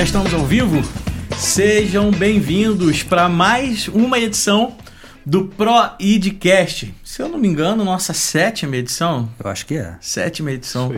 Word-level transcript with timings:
Já 0.00 0.04
estamos 0.04 0.32
ao 0.32 0.46
vivo? 0.46 0.82
Sejam 1.36 2.10
bem-vindos 2.10 3.02
para 3.02 3.28
mais 3.28 3.86
uma 3.86 4.18
edição 4.18 4.74
do 5.26 5.44
Pro 5.44 5.90
Idcast. 6.00 6.94
Se 7.04 7.20
eu 7.20 7.28
não 7.28 7.38
me 7.38 7.46
engano, 7.46 7.84
nossa 7.84 8.14
sétima 8.14 8.76
edição. 8.76 9.28
Eu 9.38 9.50
acho 9.50 9.66
que 9.66 9.74
é. 9.74 9.98
Sétima 10.00 10.52
edição. 10.52 10.90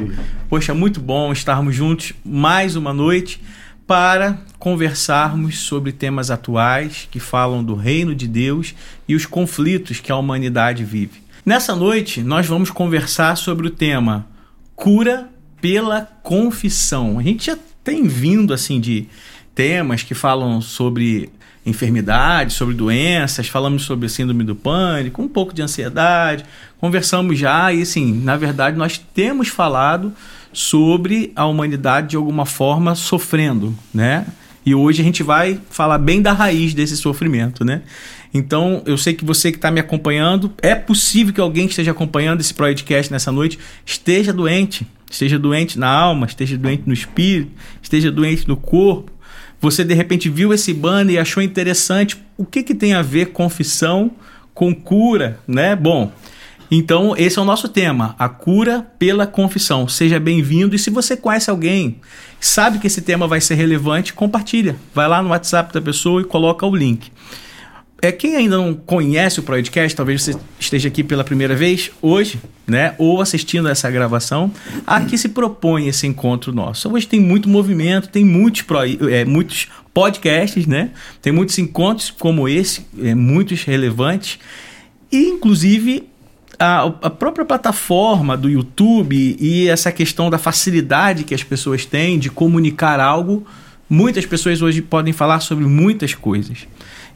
Poxa, 0.49 0.73
muito 0.73 1.01
bom 1.01 1.33
estarmos 1.33 1.75
juntos 1.75 2.13
mais 2.25 2.77
uma 2.77 2.95
noite 2.95 3.43
para 3.89 4.39
conversarmos 4.57 5.59
sobre 5.59 5.91
temas 5.91 6.31
atuais 6.31 7.09
que 7.11 7.19
falam 7.19 7.65
do 7.65 7.75
reino 7.75 8.15
de 8.15 8.29
Deus 8.29 8.73
e 9.09 9.17
os 9.17 9.27
conflitos 9.27 9.99
que 9.99 10.13
a 10.13 10.17
humanidade 10.17 10.85
vive. 10.85 11.25
Nessa 11.45 11.75
noite, 11.75 12.23
nós 12.23 12.47
vamos 12.47 12.71
conversar 12.71 13.37
sobre 13.37 13.67
o 13.67 13.71
tema 13.71 14.29
cura 14.77 15.29
pela 15.61 16.03
confissão. 16.23 17.19
A 17.19 17.23
gente 17.25 17.47
já 17.47 17.59
tem 17.85 18.07
vindo 18.07 18.53
assim 18.55 18.81
de 18.81 19.07
temas 19.55 20.03
que 20.03 20.15
falam 20.15 20.61
sobre 20.61 21.31
enfermidades, 21.65 22.57
sobre 22.57 22.75
doenças, 22.75 23.49
falamos 23.49 23.85
sobre 23.85 24.09
síndrome 24.09 24.43
do 24.43 24.55
pânico, 24.55 25.23
um 25.23 25.29
pouco 25.29 25.55
de 25.55 25.63
ansiedade, 25.63 26.45
conversamos 26.81 27.39
já 27.39 27.73
e 27.73 27.83
assim, 27.83 28.13
na 28.21 28.37
verdade 28.37 28.77
nós 28.77 28.99
temos 28.99 29.49
falado 29.49 30.13
sobre 30.53 31.33
a 31.37 31.47
humanidade 31.47 32.11
de 32.11 32.17
alguma 32.17 32.45
forma 32.45 32.95
sofrendo, 32.95 33.75
né? 33.95 34.27
E 34.65 34.75
hoje 34.75 35.01
a 35.01 35.05
gente 35.05 35.23
vai 35.23 35.61
falar 35.71 35.99
bem 35.99 36.23
da 36.23 36.33
raiz 36.33 36.73
desse 36.73 36.97
sofrimento, 36.97 37.65
né? 37.65 37.83
Então, 38.35 38.83
eu 38.87 38.97
sei 38.97 39.13
que 39.13 39.25
você 39.25 39.51
que 39.51 39.59
está 39.59 39.71
me 39.71 39.81
acompanhando, 39.81 40.53
é 40.63 40.75
possível 40.75 41.35
que 41.35 41.41
alguém 41.41 41.67
que 41.67 41.73
esteja 41.73 41.91
acompanhando 41.91 42.41
esse 42.41 42.55
podcast 42.55 43.13
nessa 43.13 43.33
noite 43.33 43.59
esteja 43.85 44.33
doente, 44.33 44.87
esteja 45.13 45.39
doente 45.39 45.79
na 45.79 45.89
alma, 45.89 46.27
esteja 46.27 46.57
doente 46.57 46.85
no 46.87 46.93
espírito, 46.93 47.53
esteja 47.83 48.11
doente 48.11 48.49
no 48.49 48.57
corpo. 48.57 49.13
Você 49.61 49.85
de 49.85 49.95
repente 49.95 50.29
viu 50.29 50.53
esse 50.53 50.73
banner 50.73 51.15
e 51.15 51.19
achou 51.19 51.43
interessante. 51.43 52.17
O 52.37 52.45
que, 52.45 52.63
que 52.63 52.75
tem 52.75 52.95
a 52.95 53.03
ver 53.03 53.27
confissão 53.27 54.11
com 54.55 54.75
cura, 54.75 55.39
né? 55.47 55.77
Bom, 55.77 56.11
então 56.71 57.15
esse 57.17 57.39
é 57.39 57.43
o 57.43 57.45
nosso 57.45 57.69
tema, 57.69 58.17
a 58.19 58.29
cura 58.29 58.87
pela 58.99 59.27
confissão. 59.27 59.87
Seja 59.87 60.19
bem-vindo 60.19 60.75
e 60.75 60.79
se 60.79 60.91
você 60.91 61.17
conhece 61.17 61.51
alguém, 61.51 62.01
sabe 62.41 62.79
que 62.79 62.87
esse 62.87 63.03
tema 63.03 63.29
vai 63.29 63.41
ser 63.41 63.55
relevante, 63.55 64.15
compartilha. 64.15 64.77
Vai 64.95 65.07
lá 65.07 65.23
no 65.23 65.29
WhatsApp 65.29 65.73
da 65.73 65.81
pessoa 65.81 66.23
e 66.23 66.25
coloca 66.25 66.67
o 66.67 66.75
link. 66.75 67.13
É, 68.05 68.11
quem 68.11 68.35
ainda 68.35 68.57
não 68.57 68.75
conhece 68.75 69.39
o 69.39 69.45
podcast, 69.45 69.95
talvez 69.95 70.25
você 70.25 70.35
esteja 70.59 70.89
aqui 70.89 71.05
pela 71.05 71.23
primeira 71.23 71.55
vez 71.55 71.89
hoje, 72.03 72.41
né? 72.67 72.97
Ou 72.99 73.23
assistindo 73.23 73.69
essa 73.69 73.89
gravação, 73.89 74.51
aqui 74.85 75.17
se 75.17 75.29
propõe 75.29 75.87
esse 75.87 76.05
encontro 76.05 76.53
nosso. 76.53 76.93
Hoje 76.93 77.07
tem 77.07 77.21
muito 77.21 77.49
movimento, 77.49 78.09
tem 78.09 78.25
muitos, 78.25 78.63
pro, 78.63 78.79
é, 79.09 79.25
muitos 79.25 79.69
podcasts, 79.95 80.67
né? 80.67 80.91
Tem 81.23 81.33
muitos 81.33 81.57
encontros 81.61 82.11
como 82.11 82.49
esse, 82.49 82.85
é, 83.01 83.15
muitos 83.15 83.63
relevantes. 83.63 84.37
E, 85.13 85.29
inclusive, 85.29 86.09
a, 86.59 86.83
a, 87.03 87.09
própria 87.11 87.45
plataforma 87.45 88.37
do 88.37 88.51
YouTube 88.51 89.37
e 89.39 89.69
essa 89.69 89.93
questão 89.93 90.29
da 90.29 90.39
facilidade 90.39 91.23
que 91.23 91.37
as 91.37 91.45
pessoas 91.45 91.87
têm 91.87 92.19
de 92.19 92.31
comunicar 92.31 92.99
algo, 92.99 93.47
muitas 93.89 94.27
pessoas 94.27 94.61
hoje 94.61 94.83
podem 94.83 95.13
falar 95.13 95.39
sobre 95.39 95.67
muitas 95.67 96.15
coisas. 96.15 96.67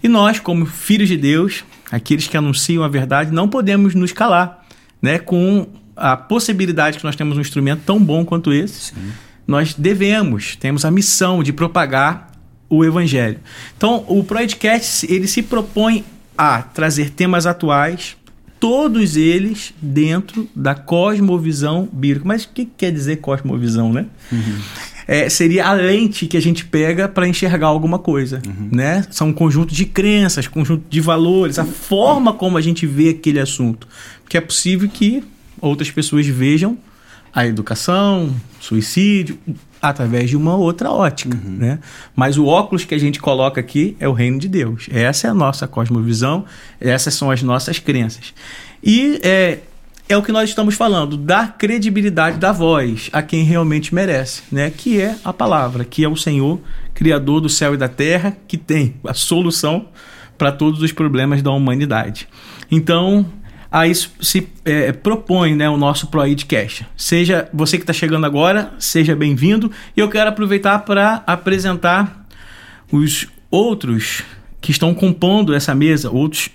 E 0.02 0.08
nós, 0.08 0.39
como 0.39 0.66
filhos 0.66 1.08
de 1.08 1.16
Deus, 1.16 1.64
aqueles 1.91 2.27
que 2.27 2.36
anunciam 2.36 2.83
a 2.84 2.89
verdade, 2.89 3.33
não 3.33 3.48
podemos 3.48 3.94
nos 3.94 4.12
calar, 4.12 4.64
né? 5.00 5.19
Com 5.19 5.66
a 5.97 6.16
possibilidade 6.16 6.98
que 6.98 7.05
nós 7.05 7.16
temos 7.16 7.36
um 7.36 7.41
instrumento 7.41 7.83
tão 7.84 8.03
bom 8.03 8.25
quanto 8.25 8.53
esse, 8.53 8.94
Sim. 8.94 9.12
nós 9.47 9.75
devemos, 9.75 10.56
temos 10.56 10.84
a 10.84 10.91
missão 10.91 11.43
de 11.43 11.53
propagar 11.53 12.31
o 12.69 12.84
evangelho. 12.84 13.41
Então, 13.76 14.04
o 14.09 14.22
Proedcast, 14.22 15.10
ele 15.10 15.26
se 15.26 15.43
propõe 15.43 16.04
a 16.37 16.60
trazer 16.60 17.10
temas 17.10 17.47
atuais, 17.47 18.16
todos 18.60 19.16
eles 19.16 19.72
dentro 19.81 20.49
da 20.54 20.75
cosmovisão 20.75 21.88
bíblica. 21.93 22.26
Mas 22.26 22.44
o 22.44 22.49
que 22.49 22.66
quer 22.66 22.91
dizer 22.91 23.16
cosmovisão, 23.16 23.93
né? 23.93 24.06
Uhum 24.31 24.59
é, 25.06 25.28
seria 25.28 25.67
a 25.67 25.72
lente 25.72 26.27
que 26.27 26.37
a 26.37 26.43
gente 26.43 26.65
pega 26.65 27.09
para 27.09 27.28
enxergar 27.28 27.69
alguma 27.69 27.99
coisa, 27.99 28.43
uhum. 28.44 28.69
né? 28.72 29.05
São 29.11 29.28
um 29.28 29.33
conjunto 29.33 29.72
de 29.72 29.84
crenças, 29.84 30.49
conjunto 30.49 30.84
de 30.89 31.00
valores, 31.00 31.59
a 31.59 31.65
forma 31.65 32.33
como 32.33 32.59
a 32.59 32.61
gente 32.61 32.87
vê 32.87 33.11
aquele 33.11 33.39
assunto. 33.39 33.87
Porque 34.22 34.37
é 34.37 34.41
possível 34.41 34.89
que 34.89 35.22
outras 35.61 35.91
pessoas 35.91 36.27
vejam 36.27 36.77
a 37.33 37.47
educação, 37.47 38.34
suicídio, 38.59 39.39
através 39.81 40.31
de 40.31 40.37
uma 40.37 40.56
outra 40.56 40.91
ótica, 40.91 41.37
uhum. 41.37 41.56
né? 41.56 41.78
Mas 42.15 42.38
o 42.38 42.47
óculos 42.47 42.84
que 42.84 42.94
a 42.94 42.99
gente 42.99 43.21
coloca 43.21 43.61
aqui 43.61 43.97
é 44.00 44.09
o 44.09 44.12
reino 44.12 44.38
de 44.38 44.49
Deus. 44.49 44.88
Essa 44.91 45.28
é 45.28 45.31
a 45.31 45.34
nossa 45.34 45.69
cosmovisão, 45.69 46.44
essas 46.81 47.15
são 47.15 47.31
as 47.31 47.43
nossas 47.43 47.78
crenças. 47.78 48.34
E 48.83 49.21
é, 49.23 49.59
é 50.09 50.17
o 50.17 50.22
que 50.22 50.31
nós 50.31 50.49
estamos 50.49 50.75
falando, 50.75 51.17
dar 51.17 51.59
credibilidade 51.59 52.39
da 52.39 52.53
voz 52.53 53.11
a 53.12 53.22
quem 53.22 53.43
realmente 53.43 53.94
merece, 53.94 54.43
né? 54.53 54.71
Que 54.71 55.00
é 55.00 55.17
a 55.25 55.33
palavra, 55.33 55.84
que 55.84 56.05
é 56.05 56.09
o 56.09 56.17
Senhor, 56.17 56.61
criador 56.94 57.41
do 57.41 57.49
céu 57.49 57.75
e 57.75 57.77
da 57.77 57.89
terra, 57.89 58.37
que 58.47 58.56
tem 58.56 58.94
a 59.05 59.15
solução 59.15 59.89
para 60.39 60.53
todos 60.53 60.81
os 60.83 60.93
problemas 60.93 61.43
da 61.43 61.50
humanidade. 61.50 62.28
Então, 62.71 63.27
a 63.71 63.89
isso 63.89 64.12
se 64.21 64.49
é, 64.65 64.93
propõe 64.93 65.56
né, 65.56 65.69
o 65.69 65.77
nosso 65.77 66.06
ProIdcast. 66.06 66.87
Seja 66.97 67.49
você 67.53 67.77
que 67.77 67.83
está 67.83 67.93
chegando 67.93 68.27
agora, 68.27 68.73
seja 68.78 69.17
bem-vindo. 69.17 69.73
E 69.97 70.00
eu 70.00 70.09
quero 70.09 70.31
aproveitar 70.31 70.78
para 70.81 71.23
apresentar 71.27 72.27
os 72.93 73.27
outros 73.50 74.23
que 74.61 74.71
estão 74.71 74.94
compondo 74.94 75.55
essa 75.55 75.75
mesa, 75.75 76.11
outros 76.11 76.49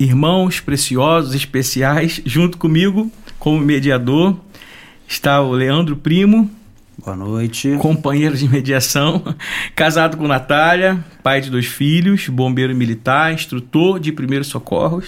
irmãos 0.00 0.60
preciosos, 0.60 1.34
especiais, 1.34 2.22
junto 2.24 2.56
comigo, 2.56 3.12
como 3.38 3.60
mediador, 3.60 4.34
está 5.06 5.42
o 5.42 5.52
Leandro 5.52 5.94
Primo. 5.94 6.50
Boa 6.96 7.14
noite. 7.14 7.76
Companheiro 7.78 8.34
de 8.34 8.48
mediação, 8.48 9.22
casado 9.76 10.16
com 10.16 10.26
Natália, 10.26 11.04
pai 11.22 11.42
de 11.42 11.50
dois 11.50 11.66
filhos, 11.66 12.28
bombeiro 12.28 12.74
militar, 12.74 13.34
instrutor 13.34 14.00
de 14.00 14.10
primeiros 14.10 14.48
socorros 14.48 15.06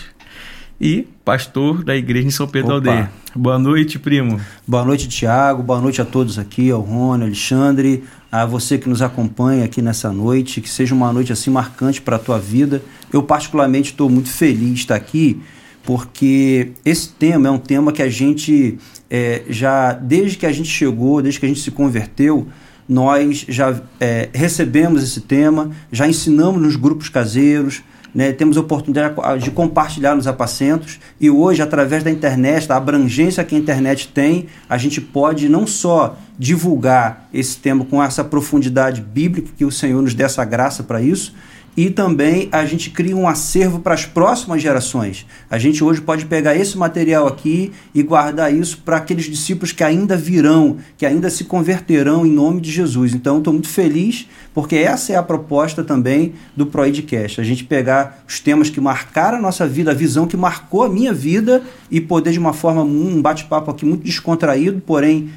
e 0.83 1.07
pastor 1.25 1.85
da 1.85 1.95
igreja 1.95 2.27
em 2.27 2.31
São 2.33 2.49
Pedro 2.49 2.77
Opa. 2.77 2.91
Aldeia. 2.91 3.13
Boa 3.37 3.57
noite, 3.57 4.01
primo. 4.01 4.41
Boa 4.67 4.85
noite, 4.85 5.09
Tiago. 5.09 5.63
Boa 5.63 5.81
noite 5.81 6.03
a 6.03 6.05
todos 6.05 6.41
aqui, 6.41 6.73
ao 6.73 6.81
Rony, 6.81 7.23
Alexandre, 7.23 8.03
a 8.33 8.45
você 8.45 8.77
que 8.77 8.89
nos 8.89 9.01
acompanha 9.01 9.65
aqui 9.65 9.81
nessa 9.81 10.13
noite. 10.13 10.61
Que 10.61 10.69
seja 10.69 10.93
uma 10.93 11.13
noite 11.13 11.33
assim 11.33 11.53
marcante 11.53 12.03
para 12.03 12.17
a 12.17 12.19
tua 12.19 12.37
vida. 12.37 12.83
Eu, 13.13 13.23
particularmente, 13.23 13.93
estou 13.93 14.11
muito 14.11 14.29
feliz 14.29 14.71
de 14.71 14.81
estar 14.81 14.97
aqui, 14.97 15.41
porque 15.85 16.73
esse 16.85 17.11
tema 17.11 17.47
é 17.47 17.51
um 17.53 17.59
tema 17.59 17.93
que 17.93 18.03
a 18.03 18.11
gente 18.11 18.77
é, 19.09 19.45
já, 19.49 19.93
desde 19.93 20.37
que 20.37 20.47
a 20.47 20.53
gente 20.53 20.69
chegou, 20.69 21.23
desde 21.23 21.39
que 21.39 21.47
a 21.47 21.49
gente 21.49 21.61
se 21.61 21.71
converteu, 21.71 22.49
nós 22.89 23.47
já 23.49 23.81
é, 24.01 24.31
recebemos 24.35 25.05
esse 25.05 25.21
tema, 25.21 25.71
já 25.93 26.09
ensinamos 26.09 26.61
nos 26.61 26.75
grupos 26.75 27.09
caseiros, 27.09 27.85
né, 28.15 28.33
temos 28.33 28.57
oportunidade 28.57 29.43
de 29.43 29.51
compartilhar 29.51 30.15
nos 30.15 30.27
apacentos 30.27 31.01
e 31.21 31.31
hoje, 31.31 31.63
através 31.63 32.03
da 32.03 32.11
internet, 32.11 32.69
da 32.69 32.77
abrangência 32.77 33.43
que 33.43 33.55
a 33.55 33.59
internet 33.59 34.09
tem, 34.09 34.47
a 34.69 34.77
gente 34.77 35.01
pode 35.01 35.49
não 35.49 35.67
só 35.67 36.17
divulgar 36.39 37.29
esse 37.33 37.57
tema 37.57 37.85
com 37.85 38.03
essa 38.03 38.23
profundidade 38.23 39.01
bíblica, 39.01 39.51
que 39.57 39.65
o 39.65 39.71
Senhor 39.71 40.03
nos 40.03 40.15
dê 40.15 40.25
essa 40.25 40.45
graça 40.45 40.83
para 40.83 41.01
isso, 41.01 41.35
e 41.77 41.89
também 41.89 42.49
a 42.53 42.67
gente 42.67 42.91
cria 42.91 43.17
um 43.17 43.27
acervo 43.27 43.79
para 43.79 43.95
as 43.95 44.05
próximas 44.05 44.61
gerações. 44.61 45.27
A 45.51 45.59
gente 45.59 45.83
hoje 45.83 46.03
pode 46.03 46.27
pegar 46.27 46.55
esse 46.55 46.77
material 46.77 47.27
aqui 47.27 47.73
e 47.95 48.03
guardar 48.03 48.55
isso 48.55 48.83
para 48.85 48.99
aqueles 48.99 49.25
discípulos 49.25 49.73
que 49.73 49.83
ainda 49.83 50.17
virão, 50.17 50.77
que 50.99 51.07
ainda 51.07 51.31
se 51.31 51.45
converterão 51.45 52.27
em 52.27 52.31
nome 52.31 52.61
de 52.61 52.71
Jesus. 52.71 53.15
Então, 53.15 53.39
estou 53.39 53.53
muito 53.55 53.69
feliz 53.69 54.29
porque 54.53 54.77
essa 54.77 55.15
é 55.15 55.17
a 55.17 55.23
proposta 55.23 55.83
também 55.83 56.35
do 56.55 56.67
Proidcast. 56.67 57.41
A 57.41 57.45
gente 57.45 57.65
pegar 57.65 58.23
os 58.29 58.39
temas 58.39 58.69
que 58.69 58.81
marcaram 58.81 59.39
a 59.39 59.41
nossa 59.41 59.67
vida, 59.67 59.93
a 59.93 59.95
visão 59.95 60.27
que 60.27 60.37
marcou 60.37 60.83
a 60.83 60.91
minha 60.91 61.13
vida 61.13 61.63
e 61.91 62.01
poder, 62.01 62.33
de 62.33 62.39
uma 62.39 62.53
forma, 62.53 62.83
um 62.83 63.23
bate-papo 63.23 63.71
aqui 63.71 63.87
muito 63.87 64.05
descontraído, 64.05 64.83
porém 64.85 65.31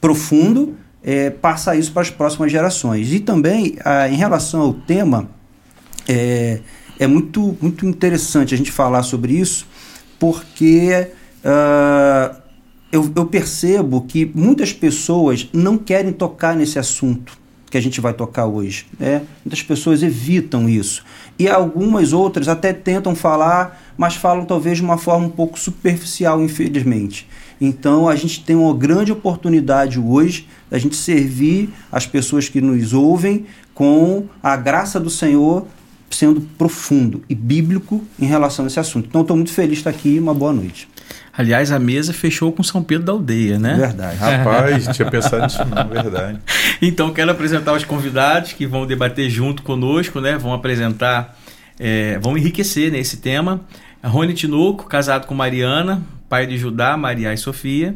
profundo, 0.00 0.74
é, 1.02 1.30
passar 1.30 1.76
isso 1.76 1.92
para 1.92 2.02
as 2.02 2.10
próximas 2.10 2.50
gerações. 2.50 3.12
E 3.12 3.20
também, 3.20 3.76
ah, 3.84 4.08
em 4.08 4.16
relação 4.16 4.60
ao 4.60 4.72
tema 4.72 5.35
é, 6.08 6.60
é 6.98 7.06
muito, 7.06 7.56
muito 7.60 7.86
interessante 7.86 8.54
a 8.54 8.58
gente 8.58 8.72
falar 8.72 9.02
sobre 9.02 9.34
isso, 9.34 9.66
porque 10.18 11.08
uh, 11.44 12.36
eu, 12.90 13.10
eu 13.14 13.26
percebo 13.26 14.02
que 14.02 14.30
muitas 14.34 14.72
pessoas 14.72 15.48
não 15.52 15.76
querem 15.76 16.12
tocar 16.12 16.56
nesse 16.56 16.78
assunto. 16.78 17.36
que 17.68 17.76
a 17.76 17.80
gente 17.80 18.00
vai 18.00 18.14
tocar 18.14 18.46
hoje. 18.46 18.86
Né? 18.98 19.22
Muitas 19.44 19.62
pessoas 19.62 20.02
evitam 20.02 20.68
isso. 20.68 21.04
E 21.36 21.48
algumas 21.48 22.12
outras 22.12 22.46
até 22.48 22.72
tentam 22.72 23.14
falar, 23.14 23.82
mas 23.98 24.14
falam 24.14 24.44
talvez 24.44 24.78
de 24.78 24.84
uma 24.84 24.96
forma 24.96 25.26
um 25.26 25.30
pouco 25.30 25.58
superficial, 25.58 26.40
infelizmente. 26.40 27.26
Então 27.60 28.08
a 28.08 28.14
gente 28.14 28.44
tem 28.44 28.54
uma 28.54 28.72
grande 28.72 29.10
oportunidade 29.10 29.98
hoje 29.98 30.46
da 30.70 30.78
gente 30.78 30.94
servir 30.94 31.70
as 31.90 32.06
pessoas 32.06 32.48
que 32.48 32.60
nos 32.60 32.92
ouvem 32.92 33.46
com 33.74 34.26
a 34.42 34.56
graça 34.56 35.00
do 35.00 35.10
Senhor 35.10 35.66
sendo 36.10 36.40
profundo 36.40 37.22
e 37.28 37.34
bíblico 37.34 38.04
em 38.18 38.26
relação 38.26 38.64
a 38.64 38.68
esse 38.68 38.80
assunto. 38.80 39.06
Então 39.08 39.22
estou 39.22 39.36
muito 39.36 39.52
feliz 39.52 39.72
de 39.72 39.78
estar 39.78 39.90
aqui. 39.90 40.18
Uma 40.18 40.34
boa 40.34 40.52
noite. 40.52 40.88
Aliás, 41.36 41.70
a 41.70 41.78
mesa 41.78 42.14
fechou 42.14 42.50
com 42.50 42.62
São 42.62 42.82
Pedro 42.82 43.04
da 43.04 43.12
Aldeia, 43.12 43.58
né? 43.58 43.74
Verdade. 43.74 44.16
Rapaz, 44.18 44.88
tinha 44.96 45.10
pensado 45.10 45.42
nisso 45.42 45.64
não, 45.64 45.86
verdade. 45.88 46.38
Então, 46.80 47.12
quero 47.12 47.30
apresentar 47.30 47.74
os 47.74 47.84
convidados 47.84 48.52
que 48.52 48.66
vão 48.66 48.86
debater 48.86 49.28
junto 49.28 49.62
conosco, 49.62 50.20
né? 50.20 50.38
Vão 50.38 50.54
apresentar, 50.54 51.36
é, 51.78 52.18
vão 52.20 52.38
enriquecer 52.38 52.90
nesse 52.90 53.16
né, 53.16 53.22
tema. 53.22 53.60
Rony 54.02 54.32
Tinoco, 54.32 54.84
casado 54.84 55.26
com 55.26 55.34
Mariana, 55.34 56.02
pai 56.28 56.46
de 56.46 56.56
Judá, 56.56 56.96
Maria 56.96 57.34
e 57.34 57.36
Sofia. 57.36 57.94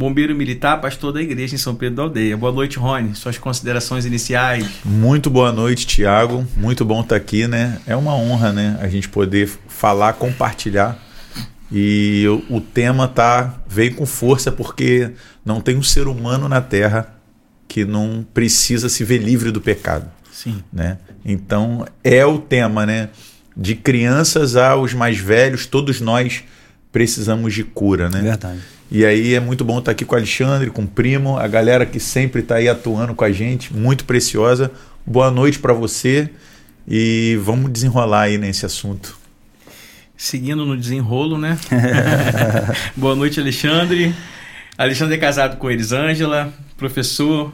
Bombeiro 0.00 0.34
militar, 0.34 0.80
pastor 0.80 1.12
da 1.12 1.20
igreja 1.20 1.54
em 1.54 1.58
São 1.58 1.74
Pedro 1.74 1.96
da 1.96 2.02
Aldeia. 2.04 2.34
Boa 2.34 2.50
noite, 2.50 2.78
Rony. 2.78 3.14
Suas 3.14 3.36
considerações 3.36 4.06
iniciais. 4.06 4.66
Muito 4.82 5.28
boa 5.28 5.52
noite, 5.52 5.86
Tiago. 5.86 6.46
Muito 6.56 6.86
bom 6.86 7.02
estar 7.02 7.16
aqui, 7.16 7.46
né? 7.46 7.78
É 7.86 7.94
uma 7.94 8.14
honra, 8.14 8.50
né? 8.50 8.78
A 8.80 8.88
gente 8.88 9.10
poder 9.10 9.46
falar, 9.68 10.14
compartilhar 10.14 10.98
e 11.70 12.24
o 12.48 12.62
tema 12.62 13.08
tá 13.08 13.60
veio 13.68 13.94
com 13.94 14.06
força 14.06 14.50
porque 14.50 15.10
não 15.44 15.60
tem 15.60 15.76
um 15.76 15.82
ser 15.82 16.08
humano 16.08 16.48
na 16.48 16.62
Terra 16.62 17.14
que 17.68 17.84
não 17.84 18.26
precisa 18.32 18.88
se 18.88 19.04
ver 19.04 19.18
livre 19.18 19.50
do 19.50 19.60
pecado. 19.60 20.10
Sim. 20.32 20.64
Né? 20.72 20.96
Então 21.22 21.86
é 22.02 22.24
o 22.24 22.38
tema, 22.38 22.86
né? 22.86 23.10
De 23.54 23.74
crianças 23.74 24.56
aos 24.56 24.94
mais 24.94 25.18
velhos, 25.18 25.66
todos 25.66 26.00
nós 26.00 26.42
precisamos 26.92 27.54
de 27.54 27.64
cura, 27.64 28.08
né? 28.08 28.20
Verdade. 28.20 28.60
E 28.90 29.04
aí 29.04 29.34
é 29.34 29.40
muito 29.40 29.64
bom 29.64 29.78
estar 29.78 29.92
aqui 29.92 30.04
com 30.04 30.14
o 30.14 30.18
Alexandre, 30.18 30.70
com 30.70 30.82
o 30.82 30.86
primo, 30.86 31.38
a 31.38 31.46
galera 31.46 31.86
que 31.86 32.00
sempre 32.00 32.40
está 32.40 32.56
aí 32.56 32.68
atuando 32.68 33.14
com 33.14 33.24
a 33.24 33.30
gente, 33.30 33.72
muito 33.72 34.04
preciosa. 34.04 34.70
Boa 35.06 35.30
noite 35.30 35.58
para 35.58 35.72
você 35.72 36.28
e 36.88 37.38
vamos 37.42 37.70
desenrolar 37.70 38.22
aí 38.22 38.38
nesse 38.38 38.66
assunto 38.66 39.20
seguindo 40.20 40.66
no 40.66 40.76
desenrolo, 40.76 41.38
né? 41.38 41.58
Boa 42.94 43.16
noite, 43.16 43.40
Alexandre. 43.40 44.14
Alexandre 44.76 45.14
é 45.16 45.18
casado 45.18 45.56
com 45.56 45.70
Elisângela, 45.70 46.52
professor 46.76 47.50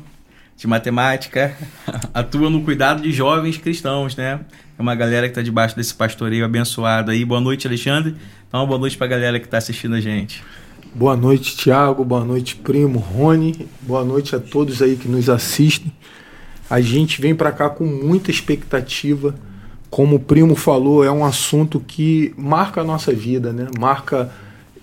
de 0.57 0.67
matemática, 0.67 1.57
atua 2.15 2.49
no 2.49 2.63
cuidado 2.63 3.03
de 3.03 3.13
jovens 3.13 3.59
cristãos, 3.59 4.17
né? 4.17 4.41
É 4.79 4.83
uma 4.83 4.95
galera 4.95 5.27
que 5.27 5.33
está 5.33 5.43
debaixo 5.43 5.77
desse 5.77 5.95
pastoreio 5.95 6.45
abençoado 6.45 7.11
aí. 7.11 7.25
Boa 7.25 7.41
noite, 7.41 7.67
Alexandre. 7.67 8.15
Então, 8.49 8.67
boa 8.67 8.79
noite 8.79 8.97
para 8.97 9.07
a 9.07 9.11
galera 9.11 9.41
que 9.41 9.47
está 9.47 9.59
assistindo 9.59 9.95
a 9.95 10.01
gente. 10.01 10.43
Boa 10.95 11.17
noite, 11.17 11.57
Tiago. 11.57 12.05
Boa 12.05 12.25
noite, 12.25 12.57
primo 12.57 12.99
Rony. 12.99 13.69
Boa 13.83 14.05
noite 14.05 14.35
a 14.37 14.39
todos 14.41 14.83
aí 14.83 14.97
que 14.97 15.09
nos 15.09 15.29
assistem. 15.29 15.93
A 16.69 16.81
gente 16.81 17.21
vem 17.21 17.35
para 17.35 17.53
cá 17.53 17.69
com 17.71 17.85
muita 17.85 18.31
expectativa 18.31 19.35
como 19.91 20.17
o 20.17 20.21
primo 20.21 20.55
falou, 20.55 21.05
é 21.05 21.11
um 21.11 21.25
assunto 21.25 21.81
que 21.81 22.35
marca 22.37 22.81
a 22.81 22.85
nossa 22.85 23.13
vida, 23.13 23.53
né? 23.53 23.67
marca 23.79 24.31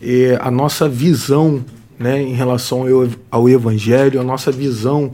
é, 0.02 0.38
a 0.42 0.50
nossa 0.50 0.88
visão 0.90 1.64
né, 2.00 2.22
em 2.22 2.34
relação 2.34 2.88
ao, 2.88 3.08
ao 3.30 3.50
Evangelho, 3.50 4.20
a 4.20 4.24
nossa 4.24 4.52
visão 4.52 5.14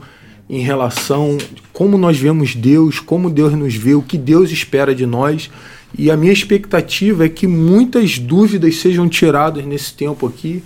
em 0.50 0.58
relação 0.58 1.38
como 1.72 1.96
nós 1.96 2.18
vemos 2.18 2.56
Deus, 2.56 2.98
como 2.98 3.30
Deus 3.30 3.52
nos 3.52 3.76
vê, 3.76 3.94
o 3.94 4.02
que 4.02 4.18
Deus 4.18 4.50
espera 4.50 4.92
de 4.92 5.06
nós. 5.06 5.48
E 5.96 6.10
a 6.10 6.16
minha 6.16 6.32
expectativa 6.32 7.24
é 7.24 7.28
que 7.28 7.46
muitas 7.46 8.18
dúvidas 8.18 8.76
sejam 8.76 9.08
tiradas 9.08 9.64
nesse 9.64 9.94
tempo 9.94 10.26
aqui. 10.26 10.60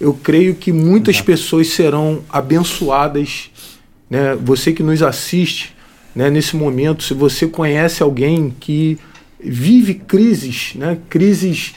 Eu 0.00 0.12
creio 0.12 0.56
que 0.56 0.72
muitas 0.72 1.20
pessoas 1.20 1.68
serão 1.68 2.20
abençoadas. 2.28 3.48
Né? 4.10 4.36
Você 4.44 4.72
que 4.72 4.82
nos 4.82 5.02
assiste, 5.04 5.72
né, 6.16 6.28
nesse 6.28 6.56
momento, 6.56 7.04
se 7.04 7.14
você 7.14 7.46
conhece 7.46 8.02
alguém 8.02 8.52
que 8.58 8.98
vive 9.38 9.94
crises, 9.94 10.72
né, 10.74 10.98
crises 11.08 11.74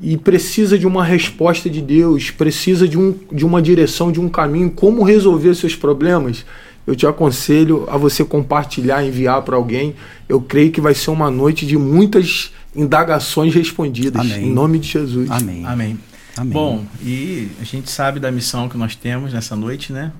e 0.00 0.16
precisa 0.18 0.78
de 0.78 0.86
uma 0.86 1.02
resposta 1.02 1.70
de 1.70 1.80
Deus, 1.80 2.30
precisa 2.30 2.86
de, 2.86 2.98
um, 2.98 3.14
de 3.32 3.46
uma 3.46 3.62
direção, 3.62 4.12
de 4.12 4.20
um 4.20 4.28
caminho, 4.28 4.70
como 4.70 5.02
resolver 5.02 5.54
seus 5.54 5.74
problemas, 5.74 6.44
eu 6.88 6.96
te 6.96 7.06
aconselho 7.06 7.86
a 7.90 7.98
você 7.98 8.24
compartilhar, 8.24 9.04
enviar 9.04 9.42
para 9.42 9.54
alguém. 9.54 9.94
Eu 10.26 10.40
creio 10.40 10.72
que 10.72 10.80
vai 10.80 10.94
ser 10.94 11.10
uma 11.10 11.30
noite 11.30 11.66
de 11.66 11.76
muitas 11.76 12.50
indagações 12.74 13.54
respondidas. 13.54 14.22
Amém. 14.22 14.46
Em 14.46 14.50
nome 14.50 14.78
de 14.78 14.88
Jesus. 14.88 15.30
Amém. 15.30 15.66
Amém. 15.66 15.98
Amém. 16.34 16.52
Bom, 16.54 16.86
e 17.02 17.50
a 17.60 17.64
gente 17.64 17.90
sabe 17.90 18.18
da 18.18 18.32
missão 18.32 18.70
que 18.70 18.78
nós 18.78 18.96
temos 18.96 19.34
nessa 19.34 19.54
noite, 19.54 19.92
né? 19.92 20.12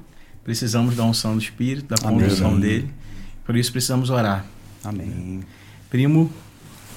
Precisamos 0.45 0.95
da 0.95 1.05
unção 1.05 1.35
do 1.35 1.43
Espírito, 1.43 1.87
da 1.89 1.97
condução 1.97 2.61
dele. 2.61 2.91
Por 3.47 3.57
isso 3.57 3.73
precisamos 3.73 4.11
orar. 4.11 4.45
Amém. 4.85 5.41
Primo. 5.89 6.31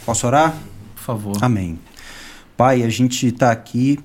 Posso 0.06 0.28
orar? 0.28 0.54
Por 0.96 1.02
favor. 1.02 1.38
Amém. 1.42 1.80
Pai, 2.58 2.84
a 2.84 2.90
gente 2.90 3.26
está 3.26 3.54
aqui 3.54 3.98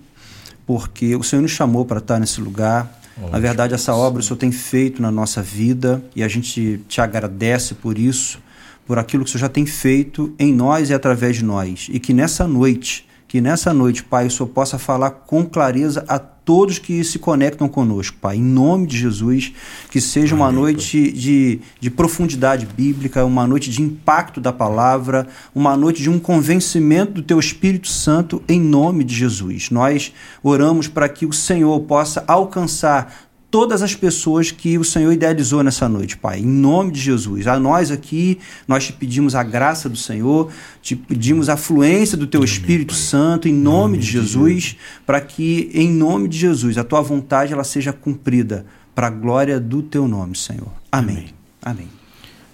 porque 0.65 1.17
o 1.17 1.25
Senhor 1.25 1.43
nos 1.43 1.51
chamou 1.51 1.85
para 1.85 1.99
estar 1.99 2.21
nesse 2.21 2.41
lugar. 2.41 2.89
Oh, 3.21 3.31
na 3.31 3.39
verdade, 3.39 3.75
essa 3.75 3.95
obra 3.95 4.21
o 4.21 4.23
Senhor 4.23 4.37
tem 4.37 4.53
feito 4.53 5.01
na 5.01 5.11
nossa 5.11 5.43
vida 5.43 6.03
e 6.15 6.23
a 6.23 6.29
gente 6.29 6.81
te 6.89 7.01
agradece 7.01 7.75
por 7.75 7.99
isso, 7.99 8.39
por 8.87 8.99
aquilo 8.99 9.25
que 9.25 9.31
o 9.31 9.33
Senhor 9.33 9.41
já 9.41 9.49
tem 9.49 9.65
feito 9.65 10.35
em 10.39 10.53
nós 10.53 10.91
e 10.91 10.95
através 10.95 11.37
de 11.37 11.45
nós. 11.45 11.89
E 11.91 11.99
que 11.99 12.13
nessa 12.13 12.47
noite, 12.47 13.07
que 13.29 13.41
nessa 13.41 13.75
noite, 13.75 14.05
Pai, 14.05 14.27
o 14.27 14.31
Senhor 14.31 14.49
possa 14.49 14.79
falar 14.79 15.11
com 15.11 15.45
clareza 15.45 16.05
a 16.07 16.19
todos 16.19 16.79
que 16.79 17.03
se 17.03 17.19
conectam 17.19 17.69
conosco, 17.69 18.17
Pai. 18.21 18.37
Em 18.37 18.43
nome 18.43 18.87
de 18.87 18.97
Jesus, 18.97 19.53
que 19.91 20.01
seja 20.01 20.33
uma 20.33 20.47
Amém, 20.47 20.61
noite 20.61 21.11
de, 21.11 21.61
de 21.81 21.91
profundidade 21.91 22.65
bíblica, 22.65 23.25
uma 23.25 23.49
noite 23.49 23.69
de 23.69 23.83
impacto 23.83 24.41
da 24.41 24.53
palavra, 24.53 25.27
uma 25.53 25.77
noite 25.77 26.01
de 26.01 26.09
um 26.09 26.21
convencimento 26.21 27.15
do 27.15 27.23
Teu 27.23 27.41
Espírito 27.41 27.89
Santo, 27.89 28.41
em 28.49 28.61
nome 28.61 29.03
de 29.03 29.13
Jesus. 29.13 29.71
Nós 29.71 30.13
oramos 30.41 30.87
para 30.87 31.09
que 31.09 31.27
o 31.27 31.33
Senhor 31.33 31.81
possa 31.81 32.23
alcançar 32.29 33.26
todas 33.51 33.83
as 33.83 33.95
pessoas 33.95 34.51
que 34.51 34.79
o 34.79 34.85
Senhor 34.85 35.13
idealizou 35.13 35.63
nessa 35.63 35.89
noite, 35.89 36.17
Pai. 36.17 36.41
Em 36.41 36.47
nome 36.47 36.93
de 36.93 37.01
Jesus. 37.01 37.47
A 37.47 37.59
nós 37.59 37.91
aqui, 37.91 38.39
nós 38.67 38.87
te 38.87 38.93
pedimos 38.93 39.35
a 39.35 39.43
graça 39.43 39.89
do 39.89 39.97
Senhor, 39.97 40.51
te 40.83 40.97
pedimos 40.97 41.49
a 41.49 41.57
fluência 41.57 42.17
do 42.17 42.27
Teu 42.27 42.41
Amém, 42.41 42.53
Espírito 42.53 42.95
Pai. 42.95 43.03
Santo, 43.03 43.49
em 43.49 43.53
nome, 43.53 43.65
nome 43.65 43.99
de 43.99 44.07
Jesus, 44.07 44.77
para 45.05 45.21
que, 45.21 45.71
em 45.73 45.91
nome 45.91 46.29
de 46.29 46.39
Jesus, 46.39 46.77
a 46.79 46.85
Tua 46.85 47.01
vontade 47.01 47.53
ela 47.53 47.65
seja 47.65 47.93
cumprida 47.93 48.67
para 48.95 49.09
a 49.09 49.11
glória 49.11 49.61
do 49.61 49.83
Teu 49.83 50.09
nome, 50.09 50.37
Senhor. 50.37 50.73
Amém. 50.91 51.29
Amém. 51.63 51.89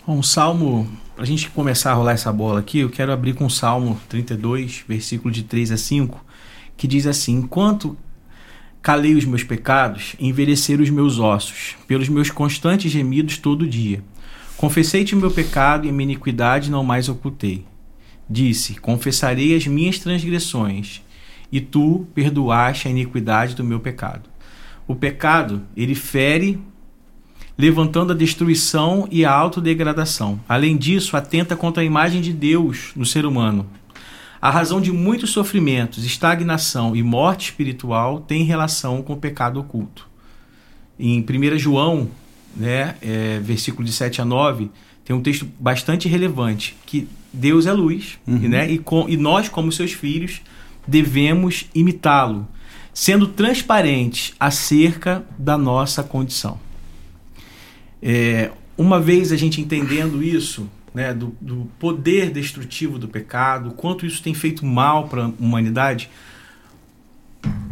Bom, 0.06 0.18
um 0.18 0.22
salmo, 0.22 0.88
para 1.14 1.22
a 1.22 1.26
gente 1.26 1.48
começar 1.50 1.92
a 1.92 1.94
rolar 1.94 2.12
essa 2.12 2.32
bola 2.32 2.60
aqui, 2.60 2.80
eu 2.80 2.90
quero 2.90 3.12
abrir 3.12 3.34
com 3.34 3.46
o 3.46 3.50
Salmo 3.50 4.00
32, 4.08 4.84
versículo 4.88 5.32
de 5.32 5.44
3 5.44 5.72
a 5.72 5.76
5, 5.76 6.24
que 6.76 6.88
diz 6.88 7.06
assim: 7.06 7.36
Enquanto 7.36 7.96
Calei 8.82 9.14
os 9.14 9.24
meus 9.24 9.44
pecados, 9.44 10.16
envelheceram 10.18 10.82
os 10.82 10.90
meus 10.90 11.20
ossos, 11.20 11.76
pelos 11.86 12.08
meus 12.08 12.32
constantes 12.32 12.90
gemidos 12.90 13.38
todo 13.38 13.64
dia. 13.64 14.02
Confessei-te 14.56 15.14
o 15.14 15.18
meu 15.18 15.30
pecado 15.30 15.86
e 15.86 15.92
minha 15.92 16.10
iniquidade 16.10 16.68
não 16.68 16.82
mais 16.82 17.08
ocultei. 17.08 17.64
Disse: 18.28 18.74
Confessarei 18.74 19.54
as 19.54 19.68
minhas 19.68 20.00
transgressões, 20.00 21.00
e 21.52 21.60
tu 21.60 22.08
perdoaste 22.12 22.88
a 22.88 22.90
iniquidade 22.90 23.54
do 23.54 23.62
meu 23.62 23.78
pecado. 23.78 24.28
O 24.88 24.96
pecado, 24.96 25.62
ele 25.76 25.94
fere, 25.94 26.58
levantando 27.56 28.12
a 28.12 28.16
destruição 28.16 29.06
e 29.12 29.24
a 29.24 29.30
autodegradação. 29.30 30.40
Além 30.48 30.76
disso, 30.76 31.16
atenta 31.16 31.54
contra 31.54 31.84
a 31.84 31.86
imagem 31.86 32.20
de 32.20 32.32
Deus 32.32 32.90
no 32.96 33.06
ser 33.06 33.26
humano, 33.26 33.64
a 34.42 34.50
razão 34.50 34.80
de 34.80 34.90
muitos 34.90 35.30
sofrimentos, 35.30 36.04
estagnação 36.04 36.96
e 36.96 37.02
morte 37.02 37.50
espiritual 37.50 38.18
tem 38.18 38.42
relação 38.42 39.00
com 39.00 39.12
o 39.12 39.16
pecado 39.16 39.60
oculto. 39.60 40.08
Em 40.98 41.20
1 41.20 41.58
João, 41.58 42.10
né, 42.56 42.96
é, 43.00 43.38
versículo 43.38 43.84
de 43.84 43.92
7 43.92 44.20
a 44.20 44.24
9, 44.24 44.68
tem 45.04 45.14
um 45.14 45.22
texto 45.22 45.48
bastante 45.60 46.08
relevante, 46.08 46.76
que 46.84 47.06
Deus 47.32 47.66
é 47.66 47.72
luz, 47.72 48.18
uhum. 48.26 48.48
né, 48.48 48.68
e, 48.68 48.78
com, 48.78 49.08
e 49.08 49.16
nós, 49.16 49.48
como 49.48 49.70
seus 49.70 49.92
filhos, 49.92 50.42
devemos 50.88 51.66
imitá-lo, 51.72 52.48
sendo 52.92 53.28
transparentes 53.28 54.34
acerca 54.40 55.24
da 55.38 55.56
nossa 55.56 56.02
condição. 56.02 56.58
É, 58.02 58.50
uma 58.76 59.00
vez 59.00 59.30
a 59.30 59.36
gente 59.36 59.60
entendendo 59.60 60.20
isso, 60.20 60.68
né, 60.94 61.14
do, 61.14 61.34
do 61.40 61.68
poder 61.78 62.30
destrutivo 62.30 62.98
do 62.98 63.08
pecado, 63.08 63.72
quanto 63.72 64.04
isso 64.04 64.22
tem 64.22 64.34
feito 64.34 64.64
mal 64.64 65.08
para 65.08 65.24
a 65.24 65.30
humanidade. 65.38 66.10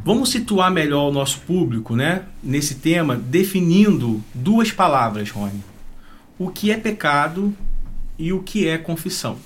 Vamos 0.05 0.31
situar 0.31 0.71
melhor 0.71 1.09
o 1.09 1.13
nosso 1.13 1.41
público 1.41 1.95
né, 1.95 2.23
nesse 2.43 2.77
tema, 2.77 3.17
definindo 3.17 4.23
duas 4.35 4.73
palavras, 4.73 5.31
Rony. 5.31 5.63
o 6.39 6.49
que 6.49 6.71
é 6.71 6.77
pecado 6.77 7.55
e 8.19 8.33
o 8.33 8.41
que 8.41 8.67
é 8.67 8.79
confissão. 8.79 9.39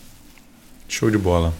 Show 0.88 1.10
de 1.10 1.18
bola. 1.18 1.52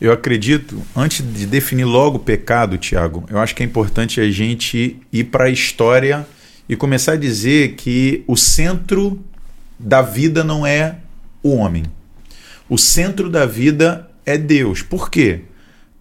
Eu 0.00 0.12
acredito, 0.12 0.82
antes 0.94 1.24
de 1.24 1.46
definir 1.46 1.84
logo 1.84 2.16
o 2.16 2.20
pecado, 2.20 2.76
Tiago, 2.76 3.24
eu 3.30 3.38
acho 3.38 3.54
que 3.54 3.62
é 3.62 3.66
importante 3.66 4.20
a 4.20 4.30
gente 4.30 5.00
ir 5.10 5.24
para 5.24 5.44
a 5.44 5.50
história 5.50 6.26
e 6.68 6.76
começar 6.76 7.12
a 7.12 7.16
dizer 7.16 7.76
que 7.76 8.22
o 8.26 8.36
centro 8.36 9.24
da 9.78 10.02
vida 10.02 10.44
não 10.44 10.66
é 10.66 10.96
o 11.46 11.56
homem. 11.56 11.84
O 12.68 12.76
centro 12.76 13.30
da 13.30 13.46
vida 13.46 14.10
é 14.24 14.36
Deus. 14.36 14.82
Por 14.82 15.10
quê? 15.10 15.42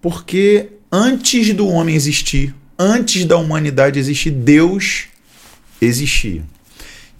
Porque 0.01 0.69
antes 0.91 1.53
do 1.53 1.67
homem 1.67 1.95
existir, 1.95 2.53
antes 2.77 3.25
da 3.25 3.37
humanidade 3.37 3.99
existir, 3.99 4.31
Deus 4.31 5.05
existia. 5.81 6.43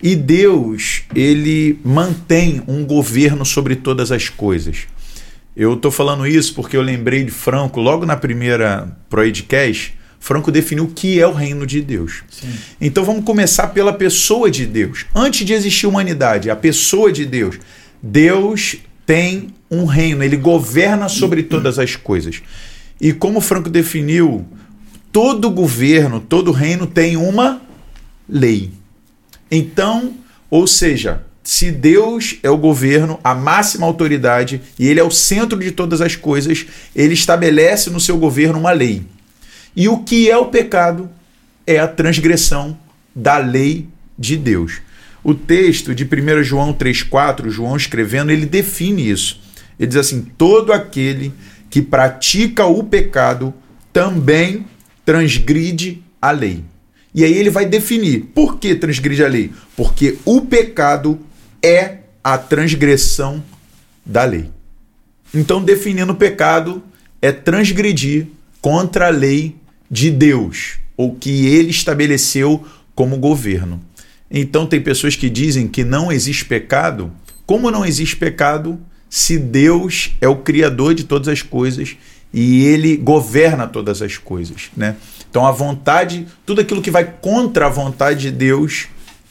E 0.02 0.16
Deus, 0.16 1.04
ele 1.16 1.80
mantém 1.84 2.62
um 2.68 2.84
governo 2.84 3.46
sobre 3.46 3.76
todas 3.76 4.12
as 4.12 4.30
coisas. 4.30 4.88
Eu 5.56 5.76
estou 5.76 5.90
falando 5.90 6.28
isso 6.28 6.54
porque 6.54 6.76
eu 6.76 6.82
lembrei 6.82 7.24
de 7.24 7.32
Franco, 7.32 7.80
logo 7.80 8.06
na 8.06 8.18
primeira 8.18 8.98
Proedcast, 9.10 9.94
Franco 10.20 10.52
definiu 10.52 10.86
o 10.86 10.92
que 10.92 11.20
é 11.20 11.28
o 11.28 11.32
reino 11.32 11.68
de 11.68 11.82
Deus. 11.82 12.24
Sim. 12.30 12.52
Então 12.82 13.06
vamos 13.06 13.24
começar 13.24 13.68
pela 13.68 13.94
pessoa 13.94 14.50
de 14.50 14.66
Deus. 14.66 15.06
Antes 15.14 15.46
de 15.46 15.54
existir 15.54 15.86
humanidade, 15.86 16.50
a 16.50 16.56
pessoa 16.56 17.12
de 17.12 17.26
Deus. 17.26 17.60
Deus 18.02 18.78
tem 19.06 19.54
um 19.70 19.86
reino, 19.86 20.24
ele 20.24 20.38
governa 20.38 21.10
sobre 21.10 21.44
todas 21.44 21.80
as 21.80 21.96
coisas. 21.96 22.42
E 23.00 23.14
como 23.14 23.42
Franco 23.42 23.70
definiu, 23.70 24.46
todo 25.12 25.50
governo, 25.50 26.20
todo 26.20 26.52
reino 26.52 26.88
tem 26.88 27.18
uma 27.18 27.62
lei. 28.28 28.72
Então, 29.50 30.14
ou 30.50 30.66
seja, 30.66 31.24
se 31.44 31.72
Deus 31.72 32.38
é 32.42 32.50
o 32.50 32.58
governo, 32.58 33.20
a 33.24 33.36
máxima 33.36 33.86
autoridade, 33.86 34.62
e 34.80 34.88
ele 34.88 35.00
é 35.00 35.04
o 35.04 35.12
centro 35.12 35.60
de 35.60 35.72
todas 35.72 36.02
as 36.02 36.16
coisas, 36.16 36.66
ele 36.96 37.14
estabelece 37.14 37.90
no 37.90 38.00
seu 38.00 38.18
governo 38.18 38.60
uma 38.60 38.72
lei. 38.72 39.04
E 39.76 39.88
o 39.88 40.00
que 40.00 40.30
é 40.30 40.36
o 40.36 40.48
pecado? 40.48 41.10
É 41.68 41.78
a 41.80 41.88
transgressão 41.88 42.78
da 43.14 43.38
lei 43.38 43.88
de 44.18 44.38
Deus. 44.38 44.82
O 45.26 45.34
texto 45.34 45.96
de 45.96 46.04
1 46.04 46.44
João 46.44 46.72
3,4, 46.72 47.50
João 47.50 47.76
escrevendo, 47.76 48.32
ele 48.32 48.46
define 48.46 49.10
isso. 49.10 49.42
Ele 49.80 49.88
diz 49.88 49.98
assim: 49.98 50.22
todo 50.22 50.72
aquele 50.72 51.34
que 51.68 51.82
pratica 51.82 52.68
o 52.68 52.84
pecado 52.84 53.52
também 53.92 54.68
transgride 55.04 56.04
a 56.22 56.30
lei. 56.30 56.64
E 57.12 57.24
aí 57.24 57.34
ele 57.34 57.50
vai 57.50 57.66
definir 57.66 58.26
por 58.36 58.60
que 58.60 58.76
transgride 58.76 59.24
a 59.24 59.28
lei? 59.28 59.52
Porque 59.76 60.20
o 60.26 60.42
pecado 60.42 61.18
é 61.60 62.02
a 62.24 62.38
transgressão 62.38 63.44
da 64.06 64.26
lei. 64.26 64.52
Então, 65.34 65.60
definindo 65.60 66.12
o 66.12 66.18
pecado, 66.18 66.84
é 67.20 67.32
transgredir 67.32 68.28
contra 68.62 69.08
a 69.08 69.10
lei 69.10 69.56
de 69.90 70.12
Deus, 70.12 70.78
ou 70.96 71.16
que 71.16 71.48
ele 71.48 71.72
estabeleceu 71.72 72.64
como 72.94 73.18
governo. 73.18 73.82
Então, 74.30 74.66
tem 74.66 74.82
pessoas 74.82 75.16
que 75.16 75.30
dizem 75.30 75.68
que 75.68 75.84
não 75.84 76.12
existe 76.12 76.46
pecado. 76.46 77.12
Como 77.46 77.70
não 77.70 77.86
existe 77.86 78.16
pecado 78.16 78.80
se 79.10 79.38
Deus 79.38 80.12
é 80.20 80.28
o 80.28 80.38
criador 80.38 80.94
de 80.94 81.04
todas 81.04 81.28
as 81.28 81.42
coisas 81.42 81.96
e 82.34 82.66
ele 82.66 82.98
governa 82.98 83.68
todas 83.68 84.02
as 84.02 84.18
coisas, 84.18 84.70
né? 84.76 84.98
Então, 85.30 85.46
a 85.46 85.52
vontade, 85.52 86.28
tudo 86.46 86.62
aquilo 86.62 86.82
que 86.82 86.92
vai 86.92 87.06
contra 87.22 87.68
a 87.68 87.70
vontade 87.70 88.22
de 88.22 88.32
Deus 88.32 88.88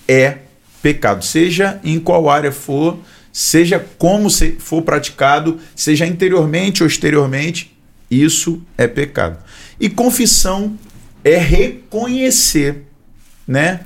é 0.07 0.39
pecado, 0.83 1.25
seja 1.25 1.81
em 1.83 1.99
qual 1.99 2.29
área 2.29 2.53
for, 2.53 2.99
seja 3.33 3.85
como 3.99 4.29
for 4.59 4.83
praticado, 4.83 5.59
seja 5.75 6.07
interiormente 6.07 6.83
ou 6.83 6.87
exteriormente, 6.87 7.75
isso 8.11 8.63
é 8.77 8.87
pecado. 8.87 9.39
E 9.81 9.89
confissão 9.89 10.79
é 11.25 11.37
reconhecer, 11.37 12.85
né, 13.47 13.81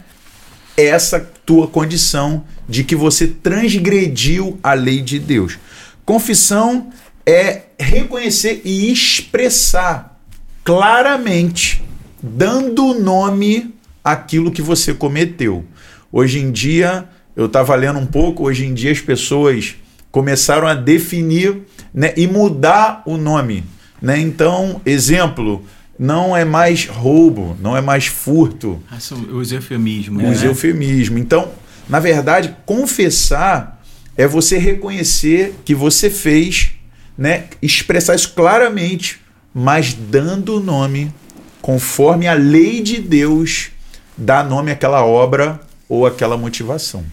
essa 0.86 1.20
tua 1.44 1.66
condição 1.66 2.44
de 2.68 2.84
que 2.84 2.94
você 2.94 3.26
transgrediu 3.26 4.58
a 4.62 4.74
lei 4.74 5.00
de 5.00 5.18
Deus. 5.18 5.58
Confissão 6.04 6.90
é 7.26 7.62
reconhecer 7.78 8.62
e 8.64 8.90
expressar 8.90 10.18
claramente, 10.64 11.82
dando 12.22 12.94
nome 12.94 13.74
àquilo 14.04 14.52
que 14.52 14.62
você 14.62 14.94
cometeu. 14.94 15.64
Hoje 16.12 16.38
em 16.38 16.50
dia, 16.50 17.08
eu 17.36 17.46
estava 17.46 17.74
lendo 17.74 17.98
um 17.98 18.06
pouco, 18.06 18.44
hoje 18.44 18.64
em 18.64 18.72
dia 18.72 18.92
as 18.92 19.00
pessoas 19.00 19.76
começaram 20.10 20.66
a 20.66 20.74
definir 20.74 21.62
né, 21.92 22.12
e 22.16 22.26
mudar 22.26 23.02
o 23.04 23.16
nome. 23.16 23.64
Né? 24.00 24.18
Então, 24.18 24.80
exemplo, 24.86 25.64
não 25.98 26.36
é 26.36 26.44
mais 26.44 26.86
roubo, 26.86 27.56
não 27.60 27.76
é 27.76 27.80
mais 27.80 28.06
furto. 28.06 28.80
Ah, 28.90 28.98
os 29.32 29.50
eufemismos. 29.50 30.22
Os 30.22 30.42
né? 30.42 30.48
eufemismos. 30.48 31.20
Então, 31.20 31.50
na 31.88 31.98
verdade, 31.98 32.54
confessar 32.64 33.82
é 34.16 34.26
você 34.26 34.58
reconhecer 34.58 35.54
que 35.64 35.74
você 35.74 36.10
fez, 36.10 36.72
né, 37.16 37.44
expressar 37.60 38.14
isso 38.14 38.32
claramente, 38.34 39.20
mas 39.54 39.94
dando 39.94 40.56
o 40.56 40.60
nome 40.60 41.12
conforme 41.60 42.26
a 42.26 42.34
lei 42.34 42.80
de 42.80 43.00
Deus 43.00 43.70
dá 44.16 44.42
nome 44.42 44.70
àquela 44.70 45.04
obra 45.04 45.60
ou 45.88 46.06
aquela 46.06 46.36
motivação. 46.36 47.04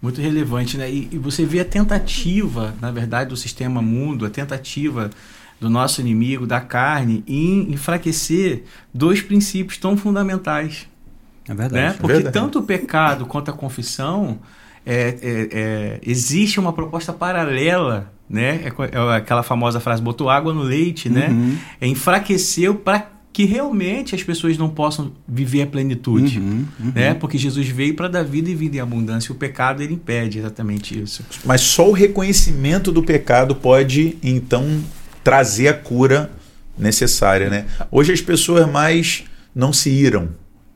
Muito 0.00 0.20
relevante, 0.20 0.76
né? 0.76 0.90
E, 0.90 1.08
e, 1.12 1.18
você 1.18 1.46
vê 1.46 1.60
a 1.60 1.64
tentativa, 1.64 2.74
na 2.80 2.90
verdade, 2.90 3.30
do 3.30 3.36
sistema 3.36 3.80
mundo, 3.80 4.26
a 4.26 4.30
tentativa 4.30 5.10
do 5.60 5.70
nosso 5.70 6.00
inimigo, 6.00 6.46
da 6.46 6.60
carne, 6.60 7.24
em 7.26 7.72
enfraquecer 7.72 8.64
dois 8.92 9.22
princípios 9.22 9.78
tão 9.78 9.96
fundamentais. 9.96 10.86
É 11.48 11.54
verdade. 11.54 11.74
Né? 11.74 11.96
Porque 11.98 12.12
é 12.12 12.14
verdade. 12.16 12.34
tanto 12.34 12.58
o 12.58 12.62
pecado 12.62 13.26
quanto 13.26 13.50
a 13.50 13.54
confissão 13.54 14.38
é, 14.84 15.16
é, 15.22 15.48
é, 15.52 16.00
existe 16.02 16.60
uma 16.60 16.72
proposta 16.72 17.12
paralela, 17.12 18.12
né? 18.28 18.60
É, 18.64 18.68
é, 18.68 19.16
aquela 19.16 19.42
famosa 19.42 19.80
frase, 19.80 20.02
botou 20.02 20.28
água 20.28 20.52
no 20.52 20.62
leite, 20.62 21.08
né? 21.08 21.28
Uhum. 21.28 21.56
É 21.80 21.86
enfraqueceu 21.86 22.74
para 22.74 23.10
que 23.32 23.44
realmente 23.44 24.14
as 24.14 24.22
pessoas 24.22 24.56
não 24.56 24.68
possam 24.68 25.12
viver 25.26 25.62
a 25.62 25.66
plenitude, 25.66 26.38
uhum, 26.38 26.64
uhum. 26.78 26.92
né? 26.94 27.14
Porque 27.14 27.36
Jesus 27.36 27.68
veio 27.68 27.94
para 27.94 28.06
dar 28.06 28.22
vida 28.22 28.48
e 28.48 28.54
vida 28.54 28.76
em 28.76 28.80
abundância. 28.80 29.32
O 29.32 29.34
pecado 29.34 29.82
ele 29.82 29.94
impede 29.94 30.38
exatamente 30.38 31.00
isso. 31.00 31.24
Mas 31.44 31.60
só 31.62 31.88
o 31.88 31.92
reconhecimento 31.92 32.92
do 32.92 33.02
pecado 33.02 33.56
pode 33.56 34.16
então 34.22 34.80
trazer 35.24 35.68
a 35.68 35.74
cura 35.74 36.30
necessária, 36.78 37.48
né? 37.48 37.64
Hoje 37.90 38.12
as 38.12 38.20
pessoas 38.20 38.70
mais 38.70 39.24
não 39.54 39.72
se 39.72 39.90
iram, 39.90 40.28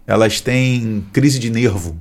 elas 0.07 0.41
têm 0.41 1.05
crise 1.13 1.39
de 1.39 1.51
nervo. 1.51 1.97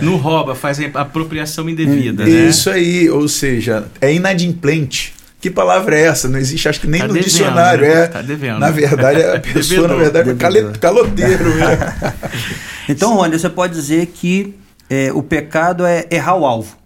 não 0.00 0.16
rouba, 0.16 0.54
faz 0.54 0.80
apropriação 0.94 1.68
indevida, 1.68 2.24
né? 2.24 2.30
Isso 2.30 2.70
aí, 2.70 3.08
ou 3.10 3.28
seja, 3.28 3.86
é 4.00 4.12
inadimplente. 4.12 5.14
Que 5.38 5.50
palavra 5.50 5.96
é 5.96 6.06
essa? 6.06 6.28
Não 6.28 6.38
existe, 6.38 6.68
acho 6.68 6.80
que 6.80 6.86
nem 6.86 7.00
tá 7.00 7.06
no 7.06 7.12
devendo, 7.12 7.28
dicionário. 7.28 7.86
Né? 7.86 8.02
É, 8.02 8.06
tá 8.06 8.22
devendo. 8.22 8.58
Na 8.58 8.70
verdade, 8.70 9.22
a 9.22 9.38
pessoa, 9.38 9.86
na 9.86 9.94
verdade, 9.94 10.30
é 10.30 10.78
caloteiro. 10.78 11.54
Né? 11.54 11.94
então, 12.88 13.14
Rony, 13.14 13.38
você 13.38 13.50
pode 13.50 13.74
dizer 13.74 14.06
que 14.06 14.54
é, 14.88 15.12
o 15.12 15.22
pecado 15.22 15.84
é 15.84 16.06
errar 16.10 16.36
o 16.36 16.46
alvo. 16.46 16.76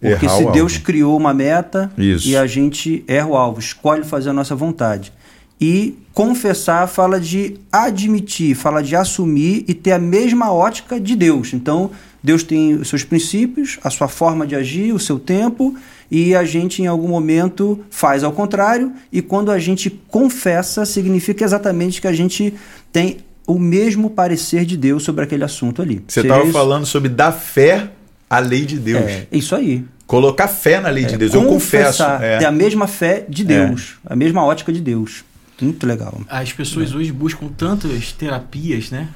Porque 0.00 0.26
errar 0.26 0.36
se 0.36 0.44
Deus 0.46 0.72
alvo. 0.72 0.84
criou 0.84 1.16
uma 1.16 1.34
meta 1.34 1.92
Isso. 1.98 2.26
e 2.26 2.36
a 2.36 2.46
gente 2.46 3.04
erra 3.06 3.28
o 3.28 3.36
alvo, 3.36 3.60
escolhe 3.60 4.02
fazer 4.02 4.30
a 4.30 4.32
nossa 4.32 4.54
vontade. 4.56 5.12
E 5.60 5.94
confessar 6.14 6.88
fala 6.88 7.20
de 7.20 7.58
admitir, 7.70 8.54
fala 8.54 8.82
de 8.82 8.96
assumir 8.96 9.64
e 9.68 9.74
ter 9.74 9.92
a 9.92 9.98
mesma 9.98 10.50
ótica 10.50 10.98
de 10.98 11.14
Deus. 11.14 11.52
Então, 11.52 11.90
Deus 12.22 12.42
tem 12.42 12.74
os 12.74 12.88
seus 12.88 13.04
princípios, 13.04 13.78
a 13.84 13.90
sua 13.90 14.08
forma 14.08 14.46
de 14.46 14.54
agir, 14.54 14.94
o 14.94 14.98
seu 14.98 15.18
tempo, 15.18 15.76
e 16.10 16.34
a 16.34 16.44
gente 16.44 16.82
em 16.82 16.86
algum 16.86 17.08
momento 17.08 17.78
faz 17.90 18.24
ao 18.24 18.32
contrário, 18.32 18.92
e 19.12 19.20
quando 19.20 19.50
a 19.50 19.58
gente 19.58 19.90
confessa, 20.08 20.86
significa 20.86 21.44
exatamente 21.44 22.00
que 22.00 22.06
a 22.06 22.12
gente 22.12 22.54
tem 22.90 23.18
o 23.46 23.58
mesmo 23.58 24.08
parecer 24.08 24.64
de 24.64 24.76
Deus 24.76 25.02
sobre 25.02 25.24
aquele 25.24 25.44
assunto 25.44 25.82
ali. 25.82 26.02
Você 26.06 26.20
estava 26.20 26.46
falando 26.46 26.86
sobre 26.86 27.08
dar 27.08 27.32
fé 27.32 27.90
à 28.30 28.38
lei 28.38 28.64
de 28.64 28.78
Deus. 28.78 29.02
É, 29.02 29.26
isso 29.32 29.56
aí. 29.56 29.84
Colocar 30.06 30.46
fé 30.46 30.80
na 30.80 30.88
lei 30.88 31.04
é, 31.04 31.08
de 31.08 31.16
Deus. 31.16 31.34
Eu 31.34 31.44
confesso. 31.44 32.04
É. 32.04 32.38
Ter 32.38 32.44
a 32.46 32.52
mesma 32.52 32.86
fé 32.86 33.26
de 33.28 33.42
Deus, 33.42 33.96
é. 34.08 34.12
a 34.12 34.16
mesma 34.16 34.44
ótica 34.44 34.72
de 34.72 34.80
Deus. 34.80 35.24
Muito 35.60 35.86
legal. 35.86 36.20
As 36.28 36.52
pessoas 36.52 36.94
hoje 36.94 37.12
buscam 37.12 37.48
tantas 37.48 38.12
terapias, 38.12 38.90
né? 38.90 39.08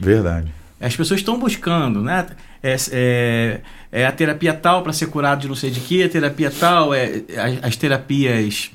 Verdade. 0.00 0.52
As 0.80 0.96
pessoas 0.96 1.20
estão 1.20 1.38
buscando, 1.38 2.02
né? 2.02 2.26
É, 2.60 2.76
é, 2.90 3.60
é 3.92 4.06
a 4.06 4.10
terapia 4.10 4.52
tal 4.52 4.82
para 4.82 4.92
ser 4.92 5.06
curado 5.06 5.42
de 5.42 5.48
não 5.48 5.54
sei 5.54 5.70
de 5.70 5.78
que, 5.78 6.02
a 6.02 6.08
terapia 6.08 6.50
tal, 6.50 6.92
é, 6.92 7.22
as, 7.36 7.64
as 7.64 7.76
terapias. 7.76 8.70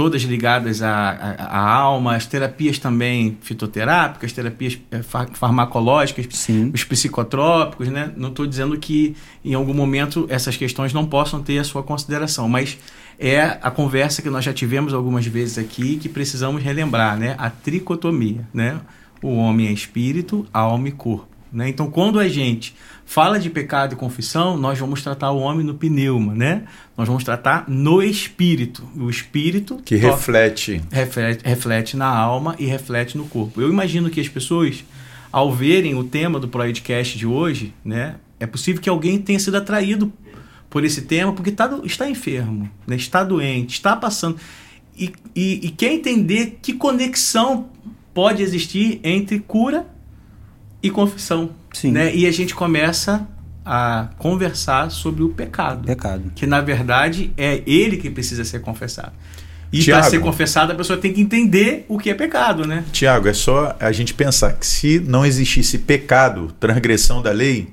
Todas 0.00 0.22
ligadas 0.22 0.80
à, 0.80 1.10
à, 1.10 1.44
à, 1.44 1.74
alma, 1.74 2.16
as 2.16 2.24
terapias 2.24 2.78
também 2.78 3.36
fitoterápicas, 3.42 4.32
terapias 4.32 4.78
é, 4.90 5.02
farmacológicas, 5.02 6.26
Sim. 6.30 6.70
os 6.72 6.84
psicotrópicos, 6.84 7.88
né? 7.88 8.10
Não 8.16 8.30
estou 8.30 8.46
dizendo 8.46 8.78
que 8.78 9.14
em 9.44 9.52
algum 9.52 9.74
momento 9.74 10.24
essas 10.30 10.56
questões 10.56 10.94
não 10.94 11.04
possam 11.04 11.42
ter 11.42 11.58
a 11.58 11.64
sua 11.64 11.82
consideração, 11.82 12.48
mas 12.48 12.78
é 13.18 13.58
a 13.60 13.70
conversa 13.70 14.22
que 14.22 14.30
nós 14.30 14.42
já 14.42 14.54
tivemos 14.54 14.94
algumas 14.94 15.26
vezes 15.26 15.58
aqui 15.58 15.98
que 15.98 16.08
precisamos 16.08 16.62
relembrar, 16.62 17.18
né? 17.18 17.34
A 17.36 17.50
tricotomia, 17.50 18.48
né? 18.54 18.80
O 19.22 19.34
homem 19.36 19.66
é 19.66 19.70
espírito, 19.70 20.46
alma 20.50 20.88
e 20.88 20.92
corpo. 20.92 21.28
Né? 21.52 21.68
Então, 21.68 21.90
quando 21.90 22.18
a 22.18 22.26
gente 22.26 22.74
fala 23.10 23.40
de 23.40 23.50
pecado 23.50 23.94
e 23.94 23.96
confissão, 23.96 24.56
nós 24.56 24.78
vamos 24.78 25.02
tratar 25.02 25.32
o 25.32 25.40
homem 25.40 25.66
no 25.66 25.74
pneuma, 25.74 26.32
né? 26.32 26.62
Nós 26.96 27.08
vamos 27.08 27.24
tratar 27.24 27.64
no 27.66 28.00
espírito. 28.00 28.88
O 28.96 29.10
espírito 29.10 29.80
que 29.84 29.96
reflete. 29.96 30.80
reflete 30.92 31.44
reflete 31.44 31.96
na 31.96 32.06
alma 32.06 32.54
e 32.56 32.66
reflete 32.66 33.18
no 33.18 33.24
corpo. 33.24 33.60
Eu 33.60 33.68
imagino 33.68 34.10
que 34.10 34.20
as 34.20 34.28
pessoas, 34.28 34.84
ao 35.32 35.52
verem 35.52 35.96
o 35.96 36.04
tema 36.04 36.38
do 36.38 36.46
podcast 36.46 37.18
de 37.18 37.26
hoje, 37.26 37.74
né, 37.84 38.14
é 38.38 38.46
possível 38.46 38.80
que 38.80 38.88
alguém 38.88 39.18
tenha 39.18 39.40
sido 39.40 39.56
atraído 39.56 40.12
por 40.70 40.84
esse 40.84 41.02
tema 41.02 41.32
porque 41.32 41.50
tá, 41.50 41.80
está 41.82 42.08
enfermo, 42.08 42.70
né, 42.86 42.94
está 42.94 43.24
doente, 43.24 43.72
está 43.72 43.96
passando. 43.96 44.36
E, 44.96 45.12
e, 45.34 45.66
e 45.66 45.70
quer 45.70 45.92
entender 45.92 46.60
que 46.62 46.74
conexão 46.74 47.70
pode 48.14 48.40
existir 48.40 49.00
entre 49.02 49.40
cura 49.40 49.84
e 50.80 50.88
confissão. 50.90 51.58
Sim. 51.72 51.92
Né? 51.92 52.14
E 52.14 52.26
a 52.26 52.32
gente 52.32 52.54
começa 52.54 53.26
a 53.64 54.08
conversar 54.18 54.90
sobre 54.90 55.22
o 55.22 55.28
pecado. 55.28 55.86
Pecado. 55.86 56.32
Que 56.34 56.46
na 56.46 56.60
verdade 56.60 57.32
é 57.36 57.62
ele 57.66 57.96
que 57.96 58.10
precisa 58.10 58.44
ser 58.44 58.60
confessado. 58.60 59.12
E 59.72 59.84
para 59.84 60.02
ser 60.02 60.18
confessado, 60.18 60.72
a 60.72 60.74
pessoa 60.74 60.98
tem 60.98 61.12
que 61.12 61.20
entender 61.20 61.84
o 61.88 61.96
que 61.96 62.10
é 62.10 62.14
pecado, 62.14 62.66
né? 62.66 62.84
Tiago, 62.90 63.28
é 63.28 63.32
só 63.32 63.76
a 63.78 63.92
gente 63.92 64.12
pensar 64.12 64.54
que 64.54 64.66
se 64.66 64.98
não 64.98 65.24
existisse 65.24 65.78
pecado, 65.78 66.52
transgressão 66.58 67.22
da 67.22 67.30
lei, 67.30 67.68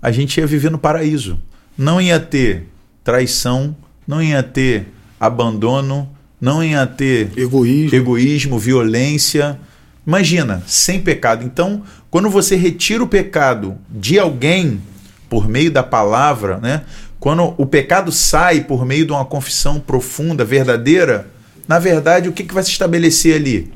a 0.00 0.10
gente 0.10 0.40
ia 0.40 0.46
viver 0.46 0.70
no 0.70 0.78
paraíso. 0.78 1.38
Não 1.76 2.00
ia 2.00 2.18
ter 2.18 2.68
traição, 3.02 3.76
não 4.06 4.22
ia 4.22 4.42
ter 4.42 4.86
abandono, 5.20 6.08
não 6.40 6.64
ia 6.64 6.86
ter 6.86 7.30
egoísmo, 7.36 7.94
egoísmo 7.94 8.58
violência. 8.58 9.58
Imagina, 10.06 10.62
sem 10.66 11.00
pecado. 11.00 11.44
Então, 11.44 11.82
quando 12.10 12.28
você 12.28 12.56
retira 12.56 13.02
o 13.02 13.08
pecado 13.08 13.76
de 13.88 14.18
alguém 14.18 14.80
por 15.28 15.48
meio 15.48 15.70
da 15.70 15.82
palavra, 15.82 16.58
né? 16.58 16.82
Quando 17.18 17.54
o 17.56 17.64
pecado 17.64 18.12
sai 18.12 18.60
por 18.60 18.84
meio 18.84 19.06
de 19.06 19.12
uma 19.12 19.24
confissão 19.24 19.80
profunda, 19.80 20.44
verdadeira, 20.44 21.26
na 21.66 21.78
verdade, 21.78 22.28
o 22.28 22.32
que, 22.32 22.44
que 22.44 22.52
vai 22.52 22.62
se 22.62 22.70
estabelecer 22.70 23.34
ali? 23.34 23.72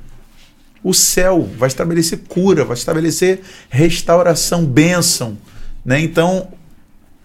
O 0.84 0.92
céu 0.92 1.48
vai 1.56 1.66
estabelecer 1.66 2.20
cura, 2.28 2.64
vai 2.64 2.76
estabelecer 2.76 3.40
restauração, 3.70 4.64
bênção. 4.64 5.38
Né? 5.84 5.98
Então, 6.00 6.48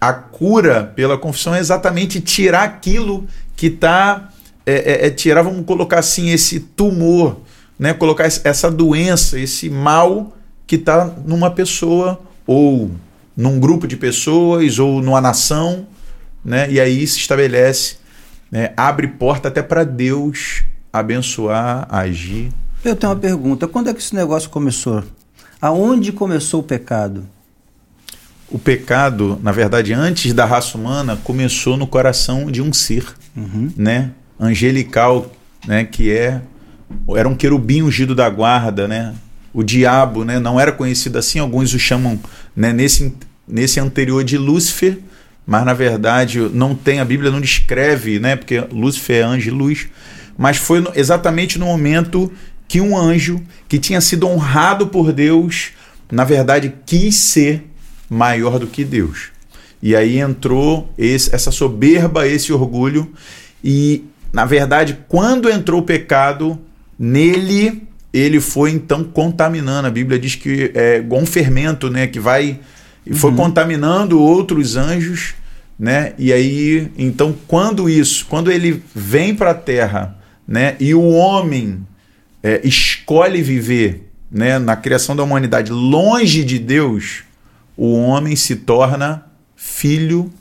a 0.00 0.12
cura 0.12 0.92
pela 0.96 1.18
confissão 1.18 1.54
é 1.54 1.60
exatamente 1.60 2.20
tirar 2.20 2.64
aquilo 2.64 3.26
que 3.54 3.66
está. 3.66 4.30
É, 4.66 4.72
é, 4.72 5.06
é, 5.06 5.10
tirar, 5.10 5.42
vamos 5.42 5.66
colocar 5.66 5.98
assim, 5.98 6.30
esse 6.30 6.58
tumor, 6.58 7.42
né? 7.78 7.92
colocar 7.92 8.24
essa 8.24 8.70
doença, 8.70 9.38
esse 9.38 9.68
mal 9.68 10.36
que 10.66 10.76
está 10.76 11.04
numa 11.24 11.50
pessoa 11.50 12.20
ou 12.46 12.90
num 13.36 13.58
grupo 13.58 13.86
de 13.86 13.96
pessoas 13.96 14.78
ou 14.78 15.02
numa 15.02 15.20
nação, 15.20 15.86
né? 16.44 16.70
E 16.70 16.80
aí 16.80 17.06
se 17.06 17.18
estabelece, 17.18 17.96
né? 18.50 18.72
abre 18.76 19.08
porta 19.08 19.48
até 19.48 19.62
para 19.62 19.82
Deus 19.82 20.62
abençoar, 20.92 21.86
agir. 21.90 22.52
Eu 22.84 22.94
tenho 22.94 23.12
uma 23.12 23.18
pergunta. 23.18 23.66
Quando 23.66 23.90
é 23.90 23.94
que 23.94 24.00
esse 24.00 24.14
negócio 24.14 24.48
começou? 24.50 25.02
Aonde 25.60 26.12
começou 26.12 26.60
o 26.60 26.62
pecado? 26.62 27.26
O 28.50 28.58
pecado, 28.58 29.40
na 29.42 29.50
verdade, 29.50 29.92
antes 29.92 30.32
da 30.32 30.44
raça 30.44 30.76
humana, 30.78 31.18
começou 31.24 31.76
no 31.76 31.86
coração 31.86 32.50
de 32.50 32.62
um 32.62 32.72
ser, 32.72 33.04
uhum. 33.36 33.72
né? 33.76 34.12
Angelical, 34.38 35.32
né? 35.66 35.84
Que 35.84 36.12
é 36.12 36.40
era 37.16 37.28
um 37.28 37.34
querubim 37.34 37.82
ungido 37.82 38.14
da 38.14 38.28
guarda, 38.28 38.86
né? 38.86 39.14
o 39.54 39.62
diabo 39.62 40.24
né, 40.24 40.40
não 40.40 40.58
era 40.58 40.72
conhecido 40.72 41.16
assim, 41.16 41.38
alguns 41.38 41.72
o 41.72 41.78
chamam 41.78 42.18
né, 42.56 42.72
nesse, 42.72 43.14
nesse 43.46 43.78
anterior 43.78 44.24
de 44.24 44.36
Lúcifer, 44.36 44.98
mas 45.46 45.64
na 45.64 45.72
verdade 45.72 46.40
não 46.52 46.74
tem, 46.74 46.98
a 46.98 47.04
Bíblia 47.04 47.30
não 47.30 47.40
descreve, 47.40 48.18
né, 48.18 48.34
porque 48.34 48.58
Lúcifer 48.72 49.20
é 49.20 49.22
anjo 49.22 49.48
e 49.48 49.52
luz, 49.52 49.86
mas 50.36 50.56
foi 50.56 50.80
no, 50.80 50.90
exatamente 50.96 51.58
no 51.58 51.66
momento 51.66 52.32
que 52.66 52.80
um 52.80 52.98
anjo 52.98 53.40
que 53.68 53.78
tinha 53.78 54.00
sido 54.00 54.26
honrado 54.26 54.88
por 54.88 55.12
Deus, 55.12 55.70
na 56.10 56.24
verdade 56.24 56.74
quis 56.84 57.14
ser 57.14 57.70
maior 58.10 58.58
do 58.58 58.66
que 58.66 58.84
Deus. 58.84 59.28
E 59.80 59.94
aí 59.94 60.18
entrou 60.18 60.92
esse, 60.98 61.32
essa 61.32 61.52
soberba, 61.52 62.26
esse 62.26 62.52
orgulho, 62.52 63.12
e 63.62 64.04
na 64.32 64.44
verdade, 64.44 64.98
quando 65.06 65.48
entrou 65.48 65.80
o 65.80 65.84
pecado, 65.84 66.58
nele 66.98 67.82
ele 68.14 68.40
foi 68.40 68.70
então 68.70 69.02
contaminando. 69.02 69.88
A 69.88 69.90
Bíblia 69.90 70.16
diz 70.20 70.36
que 70.36 70.70
é 70.72 70.98
igual 70.98 71.20
um 71.20 71.26
fermento, 71.26 71.90
né? 71.90 72.06
Que 72.06 72.20
vai. 72.20 72.60
E 73.04 73.12
foi 73.12 73.30
uhum. 73.30 73.36
contaminando 73.36 74.20
outros 74.20 74.76
anjos, 74.76 75.34
né? 75.76 76.12
E 76.16 76.32
aí, 76.32 76.92
então, 76.96 77.34
quando 77.48 77.90
isso, 77.90 78.24
quando 78.26 78.52
ele 78.52 78.80
vem 78.94 79.34
para 79.34 79.50
a 79.50 79.54
terra, 79.54 80.16
né? 80.46 80.76
E 80.78 80.94
o 80.94 81.02
homem 81.02 81.84
é, 82.40 82.60
escolhe 82.62 83.42
viver, 83.42 84.08
né? 84.30 84.60
Na 84.60 84.76
criação 84.76 85.16
da 85.16 85.24
humanidade 85.24 85.72
longe 85.72 86.44
de 86.44 86.60
Deus, 86.60 87.24
o 87.76 87.94
homem 87.94 88.36
se 88.36 88.54
torna 88.54 89.24
filho 89.56 90.32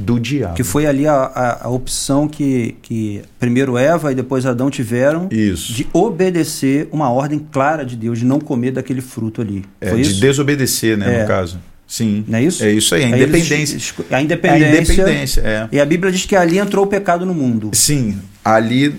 do 0.00 0.18
diabo. 0.18 0.54
Que 0.54 0.64
foi 0.64 0.86
ali 0.86 1.06
a, 1.06 1.14
a, 1.14 1.66
a, 1.66 1.68
opção 1.68 2.26
que, 2.26 2.76
que 2.82 3.22
primeiro 3.38 3.76
Eva 3.76 4.10
e 4.10 4.14
depois 4.14 4.46
Adão 4.46 4.70
tiveram 4.70 5.28
isso. 5.30 5.72
de 5.72 5.86
obedecer 5.92 6.88
uma 6.90 7.10
ordem 7.10 7.38
clara 7.52 7.84
de 7.84 7.96
Deus, 7.96 8.18
de 8.18 8.24
não 8.24 8.40
comer 8.40 8.72
daquele 8.72 9.00
fruto 9.00 9.40
ali. 9.40 9.64
É, 9.80 9.90
foi 9.90 10.02
de 10.02 10.10
isso? 10.10 10.20
desobedecer, 10.20 10.96
né, 10.96 11.18
é. 11.18 11.22
no 11.22 11.28
caso. 11.28 11.58
Sim. 11.86 12.24
Não 12.26 12.38
é 12.38 12.44
isso? 12.44 12.64
É 12.64 12.70
isso 12.70 12.94
aí, 12.94 13.04
a 13.04 13.08
independência. 13.08 13.94
Aí 14.10 14.16
a 14.16 14.22
independência. 14.22 14.64
A 14.66 14.82
independência, 14.82 15.40
é. 15.40 15.68
E 15.72 15.80
a 15.80 15.84
Bíblia 15.84 16.12
diz 16.12 16.24
que 16.24 16.36
ali 16.36 16.58
entrou 16.58 16.84
o 16.84 16.88
pecado 16.88 17.26
no 17.26 17.34
mundo. 17.34 17.70
Sim, 17.72 18.16
ali 18.44 18.94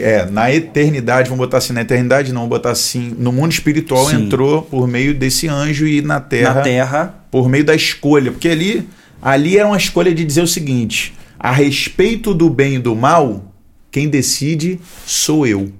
é, 0.00 0.26
na 0.30 0.52
eternidade, 0.52 1.28
vamos 1.28 1.44
botar 1.44 1.58
assim, 1.58 1.72
na 1.72 1.82
eternidade 1.82 2.32
não, 2.32 2.42
vamos 2.42 2.56
botar 2.56 2.70
assim, 2.70 3.14
no 3.18 3.32
mundo 3.32 3.52
espiritual 3.52 4.08
Sim. 4.08 4.24
entrou 4.24 4.62
por 4.62 4.86
meio 4.88 5.14
desse 5.14 5.48
anjo 5.48 5.86
e 5.86 6.00
na 6.00 6.20
terra, 6.20 6.54
na 6.54 6.60
terra 6.62 7.14
por 7.30 7.48
meio 7.48 7.64
da 7.64 7.74
escolha, 7.74 8.32
porque 8.32 8.48
ali 8.48 8.88
Ali 9.20 9.58
era 9.58 9.66
uma 9.66 9.76
escolha 9.76 10.14
de 10.14 10.24
dizer 10.24 10.42
o 10.42 10.46
seguinte: 10.46 11.14
a 11.38 11.50
respeito 11.50 12.34
do 12.34 12.48
bem 12.48 12.74
e 12.74 12.78
do 12.78 12.94
mal, 12.94 13.52
quem 13.90 14.08
decide 14.08 14.80
sou 15.06 15.46
eu. 15.46 15.72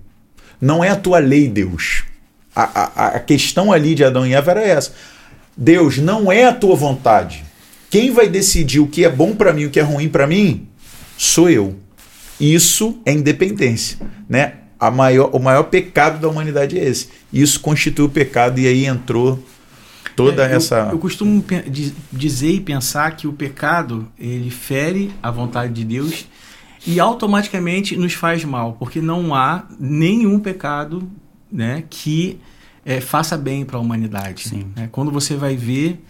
Não 0.61 0.83
é 0.83 0.90
a 0.90 0.96
tua 0.96 1.18
lei, 1.18 1.49
Deus. 1.49 2.05
A, 2.55 2.62
a, 2.62 3.07
a 3.09 3.20
questão 3.20 3.72
ali 3.72 3.94
de 3.94 4.05
Adão 4.05 4.27
e 4.27 4.35
Eva 4.35 4.53
era 4.53 4.62
essa. 4.62 4.92
Deus, 5.57 5.99
não 5.99 6.31
é 6.31 6.44
a 6.44 6.53
tua 6.53 6.75
vontade. 6.75 7.44
Quem 7.90 8.11
vai 8.11 8.29
decidir 8.29 8.81
o 8.81 8.87
que 8.87 9.05
é 9.05 9.09
bom 9.09 9.35
para 9.35 9.53
mim 9.53 9.62
e 9.62 9.66
o 9.66 9.70
que 9.70 9.81
é 9.81 9.83
ruim 9.83 10.09
para 10.09 10.27
mim 10.27 10.66
sou 11.16 11.49
eu. 11.49 11.77
Isso 12.38 12.99
é 13.05 13.12
independência, 13.12 13.99
né? 14.29 14.55
A 14.79 14.90
maior, 14.90 15.31
o 15.33 15.38
maior 15.38 15.64
pecado 15.64 16.20
da 16.20 16.29
humanidade 16.29 16.79
é 16.79 16.85
esse. 16.85 17.09
Isso 17.33 17.61
constitui 17.61 18.05
o 18.05 18.11
pecado 18.11 18.61
e 18.61 18.66
aí 18.66 18.85
entrou 18.85 19.42
toda 20.17 20.49
é, 20.49 20.55
essa. 20.55 20.79
Eu, 20.87 20.93
eu 20.93 20.99
costumo 20.99 21.45
dizer 22.11 22.53
e 22.53 22.61
pensar 22.61 23.15
que 23.15 23.29
o 23.29 23.33
pecado 23.33 24.09
ele 24.19 24.51
fere 24.51 25.13
a 25.23 25.31
vontade 25.31 25.73
de 25.73 25.85
Deus 25.85 26.27
e 26.87 26.99
automaticamente 26.99 27.97
nos 27.97 28.15
faz 28.15 28.45
mal, 28.45 28.75
porque 28.75 29.01
não 29.01 29.35
há 29.35 29.67
nenhum 29.79 30.41
pecado 30.41 31.09
né, 31.53 31.85
que 31.89 32.39
é, 32.85 33.01
faça 33.01 33.37
bem 33.37 33.65
para 33.65 33.77
a 33.77 33.81
humanidade. 33.81 34.65
Né? 34.75 34.89
Quando 34.91 35.11
você 35.11 35.35
vai 35.35 35.57
ver 35.57 36.01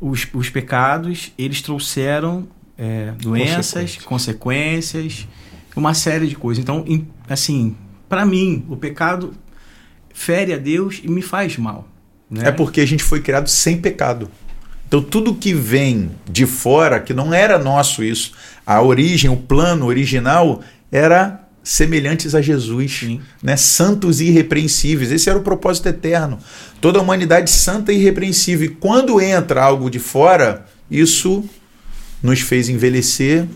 os, 0.00 0.26
os 0.32 0.50
pecados, 0.50 1.32
eles 1.38 1.62
trouxeram 1.62 2.46
é, 2.76 3.12
doenças, 3.12 3.96
consequências, 3.96 5.26
uma 5.74 5.94
série 5.94 6.26
de 6.26 6.36
coisas. 6.36 6.62
Então, 6.62 6.84
assim, 7.28 7.74
para 8.08 8.24
mim, 8.24 8.64
o 8.68 8.76
pecado 8.76 9.32
fere 10.12 10.52
a 10.52 10.58
Deus 10.58 11.00
e 11.02 11.08
me 11.08 11.22
faz 11.22 11.56
mal. 11.56 11.88
Né? 12.30 12.48
É 12.48 12.52
porque 12.52 12.80
a 12.80 12.86
gente 12.86 13.02
foi 13.02 13.20
criado 13.20 13.48
sem 13.48 13.78
pecado. 13.78 14.30
Então 14.88 15.02
tudo 15.02 15.34
que 15.34 15.52
vem 15.52 16.10
de 16.30 16.46
fora, 16.46 17.00
que 17.00 17.12
não 17.12 17.34
era 17.34 17.58
nosso 17.58 18.04
isso, 18.04 18.32
a 18.64 18.80
origem, 18.80 19.30
o 19.30 19.36
plano 19.36 19.86
original 19.86 20.62
era 20.90 21.42
semelhantes 21.62 22.32
a 22.32 22.40
Jesus, 22.40 23.04
né? 23.42 23.56
santos 23.56 24.20
e 24.20 24.26
irrepreensíveis. 24.26 25.10
Esse 25.10 25.28
era 25.28 25.38
o 25.38 25.42
propósito 25.42 25.88
eterno. 25.88 26.38
Toda 26.80 27.00
a 27.00 27.02
humanidade 27.02 27.50
santa 27.50 27.92
e 27.92 27.96
irrepreensível. 27.96 28.66
E 28.66 28.68
quando 28.68 29.20
entra 29.20 29.64
algo 29.64 29.90
de 29.90 29.98
fora, 29.98 30.64
isso 30.88 31.44
nos 32.22 32.40
fez 32.40 32.68
envelhecer, 32.68 33.46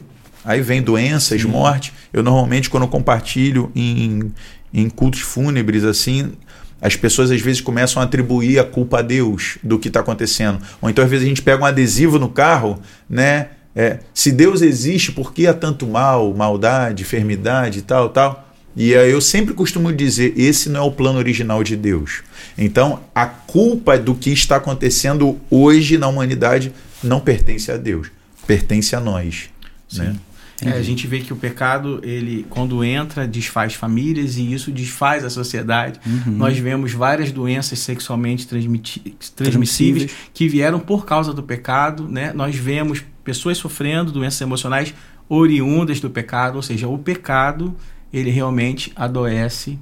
aí 0.44 0.60
vem 0.60 0.82
doenças, 0.82 1.40
Sim. 1.40 1.48
morte. 1.48 1.92
Eu 2.12 2.24
normalmente, 2.24 2.68
quando 2.68 2.82
eu 2.82 2.88
compartilho 2.88 3.70
em, 3.76 4.32
em 4.74 4.90
cultos 4.90 5.20
fúnebres, 5.20 5.84
assim, 5.84 6.32
as 6.80 6.96
pessoas 6.96 7.30
às 7.30 7.40
vezes 7.40 7.60
começam 7.60 8.00
a 8.00 8.04
atribuir 8.04 8.58
a 8.58 8.64
culpa 8.64 9.00
a 9.00 9.02
Deus 9.02 9.58
do 9.62 9.78
que 9.78 9.88
está 9.88 10.00
acontecendo. 10.00 10.60
Ou 10.80 10.88
então, 10.88 11.04
às 11.04 11.10
vezes, 11.10 11.26
a 11.26 11.28
gente 11.28 11.42
pega 11.42 11.62
um 11.62 11.66
adesivo 11.66 12.18
no 12.18 12.28
carro, 12.28 12.80
né? 13.08 13.48
É, 13.74 14.00
se 14.12 14.32
Deus 14.32 14.62
existe, 14.62 15.12
por 15.12 15.32
que 15.32 15.46
há 15.46 15.54
tanto 15.54 15.86
mal, 15.86 16.34
maldade, 16.34 17.02
enfermidade 17.02 17.78
e 17.78 17.82
tal, 17.82 18.08
tal? 18.08 18.48
E 18.76 18.92
eu 18.92 19.20
sempre 19.20 19.54
costumo 19.54 19.92
dizer: 19.92 20.34
esse 20.36 20.68
não 20.68 20.80
é 20.80 20.82
o 20.82 20.92
plano 20.92 21.18
original 21.18 21.62
de 21.62 21.76
Deus. 21.76 22.22
Então, 22.56 23.00
a 23.14 23.26
culpa 23.26 23.98
do 23.98 24.14
que 24.14 24.30
está 24.30 24.56
acontecendo 24.56 25.38
hoje 25.50 25.98
na 25.98 26.08
humanidade 26.08 26.72
não 27.02 27.20
pertence 27.20 27.70
a 27.70 27.76
Deus, 27.76 28.08
pertence 28.46 28.94
a 28.94 29.00
nós. 29.00 29.50
Né? 29.92 30.16
É, 30.64 30.72
a 30.72 30.82
gente 30.82 31.06
vê 31.06 31.20
que 31.20 31.32
o 31.32 31.36
pecado, 31.36 32.00
ele 32.02 32.46
quando 32.50 32.84
entra, 32.84 33.26
desfaz 33.26 33.74
famílias 33.74 34.36
e 34.36 34.52
isso 34.52 34.70
desfaz 34.70 35.24
a 35.24 35.30
sociedade. 35.30 36.00
Uhum. 36.06 36.32
Nós 36.32 36.58
vemos 36.58 36.92
várias 36.92 37.32
doenças 37.32 37.78
sexualmente 37.78 38.46
transmissíveis, 38.46 39.30
transmissíveis 39.34 40.10
que 40.34 40.48
vieram 40.48 40.78
por 40.78 41.06
causa 41.06 41.32
do 41.32 41.42
pecado. 41.42 42.08
Né? 42.08 42.32
Nós 42.32 42.54
vemos 42.56 43.02
pessoas 43.24 43.58
sofrendo 43.58 44.12
doenças 44.12 44.40
emocionais 44.40 44.94
oriundas 45.28 46.00
do 46.00 46.10
pecado, 46.10 46.56
ou 46.56 46.62
seja, 46.62 46.88
o 46.88 46.98
pecado 46.98 47.76
ele 48.12 48.30
realmente 48.30 48.92
adoece 48.96 49.78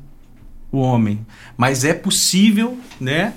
o 0.71 0.79
homem. 0.79 1.27
Mas 1.57 1.85
é 1.85 1.95
possível, 1.95 2.79
né? 3.01 3.33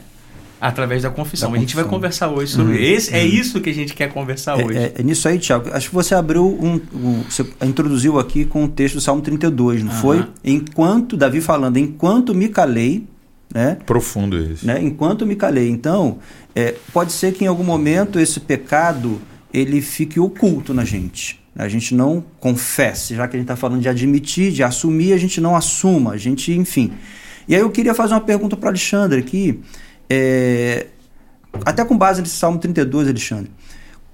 Através 0.62 1.02
da 1.02 1.10
confissão. 1.10 1.50
Da 1.50 1.54
confissão. 1.54 1.56
A 1.56 1.60
gente 1.60 1.76
vai 1.76 1.86
conversar 1.86 2.30
hoje 2.30 2.52
sobre 2.52 2.74
uhum. 2.74 2.84
esse. 2.84 3.14
É 3.16 3.22
uhum. 3.22 3.28
isso 3.28 3.60
que 3.60 3.72
a 3.72 3.74
gente 3.74 3.96
quer 3.96 4.14
conversar 4.14 4.60
é, 4.60 4.64
hoje. 4.64 4.78
É, 4.78 4.94
é, 5.00 5.04
nisso 5.04 5.28
aí, 5.28 5.40
Tiago. 5.40 5.70
Acho 5.74 5.90
que 5.90 5.96
você 5.96 6.14
abriu 6.14 6.46
um, 6.46 6.80
um, 6.94 7.24
Você 7.24 7.44
introduziu 7.64 8.20
aqui 8.20 8.46
com 8.46 8.66
o 8.66 8.68
texto 8.68 8.96
do 8.96 9.02
Salmo 9.02 9.24
32, 9.24 9.84
não 9.84 9.92
uhum. 9.92 9.98
foi? 9.98 10.28
Enquanto, 10.44 11.18
Davi 11.18 11.42
falando, 11.42 11.78
enquanto 11.78 12.36
me 12.36 12.48
calei. 12.48 13.08
Né? 13.52 13.78
Profundo 13.86 14.38
isso. 14.38 14.66
Né? 14.66 14.80
Enquanto 14.82 15.26
me 15.26 15.36
calei. 15.36 15.68
Então, 15.68 16.20
é, 16.56 16.76
pode 16.94 17.12
ser 17.12 17.34
que 17.34 17.44
em 17.44 17.48
algum 17.48 17.64
momento 17.64 18.20
esse 18.20 18.40
pecado 18.40 19.20
ele 19.52 19.82
fique 19.82 20.20
oculto 20.20 20.74
na 20.74 20.86
gente. 20.86 21.42
A 21.56 21.68
gente 21.68 21.94
não 21.94 22.24
confesse, 22.40 23.16
já 23.16 23.28
que 23.28 23.36
a 23.36 23.40
gente 23.40 23.46
está 23.46 23.56
falando 23.56 23.82
de 23.82 23.90
admitir, 23.90 24.52
de 24.52 24.64
assumir, 24.64 25.12
a 25.12 25.18
gente 25.18 25.42
não 25.42 25.56
assuma, 25.56 26.12
a 26.12 26.18
gente, 26.18 26.54
enfim. 26.54 26.94
E 27.48 27.56
aí 27.56 27.62
eu 27.62 27.70
queria 27.70 27.94
fazer 27.94 28.14
uma 28.14 28.22
pergunta 28.22 28.56
para 28.56 28.70
Alexandre 28.70 29.20
aqui, 29.20 29.60
é, 30.14 30.88
até 31.64 31.86
com 31.86 31.98
base 31.98 32.22
nesse 32.22 32.36
Salmo 32.36 32.60
32, 32.60 33.08
Alexandre. 33.08 33.50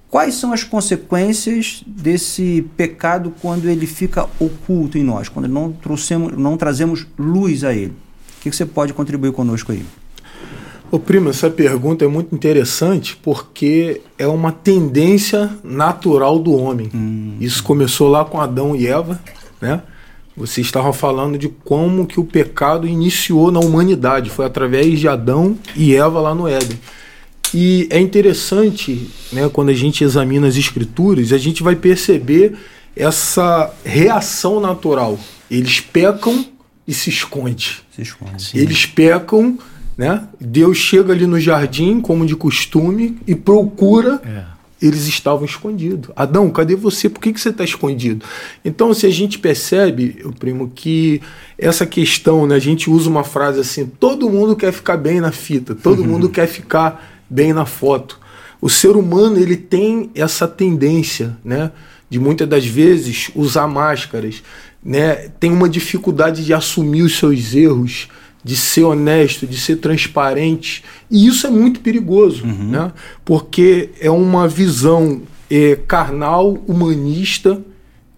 Quais 0.08 0.34
são 0.34 0.52
as 0.52 0.62
consequências 0.62 1.82
desse 1.84 2.64
pecado 2.76 3.34
quando 3.42 3.68
ele 3.68 3.84
fica 3.84 4.26
oculto 4.38 4.96
em 4.96 5.02
nós, 5.02 5.28
quando 5.28 5.48
não, 5.48 5.72
trouxemos, 5.72 6.38
não 6.38 6.56
trazemos 6.56 7.04
luz 7.18 7.64
a 7.64 7.74
ele? 7.74 7.94
O 8.38 8.42
que 8.42 8.52
você 8.52 8.64
pode 8.64 8.94
contribuir 8.94 9.32
conosco 9.32 9.72
aí? 9.72 9.84
Ô 10.90 11.00
primo, 11.00 11.28
essa 11.28 11.50
pergunta 11.50 12.04
é 12.04 12.08
muito 12.08 12.32
interessante 12.34 13.18
porque 13.22 14.00
é 14.16 14.26
uma 14.26 14.52
tendência 14.52 15.50
natural 15.64 16.38
do 16.38 16.52
homem. 16.52 16.88
Hum. 16.94 17.36
Isso 17.40 17.62
começou 17.62 18.08
lá 18.08 18.24
com 18.24 18.40
Adão 18.40 18.74
e 18.74 18.86
Eva, 18.86 19.20
né? 19.60 19.82
Você 20.38 20.60
estava 20.60 20.92
falando 20.92 21.36
de 21.36 21.48
como 21.48 22.06
que 22.06 22.20
o 22.20 22.24
pecado 22.24 22.86
iniciou 22.86 23.50
na 23.50 23.58
humanidade, 23.58 24.30
foi 24.30 24.46
através 24.46 25.00
de 25.00 25.08
Adão 25.08 25.58
e 25.74 25.94
Eva 25.94 26.20
lá 26.20 26.34
no 26.34 26.46
Éden. 26.46 26.78
E 27.52 27.88
é 27.90 27.98
interessante, 27.98 29.10
né, 29.32 29.48
quando 29.52 29.70
a 29.70 29.74
gente 29.74 30.04
examina 30.04 30.46
as 30.46 30.56
escrituras, 30.56 31.32
a 31.32 31.38
gente 31.38 31.62
vai 31.62 31.74
perceber 31.74 32.54
essa 32.94 33.72
reação 33.84 34.60
natural. 34.60 35.18
Eles 35.50 35.80
pecam 35.80 36.44
e 36.86 36.94
se 36.94 37.10
escondem. 37.10 37.56
Se 37.90 38.02
esconde, 38.02 38.50
Eles 38.54 38.86
pecam, 38.86 39.58
né? 39.96 40.28
Deus 40.40 40.78
chega 40.78 41.12
ali 41.12 41.26
no 41.26 41.40
jardim, 41.40 42.00
como 42.00 42.24
de 42.24 42.36
costume, 42.36 43.18
e 43.26 43.34
procura 43.34 44.20
é 44.24 44.57
eles 44.80 45.06
estavam 45.06 45.44
escondidos. 45.44 46.10
Adão, 46.14 46.50
cadê 46.50 46.76
você? 46.76 47.08
Por 47.08 47.20
que, 47.20 47.32
que 47.32 47.40
você 47.40 47.48
está 47.48 47.64
escondido? 47.64 48.24
Então, 48.64 48.94
se 48.94 49.06
a 49.06 49.10
gente 49.10 49.38
percebe, 49.38 50.22
o 50.24 50.32
primo, 50.32 50.70
que 50.74 51.20
essa 51.58 51.84
questão, 51.84 52.46
né, 52.46 52.54
a 52.54 52.60
gente 52.60 52.88
usa 52.88 53.10
uma 53.10 53.24
frase 53.24 53.60
assim: 53.60 53.86
todo 53.86 54.30
mundo 54.30 54.54
quer 54.54 54.72
ficar 54.72 54.96
bem 54.96 55.20
na 55.20 55.32
fita, 55.32 55.74
todo 55.74 56.02
uhum. 56.02 56.08
mundo 56.08 56.28
quer 56.28 56.46
ficar 56.46 57.22
bem 57.28 57.52
na 57.52 57.66
foto. 57.66 58.20
O 58.60 58.68
ser 58.68 58.96
humano 58.96 59.38
ele 59.38 59.56
tem 59.56 60.10
essa 60.14 60.46
tendência, 60.46 61.36
né, 61.44 61.70
de 62.08 62.18
muitas 62.18 62.48
das 62.48 62.64
vezes 62.64 63.30
usar 63.34 63.66
máscaras, 63.66 64.42
né, 64.82 65.28
tem 65.40 65.52
uma 65.52 65.68
dificuldade 65.68 66.44
de 66.44 66.54
assumir 66.54 67.02
os 67.02 67.18
seus 67.18 67.54
erros 67.54 68.08
de 68.48 68.56
ser 68.56 68.84
honesto, 68.84 69.46
de 69.46 69.60
ser 69.60 69.76
transparente. 69.76 70.82
E 71.10 71.26
isso 71.26 71.46
é 71.46 71.50
muito 71.50 71.80
perigoso, 71.80 72.46
uhum. 72.46 72.70
né? 72.70 72.92
porque 73.22 73.90
é 74.00 74.10
uma 74.10 74.48
visão 74.48 75.20
é, 75.50 75.76
carnal, 75.86 76.56
humanista, 76.66 77.60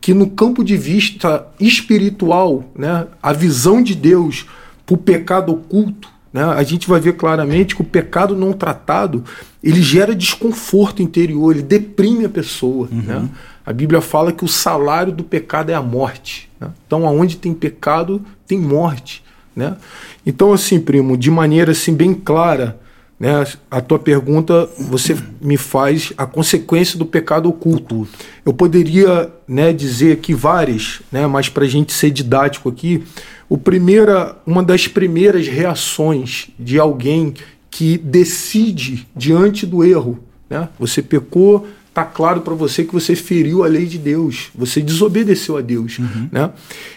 que 0.00 0.14
no 0.14 0.30
campo 0.30 0.62
de 0.62 0.76
vista 0.76 1.48
espiritual, 1.58 2.62
né, 2.78 3.08
a 3.20 3.32
visão 3.32 3.82
de 3.82 3.92
Deus 3.96 4.46
para 4.86 4.94
o 4.94 4.98
pecado 4.98 5.52
oculto, 5.52 6.08
né, 6.32 6.44
a 6.44 6.62
gente 6.62 6.86
vai 6.86 7.00
ver 7.00 7.14
claramente 7.14 7.74
que 7.74 7.82
o 7.82 7.84
pecado 7.84 8.36
não 8.36 8.52
tratado 8.52 9.24
ele 9.60 9.82
gera 9.82 10.14
desconforto 10.14 11.02
interior, 11.02 11.50
ele 11.52 11.64
deprime 11.64 12.24
a 12.24 12.28
pessoa. 12.28 12.88
Uhum. 12.90 13.02
Né? 13.02 13.28
A 13.66 13.72
Bíblia 13.72 14.00
fala 14.00 14.30
que 14.30 14.44
o 14.44 14.48
salário 14.48 15.12
do 15.12 15.24
pecado 15.24 15.70
é 15.70 15.74
a 15.74 15.82
morte. 15.82 16.48
Né? 16.60 16.70
Então, 16.86 17.04
aonde 17.04 17.36
tem 17.36 17.52
pecado, 17.52 18.24
tem 18.46 18.60
morte. 18.60 19.24
Né? 19.54 19.76
Então, 20.24 20.52
assim, 20.52 20.80
primo, 20.80 21.16
de 21.16 21.30
maneira 21.30 21.72
assim 21.72 21.94
bem 21.94 22.14
clara, 22.14 22.78
né, 23.20 23.46
a 23.70 23.82
tua 23.82 23.98
pergunta 23.98 24.66
você 24.78 25.14
me 25.42 25.58
faz 25.58 26.10
a 26.16 26.24
consequência 26.24 26.98
do 26.98 27.04
pecado 27.04 27.50
oculto. 27.50 28.08
Eu 28.46 28.54
poderia 28.54 29.30
né, 29.46 29.74
dizer 29.74 30.12
aqui 30.12 30.32
várias, 30.32 31.02
né, 31.12 31.26
mas 31.26 31.50
para 31.50 31.64
a 31.64 31.68
gente 31.68 31.92
ser 31.92 32.10
didático 32.10 32.70
aqui, 32.70 33.04
o 33.46 33.58
primeira, 33.58 34.36
uma 34.46 34.62
das 34.62 34.88
primeiras 34.88 35.46
reações 35.46 36.48
de 36.58 36.78
alguém 36.78 37.34
que 37.70 37.98
decide 37.98 39.06
diante 39.14 39.66
do 39.66 39.84
erro, 39.84 40.18
né, 40.48 40.70
você 40.78 41.02
pecou, 41.02 41.68
tá 41.92 42.04
claro 42.04 42.40
para 42.42 42.54
você 42.54 42.84
que 42.84 42.92
você 42.92 43.16
feriu 43.16 43.64
a 43.64 43.66
lei 43.66 43.86
de 43.86 43.98
Deus, 43.98 44.50
você 44.54 44.80
desobedeceu 44.80 45.56
a 45.56 45.60
Deus, 45.60 45.98
uhum. 45.98 46.28
né? 46.30 46.50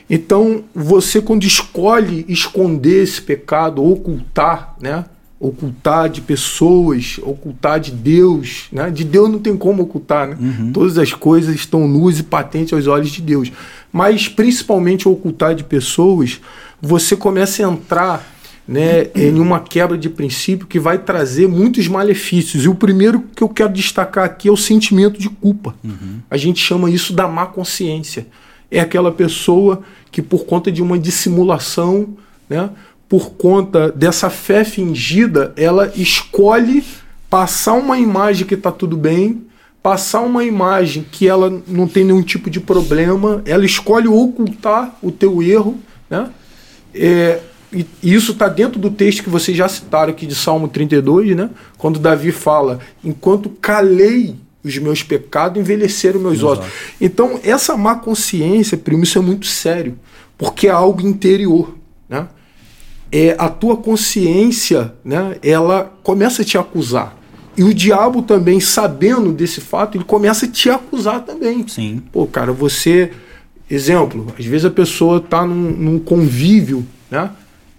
Então, 0.10 0.63
você 0.73 1.21
quando 1.21 1.43
escolhe 1.43 2.25
esconder 2.27 3.03
esse 3.03 3.21
pecado, 3.21 3.84
ocultar, 3.84 4.75
né? 4.79 5.06
Ocultar 5.39 6.08
de 6.08 6.21
pessoas, 6.21 7.19
ocultar 7.21 7.79
de 7.79 7.91
Deus, 7.91 8.67
né? 8.71 8.89
De 8.89 9.03
Deus 9.03 9.29
não 9.29 9.39
tem 9.39 9.58
como 9.58 9.84
ocultar, 9.84 10.27
né? 10.27 10.38
Uhum. 10.39 10.71
Todas 10.71 10.97
as 10.97 11.12
coisas 11.12 11.56
estão 11.56 11.88
nuas 11.88 12.19
e 12.19 12.23
patentes 12.23 12.71
aos 12.73 12.88
olhos 12.88 13.10
de 13.10 13.21
Deus. 13.21 13.51
Mas 13.91 14.27
principalmente 14.27 15.08
ocultar 15.08 15.56
de 15.56 15.63
pessoas, 15.63 16.39
você 16.82 17.15
começa 17.15 17.65
a 17.65 17.71
entrar 17.71 18.34
né, 18.67 19.08
em 19.13 19.39
uma 19.39 19.60
quebra 19.60 19.97
de 19.97 20.10
princípio 20.10 20.67
que 20.67 20.80
vai 20.80 20.97
trazer 20.97 21.47
muitos 21.47 21.88
malefícios. 21.88 22.63
E 22.63 22.69
o 22.69 22.76
primeiro 22.76 23.23
que 23.36 23.43
eu 23.43 23.49
quero 23.49 23.73
destacar 23.73 24.23
aqui 24.23 24.47
é 24.47 24.52
o 24.52 24.58
sentimento 24.58 25.19
de 25.19 25.30
culpa. 25.30 25.76
Uhum. 25.84 26.19
A 26.30 26.38
gente 26.38 26.63
chama 26.63 26.89
isso 26.89 27.13
da 27.13 27.28
má 27.28 27.45
consciência. 27.45 28.28
É 28.71 28.80
aquela 28.80 29.12
pessoa 29.12 29.82
que, 30.12 30.21
por 30.21 30.45
conta 30.45 30.71
de 30.71 30.82
uma 30.82 30.97
dissimulação, 30.97 32.10
né, 32.49 32.69
por 33.10 33.32
conta 33.32 33.91
dessa 33.91 34.30
fé 34.30 34.63
fingida, 34.63 35.54
ela 35.56 35.91
escolhe 35.95 36.84
passar 37.30 37.73
uma 37.73 37.99
imagem 37.99 38.47
que 38.47 38.56
está 38.56 38.71
tudo 38.71 38.95
bem, 38.95 39.43
passar 39.84 40.21
uma 40.21 40.43
imagem 40.43 41.06
que 41.12 41.28
ela 41.28 41.62
não 41.67 41.88
tem 41.88 42.06
nenhum 42.06 42.23
tipo 42.23 42.49
de 42.49 42.60
problema, 42.60 43.41
ela 43.45 43.65
escolhe 43.65 44.08
ocultar 44.08 44.95
o 45.02 45.12
teu 45.12 45.43
erro, 45.43 45.78
né? 46.10 46.30
É, 46.95 47.39
e 47.73 48.13
isso 48.13 48.33
está 48.33 48.47
dentro 48.47 48.79
do 48.79 48.91
texto 48.91 49.23
que 49.23 49.29
vocês 49.29 49.57
já 49.57 49.67
citaram 49.67 50.12
aqui 50.12 50.25
de 50.25 50.36
Salmo 50.36 50.67
32, 50.67 51.36
né? 51.36 51.49
Quando 51.77 51.99
Davi 51.99 52.31
fala: 52.31 52.79
Enquanto 53.03 53.49
calei 53.49 54.36
os 54.63 54.77
meus 54.77 55.03
pecados, 55.03 55.59
envelheceram 55.59 56.19
meus 56.19 56.36
Exato. 56.38 56.62
ossos. 56.62 56.65
Então, 57.01 57.39
essa 57.43 57.75
má 57.75 57.95
consciência, 57.95 58.77
primo, 58.77 59.03
isso 59.03 59.17
é 59.17 59.21
muito 59.21 59.45
sério, 59.45 59.97
porque 60.38 60.67
é 60.67 60.71
algo 60.71 61.01
interior, 61.01 61.75
né? 62.07 62.27
É, 63.12 63.36
a 63.38 63.47
tua 63.47 63.77
consciência, 63.77 64.93
né, 65.05 65.38
ela 65.43 65.93
começa 66.01 66.41
a 66.41 66.45
te 66.45 66.57
acusar. 66.57 67.15
E 67.55 67.63
o 67.63 67.71
diabo 67.71 68.23
também, 68.23 68.59
sabendo 68.59 69.31
desse 69.31 69.62
fato, 69.62 69.97
ele 69.97 70.03
começa 70.03 70.47
a 70.47 70.49
te 70.49 70.69
acusar 70.69 71.21
também. 71.21 71.67
Sim. 71.67 72.01
Pô, 72.12 72.25
cara, 72.25 72.51
você. 72.51 73.12
Exemplo, 73.69 74.33
às 74.38 74.45
vezes 74.45 74.65
a 74.65 74.69
pessoa 74.69 75.17
está 75.17 75.45
num, 75.45 75.71
num 75.71 75.99
convívio, 75.99 76.86
né? 77.09 77.29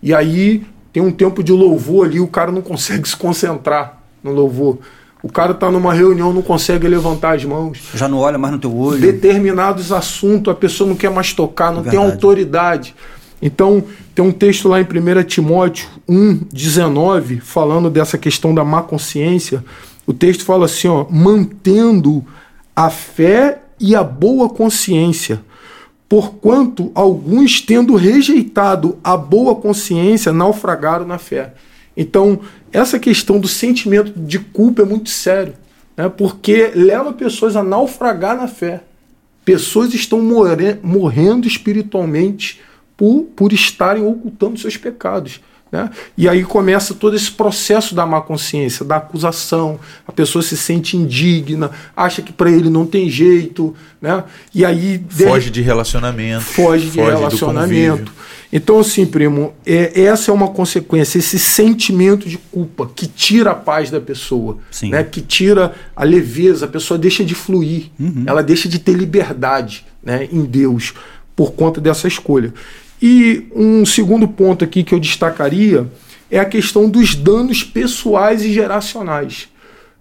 E 0.04 0.12
aí 0.12 0.62
tem 0.92 1.02
um 1.02 1.10
tempo 1.10 1.42
de 1.42 1.50
louvor 1.50 2.06
ali, 2.06 2.20
o 2.20 2.28
cara 2.28 2.52
não 2.52 2.60
consegue 2.60 3.08
se 3.08 3.16
concentrar 3.16 4.02
no 4.22 4.32
louvor. 4.32 4.78
O 5.22 5.32
cara 5.32 5.52
está 5.52 5.70
numa 5.70 5.94
reunião, 5.94 6.34
não 6.34 6.42
consegue 6.42 6.86
levantar 6.86 7.34
as 7.34 7.44
mãos. 7.46 7.78
Já 7.94 8.06
não 8.06 8.18
olha 8.18 8.36
mais 8.36 8.52
no 8.52 8.60
teu 8.60 8.76
olho. 8.76 9.00
Determinados 9.00 9.90
assuntos 9.90 10.52
a 10.52 10.54
pessoa 10.54 10.86
não 10.86 10.94
quer 10.94 11.10
mais 11.10 11.32
tocar, 11.32 11.72
não 11.72 11.82
Verdade. 11.82 11.96
tem 11.96 12.12
autoridade. 12.12 12.94
Então, 13.40 13.82
tem 14.14 14.22
um 14.22 14.30
texto 14.30 14.68
lá 14.68 14.78
em 14.78 14.84
1 14.84 15.22
Timóteo 15.24 15.88
1,19, 16.06 17.40
falando 17.40 17.88
dessa 17.88 18.18
questão 18.18 18.54
da 18.54 18.62
má 18.62 18.82
consciência. 18.82 19.64
O 20.06 20.12
texto 20.12 20.44
fala 20.44 20.66
assim: 20.66 20.88
ó, 20.88 21.06
mantendo 21.10 22.22
a 22.76 22.90
fé 22.90 23.62
e 23.80 23.96
a 23.96 24.04
boa 24.04 24.50
consciência. 24.50 25.40
Porquanto 26.14 26.92
alguns, 26.94 27.60
tendo 27.60 27.96
rejeitado 27.96 28.96
a 29.02 29.16
boa 29.16 29.56
consciência, 29.56 30.32
naufragaram 30.32 31.04
na 31.04 31.18
fé. 31.18 31.54
Então, 31.96 32.38
essa 32.72 33.00
questão 33.00 33.40
do 33.40 33.48
sentimento 33.48 34.12
de 34.16 34.38
culpa 34.38 34.82
é 34.82 34.84
muito 34.84 35.10
sério, 35.10 35.54
né? 35.96 36.08
porque 36.08 36.70
leva 36.72 37.12
pessoas 37.12 37.56
a 37.56 37.64
naufragar 37.64 38.36
na 38.36 38.46
fé. 38.46 38.84
Pessoas 39.44 39.92
estão 39.92 40.22
morre 40.22 40.78
morrendo 40.84 41.48
espiritualmente 41.48 42.60
por, 42.96 43.24
por 43.34 43.52
estarem 43.52 44.06
ocultando 44.06 44.56
seus 44.56 44.76
pecados. 44.76 45.40
Né? 45.74 45.90
E 46.16 46.28
aí 46.28 46.44
começa 46.44 46.94
todo 46.94 47.16
esse 47.16 47.32
processo 47.32 47.96
da 47.96 48.06
má 48.06 48.20
consciência, 48.20 48.84
da 48.84 48.96
acusação. 48.96 49.80
A 50.06 50.12
pessoa 50.12 50.40
se 50.40 50.56
sente 50.56 50.96
indigna, 50.96 51.68
acha 51.96 52.22
que 52.22 52.32
para 52.32 52.48
ele 52.48 52.70
não 52.70 52.86
tem 52.86 53.10
jeito, 53.10 53.74
né? 54.00 54.22
E 54.54 54.64
aí 54.64 55.04
foge 55.10 55.50
de 55.50 55.62
relacionamento, 55.62 56.44
foge 56.44 56.90
de 56.90 56.98
foge 56.98 57.10
relacionamento. 57.10 58.12
Então 58.52 58.78
assim, 58.78 59.04
primo, 59.04 59.52
é, 59.66 60.02
essa 60.02 60.30
é 60.30 60.34
uma 60.34 60.46
consequência, 60.46 61.18
esse 61.18 61.40
sentimento 61.40 62.28
de 62.28 62.38
culpa 62.38 62.88
que 62.94 63.08
tira 63.08 63.50
a 63.50 63.54
paz 63.56 63.90
da 63.90 64.00
pessoa, 64.00 64.58
Sim. 64.70 64.90
né? 64.90 65.02
Que 65.02 65.20
tira 65.20 65.74
a 65.96 66.04
leveza, 66.04 66.66
a 66.66 66.68
pessoa 66.68 66.96
deixa 66.96 67.24
de 67.24 67.34
fluir, 67.34 67.86
uhum. 67.98 68.22
ela 68.28 68.44
deixa 68.44 68.68
de 68.68 68.78
ter 68.78 68.92
liberdade, 68.92 69.84
né? 70.00 70.28
Em 70.30 70.44
Deus 70.44 70.94
por 71.34 71.52
conta 71.52 71.80
dessa 71.80 72.06
escolha. 72.06 72.52
E 73.00 73.46
um 73.54 73.84
segundo 73.84 74.26
ponto 74.26 74.64
aqui 74.64 74.82
que 74.82 74.94
eu 74.94 75.00
destacaria 75.00 75.86
é 76.30 76.38
a 76.38 76.44
questão 76.44 76.88
dos 76.88 77.14
danos 77.14 77.62
pessoais 77.62 78.42
e 78.42 78.52
geracionais. 78.52 79.48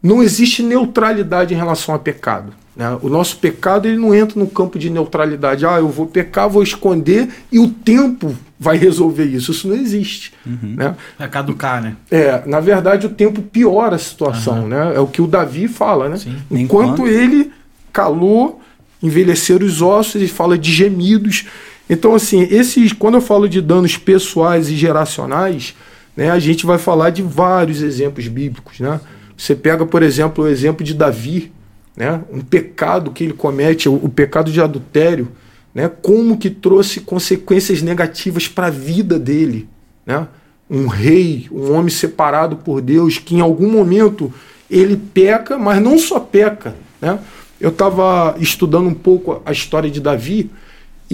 Não 0.02 0.22
existe 0.22 0.62
neutralidade 0.62 1.54
em 1.54 1.58
relação 1.58 1.96
a 1.96 2.00
pecado. 2.00 2.54
Né? 2.76 2.98
O 3.02 3.10
nosso 3.10 3.38
pecado 3.38 3.88
ele 3.88 3.98
não 3.98 4.14
entra 4.14 4.40
no 4.40 4.48
campo 4.48 4.80
de 4.80 4.90
neutralidade. 4.90 5.66
Ah, 5.66 5.78
eu 5.78 5.90
vou 5.90 6.08
pecar, 6.08 6.50
vou 6.50 6.64
esconder 6.64 7.30
e 7.52 7.60
o 7.60 7.70
tempo 7.70 8.36
vai 8.60 8.78
resolver 8.78 9.26
isso. 9.26 9.52
Isso 9.52 9.68
não 9.68 9.76
existe. 9.76 10.34
Uhum. 10.46 10.76
Né? 10.76 10.96
Vai 11.18 11.30
caducar, 11.30 11.82
né? 11.82 11.96
É, 12.10 12.42
na 12.46 12.60
verdade, 12.60 13.06
o 13.06 13.10
tempo 13.10 13.42
piora 13.42 13.96
a 13.96 14.00
situação. 14.00 14.64
Uhum. 14.64 14.68
Né? 14.70 14.94
É 14.96 15.00
o 15.00 15.08
que 15.08 15.22
o 15.22 15.28
Davi 15.28 15.68
fala. 15.68 16.10
Né? 16.10 16.18
Enquanto, 16.50 16.62
Enquanto 16.62 17.08
ele 17.08 17.52
calou, 17.92 18.60
envelheceram 19.02 19.66
os 19.66 19.82
ossos, 19.82 20.16
ele 20.16 20.28
fala 20.28 20.58
de 20.58 20.72
gemidos. 20.72 21.46
Então, 21.90 22.16
assim, 22.16 22.48
esses, 22.50 22.94
quando 22.94 23.16
eu 23.16 23.22
falo 23.22 23.48
de 23.48 23.62
danos 23.62 23.98
pessoais 23.98 24.70
e 24.70 24.76
geracionais, 24.76 25.76
né, 26.16 26.30
a 26.32 26.40
gente 26.40 26.66
vai 26.66 26.78
falar 26.78 27.10
de 27.10 27.22
vários 27.22 27.82
exemplos 27.82 28.28
bíblicos. 28.28 28.80
Né? 28.80 29.00
Você 29.38 29.56
pega, 29.56 29.86
por 29.86 30.02
exemplo, 30.02 30.46
o 30.46 30.48
exemplo 30.48 30.84
de 30.84 30.94
Davi, 30.94 31.52
né, 31.96 32.22
um 32.32 32.42
pecado 32.42 33.12
que 33.12 33.24
ele 33.24 33.34
comete, 33.34 33.90
o, 33.90 33.96
o 33.96 34.10
pecado 34.10 34.52
de 34.52 34.62
adultério, 34.62 35.30
né, 35.74 35.92
como 36.02 36.38
que 36.38 36.50
trouxe 36.50 37.02
consequências 37.02 37.82
negativas 37.82 38.48
para 38.48 38.68
a 38.68 38.72
vida 38.72 39.20
dele. 39.20 39.68
Né? 40.06 40.28
Um 40.70 40.88
rei, 40.88 41.48
um 41.52 41.74
homem 41.74 41.90
separado 41.90 42.58
por 42.58 42.82
Deus, 42.82 43.18
que 43.18 43.36
em 43.36 43.42
algum 43.42 43.70
momento 43.70 44.34
ele 44.70 44.96
peca, 44.96 45.58
mas 45.58 45.82
não 45.82 46.00
só 46.00 46.20
peca. 46.20 46.76
Né? 47.02 47.20
Eu 47.60 47.70
estava 47.70 48.36
estudando 48.40 48.88
um 48.88 48.94
pouco 48.94 49.42
a 49.46 49.52
história 49.52 49.90
de 49.90 50.00
Davi 50.00 50.50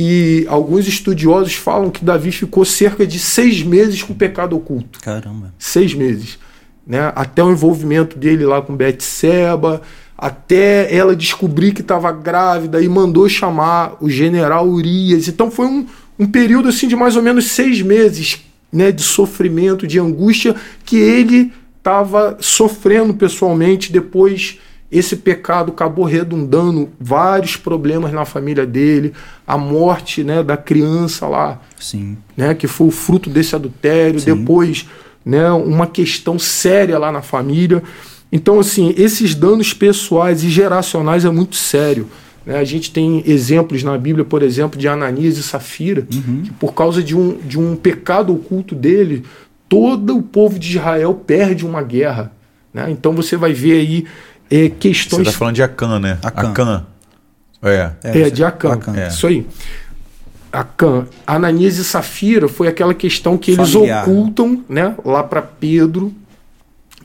e 0.01 0.45
alguns 0.47 0.87
estudiosos 0.87 1.55
falam 1.55 1.89
que 1.89 2.05
Davi 2.05 2.31
ficou 2.31 2.63
cerca 2.63 3.05
de 3.05 3.19
seis 3.19 3.61
meses 3.61 4.01
com 4.01 4.13
pecado 4.13 4.55
oculto. 4.55 4.97
Caramba. 5.01 5.53
Seis 5.59 5.93
meses. 5.93 6.39
Né? 6.87 7.11
Até 7.13 7.43
o 7.43 7.51
envolvimento 7.51 8.17
dele 8.17 8.45
lá 8.45 8.61
com 8.61 8.73
Betseba, 8.73 9.81
até 10.17 10.95
ela 10.95 11.13
descobrir 11.13 11.73
que 11.73 11.81
estava 11.81 12.13
grávida 12.13 12.81
e 12.81 12.87
mandou 12.87 13.27
chamar 13.27 13.97
o 13.99 14.09
general 14.09 14.69
Urias. 14.69 15.27
Então 15.27 15.51
foi 15.51 15.65
um, 15.65 15.85
um 16.17 16.25
período 16.25 16.69
assim 16.69 16.87
de 16.87 16.95
mais 16.95 17.17
ou 17.17 17.21
menos 17.21 17.47
seis 17.47 17.81
meses 17.81 18.41
né, 18.71 18.93
de 18.93 19.03
sofrimento, 19.03 19.85
de 19.85 19.99
angústia, 19.99 20.55
que 20.85 20.95
ele 20.95 21.51
estava 21.77 22.37
sofrendo 22.39 23.13
pessoalmente 23.13 23.91
depois 23.91 24.59
esse 24.91 25.17
pecado 25.17 25.71
acabou 25.71 26.05
redundando 26.05 26.89
vários 26.99 27.55
problemas 27.55 28.11
na 28.11 28.25
família 28.25 28.65
dele, 28.65 29.13
a 29.45 29.57
morte 29.57 30.23
né, 30.23 30.41
da 30.41 30.57
criança 30.57 31.27
lá, 31.27 31.61
Sim. 31.79 32.17
Né, 32.35 32.55
que 32.55 32.67
foi 32.67 32.87
o 32.87 32.91
fruto 32.91 33.29
desse 33.29 33.55
adultério, 33.55 34.19
Sim. 34.19 34.35
depois 34.35 34.87
né, 35.23 35.51
uma 35.51 35.85
questão 35.85 36.39
séria 36.39 36.97
lá 36.97 37.11
na 37.11 37.21
família. 37.21 37.83
Então, 38.31 38.59
assim, 38.59 38.93
esses 38.97 39.35
danos 39.35 39.73
pessoais 39.73 40.43
e 40.43 40.49
geracionais 40.49 41.23
é 41.23 41.29
muito 41.29 41.55
sério. 41.55 42.07
Né? 42.43 42.57
A 42.57 42.63
gente 42.63 42.91
tem 42.91 43.23
exemplos 43.27 43.83
na 43.83 43.95
Bíblia, 43.95 44.25
por 44.25 44.41
exemplo, 44.41 44.79
de 44.79 44.87
Ananias 44.87 45.37
e 45.37 45.43
Safira, 45.43 46.07
uhum. 46.11 46.41
que 46.43 46.51
por 46.53 46.73
causa 46.73 47.03
de 47.03 47.15
um, 47.15 47.37
de 47.37 47.59
um 47.59 47.75
pecado 47.75 48.33
oculto 48.33 48.73
dele, 48.73 49.23
todo 49.67 50.17
o 50.17 50.23
povo 50.23 50.57
de 50.57 50.77
Israel 50.77 51.13
perde 51.13 51.63
uma 51.63 51.83
guerra. 51.83 52.31
Né? 52.73 52.87
Então 52.89 53.13
você 53.13 53.37
vai 53.37 53.53
ver 53.53 53.79
aí 53.79 54.05
é, 54.49 54.69
questões. 54.69 55.23
Você 55.23 55.29
está 55.29 55.39
falando 55.39 55.55
de 55.55 55.63
Acan, 55.63 55.99
né? 55.99 56.17
Acan. 56.23 56.49
Acan. 56.49 56.85
É. 57.61 57.91
é. 58.03 58.21
É, 58.21 58.29
de 58.29 58.43
Acan. 58.43 58.73
Acan. 58.73 58.95
É. 58.95 59.07
Isso 59.07 59.27
aí. 59.27 59.45
Acan. 60.51 61.07
Ananias 61.25 61.77
e 61.77 61.83
Safira 61.83 62.47
foi 62.47 62.67
aquela 62.67 62.93
questão 62.93 63.37
que 63.37 63.51
eles 63.51 63.71
Familiar. 63.71 64.07
ocultam 64.07 64.63
né, 64.67 64.95
lá 65.05 65.23
para 65.23 65.41
Pedro 65.41 66.13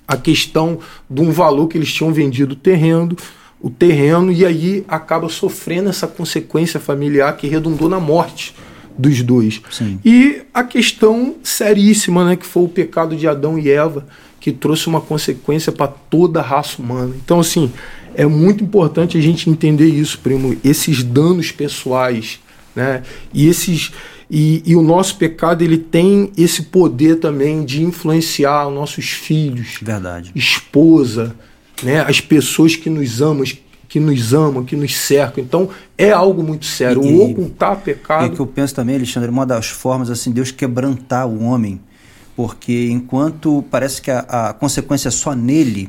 a 0.06 0.16
questão 0.16 0.78
de 1.08 1.20
um 1.20 1.30
valor 1.30 1.68
que 1.68 1.78
eles 1.78 1.92
tinham 1.92 2.12
vendido 2.12 2.52
o 2.52 2.56
terreno, 2.56 3.16
o 3.60 3.70
terreno, 3.70 4.30
e 4.30 4.44
aí 4.44 4.84
acaba 4.86 5.28
sofrendo 5.28 5.88
essa 5.88 6.06
consequência 6.06 6.78
familiar 6.78 7.34
que 7.36 7.46
redundou 7.46 7.88
na 7.88 7.98
morte 7.98 8.54
dos 8.96 9.22
dois. 9.22 9.60
Sim. 9.70 9.98
E 10.04 10.42
a 10.52 10.62
questão 10.62 11.36
seríssima, 11.42 12.24
né, 12.24 12.36
que 12.36 12.46
foi 12.46 12.64
o 12.64 12.68
pecado 12.68 13.16
de 13.16 13.26
Adão 13.26 13.58
e 13.58 13.70
Eva, 13.70 14.06
que 14.44 14.52
trouxe 14.52 14.88
uma 14.88 15.00
consequência 15.00 15.72
para 15.72 15.86
toda 15.86 16.40
a 16.40 16.42
raça 16.42 16.82
humana. 16.82 17.14
Então, 17.24 17.40
assim, 17.40 17.72
é 18.14 18.26
muito 18.26 18.62
importante 18.62 19.16
a 19.16 19.20
gente 19.22 19.48
entender 19.48 19.86
isso, 19.86 20.18
primo. 20.18 20.54
Esses 20.62 21.02
danos 21.02 21.50
pessoais, 21.50 22.40
né? 22.76 23.02
E 23.32 23.48
esses 23.48 23.90
e, 24.30 24.62
e, 24.66 24.76
o 24.76 24.82
nosso 24.82 25.16
pecado 25.16 25.62
ele 25.62 25.78
tem 25.78 26.30
esse 26.36 26.64
poder 26.64 27.20
também 27.20 27.64
de 27.64 27.82
influenciar 27.82 28.68
os 28.68 28.74
nossos 28.74 29.06
filhos, 29.06 29.78
verdade, 29.80 30.30
esposa, 30.34 31.34
né? 31.82 32.00
As 32.02 32.20
pessoas 32.20 32.76
que 32.76 32.90
nos 32.90 33.22
amam, 33.22 33.46
que 33.88 33.98
nos 33.98 34.34
amam, 34.34 34.62
que 34.62 34.76
nos 34.76 34.94
cercam. 34.94 35.42
Então 35.42 35.70
é 35.96 36.10
algo 36.10 36.42
muito 36.42 36.66
sério. 36.66 37.02
E, 37.02 37.14
o 37.14 37.30
ocultar 37.30 37.80
pecado. 37.80 38.26
E 38.26 38.36
que 38.36 38.40
eu 38.40 38.46
penso 38.46 38.74
também, 38.74 38.96
Alexandre, 38.96 39.30
uma 39.30 39.46
das 39.46 39.68
formas 39.68 40.10
assim 40.10 40.30
Deus 40.30 40.50
quebrantar 40.50 41.26
o 41.26 41.42
homem 41.44 41.80
porque 42.36 42.90
enquanto 42.90 43.64
parece 43.70 44.02
que 44.02 44.10
a, 44.10 44.20
a 44.20 44.52
consequência 44.52 45.08
é 45.08 45.10
só 45.10 45.34
nele, 45.34 45.88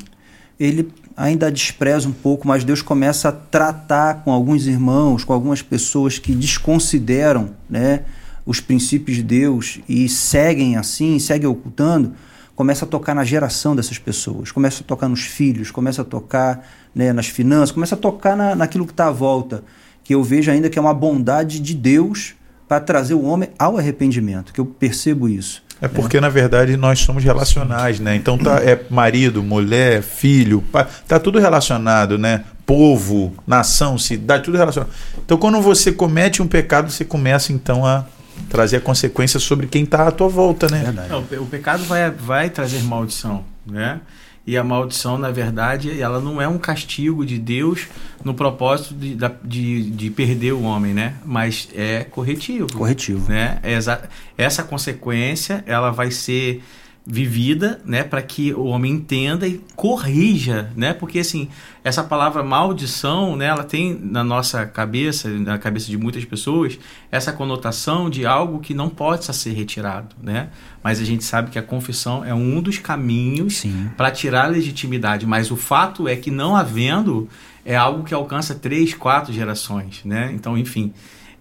ele 0.59 0.91
ainda 1.17 1.51
despreza 1.51 2.07
um 2.07 2.11
pouco, 2.11 2.47
mas 2.47 2.63
Deus 2.63 2.81
começa 2.81 3.29
a 3.29 3.31
tratar 3.31 4.23
com 4.23 4.31
alguns 4.31 4.67
irmãos, 4.67 5.23
com 5.23 5.33
algumas 5.33 5.61
pessoas 5.61 6.19
que 6.19 6.33
desconsideram 6.33 7.51
né, 7.69 8.01
os 8.45 8.59
princípios 8.59 9.17
de 9.17 9.23
Deus 9.23 9.79
e 9.87 10.09
seguem 10.09 10.75
assim, 10.75 11.17
seguem 11.17 11.47
ocultando, 11.47 12.13
começa 12.55 12.85
a 12.85 12.87
tocar 12.87 13.15
na 13.15 13.23
geração 13.23 13.75
dessas 13.75 13.97
pessoas, 13.97 14.51
começa 14.51 14.83
a 14.83 14.85
tocar 14.85 15.07
nos 15.07 15.21
filhos, 15.21 15.71
começa 15.71 16.01
a 16.01 16.05
tocar 16.05 16.67
né, 16.93 17.11
nas 17.11 17.27
finanças, 17.27 17.71
começa 17.71 17.95
a 17.95 17.97
tocar 17.97 18.35
na, 18.35 18.55
naquilo 18.55 18.85
que 18.85 18.93
está 18.93 19.07
à 19.07 19.11
volta, 19.11 19.63
que 20.03 20.13
eu 20.13 20.23
vejo 20.23 20.51
ainda 20.51 20.69
que 20.69 20.77
é 20.77 20.81
uma 20.81 20.93
bondade 20.93 21.59
de 21.59 21.73
Deus 21.73 22.35
para 22.67 22.79
trazer 22.79 23.13
o 23.13 23.23
homem 23.23 23.49
ao 23.57 23.77
arrependimento, 23.77 24.53
que 24.53 24.59
eu 24.59 24.65
percebo 24.65 25.27
isso. 25.29 25.64
É 25.81 25.87
porque, 25.87 26.21
na 26.21 26.29
verdade, 26.29 26.77
nós 26.77 26.99
somos 26.99 27.23
relacionais, 27.23 27.99
né? 27.99 28.15
Então 28.15 28.37
tá, 28.37 28.59
é 28.63 28.79
marido, 28.89 29.43
mulher, 29.43 30.01
filho, 30.01 30.61
pai, 30.71 30.87
tá 31.07 31.19
tudo 31.19 31.37
relacionado, 31.37 32.17
né? 32.17 32.45
Povo, 32.65 33.33
nação, 33.45 33.97
cidade, 33.97 34.43
tudo 34.43 34.57
relacionado. 34.57 34.91
Então, 35.23 35.37
quando 35.37 35.61
você 35.61 35.91
comete 35.91 36.41
um 36.41 36.47
pecado, 36.47 36.89
você 36.89 37.03
começa 37.03 37.51
então 37.51 37.85
a 37.85 38.05
trazer 38.49 38.77
a 38.77 38.81
consequência 38.81 39.39
sobre 39.39 39.67
quem 39.67 39.83
está 39.83 40.07
à 40.07 40.11
tua 40.11 40.27
volta, 40.27 40.67
né? 40.69 40.93
Não, 41.09 41.19
o 41.41 41.45
pecado 41.45 41.83
vai, 41.83 42.09
vai 42.09 42.49
trazer 42.49 42.81
maldição, 42.83 43.43
né? 43.65 43.99
E 44.47 44.55
a 44.57 44.63
maldição, 44.63 45.17
na 45.17 45.31
verdade, 45.31 45.99
ela 45.99 46.19
não 46.19 46.39
é 46.39 46.47
um 46.47 46.59
castigo 46.59 47.25
de 47.25 47.39
Deus 47.39 47.87
no 48.23 48.33
propósito 48.33 48.93
de, 48.93 49.17
de, 49.43 49.89
de 49.89 50.09
perder 50.11 50.53
o 50.53 50.61
homem, 50.61 50.93
né? 50.93 51.15
Mas 51.25 51.67
é 51.73 52.03
corretivo. 52.03 52.67
Corretivo. 52.71 53.31
Né? 53.31 53.59
Essa, 53.63 54.07
essa 54.37 54.63
consequência, 54.63 55.63
ela 55.65 55.89
vai 55.89 56.11
ser 56.11 56.61
vivida, 57.07 57.79
né, 57.85 58.03
para 58.03 58.21
que 58.21 58.51
o 58.51 58.65
homem 58.65 58.93
entenda 58.93 59.47
e 59.47 59.61
corrija, 59.75 60.71
né? 60.75 60.91
Porque 60.91 61.19
assim, 61.19 61.49
essa 61.83 62.03
palavra 62.03 62.41
maldição, 62.43 63.35
né, 63.35 63.45
ela 63.45 63.63
tem 63.63 63.95
na 64.01 64.23
nossa 64.23 64.65
cabeça, 64.65 65.29
na 65.29 65.59
cabeça 65.59 65.85
de 65.85 65.97
muitas 65.99 66.25
pessoas, 66.25 66.79
essa 67.11 67.31
conotação 67.31 68.09
de 68.09 68.25
algo 68.25 68.59
que 68.59 68.73
não 68.73 68.89
pode 68.89 69.23
ser 69.25 69.53
retirado, 69.53 70.15
né? 70.19 70.49
Mas 70.83 70.99
a 70.99 71.03
gente 71.03 71.23
sabe 71.23 71.51
que 71.51 71.59
a 71.59 71.63
confissão 71.63 72.25
é 72.25 72.33
um 72.33 72.59
dos 72.59 72.79
caminhos 72.79 73.63
para 73.95 74.09
tirar 74.09 74.45
a 74.45 74.47
legitimidade, 74.47 75.27
mas 75.27 75.51
o 75.51 75.55
fato 75.55 76.07
é 76.07 76.15
que 76.15 76.31
não 76.31 76.55
havendo 76.55 77.29
é 77.63 77.75
algo 77.75 78.03
que 78.03 78.13
alcança 78.13 78.55
três, 78.55 78.93
quatro 78.95 79.31
gerações, 79.31 80.01
né? 80.03 80.31
Então, 80.33 80.57
enfim, 80.57 80.91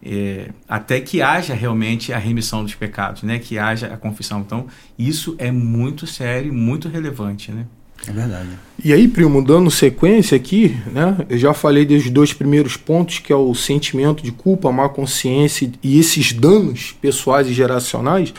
é, 0.04 0.50
até 0.68 1.00
que 1.00 1.22
haja 1.22 1.54
realmente 1.54 2.12
a 2.12 2.18
remissão 2.18 2.62
dos 2.62 2.74
pecados, 2.74 3.22
né? 3.22 3.38
Que 3.38 3.58
haja 3.58 3.86
a 3.86 3.96
confissão. 3.96 4.40
Então, 4.40 4.66
isso 4.98 5.34
é 5.38 5.50
muito 5.50 6.06
sério, 6.06 6.52
muito 6.52 6.88
relevante, 6.88 7.50
né? 7.50 7.66
É 8.06 8.12
verdade. 8.12 8.50
E 8.84 8.92
aí, 8.92 9.08
primo, 9.08 9.42
dando 9.42 9.70
sequência 9.70 10.36
aqui, 10.36 10.76
né? 10.92 11.16
Eu 11.30 11.38
já 11.38 11.54
falei 11.54 11.86
dos 11.86 12.10
dois 12.10 12.34
primeiros 12.34 12.76
pontos, 12.76 13.18
que 13.18 13.32
é 13.32 13.36
o 13.36 13.54
sentimento 13.54 14.22
de 14.22 14.30
culpa, 14.30 14.68
a 14.68 14.72
má 14.72 14.88
consciência 14.90 15.72
e 15.82 15.98
esses 15.98 16.32
danos 16.32 16.94
pessoais 17.00 17.48
e 17.48 17.54
geracionais. 17.54 18.34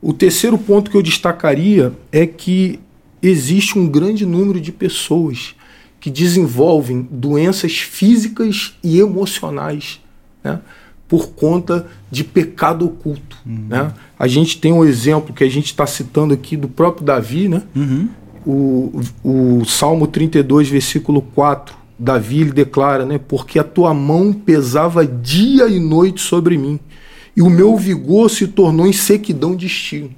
O 0.00 0.12
terceiro 0.12 0.56
ponto 0.56 0.90
que 0.90 0.96
eu 0.96 1.02
destacaria 1.02 1.92
é 2.12 2.24
que 2.24 2.78
existe 3.20 3.76
um 3.76 3.88
grande 3.88 4.24
número 4.24 4.60
de 4.60 4.70
pessoas 4.70 5.56
que 5.98 6.10
desenvolvem 6.10 7.06
doenças 7.10 7.78
físicas 7.78 8.74
e 8.82 9.00
emocionais, 9.00 10.00
né? 10.42 10.60
Por 11.10 11.30
conta 11.30 11.88
de 12.08 12.22
pecado 12.22 12.86
oculto. 12.86 13.36
Uhum. 13.44 13.66
Né? 13.68 13.92
A 14.16 14.28
gente 14.28 14.60
tem 14.60 14.72
um 14.72 14.84
exemplo 14.84 15.34
que 15.34 15.42
a 15.42 15.50
gente 15.50 15.66
está 15.66 15.84
citando 15.84 16.32
aqui 16.32 16.56
do 16.56 16.68
próprio 16.68 17.04
Davi, 17.04 17.48
né? 17.48 17.64
Uhum. 17.74 18.08
O, 18.46 19.00
o 19.24 19.64
Salmo 19.64 20.06
32, 20.06 20.68
versículo 20.68 21.20
4, 21.20 21.74
Davi 21.98 22.42
ele 22.42 22.52
declara, 22.52 23.04
né? 23.04 23.18
Porque 23.18 23.58
a 23.58 23.64
tua 23.64 23.92
mão 23.92 24.32
pesava 24.32 25.04
dia 25.04 25.66
e 25.66 25.80
noite 25.80 26.22
sobre 26.22 26.56
mim, 26.56 26.78
e 27.36 27.42
o 27.42 27.50
meu 27.50 27.76
vigor 27.76 28.30
se 28.30 28.46
tornou 28.46 28.86
em 28.86 28.92
sequidão 28.92 29.56
de 29.56 29.66
estilo. 29.66 30.10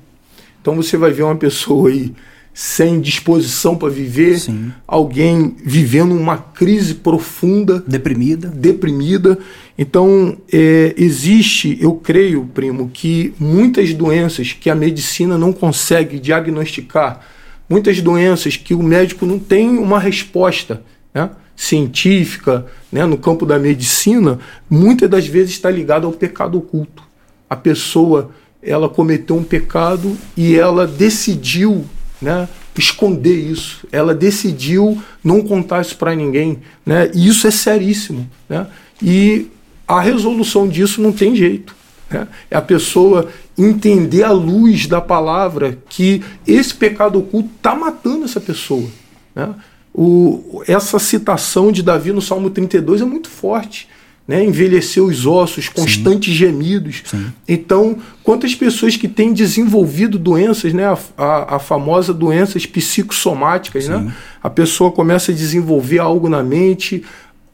Então 0.60 0.76
você 0.76 0.98
vai 0.98 1.10
ver 1.10 1.22
uma 1.22 1.36
pessoa 1.36 1.88
aí 1.88 2.12
sem 2.54 3.00
disposição 3.00 3.76
para 3.76 3.88
viver, 3.88 4.38
Sim. 4.38 4.72
alguém 4.86 5.56
vivendo 5.64 6.14
uma 6.14 6.36
crise 6.36 6.94
profunda, 6.94 7.82
deprimida, 7.86 8.48
deprimida. 8.48 9.38
Então 9.76 10.36
é, 10.52 10.94
existe, 10.96 11.78
eu 11.80 11.94
creio, 11.94 12.44
primo, 12.52 12.90
que 12.92 13.34
muitas 13.38 13.94
doenças 13.94 14.52
que 14.52 14.68
a 14.68 14.74
medicina 14.74 15.38
não 15.38 15.52
consegue 15.52 16.18
diagnosticar, 16.18 17.20
muitas 17.68 18.00
doenças 18.00 18.56
que 18.56 18.74
o 18.74 18.82
médico 18.82 19.24
não 19.24 19.38
tem 19.38 19.78
uma 19.78 19.98
resposta, 19.98 20.82
né? 21.14 21.30
científica, 21.56 22.66
né, 22.90 23.04
no 23.06 23.16
campo 23.16 23.46
da 23.46 23.58
medicina, 23.58 24.38
muitas 24.68 25.08
das 25.08 25.26
vezes 25.26 25.52
está 25.52 25.70
ligado 25.70 26.06
ao 26.06 26.12
pecado 26.12 26.58
oculto. 26.58 27.02
A 27.48 27.54
pessoa 27.54 28.30
ela 28.62 28.88
cometeu 28.88 29.36
um 29.36 29.44
pecado 29.44 30.16
e 30.36 30.56
ela 30.56 30.86
decidiu 30.86 31.84
né, 32.20 32.48
esconder 32.76 33.36
isso. 33.36 33.86
Ela 33.92 34.14
decidiu 34.14 35.00
não 35.22 35.42
contar 35.42 35.82
isso 35.82 35.96
para 35.96 36.14
ninguém, 36.14 36.58
né? 36.86 37.10
E 37.14 37.28
isso 37.28 37.46
é 37.46 37.50
seríssimo, 37.50 38.28
né? 38.48 38.66
E 39.02 39.48
a 39.86 40.00
resolução 40.00 40.68
disso 40.68 41.00
não 41.00 41.12
tem 41.12 41.34
jeito. 41.34 41.74
Né? 42.10 42.26
É 42.50 42.56
a 42.56 42.62
pessoa 42.62 43.28
entender 43.56 44.22
a 44.22 44.30
luz 44.30 44.86
da 44.86 45.00
palavra 45.00 45.78
que 45.88 46.22
esse 46.46 46.74
pecado 46.74 47.18
oculto 47.18 47.50
está 47.56 47.74
matando 47.74 48.24
essa 48.24 48.40
pessoa. 48.40 48.88
Né? 49.34 49.48
O, 49.94 50.62
essa 50.66 50.98
citação 50.98 51.70
de 51.70 51.82
Davi 51.82 52.12
no 52.12 52.22
Salmo 52.22 52.48
32 52.50 53.02
é 53.02 53.04
muito 53.04 53.28
forte 53.28 53.88
né? 54.26 54.44
envelhecer 54.44 55.02
os 55.02 55.26
ossos, 55.26 55.68
constantes 55.68 56.32
Sim. 56.32 56.38
gemidos. 56.38 57.02
Sim. 57.04 57.26
Então, 57.46 57.98
quantas 58.22 58.54
pessoas 58.54 58.96
que 58.96 59.08
têm 59.08 59.32
desenvolvido 59.32 60.18
doenças, 60.18 60.72
né? 60.72 60.86
a, 60.86 60.98
a, 61.18 61.56
a 61.56 61.58
famosa 61.58 62.14
doenças 62.14 62.64
psicossomáticas, 62.64 63.88
né? 63.88 64.12
a 64.42 64.48
pessoa 64.48 64.92
começa 64.92 65.32
a 65.32 65.34
desenvolver 65.34 65.98
algo 65.98 66.28
na 66.28 66.42
mente, 66.42 67.02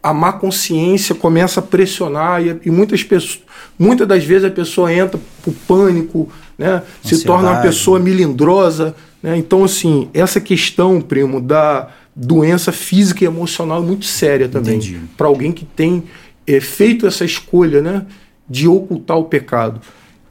a 0.09 0.15
má 0.15 0.33
consciência 0.33 1.15
começa 1.15 1.61
a 1.61 1.63
pressionar 1.63 2.43
e, 2.43 2.59
e 2.65 2.71
muitas 2.71 3.03
pessoas, 3.03 3.43
muitas 3.79 4.09
das 4.09 4.25
vezes 4.25 4.45
a 4.45 4.51
pessoa 4.51 4.91
entra 4.91 5.21
por 5.43 5.53
pânico, 5.67 6.31
né? 6.57 6.83
se 7.03 7.25
torna 7.25 7.51
uma 7.51 7.61
pessoa 7.61 8.01
melindrosa. 8.01 8.95
Né? 9.23 9.37
Então, 9.37 9.63
assim, 9.63 10.09
essa 10.15 10.41
questão, 10.41 10.99
primo, 11.03 11.43
da 11.43 11.91
doença 12.17 12.73
física 12.73 13.23
e 13.23 13.27
emocional 13.27 13.83
é 13.83 13.87
muito 13.87 14.07
séria 14.07 14.49
também. 14.49 14.81
Para 15.15 15.27
alguém 15.27 15.53
que 15.53 15.67
tem 15.67 16.05
é, 16.47 16.59
feito 16.59 17.07
essa 17.07 17.27
escolha 17.27 17.83
né, 17.83 18.07
de 18.49 18.67
ocultar 18.67 19.19
o 19.19 19.25
pecado. 19.25 19.79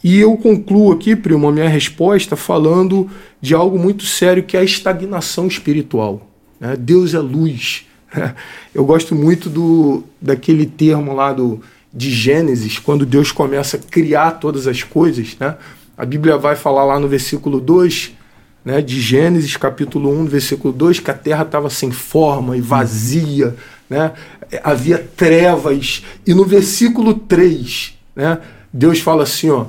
E 0.04 0.18
eu 0.18 0.36
concluo 0.38 0.92
aqui, 0.92 1.16
primo, 1.16 1.48
a 1.48 1.52
minha 1.52 1.70
resposta 1.70 2.36
falando 2.36 3.08
de 3.40 3.54
algo 3.54 3.78
muito 3.78 4.06
sério 4.06 4.42
que 4.42 4.58
é 4.58 4.62
a 4.62 4.64
estagnação 4.64 5.46
espiritual. 5.46 6.28
Né? 6.60 6.76
Deus 6.76 7.14
é 7.14 7.20
luz. 7.20 7.87
Eu 8.74 8.86
gosto 8.86 9.16
muito 9.16 9.50
do, 9.50 10.04
daquele 10.22 10.66
termo 10.66 11.14
lá 11.14 11.34
do, 11.34 11.62
de 11.94 12.12
Gênesis, 12.12 12.80
quando 12.80 13.06
Deus 13.06 13.32
começa 13.32 13.78
a 13.78 13.80
criar 13.80 14.32
todas 14.32 14.68
as 14.68 14.84
coisas. 14.84 15.36
Né? 15.40 15.56
A 15.98 16.06
Bíblia 16.06 16.38
vai 16.38 16.56
falar 16.56 16.84
lá 16.84 17.00
no 17.00 17.08
versículo 17.08 17.60
2 17.60 18.14
né, 18.64 18.82
de 18.82 19.00
Gênesis, 19.00 19.56
capítulo 19.56 20.10
1, 20.22 20.26
versículo 20.26 20.74
2, 20.74 21.00
que 21.00 21.12
a 21.12 21.14
terra 21.14 21.44
estava 21.44 21.70
sem 21.70 21.92
forma 21.92 22.58
e 22.58 22.62
vazia 22.62 23.56
né? 23.90 24.14
havia 24.64 24.98
trevas. 24.98 26.04
E 26.26 26.34
no 26.34 26.46
versículo 26.46 27.14
3, 27.14 27.94
né, 28.16 28.40
Deus 28.72 29.00
fala 29.00 29.24
assim: 29.24 29.50
ó, 29.50 29.66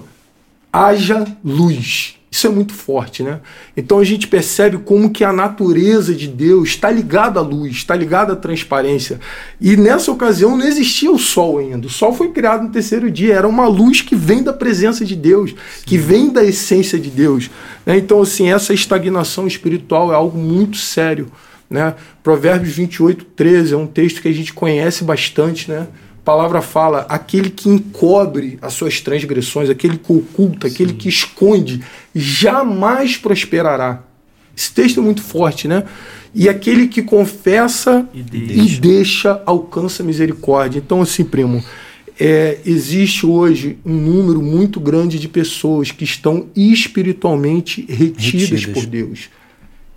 haja 0.72 1.27
luz. 1.44 2.18
Isso 2.31 2.47
é 2.47 2.51
muito 2.51 2.75
forte, 2.75 3.23
né? 3.23 3.41
Então 3.75 3.99
a 3.99 4.05
gente 4.05 4.29
percebe 4.29 4.77
como 4.79 5.11
que 5.11 5.25
a 5.25 5.33
natureza 5.33 6.14
de 6.14 6.29
Deus 6.29 6.69
está 6.69 6.91
ligada 6.91 7.41
à 7.41 7.43
luz, 7.43 7.77
está 7.77 7.97
ligada 7.97 8.35
à 8.35 8.37
transparência. 8.37 9.19
E 9.59 9.77
nessa 9.79 10.12
ocasião 10.12 10.55
não 10.57 10.67
existia 10.67 11.11
o 11.11 11.19
sol 11.19 11.59
ainda. 11.59 11.87
O 11.87 11.91
sol 11.91 12.12
foi 12.12 12.31
criado 12.31 12.64
no 12.64 12.69
terceiro 12.69 13.11
dia. 13.11 13.35
Era 13.35 13.49
uma 13.49 13.67
luz 13.67 14.03
que 14.03 14.14
vem 14.14 14.43
da 14.43 14.53
presença 14.53 15.07
de 15.07 15.17
Deus, 15.17 15.55
que 15.87 15.97
vem 15.97 16.29
da 16.29 16.45
essência 16.45 16.99
de 16.99 17.09
Deus. 17.09 17.51
Né? 17.87 17.97
Então, 17.97 18.21
assim, 18.21 18.51
essa 18.51 18.75
estagnação 18.75 19.47
espiritual 19.47 20.12
é 20.12 20.14
algo 20.14 20.38
muito 20.38 20.77
sério. 20.77 21.33
Né? 21.71 21.95
Provérbios 22.23 22.75
28, 22.75 23.25
13 23.25 23.73
é 23.73 23.77
um 23.77 23.87
texto 23.87 24.21
que 24.21 24.29
a 24.29 24.33
gente 24.33 24.53
conhece 24.53 25.03
bastante. 25.03 25.71
Né? 25.71 25.87
Palavra 26.29 26.61
fala: 26.61 27.07
aquele 27.09 27.49
que 27.49 27.71
encobre 27.71 28.59
as 28.61 28.75
suas 28.75 29.01
transgressões, 29.01 29.71
aquele 29.71 29.97
que 29.97 30.12
oculta, 30.12 30.69
Sim. 30.69 30.75
aquele 30.75 30.93
que 30.93 31.09
esconde, 31.09 31.83
jamais 32.14 33.17
prosperará. 33.17 34.03
Esse 34.55 34.71
texto 34.71 35.01
é 35.01 35.03
muito 35.03 35.23
forte, 35.23 35.67
né? 35.67 35.85
E 36.35 36.47
aquele 36.47 36.87
que 36.87 37.01
confessa 37.01 38.07
e 38.12 38.23
deixa, 38.23 38.53
e 38.53 38.79
deixa 38.79 39.43
alcança 39.47 40.03
misericórdia. 40.03 40.81
Então, 40.85 41.01
assim, 41.01 41.25
primo, 41.25 41.64
é, 42.21 42.59
existe 42.67 43.25
hoje 43.25 43.79
um 43.83 43.95
número 43.95 44.43
muito 44.43 44.79
grande 44.79 45.19
de 45.19 45.29
pessoas 45.29 45.91
que 45.91 46.05
estão 46.05 46.49
espiritualmente 46.55 47.87
retidas, 47.88 48.51
retidas. 48.51 48.67
por 48.67 48.85
Deus. 48.85 49.31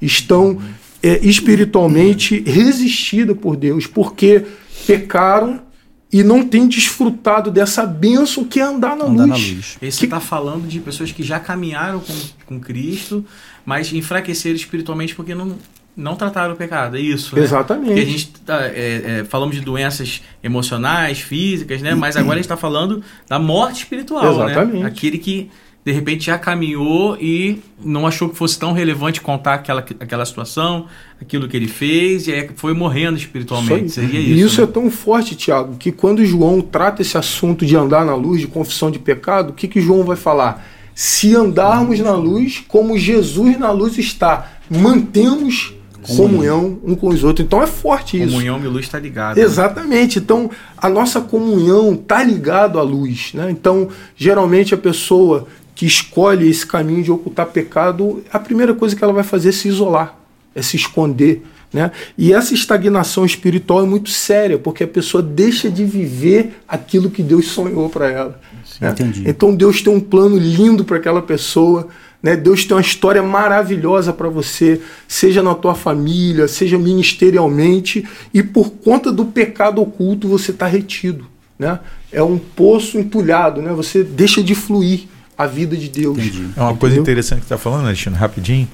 Estão 0.02 0.62
é, 1.04 1.20
espiritualmente 1.28 2.42
resistida 2.48 3.36
por 3.36 3.58
Deus, 3.58 3.86
porque 3.86 4.46
pecaram 4.88 5.70
e 6.12 6.24
não 6.24 6.46
têm 6.46 6.68
desfrutado 6.68 7.50
dessa 7.50 7.86
bênção 7.86 8.44
que 8.44 8.60
é 8.60 8.64
andar 8.64 8.96
na 8.96 9.06
andar 9.06 9.26
luz. 9.26 9.30
Na 9.30 9.56
luz. 9.56 9.78
Esse 9.82 10.06
está 10.06 10.20
falando 10.20 10.68
de 10.68 10.80
pessoas 10.80 11.12
que 11.12 11.24
já 11.24 11.40
caminharam 11.40 12.02
com, 12.02 12.14
com 12.46 12.60
Cristo, 12.60 13.26
mas 13.66 13.94
enfraqueceram 13.94 14.56
espiritualmente 14.56 15.16
porque 15.16 15.34
não, 15.34 15.58
não 15.96 16.16
trataram 16.16 16.54
o 16.54 16.58
pecado, 16.58 16.98
é 16.98 17.00
isso. 17.00 17.36
Né? 17.36 17.44
Exatamente. 17.44 17.88
Porque 17.88 18.02
a 18.02 18.06
gente 18.06 18.28
tá, 18.46 18.66
é, 18.66 19.20
é, 19.20 19.24
falamos 19.24 19.56
de 19.56 19.62
doenças 19.62 20.22
emocionais, 20.44 21.20
físicas, 21.20 21.82
né? 21.82 21.96
Mas 21.96 22.18
agora 22.18 22.34
a 22.34 22.38
gente 22.38 22.46
está 22.46 22.58
falando 22.58 23.02
da 23.28 23.40
morte 23.40 23.84
espiritual, 23.84 24.38
né? 24.40 24.52
Exatamente. 24.52 24.84
né? 24.84 24.88
Aquele 24.88 25.18
que 25.18 25.50
de 25.84 25.92
repente 25.92 26.26
já 26.26 26.38
caminhou 26.38 27.18
e 27.20 27.60
não 27.84 28.06
achou 28.06 28.30
que 28.30 28.38
fosse 28.38 28.58
tão 28.58 28.72
relevante 28.72 29.20
contar 29.20 29.56
aquela, 29.56 29.82
aquela 30.00 30.26
situação, 30.26 30.86
aquilo 31.20 31.48
que 31.48 31.58
ele 31.58 31.68
fez, 31.68 32.28
e 32.28 32.34
aí 32.34 32.50
foi 32.56 32.74
morrendo 32.74 33.18
espiritualmente. 33.18 33.86
Isso 33.86 33.96
Seria 33.96 34.20
isso. 34.20 34.30
E 34.30 34.42
isso 34.42 34.62
né? 34.62 34.68
é 34.68 34.72
tão 34.72 34.92
forte, 34.92 35.36
Tiago, 35.36 35.76
que 35.78 35.92
quando 35.92 36.24
João 36.24 36.62
trata 36.62 37.02
esse 37.02 37.18
assunto 37.18 37.66
de 37.66 37.76
andar 37.76 38.06
na 38.06 38.14
luz, 38.14 38.42
de 38.42 38.48
confissão 38.48 38.92
de 38.92 39.00
pecado, 39.00 39.50
o 39.50 39.54
que, 39.54 39.68
que 39.68 39.82
João 39.82 40.04
vai 40.04 40.16
falar? 40.16 40.64
Se 40.94 41.36
andarmos 41.36 42.00
na 42.00 42.14
luz, 42.16 42.64
como 42.68 42.98
Jesus 42.98 43.58
na 43.58 43.72
luz 43.72 43.98
está, 43.98 44.52
mantemos 44.70 45.74
comunhão 46.02 46.80
um 46.84 46.96
com 46.96 47.10
os 47.10 47.24
outros. 47.24 47.46
Então 47.46 47.62
é 47.62 47.68
forte 47.68 48.18
isso. 48.18 48.32
Comunhão 48.32 48.60
e 48.64 48.68
luz 48.68 48.86
está 48.86 49.00
ligado. 49.00 49.38
Né? 49.38 49.44
Exatamente. 49.44 50.20
Então 50.20 50.50
a 50.78 50.90
nossa 50.90 51.22
comunhão 51.22 51.94
está 51.94 52.24
ligado 52.24 52.80
à 52.80 52.82
luz. 52.82 53.32
Né? 53.34 53.52
Então 53.52 53.90
geralmente 54.16 54.74
a 54.74 54.78
pessoa 54.78 55.48
que 55.76 55.86
escolhe 55.86 56.50
esse 56.50 56.66
caminho 56.66 57.04
de 57.04 57.12
ocultar 57.12 57.48
pecado, 57.48 58.24
a 58.32 58.40
primeira 58.40 58.74
coisa 58.74 58.96
que 58.96 59.04
ela 59.04 59.14
vai 59.14 59.24
fazer 59.24 59.50
é 59.50 59.52
se 59.52 59.68
isolar, 59.68 60.18
é 60.54 60.62
se 60.62 60.76
esconder. 60.76 61.44
Né? 61.74 61.90
E 62.18 62.34
essa 62.34 62.54
estagnação 62.54 63.26
espiritual 63.26 63.84
é 63.84 63.86
muito 63.86 64.10
séria, 64.10 64.58
porque 64.58 64.84
a 64.84 64.88
pessoa 64.88 65.24
deixa 65.24 65.70
de 65.70 65.86
viver 65.86 66.62
aquilo 66.68 67.10
que 67.10 67.24
Deus 67.24 67.48
sonhou 67.48 67.90
para 67.90 68.10
ela. 68.10 68.42
Né? 68.80 68.94
Então 69.26 69.56
Deus 69.56 69.82
tem 69.82 69.94
um 69.94 70.00
plano 70.00 70.38
lindo 70.38 70.84
para 70.84 70.98
aquela 70.98 71.22
pessoa. 71.22 71.88
Né? 72.22 72.36
Deus 72.36 72.66
tem 72.66 72.76
uma 72.76 72.82
história 72.82 73.24
maravilhosa 73.24 74.12
para 74.12 74.28
você, 74.28 74.82
seja 75.08 75.42
na 75.42 75.56
tua 75.56 75.74
família, 75.74 76.48
seja 76.48 76.78
ministerialmente, 76.78 78.06
e 78.34 78.44
por 78.44 78.72
conta 78.72 79.12
do 79.12 79.26
pecado 79.26 79.82
oculto 79.82 80.28
você 80.28 80.52
está 80.52 80.68
retido. 80.68 81.26
Né? 81.58 81.80
É 82.12 82.22
um 82.22 82.38
poço 82.38 83.00
entulhado, 83.00 83.62
né? 83.62 83.72
você 83.72 84.04
deixa 84.04 84.44
de 84.44 84.54
fluir 84.54 85.06
a 85.44 85.48
vida 85.48 85.76
de 85.76 85.90
Deus. 85.90 86.18
Entendi. 86.18 86.50
É 86.56 86.62
uma 86.62 86.76
coisa 86.76 87.00
interessante 87.00 87.42
que 87.42 87.48
você 87.48 87.54
está 87.54 87.58
falando, 87.58 87.86
Alexandre, 87.86 88.20
rapidinho. 88.20 88.68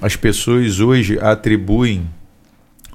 As 0.00 0.16
pessoas 0.16 0.80
hoje 0.80 1.18
atribuem 1.20 2.08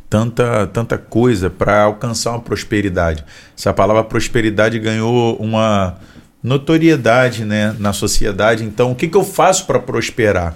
tanta, 0.10 0.68
tanta 0.68 0.98
coisa 0.98 1.50
para 1.50 1.84
alcançar 1.84 2.32
uma 2.32 2.40
prosperidade. 2.40 3.26
Essa 3.58 3.74
palavra 3.74 4.04
prosperidade 4.04 4.78
ganhou 4.80 5.36
uma 5.38 5.98
notoriedade 6.42 7.46
né, 7.46 7.76
na 7.80 7.94
sociedade. 7.94 8.64
Então, 8.64 8.92
o 8.92 8.96
que, 8.96 9.08
que 9.08 9.18
eu 9.18 9.24
faço 9.24 9.66
para 9.66 9.80
prosperar? 9.80 10.56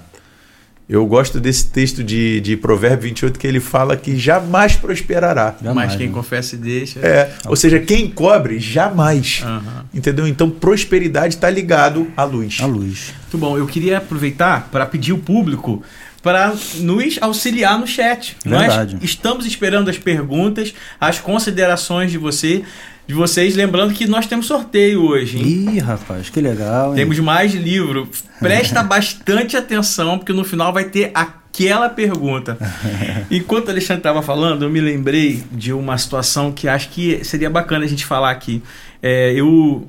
Eu 0.89 1.05
gosto 1.05 1.37
desse 1.39 1.67
texto 1.67 2.01
de, 2.01 2.39
de 2.39 2.55
Provérbio 2.55 3.09
28 3.09 3.37
que 3.37 3.45
ele 3.45 3.59
fala 3.59 3.97
que 3.97 4.17
jamais 4.17 4.77
prosperará. 4.77 5.53
Jamais, 5.61 5.89
Mas 5.89 5.97
quem 5.97 6.07
né? 6.07 6.13
confessa 6.13 6.55
e 6.55 6.57
deixa. 6.57 6.99
É, 7.01 7.33
ou 7.45 7.57
seja, 7.57 7.77
quem 7.79 8.09
cobre, 8.09 8.57
jamais. 8.57 9.43
Uhum. 9.45 9.83
Entendeu? 9.93 10.25
Então, 10.25 10.49
prosperidade 10.49 11.35
está 11.35 11.49
ligado 11.49 12.07
à 12.15 12.23
luz. 12.23 12.59
À 12.61 12.65
luz. 12.65 13.13
Muito 13.23 13.37
bom. 13.37 13.57
Eu 13.57 13.67
queria 13.67 13.97
aproveitar 13.97 14.69
para 14.71 14.85
pedir 14.85 15.11
o 15.11 15.17
público 15.17 15.83
para 16.23 16.53
nos 16.77 17.17
auxiliar 17.21 17.77
no 17.77 17.85
chat. 17.85 18.37
Verdade. 18.45 18.95
Nós 18.95 19.03
estamos 19.03 19.45
esperando 19.45 19.89
as 19.89 19.97
perguntas, 19.97 20.73
as 20.99 21.19
considerações 21.19 22.11
de 22.11 22.17
você 22.17 22.63
de 23.07 23.13
vocês. 23.13 23.55
Lembrando 23.55 23.93
que 23.93 24.05
nós 24.05 24.27
temos 24.27 24.45
sorteio 24.45 25.01
hoje. 25.01 25.37
Hein? 25.37 25.75
Ih, 25.75 25.79
rapaz, 25.79 26.29
que 26.29 26.41
legal. 26.41 26.91
Hein? 26.91 26.97
Temos 26.97 27.17
mais 27.19 27.53
livro. 27.53 28.07
Presta 28.39 28.83
bastante 28.83 29.55
atenção, 29.55 30.17
porque 30.17 30.33
no 30.33 30.43
final 30.43 30.73
vai 30.73 30.83
ter 30.83 31.11
aquela 31.15 31.89
pergunta. 31.89 32.57
Enquanto 33.31 33.69
o 33.69 33.71
Alexandre 33.71 34.01
estava 34.01 34.21
falando, 34.21 34.65
eu 34.65 34.69
me 34.69 34.81
lembrei 34.81 35.41
de 35.51 35.71
uma 35.71 35.97
situação 35.97 36.51
que 36.51 36.67
acho 36.67 36.89
que 36.89 37.23
seria 37.23 37.49
bacana 37.49 37.85
a 37.85 37.87
gente 37.87 38.05
falar 38.05 38.31
aqui. 38.31 38.61
É, 39.01 39.31
eu 39.33 39.87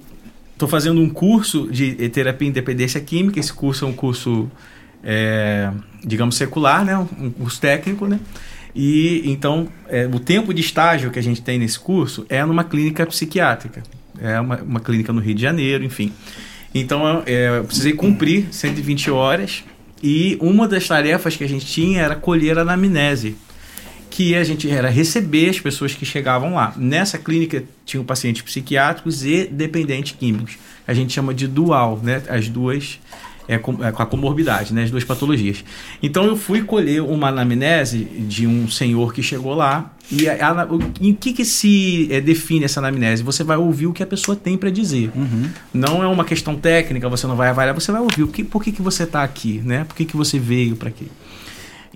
estou 0.53 0.69
fazendo 0.69 1.01
um 1.01 1.11
curso 1.11 1.69
de 1.71 2.09
terapia 2.11 2.47
e 2.47 2.51
independência 2.51 3.01
química. 3.01 3.41
Esse 3.41 3.53
curso 3.53 3.85
é 3.85 3.89
um 3.89 3.93
curso, 3.93 4.49
é, 5.03 5.71
digamos, 6.05 6.37
secular, 6.37 6.85
né? 6.85 6.97
um 6.97 7.31
curso 7.31 7.61
técnico, 7.61 8.07
né? 8.07 8.21
E 8.81 9.29
então, 9.29 9.66
é, 9.89 10.07
o 10.07 10.20
tempo 10.20 10.55
de 10.55 10.61
estágio 10.61 11.11
que 11.11 11.18
a 11.18 11.22
gente 11.22 11.43
tem 11.43 11.59
nesse 11.59 11.76
curso 11.76 12.24
é 12.29 12.45
numa 12.45 12.62
clínica 12.62 13.05
psiquiátrica. 13.05 13.83
É 14.20 14.39
uma, 14.39 14.57
uma 14.59 14.79
clínica 14.79 15.12
no 15.12 15.20
Rio 15.20 15.35
de 15.35 15.43
Janeiro, 15.43 15.83
enfim. 15.83 16.12
Então, 16.72 17.24
é, 17.26 17.59
eu 17.59 17.64
precisei 17.64 17.93
cumprir 17.93 18.47
120 18.53 19.11
horas 19.11 19.64
e 20.01 20.39
uma 20.41 20.68
das 20.68 20.87
tarefas 20.87 21.35
que 21.35 21.43
a 21.43 21.49
gente 21.49 21.66
tinha 21.66 22.03
era 22.03 22.14
colher 22.14 22.57
a 22.57 22.61
anamnese, 22.61 23.37
que 24.11 24.37
a 24.37 24.45
gente 24.45 24.70
era 24.70 24.89
receber 24.89 25.51
as 25.51 25.59
pessoas 25.59 25.93
que 25.93 26.07
chegavam 26.07 26.55
lá. 26.55 26.72
Nessa 26.76 27.18
clínica 27.18 27.64
tinham 27.85 28.05
pacientes 28.05 28.43
psiquiátricos 28.43 29.24
e 29.24 29.49
dependentes 29.49 30.14
químicos. 30.16 30.57
A 30.87 30.95
gente 30.95 31.12
chama 31.12 31.35
de 31.35 31.49
dual, 31.49 31.99
né? 32.01 32.22
As 32.29 32.49
duas 32.49 33.01
é, 33.49 33.57
com, 33.59 33.83
é, 33.83 33.91
com 33.91 34.03
a 34.03 34.07
comorbidade, 34.07 34.75
né, 34.75 34.85
as 34.85 34.91
duas 34.91 35.03
patologias. 35.03 35.65
Então 36.03 36.25
eu 36.25 36.37
fui 36.37 36.63
colher 36.63 37.03
uma 37.03 37.29
anamnese 37.29 38.05
de 38.05 38.47
um 38.47 38.69
senhor 38.69 39.13
que 39.15 39.23
chegou 39.23 39.55
lá 39.55 39.93
e 40.13 40.29
a, 40.29 40.49
a, 40.49 40.65
o, 40.67 40.79
em 41.01 41.15
que, 41.15 41.33
que 41.33 41.45
se 41.45 42.09
é, 42.11 42.21
define 42.21 42.65
essa 42.65 42.81
anamnese? 42.81 43.23
Você 43.23 43.43
vai 43.43 43.57
ouvir 43.57 43.87
o 43.87 43.93
que 43.93 44.03
a 44.03 44.07
pessoa 44.07 44.37
tem 44.37 44.57
para 44.57 44.71
dizer. 44.71 45.11
Uhum. 45.15 45.49
Não 45.73 46.03
é 46.03 46.07
uma 46.07 46.25
questão 46.25 46.55
técnica, 46.55 47.09
você 47.09 47.27
não 47.27 47.37
vai 47.37 47.49
avaliar, 47.49 47.75
você 47.75 47.91
vai 47.91 48.01
ouvir 48.01 48.23
o 48.23 48.29
que, 48.29 48.45
por 48.45 48.63
que, 48.63 48.73
que 48.73 48.83
você 48.83 49.03
está 49.03 49.23
aqui, 49.23 49.61
né? 49.65 49.85
Por 49.85 49.97
que, 49.97 50.05
que 50.05 50.17
você 50.17 50.39
veio 50.39 50.77
para 50.77 50.89
aqui? 50.89 51.09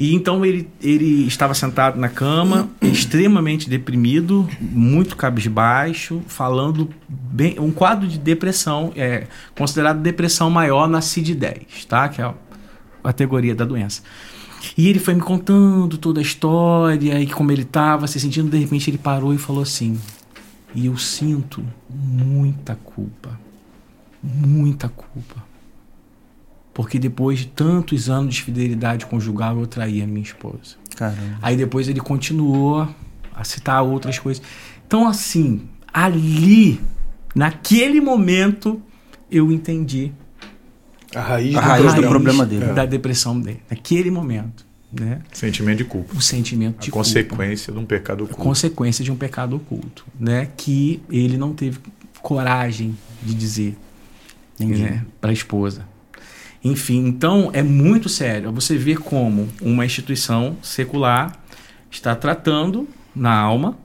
E 0.02 0.16
então 0.16 0.44
ele, 0.44 0.68
ele 0.82 1.28
estava 1.28 1.54
sentado 1.54 1.96
na 1.96 2.08
cama, 2.08 2.68
extremamente 2.82 3.70
deprimido, 3.70 4.48
muito 4.60 5.16
cabisbaixo, 5.16 6.20
falando 6.26 6.90
bem, 7.08 7.54
um 7.60 7.70
quadro 7.70 8.08
de 8.08 8.18
depressão, 8.18 8.92
é 8.96 9.28
considerado 9.56 10.00
depressão 10.00 10.50
maior 10.50 10.88
na 10.88 10.98
CID-10, 10.98 11.84
tá? 11.88 12.08
Que 12.08 12.20
é 12.20 12.24
a 12.24 12.34
categoria 13.04 13.54
da 13.54 13.64
doença. 13.64 14.02
E 14.76 14.88
ele 14.88 14.98
foi 14.98 15.14
me 15.14 15.20
contando 15.20 15.96
toda 15.96 16.18
a 16.18 16.22
história 16.22 17.20
e 17.20 17.28
como 17.28 17.52
ele 17.52 17.62
estava 17.62 18.08
se 18.08 18.18
sentindo, 18.18 18.50
de 18.50 18.58
repente 18.58 18.90
ele 18.90 18.98
parou 18.98 19.32
e 19.32 19.38
falou 19.38 19.62
assim: 19.62 19.96
"E 20.74 20.86
eu 20.86 20.98
sinto 20.98 21.64
muita 21.88 22.74
culpa. 22.74 23.38
Muita 24.20 24.88
culpa 24.88 25.51
porque 26.74 26.98
depois 26.98 27.40
de 27.40 27.46
tantos 27.46 28.08
anos 28.08 28.34
de 28.34 28.42
fidelidade 28.42 29.06
conjugal, 29.06 29.58
eu 29.58 29.66
traí 29.66 30.02
a 30.02 30.06
minha 30.06 30.22
esposa. 30.22 30.76
Caramba. 30.96 31.38
Aí 31.42 31.56
depois 31.56 31.88
ele 31.88 32.00
continuou 32.00 32.88
a 33.34 33.44
citar 33.44 33.82
outras 33.82 34.18
coisas. 34.18 34.42
Então, 34.86 35.06
assim, 35.06 35.68
ali, 35.92 36.80
naquele 37.34 38.00
momento, 38.00 38.80
eu 39.30 39.50
entendi 39.50 40.12
a 41.14 41.20
raiz, 41.20 41.54
a 41.54 41.60
do, 41.60 41.66
raiz 41.66 41.94
do, 41.94 42.02
problema 42.02 42.46
dele. 42.46 42.72
Da 42.72 42.86
depressão 42.86 43.38
dele. 43.38 43.62
Naquele 43.70 44.10
momento. 44.10 44.66
Né? 44.92 45.20
Sentimento 45.32 45.78
de 45.78 45.84
culpa. 45.84 46.14
O 46.14 46.20
sentimento 46.20 46.80
de 46.80 46.90
a 46.90 46.92
consequência 46.92 47.72
de 47.72 47.78
um 47.78 47.84
pecado 47.84 48.24
oculto. 48.24 48.40
A 48.40 48.44
consequência 48.44 49.04
de 49.04 49.10
um 49.10 49.16
pecado 49.16 49.56
oculto. 49.56 50.04
Né? 50.18 50.48
Que 50.56 51.02
ele 51.10 51.36
não 51.36 51.54
teve 51.54 51.78
coragem 52.20 52.96
de 53.22 53.34
dizer 53.34 53.76
né? 54.58 55.04
para 55.20 55.30
a 55.30 55.32
esposa. 55.32 55.91
Enfim, 56.64 57.06
então 57.06 57.50
é 57.52 57.62
muito 57.62 58.08
sério. 58.08 58.52
Você 58.52 58.76
vê 58.76 58.94
como 58.94 59.48
uma 59.60 59.84
instituição 59.84 60.56
secular 60.62 61.36
está 61.90 62.14
tratando 62.14 62.88
na 63.14 63.34
alma 63.34 63.76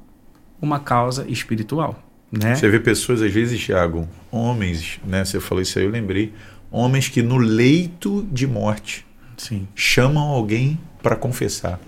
uma 0.62 0.80
causa 0.80 1.26
espiritual. 1.28 2.02
Né? 2.32 2.56
Você 2.56 2.70
vê 2.70 2.80
pessoas, 2.80 3.22
às 3.22 3.32
vezes, 3.32 3.64
Thiago, 3.64 4.08
homens, 4.32 5.00
né? 5.06 5.24
Você 5.24 5.40
falou 5.40 5.62
isso 5.62 5.80
aí, 5.80 5.86
eu 5.86 5.92
lembrei. 5.92 6.34
Homens 6.70 7.08
que 7.08 7.22
no 7.22 7.38
leito 7.38 8.28
de 8.32 8.46
morte 8.46 9.06
Sim. 9.38 9.68
chamam 9.74 10.24
alguém 10.24 10.78
para 11.02 11.16
confessar. 11.16 11.80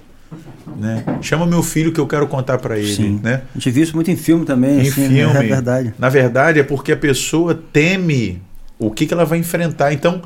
Né? 0.78 1.04
Chama 1.22 1.46
meu 1.46 1.64
filho 1.64 1.92
que 1.92 2.00
eu 2.00 2.08
quero 2.08 2.28
contar 2.28 2.60
para 2.60 2.78
ele. 2.78 2.94
Sim. 2.94 3.20
Né? 3.22 3.42
A 3.54 3.58
gente 3.58 3.72
viu 3.72 3.84
isso 3.84 3.96
muito 3.96 4.12
em 4.12 4.16
filme 4.16 4.46
também. 4.46 4.78
Em 4.78 4.88
assim, 4.88 5.10
filme. 5.10 5.20
É 5.20 5.44
verdade. 5.44 5.94
Na 5.98 6.08
verdade, 6.08 6.60
é 6.60 6.64
porque 6.64 6.92
a 6.92 6.98
pessoa 6.98 7.54
teme 7.54 8.42
o 8.78 8.92
que, 8.92 9.06
que 9.06 9.14
ela 9.14 9.26
vai 9.26 9.40
enfrentar. 9.40 9.92
Então, 9.92 10.22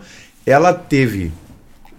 ela 0.45 0.73
teve 0.73 1.31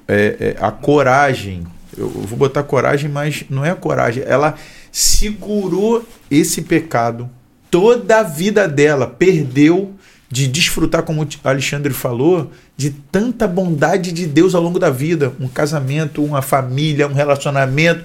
é, 0.07 0.57
é, 0.59 0.65
a 0.65 0.71
coragem, 0.71 1.67
eu 1.97 2.09
vou 2.09 2.39
botar 2.39 2.63
coragem, 2.63 3.09
mas 3.09 3.45
não 3.49 3.65
é 3.65 3.71
a 3.71 3.77
coragem, 3.77 4.23
ela 4.27 4.55
segurou 4.93 6.07
esse 6.31 6.63
pecado 6.63 7.29
toda 7.71 8.21
a 8.21 8.23
vida 8.23 8.69
dela, 8.69 9.07
perdeu 9.07 9.95
de 10.31 10.47
desfrutar, 10.47 11.03
como 11.03 11.23
o 11.23 11.29
Alexandre 11.45 11.93
falou, 11.93 12.51
de 12.77 12.91
tanta 12.91 13.47
bondade 13.47 14.13
de 14.13 14.27
Deus 14.27 14.55
ao 14.55 14.63
longo 14.63 14.79
da 14.79 14.91
vida, 14.91 15.33
um 15.41 15.49
casamento, 15.49 16.25
uma 16.25 16.43
família, 16.43 17.07
um 17.07 17.13
relacionamento, 17.13 18.05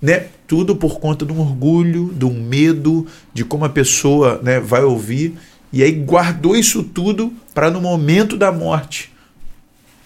né? 0.00 0.26
Tudo 0.46 0.74
por 0.76 0.98
conta 0.98 1.24
de 1.24 1.32
um 1.32 1.40
orgulho, 1.40 2.12
de 2.14 2.24
um 2.24 2.42
medo, 2.42 3.06
de 3.32 3.44
como 3.44 3.64
a 3.64 3.68
pessoa 3.68 4.40
né, 4.42 4.58
vai 4.58 4.82
ouvir. 4.82 5.34
E 5.72 5.82
aí 5.82 5.92
guardou 5.92 6.56
isso 6.56 6.82
tudo 6.82 7.32
para 7.54 7.70
no 7.70 7.80
momento 7.80 8.36
da 8.36 8.50
morte 8.50 9.10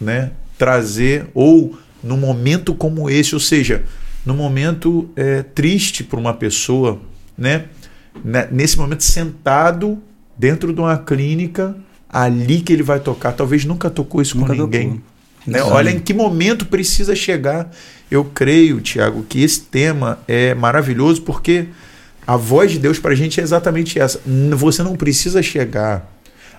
né, 0.05 0.31
trazer, 0.59 1.27
ou 1.35 1.77
num 2.03 2.17
momento 2.17 2.75
como 2.75 3.11
esse, 3.11 3.35
ou 3.35 3.41
seja, 3.41 3.83
num 4.25 4.37
momento 4.37 5.11
é, 5.17 5.43
triste 5.43 6.05
para 6.05 6.21
uma 6.21 6.35
pessoa, 6.35 7.01
né, 7.37 7.65
né, 8.25 8.49
nesse 8.53 8.79
momento 8.79 9.03
sentado 9.03 9.99
dentro 10.39 10.73
de 10.73 10.81
uma 10.81 10.99
clínica, 10.99 11.75
ali 12.09 12.61
que 12.61 12.73
ele 12.73 12.83
vai 12.83 13.01
tocar. 13.01 13.33
Talvez 13.33 13.65
nunca 13.65 13.91
tocou 13.91 14.23
isso 14.23 14.39
nunca 14.39 14.55
com 14.55 14.63
ninguém. 14.63 15.03
Né? 15.47 15.63
Olha 15.63 15.91
em 15.91 15.99
que 15.99 16.15
momento 16.15 16.67
precisa 16.67 17.15
chegar. 17.15 17.71
Eu 18.11 18.25
creio, 18.25 18.81
Tiago, 18.81 19.25
que 19.29 19.43
esse 19.43 19.61
tema 19.63 20.19
é 20.29 20.55
maravilhoso 20.55 21.23
porque 21.23 21.67
a 22.27 22.37
voz 22.37 22.73
de 22.73 22.79
Deus 22.79 22.99
para 22.99 23.13
a 23.13 23.15
gente 23.15 23.41
é 23.41 23.43
exatamente 23.43 23.99
essa. 23.99 24.21
Você 24.57 24.83
não 24.83 24.95
precisa 24.95 25.43
chegar 25.43 26.11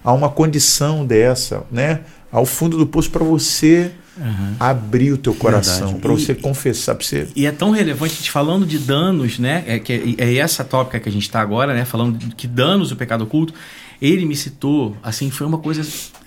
a 0.04 0.14
uma 0.14 0.30
condição 0.30 1.06
dessa, 1.06 1.64
né? 1.72 2.02
Ao 2.36 2.46
fundo 2.46 2.78
do 2.78 2.86
poço 2.86 3.10
para 3.10 3.24
você 3.24 3.92
uhum. 4.18 4.56
abrir 4.60 5.12
o 5.14 5.18
teu 5.18 5.34
coração, 5.34 5.94
para 6.00 6.12
você 6.12 6.36
confessar, 6.36 6.96
para 6.96 7.06
você. 7.06 7.28
E 7.36 7.46
é 7.46 7.52
tão 7.52 7.72
relevante, 7.72 8.16
gente, 8.16 8.30
falando 8.32 8.66
de 8.66 8.78
danos, 8.78 9.40
né? 9.40 9.64
É, 9.66 9.80
que 9.80 9.94
é, 10.18 10.24
é 10.26 10.36
essa 10.38 10.64
tópica 10.64 11.00
que 11.00 11.08
a 11.08 11.12
gente 11.12 11.24
está 11.24 11.40
agora, 11.42 11.74
né? 11.74 11.86
Falando 11.86 12.18
de 12.18 12.36
que 12.36 12.48
danos 12.48 12.92
o 12.92 12.96
pecado 12.96 13.24
oculto. 13.24 13.54
Ele 14.02 14.26
me 14.26 14.36
citou, 14.36 14.98
assim, 15.02 15.32
foi 15.32 15.48
uma 15.48 15.58
coisa 15.60 15.82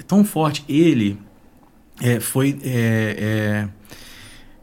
tão 0.07 0.25
forte. 0.25 0.65
Ele 0.69 1.19
é, 2.01 2.19
foi 2.21 2.59
é, 2.65 3.17
é, 3.19 3.69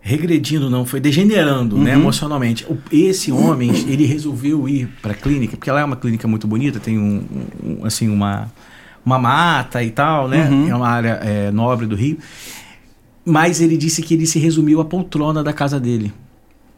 regredindo, 0.01 0.69
não, 0.69 0.85
foi 0.85 0.99
degenerando 0.99 1.77
né, 1.77 1.93
Uhum. 1.95 2.01
emocionalmente. 2.01 2.65
O- 2.69 2.77
esse 2.91 3.31
homem, 3.31 3.69
ele 3.87 4.05
resolveu 4.05 4.67
ir 4.69 4.87
para 5.01 5.11
a 5.11 5.15
clínica, 5.15 5.57
porque 5.57 5.69
ela 5.69 5.79
é 5.81 5.83
uma 5.85 5.95
clínica 5.95 6.27
muito 6.27 6.47
bonita, 6.47 6.79
tem 6.79 6.97
um, 6.97 7.23
um- 7.63 7.85
assim, 7.85 8.07
uma, 8.09 8.51
uma 9.05 9.19
mata 9.19 9.83
e 9.83 9.91
tal, 9.91 10.27
né? 10.27 10.49
Uhum. 10.49 10.69
É 10.69 10.75
uma 10.75 10.87
área 10.87 11.19
é, 11.21 11.51
nobre 11.51 11.85
do 11.85 11.95
Rio. 11.95 12.17
Mas 13.23 13.61
ele 13.61 13.77
disse 13.77 14.01
que 14.01 14.13
ele 14.13 14.25
se 14.25 14.39
resumiu 14.39 14.81
à 14.81 14.85
poltrona 14.85 15.43
da 15.43 15.53
casa 15.53 15.79
dele. 15.79 16.13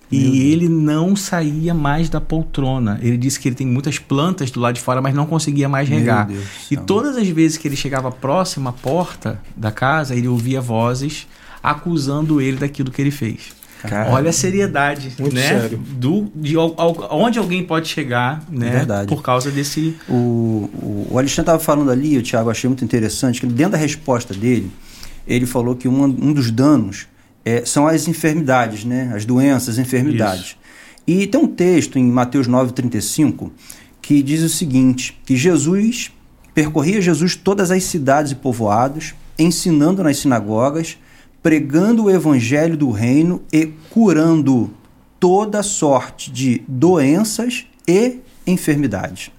E 0.10 0.54
ele 0.54 0.70
não 0.70 1.18
saía 1.18 1.74
mais 1.74 2.08
da 2.08 2.22
poltrona. 2.22 2.98
Ele 3.02 3.18
disse 3.18 3.38
que 3.38 3.50
ele 3.50 3.56
tem 3.56 3.68
muitas 3.68 4.00
plantas 4.00 4.50
do 4.50 4.60
lado 4.62 4.76
de 4.76 4.82
fora, 4.82 5.02
mas 5.02 5.14
não 5.14 5.26
conseguia 5.26 5.68
mais 5.68 5.90
Meu 5.90 6.00
regar. 6.00 6.28
Deus 6.28 6.46
E 6.72 6.76
céu. 6.76 6.84
todas 6.86 7.18
as 7.18 7.28
vezes 7.28 7.58
que 7.58 7.68
ele 7.68 7.76
chegava 7.76 8.10
próximo 8.10 8.70
à 8.70 8.72
porta 8.72 9.42
da 9.56 9.70
casa, 9.70 10.16
ele 10.16 10.30
ouvia 10.30 10.62
vozes 10.62 11.28
acusando 11.62 12.40
ele 12.40 12.56
daquilo 12.56 12.90
que 12.90 13.02
ele 13.02 13.12
fez. 13.12 13.52
Cara, 13.82 14.10
Olha 14.12 14.30
a 14.30 14.34
seriedade, 14.34 15.14
Muito 15.20 15.36
né? 15.36 15.48
sério. 15.48 15.78
Do, 15.78 16.32
de 16.36 16.56
al- 16.56 16.76
onde 17.12 17.38
alguém 17.38 17.64
pode 17.64 17.88
chegar, 17.88 18.44
né? 18.50 18.70
Verdade. 18.72 19.08
Por 19.08 19.22
causa 19.22 19.52
desse. 19.52 19.96
O, 20.10 20.14
o, 20.14 21.08
o 21.12 21.18
Alexandre 21.18 21.42
estava 21.42 21.60
falando 21.60 21.92
ali, 21.92 22.18
o 22.18 22.24
Thiago 22.24 22.50
achei 22.50 22.68
muito 22.68 22.84
interessante, 22.84 23.40
que 23.40 23.46
dentro 23.48 23.74
da 23.74 23.78
resposta 23.78 24.34
dele, 24.34 24.72
ele 25.28 25.46
falou 25.46 25.76
que 25.76 25.88
um, 25.88 26.04
um 26.04 26.34
dos 26.34 26.50
danos 26.50 27.08
é, 27.46 27.64
são 27.66 27.86
as 27.88 28.08
enfermidades, 28.08 28.84
né? 28.84 29.12
as 29.16 29.26
doenças, 29.26 29.70
as 29.70 29.78
enfermidades. 29.78 30.56
E 31.06 31.28
tem 31.28 31.40
um 31.40 31.48
texto 31.48 31.98
em 32.00 32.04
Mateus 32.04 32.48
9,35 32.48 33.52
que 34.02 34.22
diz 34.24 34.42
o 34.42 34.50
seguinte: 34.50 35.18
que 35.26 35.36
Jesus 35.36 36.12
percorria 36.54 37.00
Jesus 37.02 37.36
todas 37.36 37.70
as 37.72 37.84
cidades 37.84 38.32
e 38.32 38.36
povoados, 38.36 39.14
ensinando 39.38 40.04
nas 40.04 40.18
sinagogas, 40.18 40.98
pregando 41.48 42.04
o 42.04 42.12
evangelho 42.12 42.76
do 42.76 42.92
reino 42.92 43.42
e 43.54 43.68
curando 43.90 44.70
toda 45.18 45.64
sorte 45.64 46.30
de 46.30 46.62
doenças 46.68 47.66
e 47.88 48.18
enfermidades. 48.46 49.32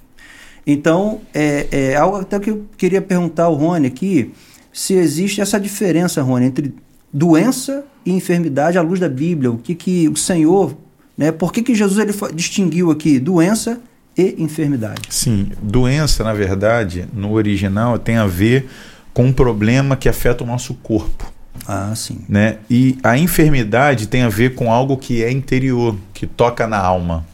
Então, 0.66 1.20
é, 1.34 1.66
é 1.70 1.96
algo 1.96 2.16
até 2.16 2.40
que 2.40 2.48
eu 2.48 2.64
queria 2.78 3.02
perguntar 3.02 3.44
ao 3.44 3.54
Rony 3.54 3.88
aqui, 3.88 4.32
se 4.72 4.94
existe 4.94 5.42
essa 5.42 5.60
diferença, 5.60 6.22
Rony, 6.22 6.46
entre 6.46 6.74
doença 7.12 7.84
e 8.06 8.12
enfermidade 8.12 8.78
à 8.78 8.80
luz 8.80 8.98
da 8.98 9.08
Bíblia. 9.10 9.50
O 9.50 9.58
que, 9.58 9.74
que 9.74 10.08
o 10.08 10.16
Senhor, 10.16 10.74
né? 11.14 11.30
Por 11.30 11.52
que, 11.52 11.62
que 11.62 11.74
Jesus 11.74 11.98
ele 11.98 12.14
distinguiu 12.32 12.90
aqui 12.90 13.18
doença 13.18 13.82
e 14.16 14.34
enfermidade? 14.38 15.02
Sim, 15.10 15.52
doença, 15.60 16.24
na 16.24 16.32
verdade, 16.32 17.06
no 17.12 17.32
original 17.32 17.98
tem 17.98 18.16
a 18.16 18.26
ver 18.26 18.66
com 19.12 19.26
um 19.26 19.32
problema 19.32 19.94
que 19.94 20.08
afeta 20.08 20.42
o 20.42 20.46
nosso 20.46 20.72
corpo. 20.72 21.36
Ah, 21.68 21.92
sim. 21.94 22.20
né? 22.28 22.56
E 22.70 22.96
a 23.02 23.18
enfermidade 23.18 24.08
tem 24.08 24.22
a 24.22 24.28
ver 24.30 24.54
com 24.54 24.72
algo 24.72 24.96
que 24.96 25.22
é 25.22 25.30
interior, 25.30 25.94
que 26.14 26.26
toca 26.26 26.66
na 26.66 26.78
alma. 26.78 27.26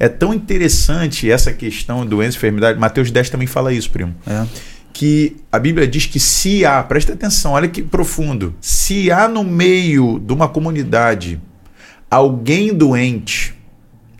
É 0.00 0.08
tão 0.08 0.32
interessante 0.32 1.30
essa 1.30 1.52
questão 1.52 2.04
doença 2.06 2.36
e 2.36 2.38
enfermidade. 2.38 2.78
Mateus 2.78 3.10
10 3.10 3.28
também 3.30 3.46
fala 3.46 3.72
isso, 3.72 3.90
primo. 3.90 4.14
É. 4.26 4.46
Que 4.92 5.36
a 5.52 5.58
Bíblia 5.58 5.86
diz 5.86 6.06
que 6.06 6.18
se 6.18 6.64
há, 6.64 6.82
presta 6.82 7.12
atenção, 7.12 7.52
olha 7.52 7.68
que 7.68 7.82
profundo. 7.82 8.54
Se 8.62 9.10
há 9.10 9.28
no 9.28 9.44
meio 9.44 10.18
de 10.18 10.32
uma 10.32 10.48
comunidade 10.48 11.38
alguém 12.10 12.72
doente, 12.74 13.54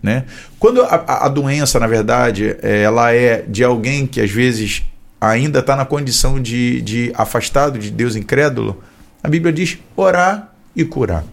né? 0.03 0.25
Quando 0.59 0.81
a, 0.83 1.25
a- 1.25 1.29
doença, 1.29 1.79
na 1.79 1.87
verdade, 1.87 2.55
é, 2.61 2.81
ela 2.83 3.11
é 3.11 3.43
de 3.47 3.63
alguém 3.63 4.05
que 4.05 4.21
às 4.21 4.29
vezes 4.29 4.83
ainda 5.19 5.59
está 5.59 5.75
na 5.75 5.85
condição 5.85 6.39
de, 6.39 6.81
de 6.81 7.11
afastado 7.15 7.79
de 7.79 7.89
Deus 7.89 8.15
incrédulo, 8.15 8.81
a 9.27 9.29
Bíblia 9.29 9.51
diz 9.51 9.77
orar 9.93 10.53
e 10.73 10.85
curar. 10.85 11.25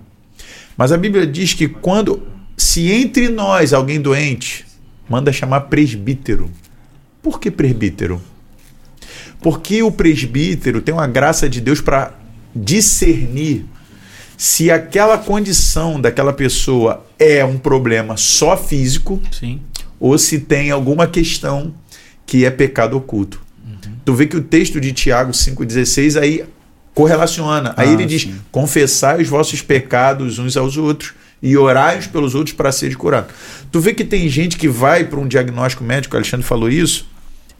Mas 0.76 0.90
a 0.90 0.96
Bíblia 0.96 1.24
diz 1.24 1.54
que 1.54 1.68
quando, 1.68 2.20
se 2.56 2.90
entre 2.90 3.28
nós 3.28 3.72
alguém 3.72 4.00
doente, 4.00 4.66
manda 5.08 5.32
chamar 5.32 5.60
presbítero. 5.60 6.50
Por 7.22 7.38
que 7.38 7.52
presbítero? 7.52 8.20
Porque 9.40 9.80
o 9.84 9.92
presbítero 9.92 10.82
tem 10.82 10.92
uma 10.92 11.06
graça 11.06 11.48
de 11.48 11.60
Deus 11.60 11.80
para 11.80 12.12
discernir 12.52 13.64
se 14.36 14.72
aquela 14.72 15.16
condição 15.16 16.00
daquela 16.00 16.32
pessoa 16.32 17.06
é 17.16 17.44
um 17.44 17.56
problema 17.56 18.16
só 18.16 18.56
físico 18.56 19.22
Sim. 19.30 19.60
ou 20.00 20.18
se 20.18 20.40
tem 20.40 20.72
alguma 20.72 21.06
questão 21.06 21.72
que 22.26 22.44
é 22.44 22.50
pecado 22.50 22.96
oculto. 22.96 23.40
Uhum. 23.64 23.92
Tu 24.04 24.14
vê 24.14 24.26
que 24.26 24.36
o 24.36 24.42
texto 24.42 24.80
de 24.80 24.92
Tiago 24.92 25.30
5,16 25.30 26.20
aí 26.20 26.44
correlaciona. 26.94 27.74
Aí 27.76 27.88
Ah, 27.88 27.92
ele 27.92 28.06
diz: 28.06 28.22
sim. 28.22 28.34
confessai 28.50 29.20
os 29.22 29.28
vossos 29.28 29.60
pecados 29.60 30.38
uns 30.38 30.56
aos 30.56 30.76
outros 30.76 31.12
e 31.42 31.56
orai 31.56 31.98
uns 31.98 32.06
pelos 32.06 32.34
outros 32.34 32.56
para 32.56 32.72
ser 32.72 32.96
curado. 32.96 33.26
Tu 33.70 33.80
vê 33.80 33.92
que 33.92 34.04
tem 34.04 34.28
gente 34.28 34.56
que 34.56 34.68
vai 34.68 35.04
para 35.04 35.18
um 35.20 35.26
diagnóstico 35.28 35.84
médico, 35.84 36.14
o 36.14 36.18
Alexandre 36.18 36.46
falou 36.46 36.70
isso, 36.70 37.06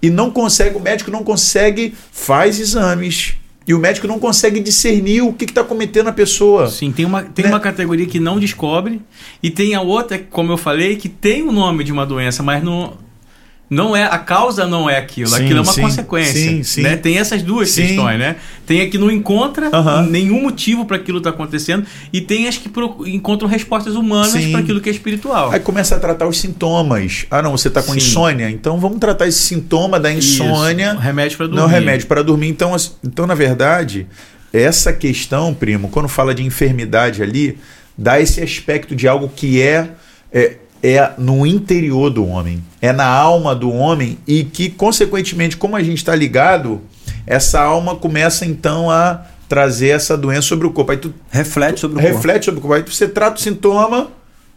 e 0.01 0.09
não 0.09 0.31
consegue, 0.31 0.77
o 0.77 0.81
médico 0.81 1.11
não 1.11 1.23
consegue, 1.23 1.95
faz 2.13 2.59
exames. 2.61 3.35
E 3.67 3.73
o 3.73 3.79
médico 3.79 4.07
não 4.07 4.19
consegue 4.19 4.61
discernir 4.61 5.23
o 5.23 5.33
que 5.33 5.47
está 5.47 5.65
cometendo 5.65 6.09
a 6.09 6.13
pessoa. 6.13 6.69
Sim, 6.69 6.93
tem 6.93 7.07
uma, 7.07 7.23
tem 7.23 7.47
Né? 7.47 7.51
uma 7.51 7.59
categoria 7.61 8.05
que 8.05 8.21
não 8.21 8.39
descobre 8.39 9.01
e 9.43 9.51
tem 9.51 9.75
a 9.75 9.81
outra, 9.81 10.19
como 10.19 10.53
eu 10.53 10.59
falei, 10.59 10.97
que 10.97 11.09
tem 11.09 11.43
o 11.43 11.51
nome 11.51 11.83
de 11.83 11.91
uma 11.91 12.05
doença, 12.05 12.43
mas 12.43 12.63
não, 12.63 12.93
não 13.69 13.97
é 13.97 14.05
a 14.05 14.19
causa 14.19 14.67
não 14.67 14.89
é 14.89 14.99
aquilo, 14.99 15.29
Sim, 15.29 15.45
aquilo 15.45 15.59
é 15.59 15.63
uma 15.63 15.73
sim, 15.73 15.81
consequência. 15.81 16.33
sim, 16.35 16.63
sim. 16.63 16.83
Né? 16.83 16.97
Tem 16.97 17.19
essas 17.19 17.43
duas 17.43 17.75
questões, 17.75 18.19
né? 18.19 18.37
Tem 18.67 18.83
a 18.83 18.89
que 18.89 18.99
não 18.99 19.11
encontra 19.11 19.71
Aham. 19.73 20.07
nenhum 20.07 20.43
motivo 20.43 20.85
para 20.85 20.97
aquilo 20.97 21.19
estar 21.19 21.31
acontecendo 21.31 21.87
e 22.13 22.21
tem 22.21 22.47
as 22.47 22.57
que 22.57 22.71
encontram 23.07 23.49
respostas 23.49 23.95
humanas 23.97 24.45
para 24.47 24.61
aquilo 24.61 24.81
que 24.81 24.89
é 24.89 24.93
espiritual. 24.93 25.51
Aí 25.51 25.61
começa 25.61 25.97
a 25.97 25.99
tratar 25.99 26.27
os 26.27 26.39
sintomas. 26.39 27.27
Ah, 27.31 27.43
não, 27.43 27.53
você 27.53 27.69
está 27.69 27.83
com 27.83 27.95
insônia, 27.95 28.51
então 28.51 28.79
vamos 28.79 28.99
tratar 28.99 29.27
esse 29.27 29.41
sintoma 29.41 29.99
da 29.99 30.13
insônia. 30.13 30.93
Isso, 30.93 31.01
remédio 31.01 31.37
para 31.37 31.47
dormir. 31.47 31.61
Não 31.63 31.69
remédio 31.69 32.07
para 32.07 32.23
dormir. 32.23 32.49
Então, 32.49 32.77
então, 33.03 33.27
na 33.27 33.35
verdade, 33.35 34.07
essa 34.53 34.93
questão, 34.93 35.53
primo, 35.53 35.89
quando 35.89 36.09
fala 36.09 36.35
de 36.35 36.45
enfermidade 36.45 37.23
ali, 37.23 37.59
dá 37.97 38.21
esse 38.21 38.41
aspecto 38.41 38.95
de 38.95 39.09
algo 39.09 39.29
que 39.35 39.61
é, 39.61 39.91
é, 40.33 40.57
é 40.87 41.13
no 41.17 41.47
interior 41.47 42.11
do 42.11 42.27
homem, 42.27 42.63
é 42.83 42.93
na 42.93 43.07
alma 43.07 43.55
do 43.55 43.71
homem 43.73 44.19
e 44.27 44.45
que, 44.45 44.69
consequentemente, 44.69 45.57
como 45.57 45.75
a 45.77 45.83
gente 45.83 45.97
está 45.97 46.15
ligado, 46.15 46.81
essa 47.27 47.59
alma 47.63 47.97
começa 47.97 48.45
então 48.45 48.91
a 48.91 49.23
trazer 49.49 49.89
essa 49.89 50.15
doença 50.17 50.43
sobre 50.43 50.67
o 50.67 50.71
corpo. 50.71 50.93
Aí 50.93 50.99
tu 50.99 51.15
Reflete 51.31 51.81
sobre 51.81 51.97
o 51.99 52.01
corpo. 52.03 52.15
reflete 52.17 52.45
sobre 52.45 52.59
o 52.59 52.63
corpo. 52.63 52.75
Aí 52.77 52.83
você 52.87 53.09
trata 53.09 53.39
o 53.39 53.41
sintoma, 53.43 54.09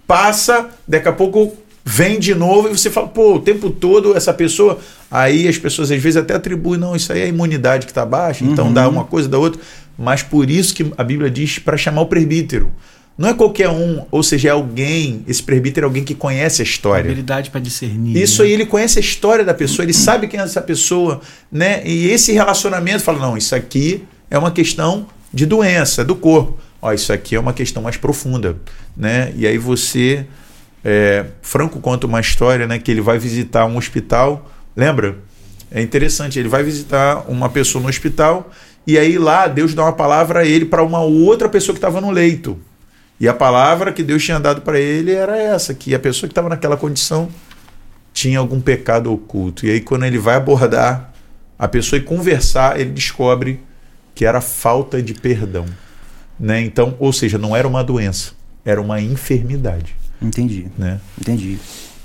passa, 0.05 0.67
daqui 0.85 1.07
a 1.07 1.13
pouco 1.13 1.55
vem 1.85 2.19
de 2.19 2.35
novo 2.35 2.67
e 2.67 2.77
você 2.77 2.89
fala, 2.89 3.07
pô, 3.07 3.35
o 3.35 3.39
tempo 3.39 3.69
todo 3.69 4.15
essa 4.17 4.33
pessoa. 4.33 4.79
Aí 5.09 5.47
as 5.47 5.57
pessoas 5.57 5.89
às 5.91 6.01
vezes 6.01 6.17
até 6.17 6.35
atribuem, 6.35 6.77
não, 6.79 6.93
isso 6.95 7.13
aí 7.13 7.21
é 7.21 7.23
a 7.23 7.27
imunidade 7.27 7.85
que 7.85 7.91
está 7.93 8.05
baixa, 8.05 8.43
então 8.43 8.67
Uhum. 8.67 8.73
dá 8.73 8.89
uma 8.89 9.05
coisa 9.05 9.29
da 9.29 9.37
outra. 9.37 9.61
Mas 9.97 10.21
por 10.21 10.49
isso 10.49 10.75
que 10.75 10.91
a 10.97 11.03
Bíblia 11.03 11.29
diz 11.31 11.57
para 11.59 11.77
chamar 11.77 12.01
o 12.01 12.05
presbítero. 12.05 12.69
Não 13.17 13.29
é 13.29 13.33
qualquer 13.33 13.67
um, 13.69 14.05
ou 14.11 14.21
seja, 14.21 14.49
é 14.49 14.51
alguém, 14.51 15.23
esse 15.27 15.41
presbítero 15.41 15.85
é 15.85 15.87
alguém 15.87 16.03
que 16.03 16.13
conhece 16.13 16.61
a 16.61 16.63
história. 16.63 17.09
Habilidade 17.09 17.49
para 17.49 17.59
discernir. 17.59 18.15
Isso 18.15 18.43
né? 18.43 18.47
aí, 18.47 18.53
ele 18.53 18.65
conhece 18.65 18.99
a 18.99 19.01
história 19.01 19.43
da 19.43 19.55
pessoa, 19.55 19.83
ele 19.83 19.93
sabe 19.93 20.27
quem 20.27 20.39
é 20.39 20.43
essa 20.43 20.61
pessoa, 20.61 21.19
né? 21.51 21.81
E 21.83 22.09
esse 22.09 22.31
relacionamento 22.31 23.03
fala: 23.03 23.17
não, 23.17 23.35
isso 23.35 23.55
aqui 23.55 24.05
é 24.29 24.37
uma 24.37 24.51
questão 24.51 25.07
de 25.33 25.47
doença 25.47 26.05
do 26.05 26.15
corpo. 26.15 26.59
Ó, 26.79 26.93
isso 26.93 27.11
aqui 27.11 27.35
é 27.35 27.39
uma 27.39 27.53
questão 27.53 27.81
mais 27.81 27.97
profunda, 27.97 28.57
né? 28.95 29.33
E 29.35 29.47
aí 29.47 29.57
você, 29.57 30.27
é, 30.85 31.25
Franco 31.41 31.79
conta 31.79 32.05
uma 32.05 32.19
história, 32.19 32.67
né? 32.67 32.77
Que 32.77 32.91
ele 32.91 33.01
vai 33.01 33.17
visitar 33.17 33.65
um 33.65 33.77
hospital, 33.77 34.47
lembra? 34.75 35.17
É 35.71 35.81
interessante, 35.81 36.37
ele 36.37 36.47
vai 36.47 36.63
visitar 36.63 37.25
uma 37.27 37.49
pessoa 37.49 37.81
no 37.81 37.89
hospital 37.89 38.51
e 38.85 38.97
aí 38.97 39.17
lá 39.17 39.47
Deus 39.47 39.73
dá 39.73 39.83
uma 39.83 39.93
palavra 39.93 40.41
a 40.41 40.45
ele 40.45 40.63
para 40.63 40.81
uma 40.81 41.01
outra 41.01 41.49
pessoa 41.49 41.73
que 41.73 41.77
estava 41.77 41.99
no 41.99 42.09
leito. 42.09 42.57
E 43.19 43.27
a 43.27 43.33
palavra 43.33 43.91
que 43.91 44.03
Deus 44.03 44.23
tinha 44.23 44.39
dado 44.39 44.61
para 44.61 44.79
ele 44.79 45.11
era 45.11 45.35
essa, 45.37 45.73
que 45.73 45.93
a 45.95 45.99
pessoa 45.99 46.27
que 46.27 46.31
estava 46.31 46.49
naquela 46.49 46.77
condição 46.77 47.29
tinha 48.13 48.39
algum 48.39 48.59
pecado 48.61 49.11
oculto. 49.11 49.65
E 49.65 49.71
aí, 49.71 49.81
quando 49.81 50.05
ele 50.05 50.17
vai 50.17 50.35
abordar 50.35 51.13
a 51.57 51.67
pessoa 51.67 51.99
e 51.99 52.03
conversar, 52.03 52.79
ele 52.79 52.91
descobre 52.91 53.59
que 54.13 54.25
era 54.25 54.41
falta 54.41 55.01
de 55.01 55.13
perdão. 55.13 55.65
Né? 56.39 56.61
Então, 56.61 56.95
ou 56.99 57.11
seja, 57.11 57.37
não 57.37 57.55
era 57.55 57.67
uma 57.67 57.83
doença, 57.83 58.33
era 58.63 58.79
uma 58.81 59.01
enfermidade. 59.01 59.95
Entendi, 60.21 60.67
Né? 60.77 60.99
entendi. 61.19 61.57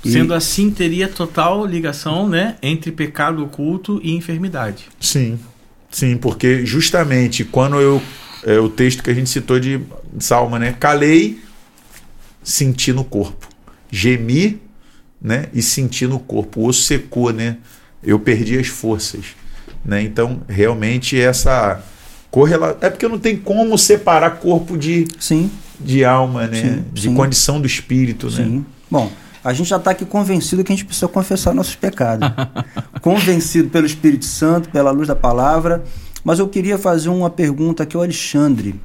E- 0.05 0.11
Sendo 0.11 0.33
assim, 0.33 0.69
teria 0.69 1.07
total 1.07 1.65
ligação 1.65 2.27
né, 2.27 2.55
entre 2.61 2.91
pecado 2.91 3.43
oculto 3.43 4.01
e 4.03 4.13
enfermidade. 4.15 4.85
Sim, 4.99 5.39
sim, 5.89 6.17
porque 6.17 6.65
justamente 6.65 7.43
quando 7.45 7.79
eu. 7.79 8.01
É 8.45 8.59
o 8.59 8.69
texto 8.69 9.01
que 9.03 9.09
a 9.09 9.13
gente 9.13 9.29
citou 9.29 9.59
de 9.59 9.81
Salma, 10.19 10.59
né? 10.59 10.75
Calei, 10.79 11.39
senti 12.43 12.91
no 12.91 13.03
corpo. 13.03 13.47
Gemi, 13.89 14.61
né? 15.21 15.47
E 15.53 15.61
senti 15.61 16.05
no 16.05 16.19
corpo. 16.19 16.61
O 16.61 16.67
osso 16.67 16.81
secou, 16.81 17.31
né? 17.31 17.57
Eu 18.03 18.19
perdi 18.19 18.57
as 18.57 18.67
forças. 18.67 19.27
Né? 19.85 20.01
Então, 20.01 20.41
realmente, 20.47 21.19
essa 21.19 21.81
Correla... 22.33 22.75
É 22.81 22.89
porque 22.89 23.07
não 23.07 23.19
tem 23.19 23.37
como 23.37 23.77
separar 23.77 24.31
corpo 24.31 24.75
de, 24.75 25.07
Sim, 25.19 25.51
de 25.79 26.03
alma, 26.03 26.47
né? 26.47 26.61
Sim, 26.61 26.85
de 26.91 27.01
sim. 27.03 27.13
condição 27.13 27.61
do 27.61 27.67
espírito, 27.67 28.25
né? 28.31 28.37
sim. 28.37 28.65
Bom, 28.89 29.11
a 29.43 29.53
gente 29.53 29.69
já 29.69 29.77
está 29.77 29.91
aqui 29.91 30.03
convencido 30.03 30.63
que 30.63 30.71
a 30.71 30.75
gente 30.75 30.85
precisa 30.85 31.07
confessar 31.07 31.53
nossos 31.53 31.75
pecados. 31.75 32.27
convencido 33.01 33.69
pelo 33.69 33.85
Espírito 33.85 34.25
Santo, 34.25 34.69
pela 34.69 34.89
luz 34.89 35.07
da 35.07 35.15
palavra. 35.15 35.83
Mas 36.23 36.39
eu 36.39 36.47
queria 36.47 36.77
fazer 36.77 37.09
uma 37.09 37.29
pergunta 37.29 37.83
aqui 37.83 37.95
ao 37.95 38.03
Alexandre. 38.03 38.79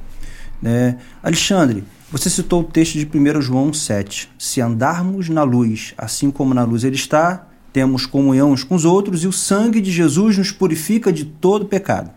né? 0.61 0.97
Alexandre, 1.23 1.83
você 2.11 2.29
citou 2.29 2.61
o 2.61 2.63
texto 2.65 2.97
de 2.97 3.05
1 3.05 3.41
João 3.41 3.71
7. 3.71 4.29
Se 4.37 4.59
andarmos 4.61 5.29
na 5.29 5.43
luz, 5.43 5.93
assim 5.97 6.31
como 6.31 6.53
na 6.53 6.63
luz 6.63 6.83
ele 6.83 6.95
está, 6.95 7.47
temos 7.71 8.05
comunhão 8.05 8.51
uns 8.51 8.63
com 8.63 8.75
os 8.75 8.83
outros 8.83 9.23
e 9.23 9.27
o 9.27 9.31
sangue 9.31 9.79
de 9.79 9.91
Jesus 9.91 10.37
nos 10.37 10.51
purifica 10.51 11.13
de 11.13 11.23
todo 11.23 11.65
pecado. 11.65 12.09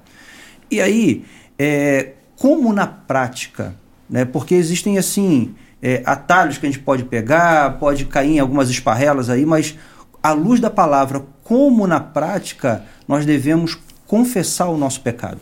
E 0.70 0.80
aí, 0.80 1.24
é, 1.58 2.14
como 2.36 2.72
na 2.72 2.86
prática, 2.86 3.76
né? 4.08 4.24
Porque 4.24 4.54
existem 4.54 4.98
assim 4.98 5.54
é, 5.82 6.02
atalhos 6.04 6.58
que 6.58 6.66
a 6.66 6.70
gente 6.70 6.82
pode 6.82 7.04
pegar, 7.04 7.78
pode 7.78 8.04
cair 8.06 8.36
em 8.36 8.38
algumas 8.40 8.70
esparrelas 8.70 9.28
aí, 9.28 9.44
mas 9.44 9.76
à 10.22 10.32
luz 10.32 10.58
da 10.60 10.70
palavra, 10.70 11.22
como 11.44 11.86
na 11.86 12.00
prática 12.00 12.84
nós 13.06 13.26
devemos 13.26 13.78
confessar 14.12 14.68
o 14.68 14.76
nosso 14.76 15.00
pecado? 15.00 15.38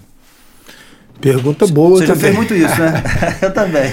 Pergunta 1.21 1.67
boa 1.67 1.99
Você 1.99 2.07
já 2.07 2.15
também. 2.15 2.21
fez 2.23 2.37
muito 2.37 2.55
isso, 2.55 2.81
né? 2.81 3.03
Eu 3.43 3.53
também. 3.53 3.91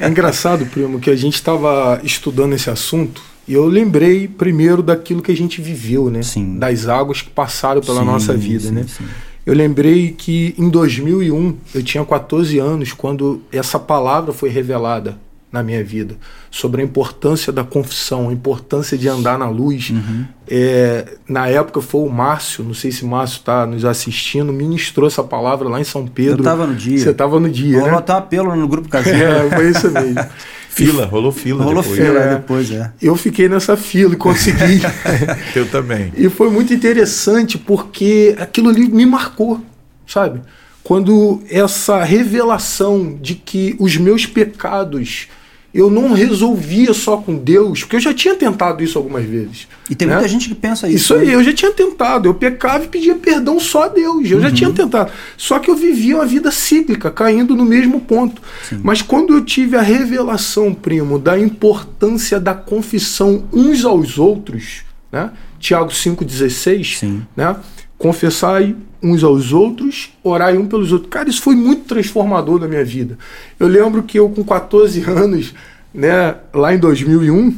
É 0.00 0.08
engraçado, 0.08 0.66
primo, 0.66 0.98
que 0.98 1.08
a 1.08 1.14
gente 1.14 1.36
estava 1.36 2.00
estudando 2.02 2.52
esse 2.52 2.68
assunto 2.68 3.22
e 3.46 3.54
eu 3.54 3.64
lembrei 3.68 4.26
primeiro 4.26 4.82
daquilo 4.82 5.22
que 5.22 5.30
a 5.30 5.36
gente 5.36 5.62
viveu, 5.62 6.10
né? 6.10 6.24
Sim. 6.24 6.58
Das 6.58 6.88
águas 6.88 7.22
que 7.22 7.30
passaram 7.30 7.80
pela 7.80 8.00
Sim, 8.00 8.06
nossa 8.06 8.36
vida, 8.36 8.64
sim, 8.64 8.72
né? 8.72 8.84
sim. 8.88 9.04
Eu 9.46 9.54
lembrei 9.54 10.10
que 10.10 10.52
em 10.58 10.68
2001 10.68 11.56
eu 11.72 11.82
tinha 11.84 12.04
14 12.04 12.58
anos 12.58 12.92
quando 12.92 13.40
essa 13.52 13.78
palavra 13.78 14.32
foi 14.32 14.48
revelada 14.48 15.16
na 15.50 15.62
minha 15.62 15.82
vida 15.82 16.16
sobre 16.50 16.82
a 16.82 16.84
importância 16.84 17.52
da 17.52 17.62
confissão, 17.64 18.28
a 18.28 18.32
importância 18.32 18.98
de 18.98 19.08
andar 19.08 19.38
na 19.38 19.48
luz. 19.48 19.90
Uhum. 19.90 20.24
É, 20.48 21.14
na 21.28 21.48
época 21.48 21.80
foi 21.80 22.02
o 22.02 22.10
Márcio, 22.10 22.64
não 22.64 22.74
sei 22.74 22.90
se 22.90 23.04
o 23.04 23.06
Márcio 23.08 23.38
está 23.38 23.64
nos 23.66 23.84
assistindo, 23.84 24.52
ministrou 24.52 25.06
essa 25.06 25.22
palavra 25.22 25.68
lá 25.68 25.80
em 25.80 25.84
São 25.84 26.06
Pedro. 26.06 26.40
Eu 26.40 26.44
tava 26.44 26.66
no 26.66 26.74
dia. 26.74 26.98
Você 26.98 27.10
estava 27.10 27.38
no 27.40 27.48
dia, 27.48 27.76
Rolou 27.78 27.92
né? 27.92 27.98
até 27.98 28.12
um 28.12 28.16
apelo 28.16 28.56
no 28.56 28.68
grupo 28.68 28.88
caseiro. 28.88 29.16
É, 29.26 29.50
foi 29.50 29.70
isso 29.70 29.90
mesmo. 29.90 30.24
Fila, 30.76 31.06
rolou 31.06 31.32
fila 31.32 31.64
Rolou 31.64 31.82
depois. 31.82 31.98
fila 31.98 32.18
É. 32.20 32.34
depois, 32.34 32.70
é. 32.70 32.92
Eu 33.00 33.16
fiquei 33.16 33.48
nessa 33.48 33.78
fila 33.78 34.12
e 34.12 34.16
consegui. 34.18 34.82
Eu 35.56 35.66
também. 35.68 36.12
E 36.14 36.28
foi 36.28 36.50
muito 36.50 36.74
interessante 36.74 37.56
porque 37.56 38.36
aquilo 38.38 38.68
ali 38.68 38.86
me 38.86 39.06
marcou, 39.06 39.58
sabe? 40.06 40.42
Quando 40.86 41.42
essa 41.50 42.04
revelação 42.04 43.18
de 43.20 43.34
que 43.34 43.74
os 43.76 43.96
meus 43.96 44.24
pecados 44.24 45.26
eu 45.74 45.90
não 45.90 46.12
resolvia 46.12 46.94
só 46.94 47.16
com 47.16 47.34
Deus, 47.36 47.80
porque 47.80 47.96
eu 47.96 48.00
já 48.00 48.14
tinha 48.14 48.36
tentado 48.36 48.84
isso 48.84 48.96
algumas 48.96 49.24
vezes. 49.24 49.66
E 49.90 49.96
tem 49.96 50.06
né? 50.06 50.14
muita 50.14 50.28
gente 50.28 50.48
que 50.48 50.54
pensa 50.54 50.86
isso. 50.86 50.96
Isso 50.96 51.14
aí, 51.14 51.26
né? 51.26 51.34
eu 51.34 51.42
já 51.42 51.52
tinha 51.52 51.72
tentado. 51.72 52.28
Eu 52.28 52.34
pecava 52.34 52.84
e 52.84 52.86
pedia 52.86 53.16
perdão 53.16 53.58
só 53.58 53.82
a 53.82 53.88
Deus. 53.88 54.30
Eu 54.30 54.40
já 54.40 54.48
tinha 54.48 54.70
tentado. 54.72 55.10
Só 55.36 55.58
que 55.58 55.68
eu 55.68 55.74
vivia 55.74 56.18
uma 56.18 56.24
vida 56.24 56.52
cíclica, 56.52 57.10
caindo 57.10 57.56
no 57.56 57.64
mesmo 57.64 58.00
ponto. 58.00 58.40
Mas 58.80 59.02
quando 59.02 59.34
eu 59.34 59.44
tive 59.44 59.76
a 59.76 59.82
revelação, 59.82 60.72
primo, 60.72 61.18
da 61.18 61.36
importância 61.36 62.38
da 62.38 62.54
confissão 62.54 63.42
uns 63.52 63.84
aos 63.84 64.18
outros, 64.20 64.84
né? 65.10 65.32
Tiago 65.58 65.90
5,16, 65.90 67.00
Sim. 67.00 67.22
né? 67.36 67.56
Confessai 67.98 68.76
uns 69.02 69.22
aos 69.22 69.52
outros, 69.52 70.10
orai 70.22 70.56
um 70.56 70.66
pelos 70.66 70.92
outros. 70.92 71.10
Cara, 71.10 71.28
isso 71.28 71.42
foi 71.42 71.54
muito 71.54 71.84
transformador 71.84 72.60
na 72.60 72.68
minha 72.68 72.84
vida. 72.84 73.18
Eu 73.58 73.66
lembro 73.68 74.02
que 74.02 74.18
eu, 74.18 74.28
com 74.28 74.42
14 74.42 75.02
anos, 75.02 75.54
né, 75.94 76.34
lá 76.52 76.74
em 76.74 76.78
2001, 76.78 77.56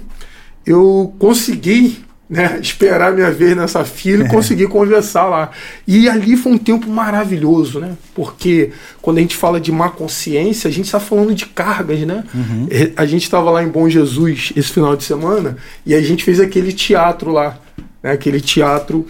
eu 0.67 1.15
consegui 1.19 1.99
né, 2.29 2.59
esperar 2.63 3.13
minha 3.13 3.31
vez 3.31 3.57
nessa 3.57 3.85
fila 3.85 4.25
e 4.25 4.29
consegui 4.31 4.67
conversar 4.67 5.25
lá. 5.27 5.51
E 5.87 6.09
ali 6.09 6.37
foi 6.37 6.53
um 6.53 6.59
tempo 6.59 6.89
maravilhoso, 6.91 7.81
né? 7.81 7.97
Porque 8.15 8.71
quando 9.01 9.19
a 9.19 9.21
gente 9.21 9.37
fala 9.37 9.59
de 9.61 9.73
má 9.73 9.89
consciência, 9.89 10.69
a 10.69 10.73
gente 10.73 10.87
está 10.87 11.01
falando 11.01 11.35
de 11.35 11.47
cargas, 11.47 12.01
né? 12.01 12.25
Eh, 12.71 12.93
A 12.97 13.07
gente 13.07 13.23
estava 13.23 13.51
lá 13.51 13.63
em 13.63 13.69
Bom 13.69 13.89
Jesus 13.89 14.53
esse 14.55 14.69
final 14.71 14.95
de 14.95 15.05
semana 15.05 15.57
e 15.87 15.95
a 15.95 16.03
gente 16.03 16.23
fez 16.25 16.39
aquele 16.39 16.73
teatro 16.73 17.33
lá, 17.33 17.59
né? 18.03 18.13
aquele 18.13 18.41
teatro 18.41 19.07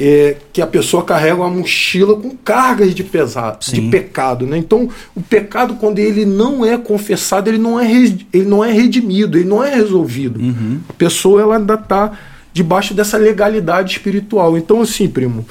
é, 0.00 0.36
que 0.52 0.62
a 0.62 0.66
pessoa 0.66 1.04
carrega 1.04 1.36
uma 1.36 1.50
mochila 1.50 2.14
com 2.14 2.30
cargas 2.30 2.94
de 2.94 3.02
pesado, 3.02 3.58
de 3.60 3.66
Sim. 3.66 3.90
pecado, 3.90 4.46
né? 4.46 4.56
Então, 4.56 4.88
o 5.14 5.20
pecado 5.20 5.74
quando 5.74 5.98
ele 5.98 6.24
não 6.24 6.64
é 6.64 6.78
confessado, 6.78 7.50
ele 7.50 7.58
não 7.58 7.80
é 7.80 7.90
ele 7.90 8.44
não 8.44 8.64
é 8.64 8.72
redimido, 8.72 9.36
ele 9.36 9.48
não 9.48 9.62
é 9.62 9.74
resolvido. 9.74 10.40
A 10.88 10.92
pessoa 10.92 11.42
ela 11.42 11.56
ainda 11.56 11.74
está 11.74 12.16
debaixo 12.52 12.94
dessa 12.94 13.16
legalidade 13.16 13.92
espiritual. 13.92 14.56
Então, 14.56 14.82
assim, 14.82 15.08
primo, 15.08 15.44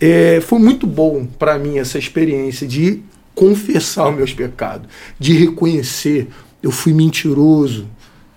é, 0.00 0.40
foi 0.42 0.58
muito 0.58 0.86
bom 0.86 1.26
para 1.38 1.58
mim 1.58 1.78
essa 1.78 1.98
experiência 1.98 2.66
de 2.66 3.00
confessar 3.34 4.10
os 4.10 4.16
meus 4.16 4.32
pecados, 4.32 4.86
de 5.18 5.32
reconhecer, 5.32 6.28
eu 6.62 6.70
fui 6.70 6.92
mentiroso, 6.92 7.86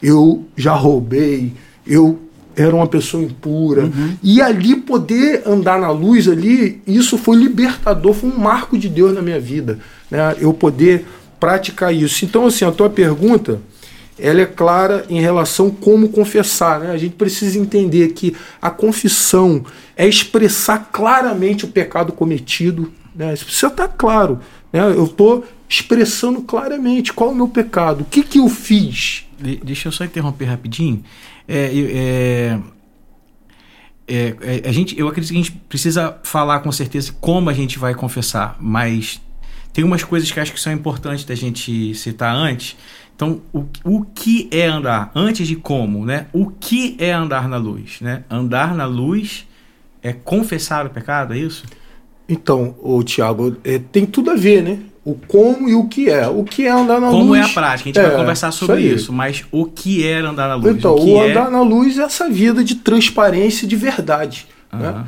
eu 0.01 0.45
já 0.55 0.73
roubei, 0.73 1.53
eu 1.85 2.19
era 2.57 2.75
uma 2.75 2.87
pessoa 2.87 3.23
impura. 3.23 3.89
E 4.23 4.41
ali 4.41 4.75
poder 4.75 5.43
andar 5.45 5.79
na 5.79 5.91
luz 5.91 6.27
ali, 6.27 6.81
isso 6.87 7.17
foi 7.17 7.37
libertador, 7.37 8.13
foi 8.13 8.29
um 8.29 8.37
marco 8.37 8.77
de 8.77 8.89
Deus 8.89 9.13
na 9.13 9.21
minha 9.21 9.39
vida, 9.39 9.79
né? 10.09 10.35
Eu 10.39 10.51
poder 10.53 11.05
praticar 11.39 11.93
isso. 11.93 12.25
Então, 12.25 12.47
assim, 12.47 12.65
a 12.65 12.71
tua 12.71 12.89
pergunta, 12.89 13.61
ela 14.19 14.41
é 14.41 14.45
clara 14.45 15.05
em 15.07 15.21
relação 15.21 15.69
como 15.69 16.09
confessar, 16.09 16.79
né? 16.79 16.91
A 16.91 16.97
gente 16.97 17.15
precisa 17.15 17.59
entender 17.59 18.09
que 18.09 18.35
a 18.59 18.71
confissão 18.71 19.63
é 19.95 20.07
expressar 20.07 20.89
claramente 20.91 21.65
o 21.65 21.67
pecado 21.67 22.11
cometido, 22.11 22.91
né? 23.15 23.33
Isso 23.33 23.45
precisa 23.45 23.67
estar 23.67 23.87
claro, 23.87 24.39
né? 24.73 24.81
Eu 24.81 25.05
estou 25.05 25.45
expressando 25.69 26.41
claramente 26.41 27.11
qual 27.13 27.29
é 27.29 27.33
o 27.33 27.35
meu 27.35 27.47
pecado, 27.47 28.01
o 28.01 28.05
que 28.05 28.23
que 28.23 28.39
eu 28.39 28.47
fiz, 28.49 29.25
De- 29.39 29.57
deixa 29.57 29.87
eu 29.87 29.91
só 29.91 30.03
interromper 30.05 30.45
rapidinho. 30.45 31.03
É, 31.47 31.71
eu- 31.73 31.87
é, 31.91 32.59
é, 34.07 34.35
é, 34.63 34.69
a 34.69 34.71
gente, 34.71 34.97
eu 34.97 35.07
acredito 35.07 35.31
que 35.31 35.37
a 35.39 35.41
gente 35.43 35.51
precisa 35.67 36.17
falar 36.23 36.61
com 36.61 36.71
certeza 36.71 37.13
como 37.19 37.49
a 37.49 37.53
gente 37.53 37.77
vai 37.77 37.93
confessar, 37.93 38.55
mas 38.59 39.21
tem 39.73 39.83
umas 39.83 40.03
coisas 40.03 40.31
que 40.31 40.39
acho 40.39 40.53
que 40.53 40.59
são 40.59 40.71
importantes 40.73 41.25
da 41.25 41.35
gente 41.35 41.93
citar 41.93 42.33
antes. 42.33 42.75
Então, 43.15 43.41
o, 43.51 43.65
o 43.83 44.05
que 44.05 44.47
é 44.51 44.65
andar? 44.65 45.11
Antes 45.13 45.47
de 45.47 45.55
como, 45.55 46.05
né? 46.05 46.27
O 46.31 46.47
que 46.51 46.95
é 46.99 47.11
andar 47.11 47.47
na 47.49 47.57
luz? 47.57 47.99
Né? 47.99 48.23
Andar 48.29 48.73
na 48.75 48.85
luz 48.85 49.45
é 50.01 50.13
confessar 50.13 50.85
o 50.85 50.89
pecado, 50.89 51.33
é 51.33 51.37
isso? 51.39 51.63
Então, 52.29 52.75
o 52.81 53.03
Tiago, 53.03 53.57
é, 53.63 53.79
tem 53.79 54.05
tudo 54.05 54.31
a 54.31 54.35
ver, 54.35 54.61
né? 54.63 54.79
O 55.09 55.15
como 55.27 55.69
e 55.69 55.73
o 55.75 55.85
que 55.85 56.09
é. 56.09 56.27
O 56.27 56.43
que 56.43 56.65
é 56.65 56.69
andar 56.69 56.99
na 56.99 57.09
Como 57.09 57.29
luz. 57.29 57.39
é 57.39 57.43
a 57.45 57.47
prática? 57.49 57.89
A 57.89 57.93
gente 57.93 57.99
É, 57.99 58.09
vai 58.09 58.17
conversar 58.17 58.51
sobre 58.51 58.75
aí. 58.75 58.93
isso, 58.93 59.13
mas 59.13 59.45
o 59.53 59.63
que 59.65 60.05
é 60.05 60.17
andar 60.17 60.49
na 60.49 60.55
luz? 60.55 60.75
Então, 60.75 60.95
o 60.95 61.13
o 61.15 61.23
é... 61.23 61.31
andar 61.31 61.49
na 61.49 61.61
luz 61.61 61.97
é 61.97 62.03
essa 62.03 62.29
vida 62.29 62.61
de 62.61 62.75
transparência 62.75 63.65
e 63.65 63.67
de 63.69 63.75
verdade. 63.77 64.47
né? 64.73 64.89
Aham. 64.89 65.07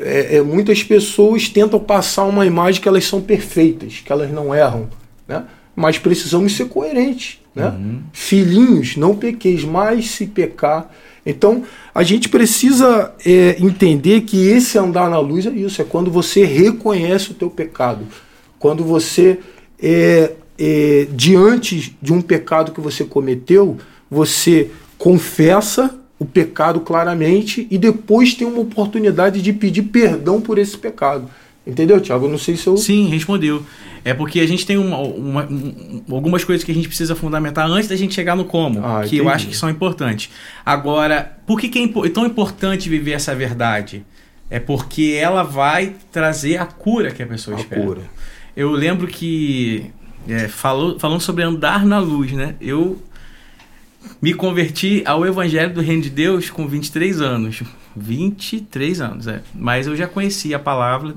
É, 0.00 0.36
é, 0.38 0.42
muitas 0.42 0.82
pessoas 0.82 1.48
tentam 1.48 1.78
passar 1.78 2.24
uma 2.24 2.44
imagem 2.44 2.82
que 2.82 2.88
elas 2.88 3.04
são 3.06 3.20
perfeitas, 3.20 4.02
que 4.04 4.10
elas 4.12 4.30
não 4.32 4.52
erram, 4.54 4.88
né? 5.28 5.44
Mas 5.76 5.96
precisamos 5.96 6.54
ser 6.56 6.66
coerentes, 6.66 7.38
né? 7.54 7.72
Filhinhos, 8.12 8.96
não 8.96 9.14
pequeis, 9.14 9.62
mas 9.64 10.10
se 10.10 10.26
pecar. 10.26 10.90
Então, 11.24 11.62
a 11.94 12.02
gente 12.02 12.28
precisa 12.28 13.12
é, 13.24 13.56
entender 13.60 14.22
que 14.22 14.48
esse 14.48 14.76
andar 14.78 15.08
na 15.08 15.18
luz 15.18 15.46
é 15.46 15.50
isso, 15.50 15.80
é 15.80 15.84
quando 15.84 16.10
você 16.10 16.44
reconhece 16.44 17.30
o 17.30 17.34
teu 17.34 17.48
pecado, 17.48 18.00
quando 18.58 18.84
você 18.84 19.38
é, 19.82 20.32
é, 20.58 21.06
diante 21.12 21.96
de 22.00 22.12
um 22.12 22.20
pecado 22.22 22.72
que 22.72 22.80
você 22.80 23.04
cometeu, 23.04 23.76
você 24.10 24.70
confessa 24.96 25.94
o 26.18 26.24
pecado 26.24 26.80
claramente 26.80 27.66
e 27.70 27.76
depois 27.76 28.34
tem 28.34 28.46
uma 28.46 28.60
oportunidade 28.60 29.42
de 29.42 29.52
pedir 29.52 29.82
perdão 29.82 30.40
por 30.40 30.58
esse 30.58 30.76
pecado. 30.78 31.28
Entendeu, 31.66 32.00
Tiago? 32.00 32.26
Eu 32.26 32.30
não 32.30 32.38
sei 32.38 32.56
se 32.56 32.66
eu. 32.68 32.76
Sim, 32.76 33.08
respondeu. 33.08 33.60
É 34.04 34.14
porque 34.14 34.38
a 34.38 34.46
gente 34.46 34.64
tem 34.64 34.78
uma, 34.78 34.98
uma- 35.00 35.44
um- 35.50 36.02
algumas 36.12 36.44
coisas 36.44 36.62
que 36.64 36.70
a 36.70 36.74
gente 36.74 36.86
precisa 36.86 37.16
fundamentar 37.16 37.68
antes 37.68 37.88
da 37.88 37.96
gente 37.96 38.14
chegar 38.14 38.36
no 38.36 38.44
como, 38.44 38.78
Ah, 38.84 39.02
que 39.04 39.16
eu 39.16 39.24
entendi. 39.24 39.34
acho 39.36 39.46
que 39.48 39.56
são 39.56 39.68
importantes. 39.68 40.30
Agora, 40.64 41.36
por 41.44 41.58
que, 41.60 41.68
que 41.68 41.78
é 41.78 41.82
impo- 41.82 42.06
é 42.06 42.08
tão 42.08 42.24
importante 42.24 42.88
viver 42.88 43.12
essa 43.12 43.34
verdade? 43.34 44.04
É 44.48 44.60
porque 44.60 45.18
ela 45.20 45.42
vai 45.42 45.94
trazer 46.12 46.56
a 46.58 46.66
cura 46.66 47.10
que 47.10 47.20
a 47.20 47.26
pessoa 47.26 47.56
A 47.56 47.60
espera. 47.60 47.82
cura. 47.82 48.00
Eu 48.56 48.70
lembro 48.72 49.06
que, 49.06 49.90
é, 50.26 50.48
falou, 50.48 50.98
falando 50.98 51.20
sobre 51.20 51.44
andar 51.44 51.84
na 51.84 51.98
luz, 51.98 52.32
né? 52.32 52.56
Eu 52.60 53.00
me 54.20 54.32
converti 54.32 55.02
ao 55.04 55.26
Evangelho 55.26 55.74
do 55.74 55.80
Reino 55.80 56.02
de 56.02 56.10
Deus 56.10 56.48
com 56.48 56.66
23 56.66 57.20
anos. 57.20 57.62
23 57.94 59.00
anos, 59.00 59.26
é. 59.26 59.42
Mas 59.54 59.86
eu 59.86 59.94
já 59.94 60.06
conhecia 60.06 60.56
a 60.56 60.60
palavra 60.60 61.14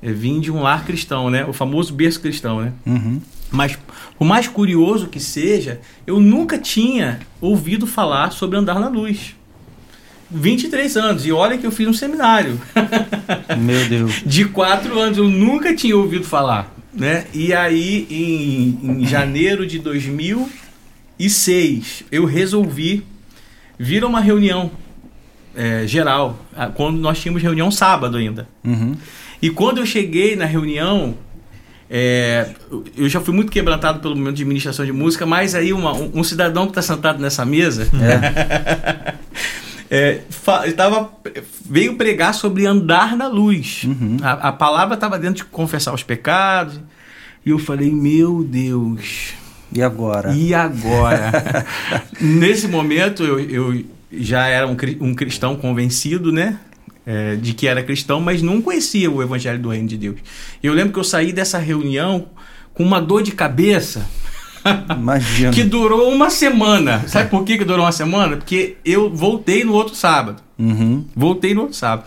é, 0.00 0.12
vim 0.12 0.40
de 0.40 0.50
um 0.50 0.62
lar 0.62 0.84
cristão, 0.84 1.28
né? 1.28 1.44
O 1.44 1.52
famoso 1.52 1.92
berço 1.92 2.20
cristão, 2.20 2.60
né? 2.60 2.72
Uhum. 2.86 3.20
Mas, 3.50 3.76
por 4.16 4.24
mais 4.24 4.46
curioso 4.46 5.08
que 5.08 5.18
seja, 5.18 5.80
eu 6.06 6.20
nunca 6.20 6.58
tinha 6.58 7.18
ouvido 7.40 7.86
falar 7.86 8.30
sobre 8.30 8.56
andar 8.56 8.78
na 8.78 8.88
luz. 8.88 9.34
23 10.30 10.96
anos, 10.96 11.26
e 11.26 11.32
olha 11.32 11.56
que 11.58 11.66
eu 11.66 11.70
fiz 11.70 11.88
um 11.88 11.92
seminário. 11.92 12.60
Meu 13.58 13.84
Deus. 13.88 14.22
de 14.26 14.44
quatro 14.46 14.98
anos, 14.98 15.16
eu 15.18 15.28
nunca 15.28 15.74
tinha 15.74 15.96
ouvido 15.96 16.24
falar. 16.24 16.74
Né? 16.92 17.26
E 17.32 17.52
aí, 17.54 18.06
em, 18.10 19.00
em 19.02 19.06
janeiro 19.06 19.66
de 19.66 19.78
2006, 21.16 22.04
eu 22.10 22.24
resolvi 22.24 23.04
vir 23.78 24.02
a 24.02 24.06
uma 24.06 24.20
reunião 24.20 24.70
é, 25.54 25.86
geral, 25.86 26.38
quando 26.74 26.98
nós 26.98 27.20
tínhamos 27.20 27.42
reunião 27.42 27.70
sábado 27.70 28.16
ainda. 28.16 28.48
Uhum. 28.64 28.96
E 29.40 29.50
quando 29.50 29.78
eu 29.78 29.86
cheguei 29.86 30.34
na 30.36 30.44
reunião, 30.44 31.14
é, 31.90 32.50
eu 32.96 33.08
já 33.08 33.20
fui 33.20 33.32
muito 33.34 33.50
quebrantado 33.52 34.00
pelo 34.00 34.16
momento 34.16 34.36
de 34.36 34.42
administração 34.42 34.84
de 34.84 34.92
música, 34.92 35.24
mas 35.24 35.54
aí 35.54 35.72
uma- 35.72 35.92
um, 35.94 36.10
um 36.14 36.24
cidadão 36.24 36.64
que 36.66 36.72
está 36.72 36.82
sentado 36.82 37.20
nessa 37.20 37.44
mesa 37.44 37.88
é, 37.94 39.14
ele 39.90 40.72
tava, 40.74 41.10
veio 41.68 41.96
pregar 41.96 42.34
sobre 42.34 42.66
andar 42.66 43.16
na 43.16 43.26
luz. 43.26 43.82
A, 44.22 44.48
a 44.48 44.52
palavra 44.52 44.94
estava 44.94 45.18
dentro 45.18 45.36
de 45.36 45.44
confessar 45.44 45.94
os 45.94 46.02
pecados. 46.02 46.80
E 47.44 47.50
eu 47.50 47.58
falei, 47.58 47.90
meu 47.90 48.44
Deus, 48.44 49.32
E 49.72 49.80
agora? 49.80 50.32
e 50.34 50.52
agora? 50.52 51.64
Nesse 52.20 52.68
momento 52.68 53.24
eu, 53.24 53.40
eu 53.40 53.84
já 54.12 54.46
era 54.46 54.66
um, 54.66 54.76
um 55.00 55.14
cristão 55.14 55.56
convencido, 55.56 56.30
né? 56.32 56.58
É, 57.06 57.36
de 57.36 57.54
que 57.54 57.66
era 57.66 57.82
cristão, 57.82 58.20
mas 58.20 58.42
não 58.42 58.60
conhecia 58.60 59.10
o 59.10 59.22
evangelho 59.22 59.58
do 59.58 59.70
reino 59.70 59.88
de 59.88 59.96
Deus. 59.96 60.18
Eu 60.62 60.74
lembro 60.74 60.92
que 60.92 60.98
eu 60.98 61.04
saí 61.04 61.32
dessa 61.32 61.56
reunião 61.58 62.26
com 62.74 62.82
uma 62.82 63.00
dor 63.00 63.22
de 63.22 63.32
cabeça 63.32 64.06
Imagina. 64.96 65.50
que 65.52 65.62
durou 65.64 66.10
uma 66.12 66.30
semana. 66.30 67.04
Sabe 67.06 67.30
por 67.30 67.44
que, 67.44 67.58
que 67.58 67.64
durou 67.64 67.84
uma 67.84 67.92
semana? 67.92 68.36
Porque 68.36 68.76
eu 68.84 69.10
voltei 69.14 69.64
no 69.64 69.72
outro 69.72 69.94
sábado. 69.94 70.42
Uhum. 70.58 71.04
Voltei 71.14 71.54
no 71.54 71.62
outro 71.62 71.76
sábado. 71.76 72.06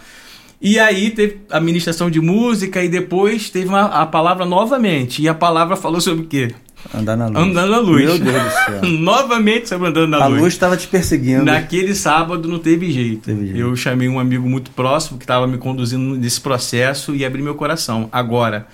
E 0.61 0.77
aí 0.77 1.09
teve 1.09 1.39
a 1.49 1.59
ministração 1.59 2.09
de 2.11 2.19
música 2.21 2.83
e 2.83 2.89
depois 2.89 3.49
teve 3.49 3.67
uma- 3.67 3.85
a 3.85 4.05
palavra 4.05 4.45
novamente. 4.45 5.21
E 5.21 5.27
a 5.27 5.33
palavra 5.33 5.75
falou 5.75 5.99
sobre 5.99 6.23
o 6.25 6.27
quê? 6.27 6.53
Andar 6.93 7.15
na 7.15 7.27
luz. 7.27 7.37
Andando 7.37 7.71
na 7.71 7.77
luz. 7.79 8.05
Meu 8.05 8.17
Deus 8.19 8.43
do 8.43 8.49
céu. 8.49 8.81
Novamente 8.99 9.69
sobre 9.69 9.87
andando 9.89 10.09
na 10.09 10.23
A 10.23 10.27
luz. 10.27 10.41
luz 10.41 10.53
estava 10.53 10.75
te 10.75 10.87
perseguindo. 10.87 11.45
Naquele 11.45 11.93
sábado 11.95 12.47
não 12.47 12.57
teve 12.59 12.91
jeito. 12.91 13.21
Teve 13.21 13.45
jeito. 13.47 13.57
Eu 13.59 13.75
chamei 13.75 14.07
um 14.09 14.19
amigo 14.19 14.47
muito 14.49 14.71
próximo 14.71 15.17
que 15.19 15.23
estava 15.23 15.45
me 15.47 15.57
conduzindo 15.59 16.15
nesse 16.17 16.41
processo 16.41 17.15
e 17.15 17.23
abri 17.23 17.41
meu 17.41 17.53
coração. 17.55 18.09
Agora, 18.11 18.65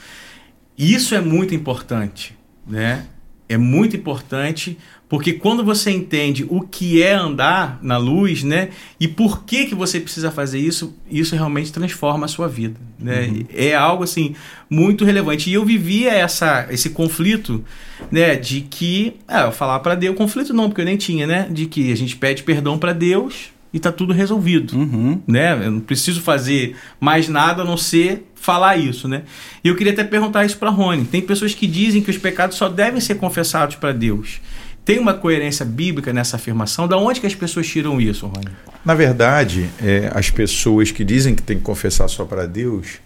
isso 0.78 1.16
é 1.16 1.22
muito 1.22 1.54
importante, 1.56 2.34
né? 2.66 3.04
É 3.50 3.58
muito 3.58 3.96
importante 3.96 4.78
porque 5.10 5.34
quando 5.34 5.64
você 5.64 5.90
entende 5.90 6.46
o 6.50 6.62
que 6.62 7.02
é 7.02 7.14
andar 7.14 7.80
na 7.82 7.98
luz, 7.98 8.44
né? 8.44 8.70
E 9.00 9.08
por 9.08 9.46
que 9.46 9.66
que 9.66 9.74
você 9.74 10.02
precisa 10.02 10.30
fazer 10.30 10.60
isso, 10.60 10.94
isso 11.10 11.34
realmente 11.34 11.72
transforma 11.72 12.26
a 12.26 12.28
sua 12.28 12.48
vida, 12.50 12.78
né? 13.00 13.46
É 13.54 13.74
algo 13.74 14.04
assim 14.04 14.36
muito 14.70 15.06
relevante. 15.06 15.50
E 15.50 15.54
eu 15.54 15.64
vivia 15.64 16.12
essa 16.12 16.68
esse 16.70 16.90
conflito, 16.90 17.64
né, 18.12 18.36
de 18.36 18.62
que, 18.62 19.14
ah, 19.28 19.44
eu 19.44 19.52
falar 19.52 19.80
para 19.80 19.96
Deus, 19.96 20.18
conflito 20.18 20.54
não, 20.54 20.68
porque 20.68 20.82
eu 20.82 20.86
nem 20.86 20.98
tinha, 20.98 21.26
né, 21.26 21.48
de 21.50 21.68
que 21.68 21.92
a 21.92 21.96
gente 21.96 22.18
pede 22.18 22.44
perdão 22.44 22.78
para 22.78 22.92
Deus 22.92 23.52
e 23.74 23.80
tá 23.80 23.92
tudo 23.92 24.14
resolvido 24.14 24.78
Uhum. 24.78 25.22
né? 25.28 25.54
Eu 25.66 25.72
não 25.72 25.80
preciso 25.80 26.22
fazer 26.22 26.76
mais 27.00 27.28
nada 27.28 27.62
a 27.62 27.66
não 27.66 27.78
ser 27.78 28.32
falar 28.36 28.78
isso, 28.78 29.08
né? 29.08 29.24
E 29.64 29.68
eu 29.68 29.76
queria 29.76 29.94
até 29.94 30.04
perguntar 30.04 30.46
isso 30.46 30.58
para 30.58 30.70
Rony. 30.70 31.06
Tem 31.06 31.22
pessoas 31.22 31.54
que 31.54 31.68
dizem 31.68 32.02
que 32.02 32.10
os 32.10 32.18
pecados 32.18 32.58
só 32.58 32.70
devem 32.70 33.02
ser 33.02 33.16
confessados 33.16 33.76
para 33.76 33.92
Deus. 33.92 34.40
Tem 34.86 35.00
uma 35.00 35.14
coerência 35.14 35.66
bíblica 35.66 36.14
nessa 36.14 36.38
afirmação? 36.38 36.88
Da 36.88 36.98
onde 36.98 37.20
que 37.20 37.28
as 37.28 37.36
pessoas 37.36 37.68
tiram 37.68 38.00
isso, 38.00 38.26
Rony? 38.26 38.48
Na 38.86 38.96
verdade, 38.96 39.70
é, 39.84 40.10
as 40.14 40.30
pessoas 40.30 40.92
que 40.92 41.04
dizem 41.04 41.36
que 41.36 41.42
tem 41.42 41.58
que 41.58 41.64
confessar 41.64 42.08
só 42.08 42.24
para 42.24 42.46
Deus, 42.46 43.00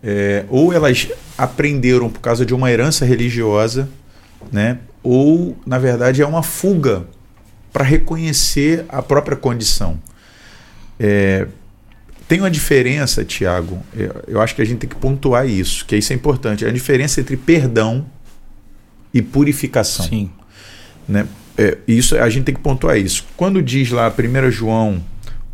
é, 0.00 0.44
ou 0.48 0.72
elas 0.72 1.08
aprenderam 1.36 2.08
por 2.08 2.20
causa 2.20 2.46
de 2.46 2.54
uma 2.54 2.70
herança 2.70 3.04
religiosa, 3.04 3.88
né? 4.52 4.78
ou, 5.02 5.56
na 5.66 5.78
verdade, 5.78 6.22
é 6.22 6.26
uma 6.26 6.42
fuga 6.42 7.06
para 7.78 7.84
reconhecer 7.84 8.84
a 8.88 9.00
própria 9.00 9.36
condição. 9.36 10.00
É, 10.98 11.46
tem 12.26 12.40
uma 12.40 12.50
diferença, 12.50 13.24
Tiago, 13.24 13.80
eu, 13.94 14.24
eu 14.26 14.40
acho 14.40 14.52
que 14.56 14.60
a 14.60 14.64
gente 14.64 14.78
tem 14.78 14.90
que 14.90 14.96
pontuar 14.96 15.48
isso, 15.48 15.86
que 15.86 15.94
isso 15.94 16.12
é 16.12 16.16
importante, 16.16 16.66
a 16.66 16.72
diferença 16.72 17.20
entre 17.20 17.36
perdão 17.36 18.04
e 19.14 19.22
purificação 19.22 20.06
Sim. 20.06 20.28
né? 21.08 21.28
É, 21.56 21.78
isso 21.86 22.16
a 22.16 22.28
gente 22.28 22.46
tem 22.46 22.54
que 22.54 22.60
pontuar 22.60 22.98
isso. 22.98 23.24
Quando 23.36 23.62
diz 23.62 23.92
lá 23.92 24.12
1 24.12 24.50
João, 24.50 25.00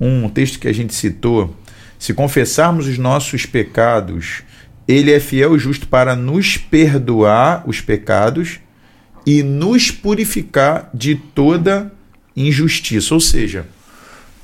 um 0.01 0.27
texto 0.31 0.59
que 0.59 0.67
a 0.67 0.73
gente 0.73 0.95
citou, 0.95 1.55
se 1.99 2.15
confessarmos 2.15 2.89
os 2.89 2.97
nossos 2.97 3.45
pecados, 3.45 4.43
ele 4.89 5.13
é 5.13 5.21
fiel 5.21 5.55
e 5.55 5.59
justo 5.59 5.87
para 5.89 6.17
nos 6.17 6.57
perdoar 6.57 7.65
os 7.67 7.83
pecados 7.83 8.61
e 9.27 9.43
nos 9.43 9.91
purificar 9.91 10.89
de 10.95 11.17
toda 11.17 11.93
injustiça. 12.37 13.15
Ou 13.15 13.21
seja, 13.21 13.67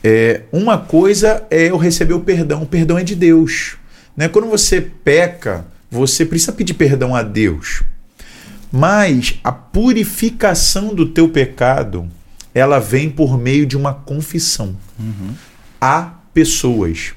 é, 0.03 0.43
uma 0.53 0.79
coisa 0.79 1.47
é 1.51 1.71
eu 1.71 1.77
receber 1.77 2.15
o 2.15 2.21
perdão, 2.21 2.63
o 2.63 2.67
perdão 2.67 2.99
é 2.99 3.05
de 3.05 3.15
Deus. 3.15 3.77
Né? 4.17 4.29
Quando 4.29 4.49
você 4.49 4.81
peca, 4.81 5.67
você 5.91 6.25
precisa 6.25 6.53
pedir 6.53 6.75
perdão 6.75 7.15
a 7.15 7.23
Deus. 7.23 7.83
Mas 8.73 9.39
a 9.43 9.51
purificação 9.51 10.95
do 10.95 11.07
teu 11.07 11.29
pecado, 11.29 12.09
ela 12.55 12.79
vem 12.79 13.11
por 13.11 13.37
meio 13.37 13.67
de 13.67 13.77
uma 13.77 13.93
confissão 13.93 14.77
a 15.81 16.15
pessoas. 16.33 17.13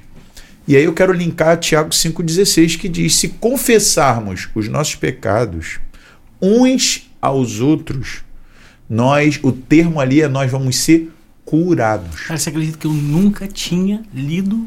E 0.66 0.76
aí 0.76 0.84
eu 0.84 0.94
quero 0.94 1.12
linkar 1.12 1.58
Tiago 1.58 1.90
5,16 1.90 2.78
que 2.78 2.88
diz: 2.88 3.14
se 3.14 3.28
confessarmos 3.28 4.48
os 4.54 4.68
nossos 4.68 4.96
pecados 4.96 5.78
uns 6.42 7.10
aos 7.20 7.60
outros, 7.60 8.23
nós, 8.88 9.38
o 9.42 9.50
termo 9.52 10.00
ali 10.00 10.20
é 10.20 10.28
nós 10.28 10.50
vamos 10.50 10.76
ser 10.76 11.10
curados. 11.44 12.22
Cara, 12.22 12.38
você 12.38 12.48
acredita 12.48 12.78
que 12.78 12.86
eu 12.86 12.92
nunca 12.92 13.46
tinha 13.46 14.02
lido, 14.12 14.66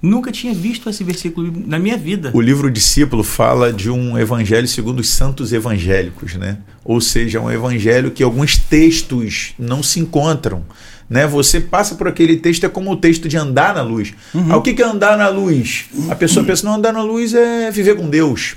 nunca 0.00 0.32
tinha 0.32 0.54
visto 0.54 0.88
esse 0.88 1.04
versículo 1.04 1.52
na 1.66 1.78
minha 1.78 1.96
vida? 1.96 2.30
O 2.34 2.40
livro 2.40 2.70
Discípulo 2.70 3.22
fala 3.22 3.72
de 3.72 3.90
um 3.90 4.18
evangelho 4.18 4.66
segundo 4.66 5.00
os 5.00 5.08
santos 5.08 5.52
evangélicos, 5.52 6.34
né? 6.34 6.58
Ou 6.84 7.00
seja, 7.00 7.40
um 7.40 7.50
evangelho 7.50 8.10
que 8.10 8.22
alguns 8.22 8.56
textos 8.56 9.54
não 9.58 9.82
se 9.82 10.00
encontram. 10.00 10.64
Né? 11.08 11.26
Você 11.26 11.60
passa 11.60 11.94
por 11.94 12.08
aquele 12.08 12.36
texto, 12.36 12.64
é 12.64 12.68
como 12.68 12.90
o 12.90 12.96
texto 12.96 13.28
de 13.28 13.36
andar 13.36 13.74
na 13.74 13.82
luz. 13.82 14.14
Ah, 14.48 14.56
o 14.56 14.62
que 14.62 14.72
que 14.72 14.82
é 14.82 14.86
andar 14.86 15.18
na 15.18 15.28
luz? 15.28 15.84
A 16.08 16.14
pessoa 16.14 16.44
pensa, 16.44 16.66
não, 16.66 16.74
andar 16.74 16.92
na 16.92 17.02
luz 17.02 17.34
é 17.34 17.70
viver 17.70 17.96
com 17.96 18.08
Deus. 18.08 18.56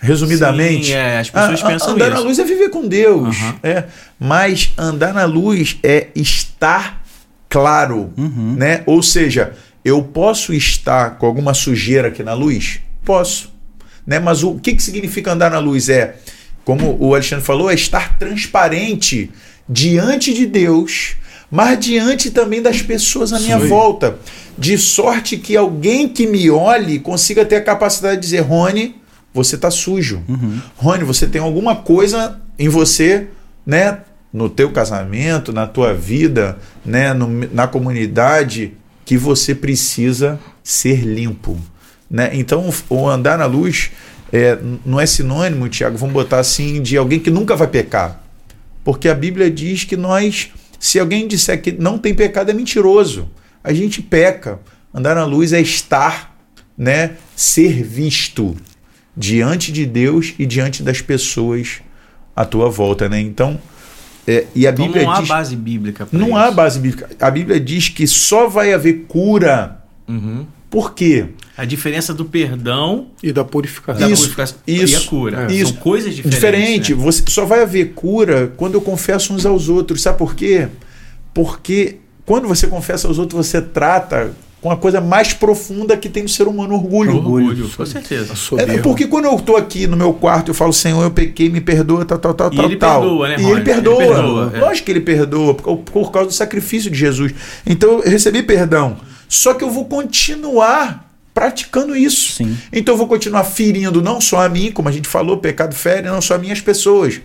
Resumidamente. 0.00 0.86
Sim, 0.86 0.92
é, 0.92 1.18
as 1.18 1.30
pessoas 1.30 1.62
ah, 1.62 1.66
pensam 1.66 1.90
andar 1.90 2.06
isso. 2.06 2.14
na 2.14 2.20
luz 2.20 2.38
é 2.38 2.44
viver 2.44 2.70
com 2.70 2.86
Deus. 2.88 3.36
Aham. 3.36 3.54
É. 3.62 3.84
Mas 4.18 4.72
andar 4.78 5.12
na 5.12 5.24
luz 5.24 5.76
é 5.82 6.08
estar 6.14 7.02
claro. 7.48 8.12
Né? 8.16 8.82
Ou 8.86 9.02
seja, 9.02 9.52
eu 9.84 10.02
posso 10.02 10.54
estar 10.54 11.18
com 11.18 11.26
alguma 11.26 11.52
sujeira 11.52 12.08
aqui 12.08 12.22
na 12.22 12.32
luz? 12.32 12.80
Posso. 13.04 13.52
Né? 14.06 14.18
Mas 14.18 14.42
o 14.42 14.54
que, 14.54 14.74
que 14.74 14.82
significa 14.82 15.32
andar 15.32 15.50
na 15.50 15.58
luz? 15.58 15.88
É, 15.88 16.16
como 16.64 16.96
o 17.00 17.14
Alexandre 17.14 17.44
falou, 17.44 17.70
é 17.70 17.74
estar 17.74 18.18
transparente 18.18 19.30
diante 19.68 20.32
de 20.32 20.46
Deus, 20.46 21.16
mas 21.50 21.78
diante 21.78 22.30
também 22.30 22.62
das 22.62 22.82
pessoas 22.82 23.32
à 23.32 23.40
minha 23.40 23.60
Sim. 23.60 23.66
volta. 23.66 24.18
De 24.56 24.76
sorte 24.76 25.36
que 25.36 25.56
alguém 25.56 26.08
que 26.08 26.26
me 26.26 26.50
olhe 26.50 26.98
consiga 26.98 27.44
ter 27.44 27.56
a 27.56 27.62
capacidade 27.62 28.16
de 28.16 28.22
dizer, 28.22 28.40
Rony, 28.40 28.99
você 29.32 29.54
está 29.56 29.70
sujo. 29.70 30.22
Rony, 30.76 31.04
você 31.04 31.26
tem 31.26 31.40
alguma 31.40 31.76
coisa 31.76 32.40
em 32.58 32.68
você, 32.68 33.28
né? 33.64 33.98
No 34.32 34.48
teu 34.48 34.70
casamento, 34.70 35.52
na 35.52 35.66
tua 35.66 35.92
vida, 35.94 36.58
né? 36.84 37.12
No- 37.12 37.48
na 37.52 37.66
comunidade, 37.66 38.72
que 39.04 39.16
você 39.16 39.54
precisa 39.54 40.38
ser 40.62 41.00
limpo. 41.04 41.58
Né? 42.10 42.30
Então, 42.34 42.68
o- 42.88 43.08
andar 43.08 43.38
na 43.38 43.46
luz 43.46 43.90
é, 44.32 44.56
não 44.86 45.00
é 45.00 45.06
sinônimo, 45.06 45.68
Tiago, 45.68 45.96
vamos 45.98 46.12
botar 46.14 46.38
assim, 46.38 46.80
de 46.80 46.96
alguém 46.96 47.18
que 47.18 47.30
nunca 47.30 47.56
vai 47.56 47.66
pecar. 47.66 48.22
Porque 48.84 49.08
a 49.08 49.14
Bíblia 49.14 49.50
diz 49.50 49.82
que 49.84 49.96
nós, 49.96 50.50
se 50.78 50.98
alguém 51.00 51.26
disser 51.26 51.60
que 51.60 51.72
não 51.72 51.98
tem 51.98 52.14
pecado, 52.14 52.50
é 52.50 52.54
mentiroso. 52.54 53.28
A 53.62 53.72
gente 53.72 54.00
peca. 54.00 54.60
Andar 54.94 55.14
na 55.16 55.24
luz 55.24 55.52
é 55.52 55.60
estar, 55.60 56.36
né, 56.78 57.12
ser 57.36 57.82
visto 57.82 58.56
diante 59.20 59.70
de 59.70 59.84
Deus 59.84 60.32
e 60.38 60.46
diante 60.46 60.82
das 60.82 61.00
pessoas 61.02 61.80
à 62.34 62.44
tua 62.46 62.70
volta, 62.70 63.06
né? 63.08 63.20
Então, 63.20 63.60
é, 64.26 64.46
e 64.54 64.66
a 64.66 64.70
Então 64.70 64.86
Bíblia 64.86 65.02
não 65.04 65.12
há 65.12 65.18
diz 65.20 65.28
base 65.28 65.56
bíblica 65.56 66.08
não 66.10 66.28
isso. 66.28 66.36
há 66.36 66.50
base 66.50 66.80
bíblica. 66.80 67.10
A 67.20 67.30
Bíblia 67.30 67.60
diz 67.60 67.88
que 67.90 68.06
só 68.06 68.48
vai 68.48 68.72
haver 68.72 69.04
cura 69.06 69.76
Uhum. 70.08 70.44
Por 70.68 70.94
quê? 70.94 71.26
A 71.56 71.64
diferença 71.64 72.12
do 72.14 72.24
perdão 72.24 73.08
E 73.22 73.32
da 73.32 73.44
purificação. 73.44 74.00
da 74.00 74.08
Isso, 74.08 74.22
purificação 74.22 74.58
isso, 74.66 74.92
e 74.94 74.96
a 74.96 75.00
cura. 75.08 75.46
é. 75.52 75.64
São 75.64 75.72
coisas 75.74 76.14
diferentes. 76.14 76.38
Diferente. 76.40 76.94
né? 76.94 77.02
Você 77.04 77.22
só 77.28 77.44
vai 77.44 77.62
haver 77.62 77.92
cura 77.94 78.52
quando 78.56 78.74
eu 78.74 78.80
confesso 78.80 79.32
uns 79.34 79.44
aos 79.46 79.68
outros. 79.68 80.00
Sabe 80.02 80.18
por 80.18 80.34
quê? 80.34 80.68
Porque 81.34 81.96
quando 82.24 82.48
você 82.48 82.66
confessa 82.66 83.06
aos 83.08 83.18
outros, 83.18 83.46
você 83.46 83.60
trata 83.60 84.32
com 84.60 84.70
a 84.70 84.76
coisa 84.76 85.00
mais 85.00 85.32
profunda 85.32 85.96
que 85.96 86.08
tem 86.08 86.22
no 86.22 86.28
ser 86.28 86.46
humano, 86.46 86.74
orgulho. 86.74 87.16
Orgulho, 87.16 87.68
com 87.68 87.86
certeza. 87.86 88.34
É 88.58 88.78
porque 88.78 89.06
quando 89.06 89.24
eu 89.24 89.38
tô 89.38 89.56
aqui 89.56 89.86
no 89.86 89.96
meu 89.96 90.12
quarto, 90.12 90.50
eu 90.50 90.54
falo, 90.54 90.72
Senhor, 90.72 91.02
eu 91.02 91.10
pequei, 91.10 91.48
me 91.48 91.60
perdoa, 91.60 92.04
tal, 92.04 92.18
tal, 92.18 92.34
tal, 92.34 92.52
E 92.52 92.56
tal, 92.56 92.64
ele 92.66 92.76
tal. 92.76 93.00
perdoa, 93.00 93.28
né, 93.28 93.36
E 93.38 93.50
ele 93.50 93.60
perdoa. 93.62 94.02
Ele 94.02 94.12
perdoa, 94.12 94.52
é. 94.54 94.60
Lógico 94.60 94.84
que 94.84 94.92
ele 94.92 95.00
perdoa, 95.00 95.54
por, 95.54 95.76
por 95.78 96.10
causa 96.12 96.28
do 96.28 96.34
sacrifício 96.34 96.90
de 96.90 96.98
Jesus. 96.98 97.32
Então 97.64 98.00
eu 98.00 98.10
recebi 98.10 98.42
perdão. 98.42 98.98
Só 99.28 99.54
que 99.54 99.64
eu 99.64 99.70
vou 99.70 99.86
continuar 99.86 101.08
praticando 101.32 101.96
isso. 101.96 102.32
Sim. 102.32 102.56
Então 102.72 102.94
eu 102.94 102.98
vou 102.98 103.06
continuar 103.06 103.44
ferindo 103.44 104.02
não 104.02 104.20
só 104.20 104.44
a 104.44 104.48
mim, 104.48 104.70
como 104.72 104.88
a 104.88 104.92
gente 104.92 105.08
falou, 105.08 105.38
pecado 105.38 105.74
fere 105.74 106.08
não 106.08 106.20
só 106.20 106.34
a 106.34 106.38
mim, 106.38 106.50
as 106.50 106.60
pessoas. 106.60 107.20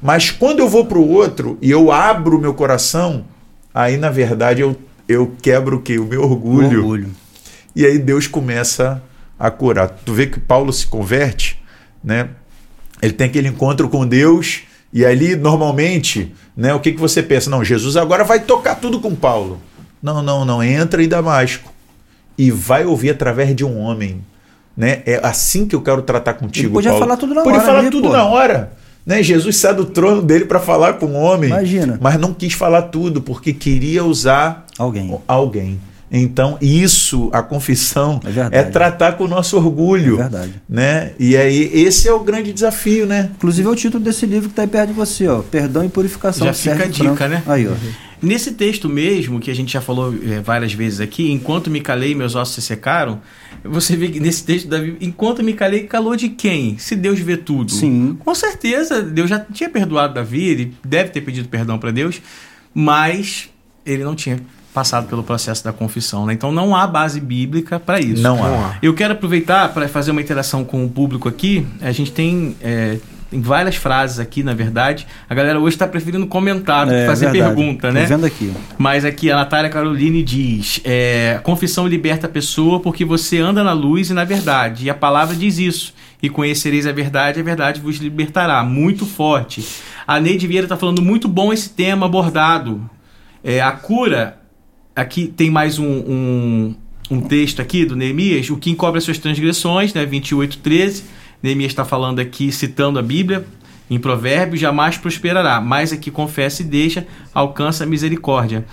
Mas 0.00 0.30
quando 0.30 0.60
eu 0.60 0.68
vou 0.68 0.86
para 0.86 0.98
o 0.98 1.06
outro 1.10 1.58
e 1.60 1.70
eu 1.70 1.90
abro 1.92 2.38
o 2.38 2.40
meu 2.40 2.54
coração, 2.54 3.24
aí 3.74 3.96
na 3.96 4.08
verdade 4.08 4.62
eu, 4.62 4.76
eu 5.08 5.34
quebro 5.40 5.76
o 5.78 5.82
quê? 5.82 5.98
O 5.98 6.04
meu 6.04 6.22
orgulho. 6.22 6.80
Orgulho. 6.80 7.10
E 7.74 7.84
aí 7.86 7.98
Deus 7.98 8.26
começa 8.26 9.02
a 9.38 9.50
curar. 9.50 9.88
Tu 9.88 10.12
vê 10.12 10.26
que 10.26 10.38
Paulo 10.38 10.72
se 10.72 10.86
converte, 10.86 11.60
né? 12.02 12.28
Ele 13.00 13.12
tem 13.12 13.28
aquele 13.28 13.48
encontro 13.48 13.88
com 13.88 14.06
Deus 14.06 14.62
e 14.92 15.04
ali 15.04 15.36
normalmente, 15.36 16.34
né? 16.56 16.74
O 16.74 16.80
que 16.80 16.92
que 16.92 17.00
você 17.00 17.22
pensa? 17.22 17.48
Não, 17.48 17.64
Jesus 17.64 17.96
agora 17.96 18.24
vai 18.24 18.40
tocar 18.40 18.74
tudo 18.76 19.00
com 19.00 19.14
Paulo. 19.14 19.60
Não, 20.02 20.22
não, 20.22 20.44
não. 20.44 20.62
Entra 20.62 21.02
em 21.02 21.08
Damasco 21.08 21.72
e 22.36 22.50
vai 22.50 22.84
ouvir 22.84 23.10
através 23.10 23.54
de 23.54 23.64
um 23.64 23.78
homem, 23.78 24.24
né? 24.76 25.02
É 25.06 25.20
assim 25.22 25.66
que 25.66 25.74
eu 25.74 25.82
quero 25.82 26.02
tratar 26.02 26.34
contigo, 26.34 26.66
Ele 26.68 26.74
podia 26.74 26.90
Paulo. 26.90 27.04
falar 27.04 27.16
tudo 27.16 27.34
na 27.34 27.42
Podia 27.42 27.58
hora 27.58 27.66
falar 27.66 27.78
ali, 27.80 27.90
tudo 27.90 28.08
pô. 28.08 28.12
na 28.12 28.24
hora. 28.24 28.72
Né? 29.06 29.22
Jesus 29.22 29.56
sai 29.56 29.74
do 29.74 29.86
trono 29.86 30.20
dele 30.20 30.44
para 30.44 30.60
falar 30.60 30.94
com 30.94 31.06
o 31.06 31.14
homem, 31.14 31.48
Imagina. 31.50 31.98
mas 32.00 32.18
não 32.20 32.34
quis 32.34 32.52
falar 32.52 32.82
tudo 32.82 33.22
porque 33.22 33.52
queria 33.54 34.04
usar 34.04 34.66
Alguém. 34.78 35.18
alguém. 35.26 35.80
Então, 36.10 36.56
isso, 36.62 37.28
a 37.34 37.42
confissão, 37.42 38.18
É 38.24 38.30
verdade. 38.30 38.72
tratar 38.72 39.12
com 39.12 39.24
o 39.24 39.28
nosso 39.28 39.58
orgulho. 39.58 40.14
É 40.14 40.22
verdade. 40.22 40.54
Né? 40.66 41.12
E 41.18 41.36
aí, 41.36 41.70
esse 41.74 42.08
é 42.08 42.12
o 42.14 42.20
grande 42.20 42.50
desafio, 42.50 43.04
né? 43.04 43.30
Inclusive 43.36 43.68
é 43.68 43.70
o 43.70 43.74
título 43.76 44.02
desse 44.02 44.24
livro 44.24 44.48
que 44.48 44.52
está 44.52 44.62
aí 44.62 44.68
perto 44.68 44.88
de 44.88 44.94
você, 44.94 45.28
ó. 45.28 45.42
Perdão 45.42 45.84
e 45.84 45.88
purificação. 45.90 46.46
Já 46.46 46.54
fica 46.54 46.84
a 46.84 46.86
dica, 46.86 47.14
Franco. 47.14 47.28
né? 47.28 47.42
Aí, 47.46 47.68
ó. 47.68 47.72
Nesse 48.22 48.52
texto 48.52 48.88
mesmo, 48.88 49.38
que 49.38 49.50
a 49.50 49.54
gente 49.54 49.70
já 49.70 49.82
falou 49.82 50.14
eh, 50.14 50.40
várias 50.40 50.72
vezes 50.72 50.98
aqui, 51.00 51.30
enquanto 51.30 51.70
me 51.70 51.80
calei, 51.80 52.14
meus 52.14 52.34
ossos 52.34 52.54
se 52.54 52.62
secaram, 52.62 53.20
você 53.62 53.94
vê 53.94 54.08
que 54.08 54.18
nesse 54.18 54.42
texto 54.44 54.66
da 54.66 54.78
Bíblia, 54.78 54.96
enquanto 55.02 55.44
me 55.44 55.52
calei, 55.52 55.82
calou 55.82 56.16
de 56.16 56.30
quem? 56.30 56.78
Se 56.78 56.96
Deus 56.96 57.18
vê 57.20 57.36
tudo. 57.36 57.70
Sim. 57.70 58.16
Com 58.24 58.34
certeza, 58.34 59.02
Deus 59.02 59.28
já 59.28 59.38
tinha 59.38 59.68
perdoado 59.68 60.14
Davi, 60.14 60.42
ele 60.48 60.74
deve 60.84 61.10
ter 61.10 61.20
pedido 61.20 61.48
perdão 61.50 61.78
para 61.78 61.90
Deus, 61.92 62.20
mas 62.74 63.50
ele 63.84 64.02
não 64.02 64.14
tinha 64.16 64.40
passado 64.78 65.08
pelo 65.08 65.24
processo 65.24 65.64
da 65.64 65.72
confissão, 65.72 66.24
né? 66.24 66.32
Então 66.32 66.52
não 66.52 66.76
há 66.76 66.86
base 66.86 67.20
bíblica 67.20 67.80
para 67.80 67.98
isso. 67.98 68.22
Não 68.22 68.38
há. 68.44 68.76
Eu 68.80 68.94
quero 68.94 69.12
aproveitar 69.14 69.74
para 69.74 69.88
fazer 69.88 70.12
uma 70.12 70.20
interação 70.20 70.62
com 70.64 70.84
o 70.84 70.88
público 70.88 71.28
aqui. 71.28 71.66
A 71.80 71.90
gente 71.90 72.12
tem, 72.12 72.54
é, 72.62 72.98
tem 73.28 73.40
várias 73.40 73.74
frases 73.74 74.20
aqui, 74.20 74.44
na 74.44 74.54
verdade. 74.54 75.04
A 75.28 75.34
galera 75.34 75.58
hoje 75.58 75.74
está 75.74 75.84
preferindo 75.88 76.28
comentar 76.28 76.86
do 76.86 76.92
que 76.92 76.98
É, 76.98 77.06
fazer 77.06 77.28
verdade. 77.32 77.56
pergunta, 77.56 77.88
Tô 77.88 77.92
né? 77.94 78.04
vendo 78.04 78.24
aqui. 78.24 78.52
Mas 78.78 79.04
aqui 79.04 79.32
a 79.32 79.34
Natália 79.36 79.68
Caroline 79.68 80.22
diz: 80.22 80.80
é, 80.84 81.40
confissão 81.42 81.84
liberta 81.88 82.28
a 82.28 82.30
pessoa 82.30 82.78
porque 82.78 83.04
você 83.04 83.40
anda 83.40 83.64
na 83.64 83.72
luz 83.72 84.10
e 84.10 84.14
na 84.14 84.22
verdade. 84.24 84.84
E 84.84 84.90
a 84.90 84.94
palavra 84.94 85.34
diz 85.34 85.58
isso. 85.58 85.92
E 86.22 86.28
conhecereis 86.28 86.86
a 86.86 86.92
verdade, 86.92 87.40
a 87.40 87.42
verdade 87.42 87.80
vos 87.80 87.96
libertará. 87.96 88.62
Muito 88.62 89.04
forte. 89.04 89.64
A 90.06 90.20
Neide 90.20 90.46
Vieira 90.46 90.66
está 90.66 90.76
falando 90.76 91.02
muito 91.02 91.26
bom 91.26 91.52
esse 91.52 91.70
tema 91.70 92.06
abordado. 92.06 92.88
É, 93.42 93.60
a 93.60 93.72
cura. 93.72 94.36
Aqui 94.98 95.28
tem 95.28 95.48
mais 95.48 95.78
um, 95.78 95.86
um, 95.86 96.74
um 97.08 97.20
texto 97.20 97.62
aqui 97.62 97.84
do 97.84 97.94
Neemias, 97.94 98.50
o 98.50 98.56
que 98.56 98.68
encobre 98.68 98.98
as 98.98 99.04
suas 99.04 99.16
transgressões, 99.16 99.94
né? 99.94 100.04
28, 100.04 100.58
13. 100.58 101.04
Neemias 101.40 101.70
está 101.70 101.84
falando 101.84 102.18
aqui, 102.18 102.50
citando 102.50 102.98
a 102.98 103.02
Bíblia, 103.02 103.46
em 103.88 103.96
Provérbios, 103.96 104.60
jamais 104.60 104.98
prosperará, 104.98 105.60
mas 105.60 105.92
aqui 105.92 106.10
confessa 106.10 106.62
e 106.62 106.64
deixa, 106.64 107.06
alcança 107.32 107.84
a 107.84 107.86
misericórdia. 107.86 108.66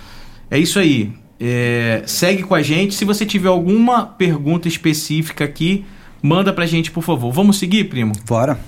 É 0.50 0.58
isso 0.58 0.80
aí. 0.80 1.12
É, 1.38 2.02
segue 2.06 2.42
com 2.42 2.56
a 2.56 2.62
gente. 2.62 2.96
Se 2.96 3.04
você 3.04 3.24
tiver 3.24 3.48
alguma 3.48 4.04
pergunta 4.04 4.66
específica 4.66 5.44
aqui, 5.44 5.84
manda 6.20 6.52
pra 6.52 6.66
gente, 6.66 6.90
por 6.90 7.04
favor. 7.04 7.30
Vamos 7.30 7.56
seguir, 7.56 7.84
primo? 7.84 8.12
Bora. 8.26 8.58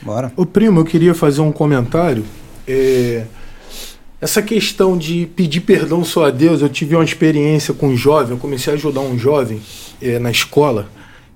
Bora. 0.00 0.32
Ô 0.34 0.46
primo, 0.46 0.80
eu 0.80 0.84
queria 0.86 1.12
fazer 1.12 1.42
um 1.42 1.52
comentário. 1.52 2.24
É, 2.66 3.26
essa 4.24 4.40
questão 4.40 4.96
de 4.96 5.28
pedir 5.36 5.60
perdão 5.60 6.02
só 6.02 6.24
a 6.24 6.30
Deus, 6.30 6.62
eu 6.62 6.68
tive 6.70 6.94
uma 6.94 7.04
experiência 7.04 7.74
com 7.74 7.88
um 7.88 7.96
jovem, 7.96 8.30
eu 8.30 8.38
comecei 8.38 8.72
a 8.72 8.76
ajudar 8.76 9.02
um 9.02 9.18
jovem 9.18 9.60
é, 10.00 10.18
na 10.18 10.30
escola, 10.30 10.88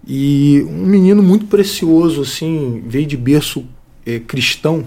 e 0.06 0.64
um 0.66 0.86
menino 0.86 1.22
muito 1.22 1.44
precioso, 1.44 2.22
assim, 2.22 2.82
veio 2.86 3.04
de 3.04 3.14
berço 3.14 3.66
é, 4.06 4.18
cristão, 4.18 4.86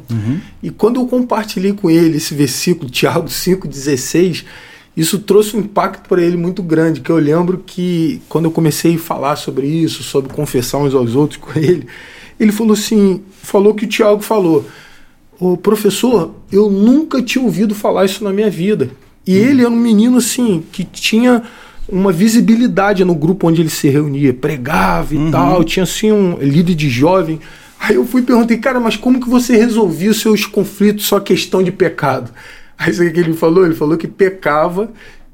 e 0.64 0.72
quando 0.72 1.00
eu 1.00 1.06
compartilhei 1.06 1.74
com 1.74 1.92
ele 1.92 2.18
esse 2.18 2.34
versículo, 2.34 2.90
Tiago 2.90 3.28
5,16, 3.28 4.46
isso 4.98 5.20
trouxe 5.20 5.56
um 5.56 5.60
impacto 5.60 6.10
para 6.10 6.24
ele 6.24 6.38
muito 6.38 6.64
grande, 6.64 7.02
que 7.02 7.12
eu 7.12 7.18
lembro 7.18 7.60
que 7.64 8.20
quando 8.28 8.46
eu 8.46 8.52
comecei 8.52 8.96
a 8.96 9.00
falar 9.00 9.36
sobre 9.36 9.68
isso, 9.68 10.02
sobre 10.02 10.34
confessar 10.34 10.80
uns 10.80 10.96
aos 10.96 11.14
outros 11.14 11.38
com 11.40 11.52
ele, 11.60 11.86
ele 12.40 12.52
falou 12.52 12.74
assim, 12.74 13.22
falou 13.44 13.74
o 13.74 13.76
que 13.76 13.86
o 13.86 13.88
Tiago 13.88 14.22
falou. 14.22 14.66
Ô, 15.42 15.58
professor, 15.58 16.36
eu 16.52 16.70
nunca 16.70 17.20
tinha 17.20 17.44
ouvido 17.44 17.74
falar 17.74 18.06
isso 18.06 18.24
na 18.24 18.32
minha 18.32 18.48
vida. 18.48 18.92
E 19.26 19.36
ele 19.36 19.62
era 19.62 19.72
um 19.72 19.76
menino 19.76 20.18
assim 20.18 20.64
que 20.72 20.84
tinha 20.84 21.42
uma 21.90 22.12
visibilidade 22.12 23.04
no 23.04 23.16
grupo 23.16 23.48
onde 23.48 23.60
ele 23.60 23.72
se 23.72 23.90
reunia, 23.90 24.36
pregava 24.36 25.16
e 25.16 25.32
tal, 25.32 25.64
tinha 25.64 25.82
assim 25.82 26.12
um 26.12 26.38
líder 26.40 26.76
de 26.76 26.88
jovem. 26.92 27.40
Aí 27.80 27.96
eu 27.96 28.06
fui 28.06 28.22
e 28.22 28.24
perguntei, 28.24 28.58
cara, 28.58 28.80
mas 28.80 28.96
como 28.96 29.20
que 29.20 29.28
você 29.28 29.58
resolvia 29.58 30.12
os 30.12 30.22
seus 30.22 30.46
conflitos 30.46 31.08
só 31.08 31.20
questão 31.20 31.64
de 31.64 31.72
pecado? 31.72 32.30
Aí 32.78 32.94
sabe 32.94 33.10
o 33.10 33.14
que 33.14 33.20
ele 33.20 33.34
falou? 33.34 33.66
Ele 33.66 33.74
falou 33.74 33.98
que 33.98 34.08
pecava, 34.08 34.92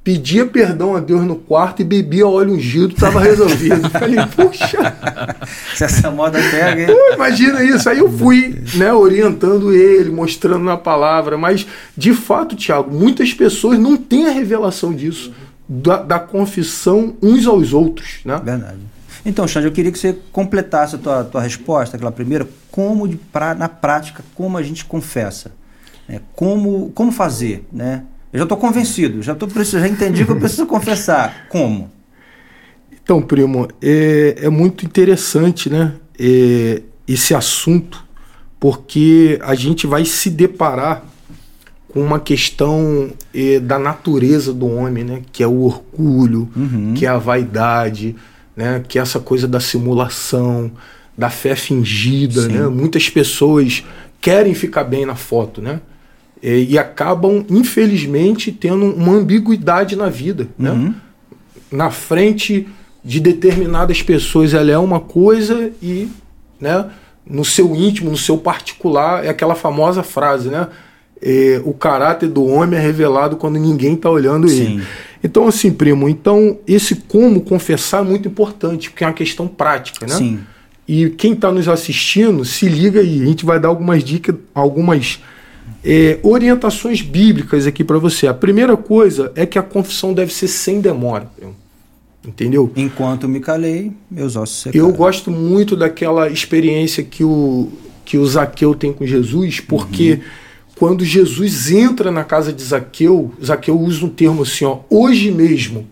pedia 0.07 0.45
perdão 0.45 0.95
a 0.95 1.01
Deus 1.01 1.25
no 1.25 1.35
quarto 1.35 1.81
e 1.81 1.83
bebia 1.83 2.25
óleo 2.25 2.53
ungido, 2.53 2.93
estava 2.93 3.19
resolvido. 3.19 3.89
Falei, 3.91 4.15
puxa, 4.33 4.95
Se 5.75 5.83
essa 5.83 6.09
moda 6.09 6.39
pega, 6.49 6.83
hein? 6.83 6.87
Pô, 6.87 7.13
imagina 7.13 7.61
isso. 7.61 7.89
Aí 7.89 7.97
eu 7.97 8.09
fui, 8.09 8.63
né, 8.75 8.93
orientando 8.93 9.73
ele, 9.73 10.09
mostrando 10.09 10.63
na 10.63 10.77
palavra. 10.77 11.37
Mas, 11.37 11.67
de 11.97 12.13
fato, 12.13 12.55
Tiago, 12.55 12.89
muitas 12.89 13.33
pessoas 13.33 13.77
não 13.77 13.97
têm 13.97 14.27
a 14.27 14.31
revelação 14.31 14.93
disso, 14.93 15.33
da, 15.67 16.01
da 16.01 16.19
confissão 16.19 17.17
uns 17.21 17.45
aos 17.45 17.73
outros, 17.73 18.19
né? 18.23 18.39
Verdade. 18.41 18.79
Então, 19.25 19.45
Xande, 19.45 19.67
eu 19.67 19.73
queria 19.73 19.91
que 19.91 19.99
você 19.99 20.17
completasse 20.31 20.95
a 20.95 20.99
tua, 20.99 21.23
tua 21.25 21.41
resposta, 21.41 21.97
aquela 21.97 22.13
primeira, 22.13 22.47
como 22.71 23.09
de 23.09 23.17
pra, 23.17 23.53
na 23.53 23.67
prática, 23.67 24.23
como 24.33 24.57
a 24.57 24.63
gente 24.63 24.85
confessa. 24.85 25.51
né? 26.07 26.21
Como, 26.33 26.91
como 26.95 27.11
fazer, 27.11 27.67
né? 27.73 28.03
Eu 28.37 28.41
já 28.41 28.43
estou 28.43 28.57
convencido, 28.57 29.21
já, 29.21 29.33
tô, 29.33 29.47
já 29.47 29.87
entendi 29.87 30.23
que 30.23 30.31
eu 30.31 30.37
preciso 30.39 30.65
confessar. 30.67 31.47
Como? 31.49 31.89
Então, 32.91 33.21
primo, 33.21 33.67
é, 33.81 34.35
é 34.43 34.49
muito 34.49 34.85
interessante, 34.85 35.69
né? 35.69 35.93
é, 36.19 36.81
esse 37.07 37.33
assunto, 37.35 38.03
porque 38.59 39.39
a 39.43 39.53
gente 39.55 39.85
vai 39.85 40.03
se 40.03 40.29
deparar 40.29 41.05
com 41.87 42.01
uma 42.01 42.19
questão 42.19 43.11
é, 43.33 43.59
da 43.59 43.77
natureza 43.77 44.53
do 44.53 44.67
homem, 44.67 45.03
né? 45.03 45.21
Que 45.31 45.43
é 45.43 45.47
o 45.47 45.61
orgulho, 45.61 46.49
que 46.95 47.05
é 47.05 47.09
a 47.09 47.17
vaidade, 47.17 48.15
né? 48.55 48.83
Que 48.87 48.99
é 48.99 49.01
essa 49.01 49.19
coisa 49.19 49.47
da 49.47 49.59
simulação, 49.59 50.71
da 51.17 51.29
fé 51.29 51.55
fingida, 51.55 52.41
Sim. 52.41 52.49
né? 52.49 52.67
Muitas 52.67 53.09
pessoas 53.09 53.83
querem 54.19 54.53
ficar 54.53 54.83
bem 54.83 55.05
na 55.05 55.15
foto, 55.15 55.61
né? 55.61 55.79
É, 56.41 56.59
e 56.59 56.77
acabam, 56.77 57.45
infelizmente, 57.49 58.51
tendo 58.51 58.85
uma 58.85 59.13
ambiguidade 59.13 59.95
na 59.95 60.07
vida, 60.07 60.47
né? 60.57 60.71
Uhum. 60.71 60.93
na 61.71 61.89
frente 61.89 62.67
de 63.03 63.19
determinadas 63.19 64.01
pessoas 64.01 64.53
ela 64.53 64.69
é 64.69 64.77
uma 64.77 64.99
coisa 64.99 65.71
e 65.81 66.09
né, 66.59 66.89
no 67.25 67.45
seu 67.45 67.75
íntimo, 67.75 68.11
no 68.11 68.17
seu 68.17 68.37
particular, 68.37 69.25
é 69.25 69.29
aquela 69.29 69.55
famosa 69.55 70.03
frase, 70.03 70.49
né? 70.49 70.67
É, 71.19 71.59
o 71.65 71.73
caráter 71.73 72.29
do 72.29 72.45
homem 72.45 72.77
é 72.77 72.81
revelado 72.81 73.37
quando 73.37 73.57
ninguém 73.57 73.95
está 73.95 74.09
olhando 74.09 74.47
Sim. 74.47 74.61
ele. 74.61 74.83
Então, 75.23 75.47
assim, 75.47 75.71
primo, 75.71 76.07
então 76.07 76.59
esse 76.67 76.95
como 76.95 77.41
confessar 77.41 78.01
é 78.01 78.07
muito 78.07 78.27
importante, 78.27 78.91
porque 78.91 79.03
é 79.03 79.07
uma 79.07 79.13
questão 79.13 79.47
prática, 79.47 80.05
né? 80.05 80.15
Sim. 80.15 80.39
E 80.87 81.09
quem 81.09 81.33
está 81.33 81.51
nos 81.51 81.67
assistindo, 81.67 82.45
se 82.45 82.69
liga 82.69 83.01
aí. 83.01 83.21
A 83.23 83.25
gente 83.25 83.45
vai 83.45 83.59
dar 83.59 83.67
algumas 83.67 84.03
dicas, 84.03 84.35
algumas 84.53 85.19
é, 85.83 86.19
orientações 86.23 87.01
bíblicas 87.01 87.65
aqui 87.65 87.83
para 87.83 87.97
você. 87.97 88.27
A 88.27 88.33
primeira 88.33 88.75
coisa 88.75 89.31
é 89.35 89.45
que 89.45 89.57
a 89.57 89.63
confissão 89.63 90.13
deve 90.13 90.33
ser 90.33 90.47
sem 90.47 90.81
demora. 90.81 91.29
Entendeu? 92.25 92.71
Enquanto 92.75 93.27
me 93.27 93.39
calei, 93.39 93.93
meus 94.11 94.35
ossos 94.35 94.63
secaram. 94.63 94.85
Eu 94.85 94.93
gosto 94.93 95.31
muito 95.31 95.77
daquela 95.77 96.29
experiência 96.29 97.01
que 97.01 97.23
o, 97.23 97.69
que 98.03 98.17
o 98.17 98.25
Zaqueu 98.25 98.75
tem 98.75 98.91
com 98.91 99.05
Jesus, 99.05 99.61
porque 99.61 100.13
uhum. 100.13 100.19
quando 100.75 101.05
Jesus 101.05 101.71
entra 101.71 102.11
na 102.11 102.25
casa 102.25 102.51
de 102.51 102.61
Zaqueu, 102.61 103.31
Zaqueu 103.43 103.79
usa 103.79 104.05
um 104.05 104.09
termo 104.09 104.41
assim, 104.41 104.65
ó, 104.65 104.79
hoje 104.89 105.31
mesmo 105.31 105.87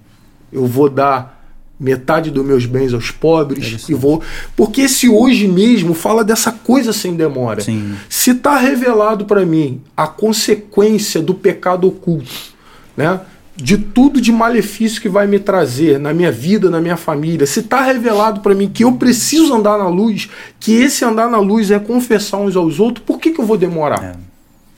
eu 0.51 0.65
vou 0.65 0.89
dar 0.89 1.34
metade 1.79 2.31
dos 2.31 2.45
meus 2.45 2.65
bens 2.65 2.93
aos 2.93 3.11
pobres 3.11 3.87
e 3.89 3.93
vou. 3.93 4.21
Porque 4.55 4.81
esse 4.81 5.09
hoje 5.09 5.47
mesmo 5.47 5.93
fala 5.93 6.23
dessa 6.23 6.51
coisa 6.51 6.93
sem 6.93 7.15
demora. 7.15 7.61
Sim. 7.61 7.95
se 8.09 8.31
está 8.31 8.57
revelado 8.57 9.25
para 9.25 9.45
mim 9.45 9.81
a 9.95 10.07
consequência 10.07 11.21
do 11.21 11.33
pecado 11.33 11.87
oculto 11.87 12.55
né? 12.95 13.19
De 13.57 13.77
tudo 13.77 14.19
de 14.19 14.33
malefício 14.33 15.01
que 15.01 15.07
vai 15.07 15.27
me 15.27 15.39
trazer 15.39 15.97
na 15.97 16.13
minha 16.13 16.31
vida 16.31 16.69
na 16.69 16.81
minha 16.81 16.97
família 16.97 17.47
se 17.47 17.61
está 17.61 17.81
revelado 17.81 18.41
para 18.41 18.53
mim 18.53 18.69
que 18.69 18.83
eu 18.83 18.93
preciso 18.93 19.53
andar 19.53 19.77
na 19.77 19.87
luz 19.87 20.29
que 20.59 20.73
esse 20.73 21.05
andar 21.05 21.29
na 21.29 21.39
luz 21.39 21.71
é 21.71 21.79
confessar 21.79 22.37
uns 22.37 22.55
aos 22.55 22.79
outros 22.79 23.05
por 23.05 23.17
que, 23.17 23.31
que 23.31 23.39
eu 23.39 23.45
vou 23.45 23.57
demorar? 23.57 24.03
É. 24.03 24.15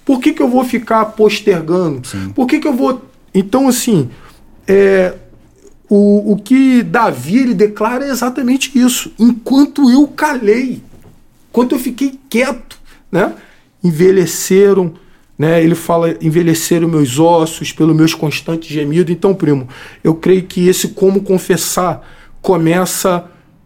por 0.06 0.20
que, 0.20 0.32
que 0.32 0.42
eu 0.42 0.48
vou 0.48 0.64
ficar 0.64 1.06
postergando? 1.06 2.08
Sim. 2.08 2.30
por 2.30 2.46
que, 2.46 2.60
que 2.60 2.68
eu 2.68 2.74
vou. 2.74 3.04
Então 3.34 3.68
assim 3.68 4.10
é, 4.68 5.14
o, 5.90 6.34
o 6.34 6.38
que 6.38 6.84
Davi 6.84 7.38
ele 7.38 7.54
declara 7.54 8.06
é 8.06 8.10
exatamente 8.10 8.78
isso. 8.78 9.12
Enquanto 9.18 9.90
eu 9.90 10.08
calei, 10.08 10.82
enquanto 11.50 11.74
eu 11.74 11.80
fiquei 11.80 12.20
quieto, 12.30 12.80
né? 13.12 13.34
envelheceram, 13.84 14.94
né? 15.38 15.64
ele 15.64 15.76
fala, 15.76 16.18
envelheceram 16.22 16.88
meus 16.88 17.20
ossos 17.20 17.72
pelo 17.72 17.96
meus 17.96 18.14
constantes 18.14 18.70
gemidos. 18.70 19.14
Então, 19.14 19.34
primo, 19.34 19.68
eu 20.04 20.14
creio 20.16 20.44
que 20.44 20.68
esse 20.68 20.90
como 20.90 21.22
confessar 21.22 22.06
começa 22.42 23.26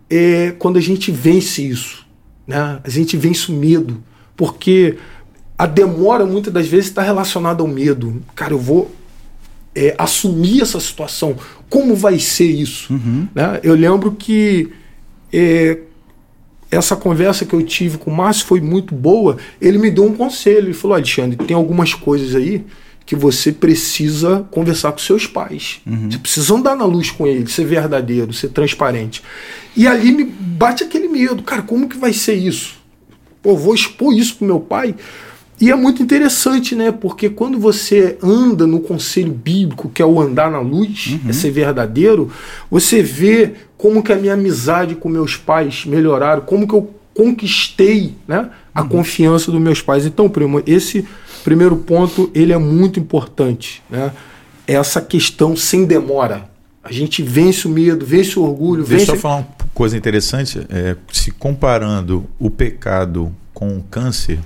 é, 0.10 0.54
quando 0.60 0.78
a 0.78 0.82
gente 0.82 1.12
vence 1.12 1.68
isso. 1.68 2.06
Né? 2.46 2.80
A 2.84 2.90
gente 2.90 3.18
vence 3.18 3.52
o 3.52 3.56
medo, 3.56 4.04
porque 4.36 4.98
a 5.58 5.66
demora 5.66 6.26
muitas 6.26 6.54
das 6.54 6.68
vezes 6.68 6.88
está 6.88 7.02
relacionada 7.02 7.62
ao 7.62 7.68
medo. 7.68 8.22
Cara, 8.36 8.54
eu 8.54 8.60
vou 8.60 8.92
é, 9.76 9.96
assumir 9.98 10.62
essa 10.62 10.80
situação. 10.80 11.36
Como 11.70 11.96
vai 11.96 12.20
ser 12.20 12.46
isso? 12.46 12.94
Uhum. 12.94 13.28
Né? 13.34 13.60
Eu 13.64 13.76
lembro 13.76 14.12
que 14.12 14.72
é, 15.32 15.80
essa 16.70 16.96
conversa 16.96 17.46
que 17.46 17.54
eu 17.54 17.62
tive 17.64 17.98
com 17.98 18.12
o 18.12 18.16
Márcio 18.16 18.46
foi 18.46 18.62
muito 18.62 18.96
boa. 18.96 19.38
Ele 19.60 19.78
me 19.78 19.92
deu 19.92 20.06
um 20.06 20.14
conselho. 20.14 20.68
Ele 20.68 20.74
falou: 20.74 20.96
Alexandre, 20.96 21.38
tem 21.46 21.56
algumas 21.56 21.94
coisas 21.94 22.36
aí 22.36 22.66
que 23.06 23.16
você 23.16 23.52
precisa 23.52 24.48
conversar 24.52 24.92
com 24.92 25.00
seus 25.00 25.28
pais. 25.28 25.82
Uhum. 25.86 26.10
Você 26.10 26.18
precisa 26.18 26.54
andar 26.54 26.78
na 26.78 26.86
luz 26.86 27.12
com 27.12 27.28
eles, 27.28 27.52
ser 27.52 27.66
verdadeiro, 27.66 28.32
ser 28.32 28.50
transparente. 28.50 29.22
E 29.76 29.86
ali 29.88 30.12
me 30.12 30.24
bate 30.24 30.84
aquele 30.84 31.08
medo. 31.08 31.44
Cara, 31.44 31.62
como 31.62 31.90
que 31.90 31.98
vai 31.98 32.14
ser 32.14 32.36
isso? 32.36 32.76
Pô, 33.42 33.58
vou 33.58 33.74
expor 33.74 34.14
isso 34.14 34.36
pro 34.36 34.46
meu 34.48 34.60
pai. 34.60 34.96
E 35.62 35.70
é 35.70 35.76
muito 35.76 36.02
interessante, 36.02 36.74
né? 36.74 36.92
Porque 36.92 37.30
quando 37.30 37.60
você 37.60 38.18
anda 38.24 38.66
no 38.66 38.80
conselho 38.80 39.32
bíblico, 39.32 39.90
que 39.90 40.02
é 40.02 40.06
o 40.06 40.20
andar 40.20 40.50
na 40.50 40.60
luz, 40.60 41.20
uhum. 41.24 41.30
é 41.30 41.34
ser 41.34 41.52
verdadeiro, 41.52 42.32
você 42.70 43.04
vê 43.04 43.54
como 43.78 44.02
que 44.02 44.12
a 44.12 44.16
minha 44.16 44.34
amizade 44.34 44.96
com 44.96 45.08
meus 45.08 45.38
pais 45.38 45.86
melhoraram, 45.86 46.42
como 46.42 46.68
que 46.68 46.74
eu 46.74 46.92
conquistei 47.14 48.16
né, 48.28 48.50
a 48.74 48.82
uhum. 48.82 48.88
confiança 48.88 49.52
dos 49.52 49.62
meus 49.62 49.84
pais. 49.84 50.04
Então, 50.04 50.28
primo, 50.28 50.64
esse 50.66 51.06
primeiro 51.44 51.78
ponto 51.78 52.32
ele 52.34 52.52
é 52.52 52.58
muito 52.58 53.00
importante, 53.00 53.84
né? 53.88 54.12
Essa 54.66 55.00
questão 55.00 55.56
sem 55.56 55.86
demora. 55.86 56.50
A 56.84 56.92
gente 56.92 57.22
vence 57.22 57.68
o 57.68 57.70
medo, 57.70 58.04
vence 58.04 58.40
o 58.40 58.44
orgulho. 58.44 58.84
Deixa 58.84 59.06
vence... 59.06 59.12
eu 59.12 59.20
falar 59.20 59.36
uma 59.38 59.48
coisa 59.76 59.96
interessante. 59.96 60.66
É, 60.70 60.96
se 61.12 61.30
comparando 61.30 62.26
o 62.40 62.50
pecado 62.50 63.32
com 63.54 63.78
o 63.78 63.84
câncer, 63.84 64.40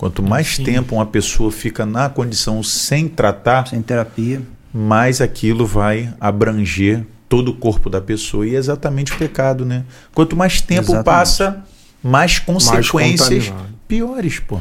Quanto 0.00 0.22
mais 0.22 0.56
Sim. 0.56 0.64
tempo 0.64 0.94
uma 0.94 1.04
pessoa 1.04 1.52
fica 1.52 1.84
na 1.84 2.08
condição 2.08 2.62
sem 2.62 3.06
tratar, 3.06 3.68
sem 3.68 3.82
terapia, 3.82 4.40
mais 4.72 5.20
aquilo 5.20 5.66
vai 5.66 6.10
abranger 6.18 7.04
todo 7.28 7.50
o 7.50 7.54
corpo 7.54 7.90
da 7.90 8.00
pessoa. 8.00 8.46
E 8.46 8.54
é 8.54 8.58
exatamente 8.58 9.12
o 9.12 9.18
pecado, 9.18 9.62
né? 9.66 9.84
Quanto 10.14 10.34
mais 10.34 10.62
tempo 10.62 10.84
exatamente. 10.84 11.04
passa, 11.04 11.64
mais 12.02 12.38
consequências 12.38 13.50
mais 13.50 13.62
piores, 13.86 14.38
pô. 14.38 14.58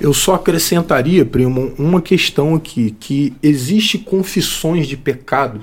Eu 0.00 0.12
só 0.12 0.34
acrescentaria, 0.34 1.24
primo, 1.24 1.72
uma 1.78 2.02
questão 2.02 2.56
aqui, 2.56 2.90
que 2.98 3.32
existe 3.40 3.96
confissões 3.96 4.88
de 4.88 4.96
pecado, 4.96 5.60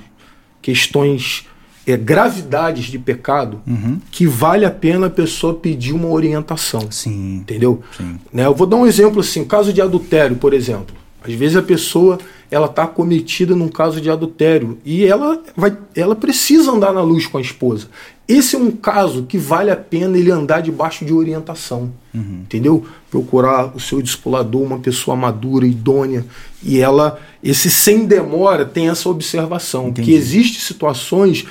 questões 0.62 1.46
é, 1.88 1.96
gravidades 1.96 2.86
de 2.86 3.00
pecado 3.00 3.62
uhum. 3.66 4.00
que 4.12 4.28
vale 4.28 4.66
a 4.66 4.72
pena 4.72 5.08
a 5.08 5.10
pessoa 5.10 5.54
pedir 5.54 5.94
uma 5.94 6.10
orientação. 6.10 6.92
Sim. 6.92 7.38
Entendeu? 7.38 7.82
Sim. 7.96 8.20
Né? 8.32 8.46
Eu 8.46 8.54
vou 8.54 8.68
dar 8.68 8.76
um 8.76 8.86
exemplo 8.86 9.22
assim, 9.22 9.46
caso 9.46 9.72
de 9.72 9.82
adultério, 9.82 10.36
por 10.36 10.54
exemplo. 10.54 10.94
Às 11.26 11.34
vezes 11.34 11.56
a 11.56 11.62
pessoa 11.62 12.20
ela 12.52 12.68
está 12.68 12.86
cometida 12.86 13.56
num 13.56 13.68
caso 13.68 14.00
de 14.00 14.10
adultério 14.10 14.78
e 14.86 15.06
ela 15.06 15.42
vai, 15.56 15.76
ela 15.96 16.16
precisa 16.16 16.72
andar 16.72 16.94
na 16.94 17.02
luz 17.02 17.26
com 17.26 17.38
a 17.38 17.42
esposa. 17.42 17.88
Esse 18.28 18.58
é 18.58 18.60
um 18.60 18.72
caso 18.72 19.24
que 19.24 19.38
vale 19.38 19.72
a 19.72 19.76
pena 19.76 20.18
ele 20.18 20.30
andar 20.30 20.62
debaixo 20.62 21.06
de 21.06 21.14
orientação, 21.14 21.92
uhum. 22.14 22.42
entendeu? 22.44 22.86
Procurar 23.10 23.74
o 23.74 23.80
seu 23.80 24.02
discipulador, 24.02 24.62
uma 24.62 24.80
pessoa 24.80 25.16
madura, 25.16 25.66
idônea, 25.66 26.26
e 26.62 26.80
ela, 26.80 27.20
esse 27.42 27.70
sem 27.70 28.06
demora, 28.06 28.66
tem 28.66 28.90
essa 28.90 29.08
observação 29.08 29.90
Entendi. 29.90 30.12
que 30.12 30.18
existe 30.18 30.60
situações 30.60 31.46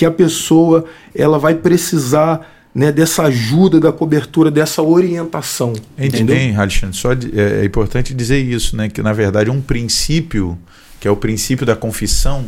que 0.00 0.06
a 0.06 0.10
pessoa 0.10 0.86
ela 1.14 1.38
vai 1.38 1.54
precisar 1.54 2.50
né, 2.74 2.90
dessa 2.90 3.24
ajuda, 3.24 3.78
da 3.78 3.92
cobertura, 3.92 4.50
dessa 4.50 4.82
orientação. 4.82 5.74
Entendeu? 5.98 6.34
Bem, 6.34 6.56
Alexandre, 6.56 6.96
só 6.96 7.12
é, 7.12 7.60
é 7.60 7.64
importante 7.66 8.14
dizer 8.14 8.38
isso, 8.38 8.74
né, 8.74 8.88
que 8.88 9.02
na 9.02 9.12
verdade 9.12 9.50
um 9.50 9.60
princípio, 9.60 10.58
que 10.98 11.06
é 11.06 11.10
o 11.10 11.16
princípio 11.16 11.66
da 11.66 11.76
confissão, 11.76 12.46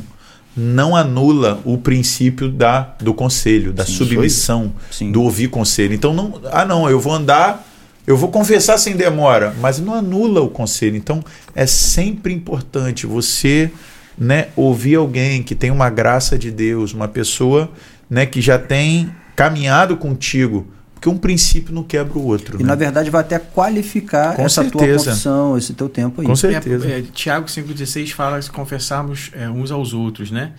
não 0.56 0.96
anula 0.96 1.60
o 1.66 1.76
princípio 1.76 2.48
da, 2.48 2.94
do 2.98 3.12
conselho, 3.12 3.70
da 3.70 3.84
Sim, 3.84 3.92
submissão, 3.92 4.72
do 5.12 5.22
ouvir 5.24 5.48
conselho. 5.48 5.92
Então, 5.92 6.14
não, 6.14 6.40
ah, 6.50 6.64
não, 6.64 6.88
eu 6.88 6.98
vou 6.98 7.12
andar, 7.12 7.68
eu 8.06 8.16
vou 8.16 8.30
confessar 8.30 8.78
sem 8.78 8.96
demora, 8.96 9.54
mas 9.60 9.78
não 9.78 9.92
anula 9.92 10.40
o 10.40 10.48
conselho. 10.48 10.96
Então, 10.96 11.22
é 11.54 11.66
sempre 11.66 12.32
importante 12.32 13.06
você 13.06 13.70
né, 14.16 14.48
ouvir 14.56 14.96
alguém 14.96 15.42
que 15.42 15.54
tem 15.54 15.70
uma 15.70 15.90
graça 15.90 16.38
de 16.38 16.50
Deus, 16.50 16.92
uma 16.92 17.08
pessoa 17.08 17.70
né, 18.08 18.26
que 18.26 18.40
já 18.40 18.58
tem 18.58 19.10
caminhado 19.34 19.96
contigo, 19.96 20.66
porque 20.94 21.08
um 21.08 21.16
princípio 21.16 21.74
não 21.74 21.82
quebra 21.82 22.16
o 22.18 22.24
outro. 22.24 22.60
E 22.60 22.62
né? 22.62 22.68
na 22.68 22.74
verdade 22.74 23.10
vai 23.10 23.22
até 23.22 23.38
qualificar 23.38 24.36
Com 24.36 24.44
essa 24.44 24.62
certeza. 24.62 25.04
tua 25.04 25.12
confissão, 25.12 25.58
esse 25.58 25.74
teu 25.74 25.88
tempo 25.88 26.20
aí. 26.20 26.26
Com 26.26 26.36
certeza. 26.36 26.88
É, 26.88 26.98
é, 26.98 27.02
Tiago 27.02 27.46
5,16 27.46 28.12
fala 28.12 28.40
se 28.40 28.50
confessarmos 28.50 29.30
é, 29.34 29.48
uns 29.48 29.70
aos 29.70 29.92
outros, 29.92 30.30
né? 30.30 30.52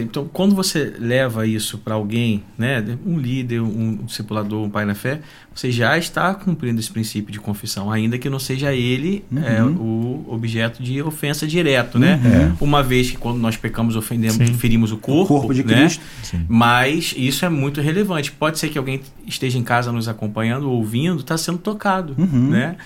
Então, 0.00 0.28
quando 0.32 0.54
você 0.54 0.94
leva 0.98 1.46
isso 1.46 1.78
para 1.78 1.94
alguém, 1.94 2.42
né, 2.56 2.82
um 3.04 3.18
líder, 3.18 3.60
um 3.60 3.96
discipulador, 3.96 4.64
um 4.64 4.70
pai 4.70 4.84
na 4.84 4.94
fé, 4.94 5.20
você 5.54 5.70
já 5.70 5.96
está 5.98 6.34
cumprindo 6.34 6.80
esse 6.80 6.90
princípio 6.90 7.30
de 7.30 7.38
confissão, 7.38 7.90
ainda 7.90 8.18
que 8.18 8.28
não 8.30 8.38
seja 8.38 8.72
ele 8.72 9.24
uhum. 9.30 9.42
é, 9.42 9.62
o 9.62 10.24
objeto 10.28 10.82
de 10.82 11.02
ofensa 11.02 11.46
direto, 11.46 11.98
né? 11.98 12.20
Uhum. 12.24 12.56
Uma 12.68 12.82
vez 12.82 13.10
que 13.10 13.16
quando 13.16 13.38
nós 13.38 13.56
pecamos, 13.56 13.94
ofendemos, 13.94 14.36
Sim. 14.36 14.54
ferimos 14.54 14.90
o 14.90 14.96
corpo, 14.96 15.34
o 15.34 15.38
corpo 15.38 15.54
de 15.54 15.62
né? 15.62 15.74
Cristo. 15.74 16.02
Mas 16.48 17.14
isso 17.16 17.44
é 17.44 17.48
muito 17.48 17.80
relevante. 17.80 18.32
Pode 18.32 18.58
ser 18.58 18.68
que 18.68 18.78
alguém 18.78 19.00
esteja 19.26 19.58
em 19.58 19.62
casa 19.62 19.92
nos 19.92 20.08
acompanhando, 20.08 20.70
ouvindo, 20.70 21.20
está 21.20 21.36
sendo 21.36 21.58
tocado, 21.58 22.14
Uhum. 22.18 22.50
né? 22.50 22.76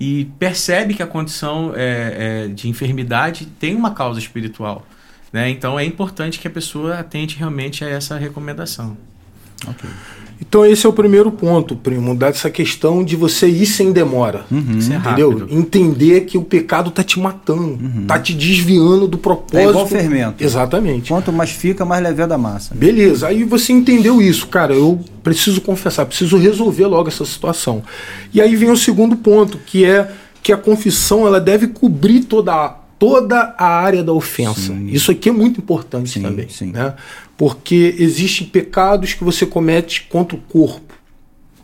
E 0.00 0.26
percebe 0.38 0.94
que 0.94 1.02
a 1.02 1.06
condição 1.06 1.72
é, 1.74 2.44
é, 2.44 2.48
de 2.48 2.68
enfermidade 2.68 3.46
tem 3.58 3.74
uma 3.74 3.90
causa 3.90 4.20
espiritual. 4.20 4.86
Né? 5.32 5.50
Então 5.50 5.78
é 5.78 5.84
importante 5.84 6.38
que 6.38 6.48
a 6.48 6.50
pessoa 6.50 6.98
atente 6.98 7.36
realmente 7.36 7.84
a 7.84 7.88
essa 7.88 8.16
recomendação. 8.16 8.96
Ok. 9.66 9.88
Então 10.40 10.64
esse 10.64 10.86
é 10.86 10.88
o 10.88 10.92
primeiro 10.92 11.32
ponto, 11.32 11.74
primo, 11.74 12.14
dessa 12.14 12.48
questão 12.48 13.04
de 13.04 13.16
você 13.16 13.48
ir 13.48 13.66
sem 13.66 13.92
demora. 13.92 14.44
Uhum. 14.50 14.78
É 14.90 14.96
Entendeu? 14.96 15.48
Entender 15.50 16.20
que 16.22 16.38
o 16.38 16.42
pecado 16.42 16.90
tá 16.90 17.02
te 17.02 17.18
matando, 17.18 17.78
tá 18.06 18.18
te 18.18 18.34
desviando 18.34 19.08
do 19.08 19.18
propósito. 19.18 19.58
É 19.58 19.64
igual 19.64 19.86
fermento. 19.86 20.44
Exatamente. 20.44 21.08
Quanto 21.08 21.32
mais 21.32 21.50
fica, 21.50 21.84
mais 21.84 22.02
leve 22.02 22.22
é 22.22 22.26
da 22.26 22.38
massa. 22.38 22.74
Beleza, 22.74 23.26
aí 23.26 23.42
você 23.42 23.72
entendeu 23.72 24.22
isso, 24.22 24.46
cara. 24.46 24.72
Eu 24.72 25.00
preciso 25.24 25.60
confessar, 25.60 26.06
preciso 26.06 26.38
resolver 26.38 26.86
logo 26.86 27.08
essa 27.08 27.24
situação. 27.24 27.82
E 28.32 28.40
aí 28.40 28.54
vem 28.54 28.70
o 28.70 28.76
segundo 28.76 29.16
ponto, 29.16 29.58
que 29.58 29.84
é 29.84 30.08
que 30.40 30.52
a 30.52 30.56
confissão 30.56 31.26
ela 31.26 31.40
deve 31.40 31.66
cobrir 31.66 32.20
toda 32.20 32.54
a, 32.54 32.76
toda 32.98 33.54
a 33.56 33.66
área 33.66 34.02
da 34.02 34.12
ofensa. 34.12 34.72
Sim. 34.72 34.88
Isso 34.88 35.10
aqui 35.10 35.28
é 35.28 35.32
muito 35.32 35.60
importante 35.60 36.10
Sim, 36.10 36.22
também. 36.22 36.48
sim. 36.48 36.72
Né? 36.72 36.94
Porque 37.36 37.94
existem 37.98 38.46
pecados 38.46 39.14
que 39.14 39.22
você 39.22 39.46
comete 39.46 40.06
contra 40.10 40.36
o 40.36 40.40
corpo. 40.40 40.94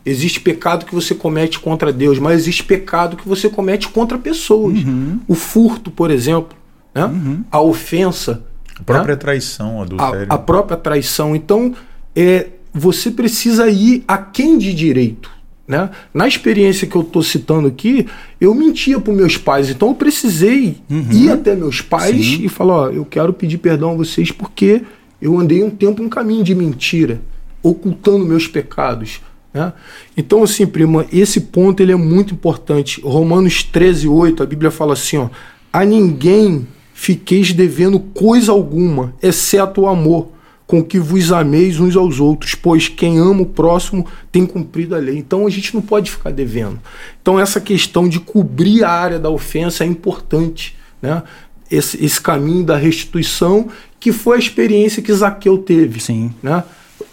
Existe 0.05 0.39
pecado 0.39 0.85
que 0.85 0.93
você 0.93 1.15
comete 1.15 1.59
contra 1.59 1.91
Deus, 1.91 2.19
mas 2.19 2.39
existe 2.39 2.63
pecado 2.63 3.17
que 3.17 3.27
você 3.27 3.49
comete 3.49 3.87
contra 3.89 4.17
pessoas. 4.17 4.77
Uhum. 4.83 5.19
O 5.27 5.33
furto, 5.33 5.89
por 5.89 6.11
exemplo, 6.11 6.55
né? 6.93 7.05
Uhum. 7.05 7.43
a 7.51 7.59
ofensa, 7.59 8.43
A 8.79 8.83
própria 8.83 9.17
traição, 9.17 9.81
adultério. 9.81 10.27
A, 10.29 10.35
a 10.35 10.37
própria 10.37 10.77
traição. 10.77 11.35
Então, 11.35 11.73
é, 12.15 12.47
você 12.71 13.09
precisa 13.09 13.67
ir 13.67 14.03
a 14.07 14.17
quem 14.17 14.57
de 14.57 14.73
direito. 14.73 15.31
Né? 15.67 15.89
Na 16.13 16.27
experiência 16.27 16.87
que 16.87 16.95
eu 16.95 17.01
estou 17.01 17.23
citando 17.23 17.67
aqui, 17.67 18.05
eu 18.39 18.53
mentia 18.53 18.99
para 18.99 19.11
meus 19.11 19.35
pais, 19.35 19.69
então 19.69 19.89
eu 19.89 19.95
precisei 19.95 20.77
Uhum. 20.89 21.11
ir 21.11 21.31
até 21.31 21.55
meus 21.55 21.81
pais 21.81 22.23
Sim. 22.23 22.45
e 22.45 22.49
falar: 22.49 22.73
ó, 22.75 22.89
eu 22.89 23.03
quero 23.03 23.33
pedir 23.33 23.57
perdão 23.57 23.91
a 23.91 23.95
vocês 23.95 24.31
porque 24.31 24.83
eu 25.19 25.39
andei 25.39 25.63
um 25.63 25.71
tempo 25.71 26.03
um 26.03 26.09
caminho 26.09 26.43
de 26.43 26.53
mentira, 26.53 27.19
ocultando 27.63 28.25
meus 28.25 28.47
pecados. 28.47 29.21
Né? 29.51 29.73
Então, 30.15 30.43
assim, 30.43 30.67
prima, 30.67 31.05
esse 31.11 31.39
ponto 31.41 31.81
ele 31.81 31.91
é 31.91 31.95
muito 31.95 32.33
importante. 32.33 33.01
Romanos 33.01 33.63
13, 33.63 34.07
8, 34.07 34.43
a 34.43 34.45
Bíblia 34.45 34.69
fala 34.69 34.93
assim: 34.93 35.17
ó, 35.17 35.29
a 35.73 35.83
ninguém 35.83 36.67
fiqueis 36.93 37.51
devendo 37.53 37.99
coisa 37.99 38.51
alguma, 38.51 39.15
exceto 39.21 39.81
o 39.81 39.87
amor 39.87 40.34
com 40.67 40.83
que 40.83 40.99
vos 40.99 41.31
ameis 41.31 41.79
uns 41.79 41.95
aos 41.95 42.19
outros, 42.19 42.55
pois 42.55 42.87
quem 42.87 43.19
ama 43.19 43.41
o 43.41 43.45
próximo 43.45 44.05
tem 44.31 44.45
cumprido 44.45 44.95
a 44.95 44.97
lei. 44.97 45.17
Então 45.17 45.45
a 45.45 45.49
gente 45.49 45.73
não 45.73 45.81
pode 45.81 46.09
ficar 46.09 46.31
devendo. 46.31 46.79
Então 47.21 47.39
essa 47.39 47.61
questão 47.61 48.09
de 48.09 48.19
cobrir 48.19 48.83
a 48.83 48.89
área 48.89 49.19
da 49.19 49.29
ofensa 49.29 49.83
é 49.83 49.87
importante, 49.87 50.75
né? 51.01 51.21
Esse, 51.69 52.03
esse 52.03 52.21
caminho 52.21 52.63
da 52.63 52.77
restituição, 52.77 53.69
que 53.99 54.11
foi 54.11 54.35
a 54.37 54.39
experiência 54.39 55.01
que 55.01 55.11
Zaqueu 55.11 55.57
teve. 55.57 55.99
Sim. 55.99 56.31
Né? 56.41 56.63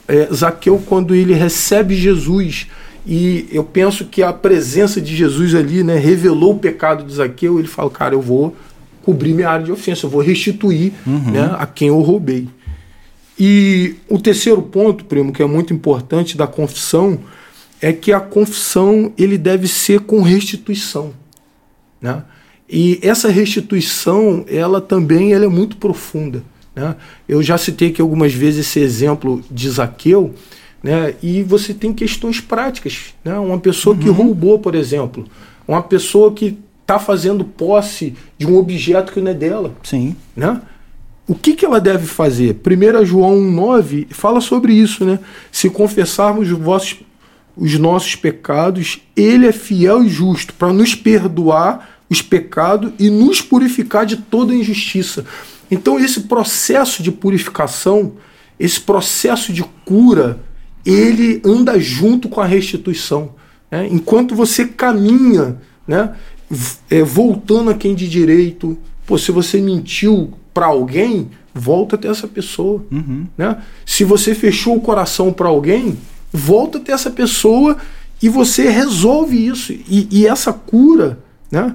É, 0.06 0.28
Zaqueu, 0.32 0.82
quando 0.86 1.14
ele 1.14 1.32
recebe 1.32 1.94
Jesus, 1.94 2.66
e 3.06 3.48
eu 3.50 3.64
penso 3.64 4.04
que 4.04 4.22
a 4.22 4.30
presença 4.32 5.00
de 5.00 5.16
Jesus 5.16 5.54
ali 5.54 5.82
né, 5.82 5.96
revelou 5.96 6.52
o 6.52 6.58
pecado 6.58 7.02
de 7.02 7.14
Zaqueu, 7.14 7.58
ele 7.58 7.66
fala, 7.66 7.88
cara, 7.90 8.14
eu 8.14 8.20
vou 8.20 8.54
cobrir 9.02 9.32
minha 9.32 9.48
área 9.48 9.64
de 9.64 9.72
ofensa, 9.72 10.06
eu 10.06 10.10
vou 10.10 10.20
restituir 10.20 10.92
né, 11.06 11.56
a 11.58 11.66
quem 11.66 11.88
eu 11.88 12.00
roubei. 12.00 12.46
E 13.44 13.96
o 14.08 14.20
terceiro 14.20 14.62
ponto, 14.62 15.04
primo, 15.04 15.32
que 15.32 15.42
é 15.42 15.46
muito 15.46 15.74
importante 15.74 16.36
da 16.36 16.46
confissão, 16.46 17.18
é 17.80 17.92
que 17.92 18.12
a 18.12 18.20
confissão 18.20 19.12
ele 19.18 19.36
deve 19.36 19.66
ser 19.66 20.02
com 20.02 20.22
restituição, 20.22 21.12
né? 22.00 22.22
E 22.70 23.00
essa 23.02 23.28
restituição, 23.28 24.44
ela 24.48 24.80
também 24.80 25.32
ela 25.32 25.44
é 25.44 25.48
muito 25.48 25.76
profunda, 25.76 26.44
né? 26.72 26.94
Eu 27.28 27.42
já 27.42 27.58
citei 27.58 27.88
aqui 27.88 28.00
algumas 28.00 28.32
vezes 28.32 28.64
esse 28.64 28.78
exemplo 28.78 29.42
de 29.50 29.68
Zaqueu, 29.68 30.32
né? 30.80 31.16
E 31.20 31.42
você 31.42 31.74
tem 31.74 31.92
questões 31.92 32.40
práticas, 32.40 33.12
né? 33.24 33.36
Uma 33.40 33.58
pessoa 33.58 33.96
que 33.96 34.08
roubou, 34.08 34.60
por 34.60 34.76
exemplo, 34.76 35.26
uma 35.66 35.82
pessoa 35.82 36.32
que 36.32 36.56
está 36.82 36.96
fazendo 36.96 37.44
posse 37.44 38.14
de 38.38 38.46
um 38.46 38.56
objeto 38.56 39.12
que 39.12 39.20
não 39.20 39.32
é 39.32 39.34
dela, 39.34 39.74
Sim. 39.82 40.14
né? 40.36 40.62
O 41.26 41.34
que, 41.34 41.54
que 41.54 41.64
ela 41.64 41.80
deve 41.80 42.06
fazer? 42.06 42.60
1 42.66 43.04
João 43.04 43.36
1,9 43.36 44.08
fala 44.10 44.40
sobre 44.40 44.72
isso, 44.72 45.04
né? 45.04 45.20
Se 45.50 45.70
confessarmos 45.70 46.50
os, 46.50 46.58
vossos, 46.58 47.00
os 47.56 47.78
nossos 47.78 48.16
pecados, 48.16 49.00
ele 49.16 49.46
é 49.46 49.52
fiel 49.52 50.02
e 50.02 50.08
justo 50.08 50.52
para 50.54 50.72
nos 50.72 50.94
perdoar 50.94 52.00
os 52.10 52.20
pecados 52.20 52.92
e 52.98 53.08
nos 53.08 53.40
purificar 53.40 54.04
de 54.04 54.16
toda 54.16 54.54
injustiça. 54.54 55.24
Então, 55.70 55.98
esse 55.98 56.22
processo 56.22 57.02
de 57.02 57.10
purificação, 57.10 58.14
esse 58.58 58.80
processo 58.80 59.52
de 59.52 59.62
cura, 59.84 60.40
ele 60.84 61.40
anda 61.44 61.78
junto 61.78 62.28
com 62.28 62.40
a 62.40 62.46
restituição. 62.46 63.34
né? 63.70 63.88
Enquanto 63.90 64.34
você 64.34 64.66
caminha, 64.66 65.56
né? 65.86 66.14
é, 66.90 67.02
voltando 67.02 67.70
a 67.70 67.74
quem 67.74 67.94
de 67.94 68.08
direito, 68.08 68.76
pô, 69.06 69.16
se 69.16 69.32
você 69.32 69.60
mentiu 69.60 70.34
para 70.52 70.66
alguém, 70.66 71.30
volta 71.54 71.96
até 71.96 72.08
essa 72.08 72.26
pessoa. 72.28 72.84
Né? 73.36 73.56
Se 73.86 74.04
você 74.04 74.34
fechou 74.34 74.76
o 74.76 74.80
coração 74.80 75.32
para 75.32 75.48
alguém, 75.48 75.96
volta 76.32 76.78
até 76.78 76.92
essa 76.92 77.10
pessoa 77.10 77.76
e 78.22 78.28
você 78.28 78.68
resolve 78.68 79.46
isso. 79.46 79.72
E, 79.72 80.08
e 80.10 80.26
essa 80.26 80.52
cura, 80.52 81.18
né? 81.50 81.74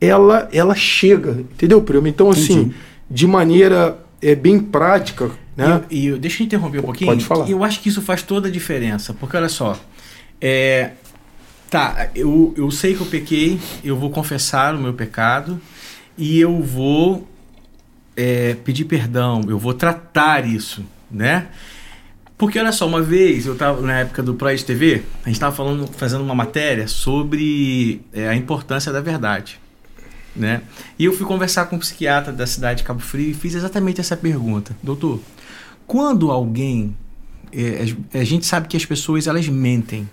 ela, 0.00 0.48
ela 0.52 0.74
chega, 0.74 1.32
entendeu, 1.52 1.80
primo? 1.82 2.06
Então, 2.08 2.30
assim, 2.30 2.52
Entendi. 2.60 2.74
de 3.10 3.26
maneira 3.26 3.98
é, 4.20 4.34
bem 4.34 4.58
prática, 4.58 5.30
né? 5.56 5.82
E, 5.90 6.06
eu- 6.06 6.18
deixa 6.18 6.42
eu 6.42 6.46
interromper 6.46 6.78
um 6.80 6.82
pouquinho. 6.82 7.10
Pode 7.10 7.24
falar. 7.24 7.48
Eu 7.48 7.62
acho 7.62 7.80
que 7.80 7.88
isso 7.88 8.02
faz 8.02 8.22
toda 8.22 8.48
a 8.48 8.50
diferença. 8.50 9.12
Porque 9.14 9.36
olha 9.36 9.48
só. 9.48 9.78
É, 10.40 10.92
tá, 11.70 12.08
eu, 12.14 12.52
eu 12.56 12.70
sei 12.70 12.94
que 12.94 13.00
eu 13.00 13.06
pequei, 13.06 13.58
eu 13.84 13.96
vou 13.96 14.10
confessar 14.10 14.74
o 14.74 14.78
meu 14.78 14.92
pecado 14.92 15.60
e 16.18 16.40
eu 16.40 16.60
vou 16.60 17.26
é, 18.16 18.54
pedir 18.64 18.84
perdão, 18.84 19.40
eu 19.48 19.58
vou 19.58 19.74
tratar 19.74 20.46
isso, 20.46 20.84
né? 21.10 21.48
Porque 22.36 22.58
olha 22.58 22.72
só, 22.72 22.86
uma 22.88 23.00
vez 23.00 23.46
eu 23.46 23.52
estava 23.52 23.80
na 23.82 24.00
época 24.00 24.22
do 24.22 24.34
Proed 24.34 24.64
TV, 24.64 25.02
a 25.22 25.28
gente 25.28 25.36
estava 25.36 25.54
falando, 25.54 25.86
fazendo 25.86 26.24
uma 26.24 26.34
matéria 26.34 26.88
sobre 26.88 28.00
é, 28.12 28.28
a 28.28 28.34
importância 28.34 28.92
da 28.92 29.00
verdade, 29.00 29.60
né? 30.34 30.62
E 30.98 31.04
eu 31.04 31.12
fui 31.12 31.24
conversar 31.24 31.66
com 31.66 31.76
um 31.76 31.78
psiquiatra 31.78 32.32
da 32.32 32.46
cidade 32.46 32.78
de 32.78 32.84
Cabo 32.84 33.00
Frio 33.00 33.30
e 33.30 33.34
fiz 33.34 33.54
exatamente 33.54 34.00
essa 34.00 34.16
pergunta, 34.16 34.76
doutor. 34.82 35.20
Quando 35.86 36.30
alguém, 36.32 36.96
é, 37.52 38.18
a- 38.18 38.24
gente 38.24 38.44
sabe 38.46 38.66
que 38.66 38.76
as 38.76 38.84
pessoas 38.84 39.26
elas 39.28 39.46
mentem, 39.48 40.08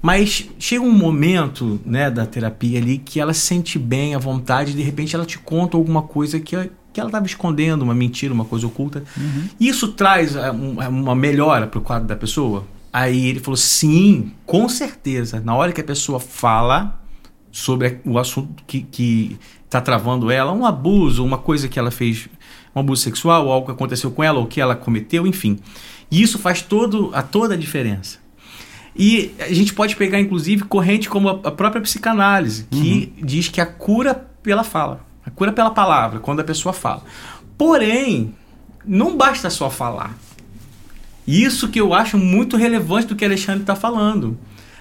mas 0.00 0.48
chega 0.58 0.82
um 0.82 0.92
momento, 0.92 1.78
né, 1.84 2.10
da 2.10 2.24
terapia 2.24 2.78
ali 2.78 2.96
que 2.96 3.20
ela 3.20 3.34
se 3.34 3.40
sente 3.40 3.78
bem, 3.78 4.14
à 4.14 4.18
vontade, 4.18 4.70
e 4.70 4.74
de 4.74 4.82
repente 4.82 5.14
ela 5.14 5.26
te 5.26 5.38
conta 5.38 5.76
alguma 5.76 6.00
coisa 6.02 6.40
que, 6.40 6.56
que 6.92 7.00
ela 7.00 7.08
estava 7.08 7.26
escondendo, 7.26 7.82
uma 7.82 7.94
mentira, 7.94 8.32
uma 8.34 8.44
coisa 8.44 8.66
oculta. 8.66 9.04
Isso 9.58 9.88
traz 9.88 10.36
ah, 10.36 10.52
um- 10.52 10.78
uma 10.88 11.14
melhora 11.14 11.66
para 11.66 11.78
o 11.78 11.82
quadro 11.82 12.08
da 12.08 12.16
pessoa? 12.16 12.64
Aí 12.92 13.26
ele 13.26 13.40
falou: 13.40 13.56
sim, 13.56 14.32
com 14.44 14.68
certeza. 14.68 15.40
Na 15.40 15.54
hora 15.54 15.72
que 15.72 15.80
a 15.80 15.84
pessoa 15.84 16.18
fala 16.18 17.00
sobre 17.52 18.00
o 18.04 18.18
assunto 18.18 18.62
que, 18.66 18.82
que 18.82 19.36
tá 19.68 19.80
travando 19.80 20.30
ela, 20.30 20.52
um 20.52 20.66
abuso, 20.66 21.24
uma 21.24 21.38
coisa 21.38 21.68
que 21.68 21.78
ela 21.78 21.90
fez, 21.90 22.28
um 22.74 22.80
abuso 22.80 23.02
sexual, 23.02 23.46
ou 23.46 23.52
algo 23.52 23.66
que 23.66 23.72
aconteceu 23.72 24.10
com 24.10 24.22
ela, 24.22 24.38
ou 24.38 24.46
que 24.46 24.60
ela 24.60 24.74
cometeu, 24.74 25.26
enfim. 25.26 25.58
E 26.10 26.20
isso 26.20 26.38
faz 26.38 26.60
todo, 26.62 27.10
a 27.14 27.22
toda 27.22 27.54
a 27.54 27.56
diferença. 27.56 28.18
E 28.96 29.32
a 29.38 29.52
gente 29.52 29.72
pode 29.72 29.94
pegar, 29.94 30.18
inclusive, 30.20 30.64
corrente 30.64 31.08
como 31.08 31.28
a, 31.28 31.50
própria 31.52 31.80
psicanálise, 31.80 32.66
que 32.70 33.12
diz 33.22 33.48
que 33.48 33.60
a 33.60 33.66
cura 33.66 34.14
pela 34.42 34.64
fala, 34.64 35.06
a 35.30 35.36
cura 35.36 35.52
pela 35.52 35.70
palavra, 35.70 36.18
quando 36.18 36.40
a 36.40 36.44
pessoa 36.44 36.72
fala. 36.72 37.02
Porém, 37.56 38.34
não 38.84 39.16
basta 39.16 39.48
só 39.50 39.70
falar. 39.70 40.16
Isso 41.26 41.68
que 41.68 41.80
eu 41.80 41.94
acho 41.94 42.18
muito 42.18 42.56
relevante 42.56 43.06
do 43.06 43.16
que 43.16 43.24
Alexandre 43.24 43.62
está 43.62 43.76
falando. 43.76 44.36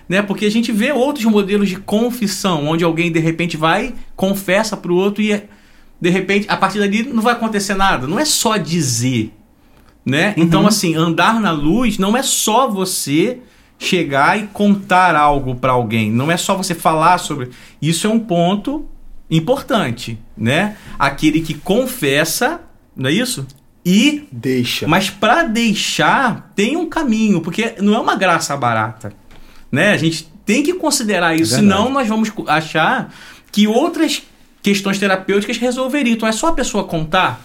Né? 0.08 0.22
Porque 0.22 0.46
a 0.46 0.52
gente 0.52 0.72
vê 0.72 0.92
outros 0.92 1.26
modelos 1.26 1.70
de 1.70 1.76
confissão, 1.76 2.68
onde 2.68 2.84
alguém 2.84 3.12
de 3.12 3.20
repente 3.20 3.56
vai, 3.56 3.94
confessa 4.16 4.76
para 4.76 4.92
o 4.92 4.96
outro 4.96 5.22
e 5.22 5.44
de 6.02 6.10
repente, 6.10 6.48
a 6.50 6.58
partir 6.58 6.80
dali 6.80 7.04
não 7.04 7.22
vai 7.22 7.34
acontecer 7.34 7.76
nada. 7.76 8.08
Não 8.08 8.20
é 8.20 8.26
só 8.26 8.58
dizer. 8.58 9.34
Né? 10.06 10.34
Então, 10.38 10.66
assim, 10.66 10.96
andar 10.96 11.40
na 11.40 11.52
luz 11.52 12.00
não 12.00 12.18
é 12.18 12.24
só 12.24 12.68
você 12.68 13.40
chegar 13.78 14.40
e 14.40 14.48
contar 14.48 15.16
algo 15.16 15.56
para 15.56 15.74
alguém. 15.74 16.10
Não 16.12 16.32
é 16.32 16.38
só 16.38 16.56
você 16.56 16.74
falar 16.74 17.18
sobre. 17.20 17.50
Isso 17.82 18.08
é 18.08 18.10
um 18.10 18.20
ponto 18.20 18.86
importante, 19.30 20.18
né? 20.38 20.76
Aquele 20.98 21.42
que 21.42 21.54
confessa, 21.54 22.62
não 22.96 23.10
é 23.10 23.14
isso? 23.14 23.46
E 23.86 24.28
Deixa. 24.32 24.88
mas 24.88 25.10
para 25.10 25.44
deixar 25.44 26.52
tem 26.56 26.76
um 26.76 26.88
caminho, 26.88 27.42
porque 27.42 27.76
não 27.80 27.94
é 27.94 28.00
uma 28.00 28.16
graça 28.16 28.56
barata, 28.58 29.14
né? 29.72 29.92
A 29.92 29.98
gente 29.98 30.28
tem 30.46 30.64
que 30.64 30.74
considerar 30.74 31.36
isso, 31.36 31.56
verdade. 31.56 31.62
senão 31.62 31.90
nós 31.92 32.08
vamos 32.08 32.32
achar 32.48 33.14
que 33.52 33.68
outras 33.68 34.24
questões 34.62 35.00
terapêuticas 35.00 35.58
resolveriam. 35.58 36.16
Então 36.16 36.28
é 36.28 36.32
só 36.32 36.48
a 36.48 36.54
pessoa 36.54 36.84
contar, 36.84 37.42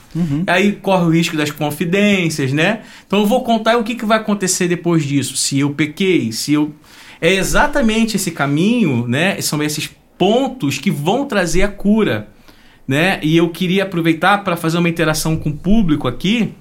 aí 0.47 0.73
corre 0.73 1.05
o 1.05 1.11
risco 1.11 1.37
das 1.37 1.51
confidências, 1.51 2.53
né? 2.53 2.83
Então 3.07 3.21
eu 3.21 3.27
vou 3.27 3.45
contar 3.45 3.77
o 3.77 3.85
que, 3.85 3.95
que 3.95 4.05
vai 4.05 4.19
acontecer 4.19 4.69
depois 4.69 5.05
disso, 5.05 5.37
se 5.37 5.61
eu 5.61 5.71
pequei, 5.71 6.33
se 6.33 6.53
eu 6.53 6.75
é 7.21 7.33
exatamente 7.35 8.17
esse 8.17 8.31
caminho, 8.33 9.07
né? 9.07 9.41
São 9.41 9.63
esses 9.63 9.91
pontos 10.19 10.79
que 10.79 10.91
vão 10.91 11.27
trazer 11.27 11.63
a 11.63 11.69
cura, 11.69 12.29
né? 12.87 13.19
E 13.23 13.37
eu 13.37 13.49
queria 13.51 13.85
aproveitar 13.85 14.45
para 14.45 14.57
fazer 14.57 14.79
uma 14.79 14.89
interação 14.89 15.37
com 15.37 15.51
o 15.51 15.57
público 15.57 16.07
aqui. 16.07 16.53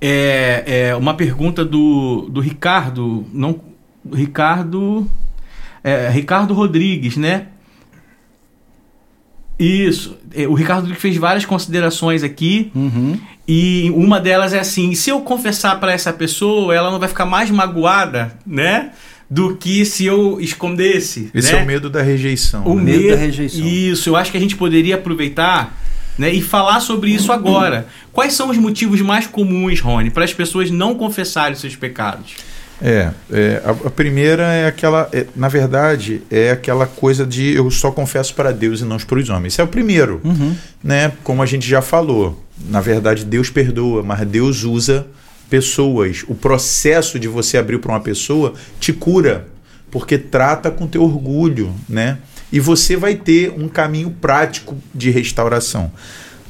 É, 0.00 0.88
é 0.88 0.96
uma 0.96 1.14
pergunta 1.14 1.64
do, 1.64 2.28
do 2.30 2.40
Ricardo, 2.40 3.24
não, 3.32 3.60
Ricardo, 4.12 5.08
é, 5.82 6.10
Ricardo 6.10 6.52
Rodrigues, 6.52 7.16
né? 7.16 7.46
Isso. 9.58 10.18
É, 10.34 10.46
O 10.48 10.54
Ricardo 10.54 10.92
fez 10.94 11.16
várias 11.16 11.44
considerações 11.44 12.22
aqui. 12.22 12.72
Uhum. 12.74 13.18
E 13.46 13.90
uma 13.94 14.20
delas 14.20 14.52
é 14.52 14.58
assim: 14.58 14.94
se 14.94 15.10
eu 15.10 15.20
confessar 15.20 15.78
para 15.78 15.92
essa 15.92 16.12
pessoa, 16.12 16.74
ela 16.74 16.90
não 16.90 16.98
vai 16.98 17.08
ficar 17.08 17.26
mais 17.26 17.50
magoada, 17.50 18.36
né? 18.46 18.92
Do 19.30 19.56
que 19.56 19.84
se 19.84 20.04
eu 20.04 20.38
escondesse. 20.40 21.30
Esse 21.34 21.52
né? 21.52 21.60
é 21.60 21.62
o 21.62 21.66
medo 21.66 21.90
da 21.90 22.02
rejeição. 22.02 22.64
O 22.64 22.74
né? 22.74 22.82
medo 22.82 23.02
medo 23.02 23.10
da 23.16 23.16
rejeição. 23.16 23.66
Isso, 23.66 24.10
eu 24.10 24.16
acho 24.16 24.30
que 24.30 24.36
a 24.36 24.40
gente 24.40 24.56
poderia 24.56 24.96
aproveitar 24.96 25.76
né? 26.18 26.32
E 26.32 26.40
falar 26.40 26.80
sobre 26.80 27.10
isso 27.10 27.32
agora. 27.32 27.86
Quais 28.12 28.34
são 28.34 28.50
os 28.50 28.56
motivos 28.56 29.00
mais 29.00 29.26
comuns, 29.26 29.80
Rony, 29.80 30.10
para 30.10 30.24
as 30.24 30.32
pessoas 30.32 30.70
não 30.70 30.94
confessarem 30.94 31.56
seus 31.56 31.74
pecados? 31.76 32.36
É, 32.82 33.10
é 33.30 33.62
a, 33.64 33.70
a, 33.70 33.90
primeira 33.90 34.42
é 34.44 34.66
aquela, 34.66 35.08
é, 35.12 35.26
na 35.34 35.48
verdade, 35.48 36.22
é 36.30 36.50
aquela 36.50 36.86
coisa 36.86 37.24
de 37.24 37.54
eu 37.54 37.70
só 37.70 37.90
confesso 37.90 38.34
para 38.34 38.52
Deus 38.52 38.80
e 38.80 38.84
não 38.84 38.96
para 38.98 39.18
os 39.18 39.28
homens. 39.28 39.54
Esse 39.54 39.60
é 39.60 39.64
o 39.64 39.68
primeiro, 39.68 40.20
uhum. 40.24 40.54
né? 40.82 41.12
Como 41.22 41.42
a 41.42 41.46
gente 41.46 41.68
já 41.68 41.80
falou, 41.80 42.42
na 42.68 42.80
verdade 42.80 43.24
Deus 43.24 43.48
perdoa, 43.48 44.02
mas 44.02 44.26
Deus 44.26 44.64
usa 44.64 45.06
pessoas. 45.48 46.24
O 46.28 46.34
processo 46.34 47.18
de 47.18 47.28
você 47.28 47.56
abrir 47.58 47.78
para 47.78 47.92
uma 47.92 48.00
pessoa 48.00 48.54
te 48.80 48.92
cura, 48.92 49.46
porque 49.90 50.18
trata 50.18 50.70
com 50.70 50.86
teu 50.86 51.02
orgulho, 51.02 51.74
né? 51.88 52.18
E 52.52 52.60
você 52.60 52.96
vai 52.96 53.14
ter 53.14 53.52
um 53.56 53.68
caminho 53.68 54.10
prático 54.10 54.76
de 54.94 55.10
restauração. 55.10 55.90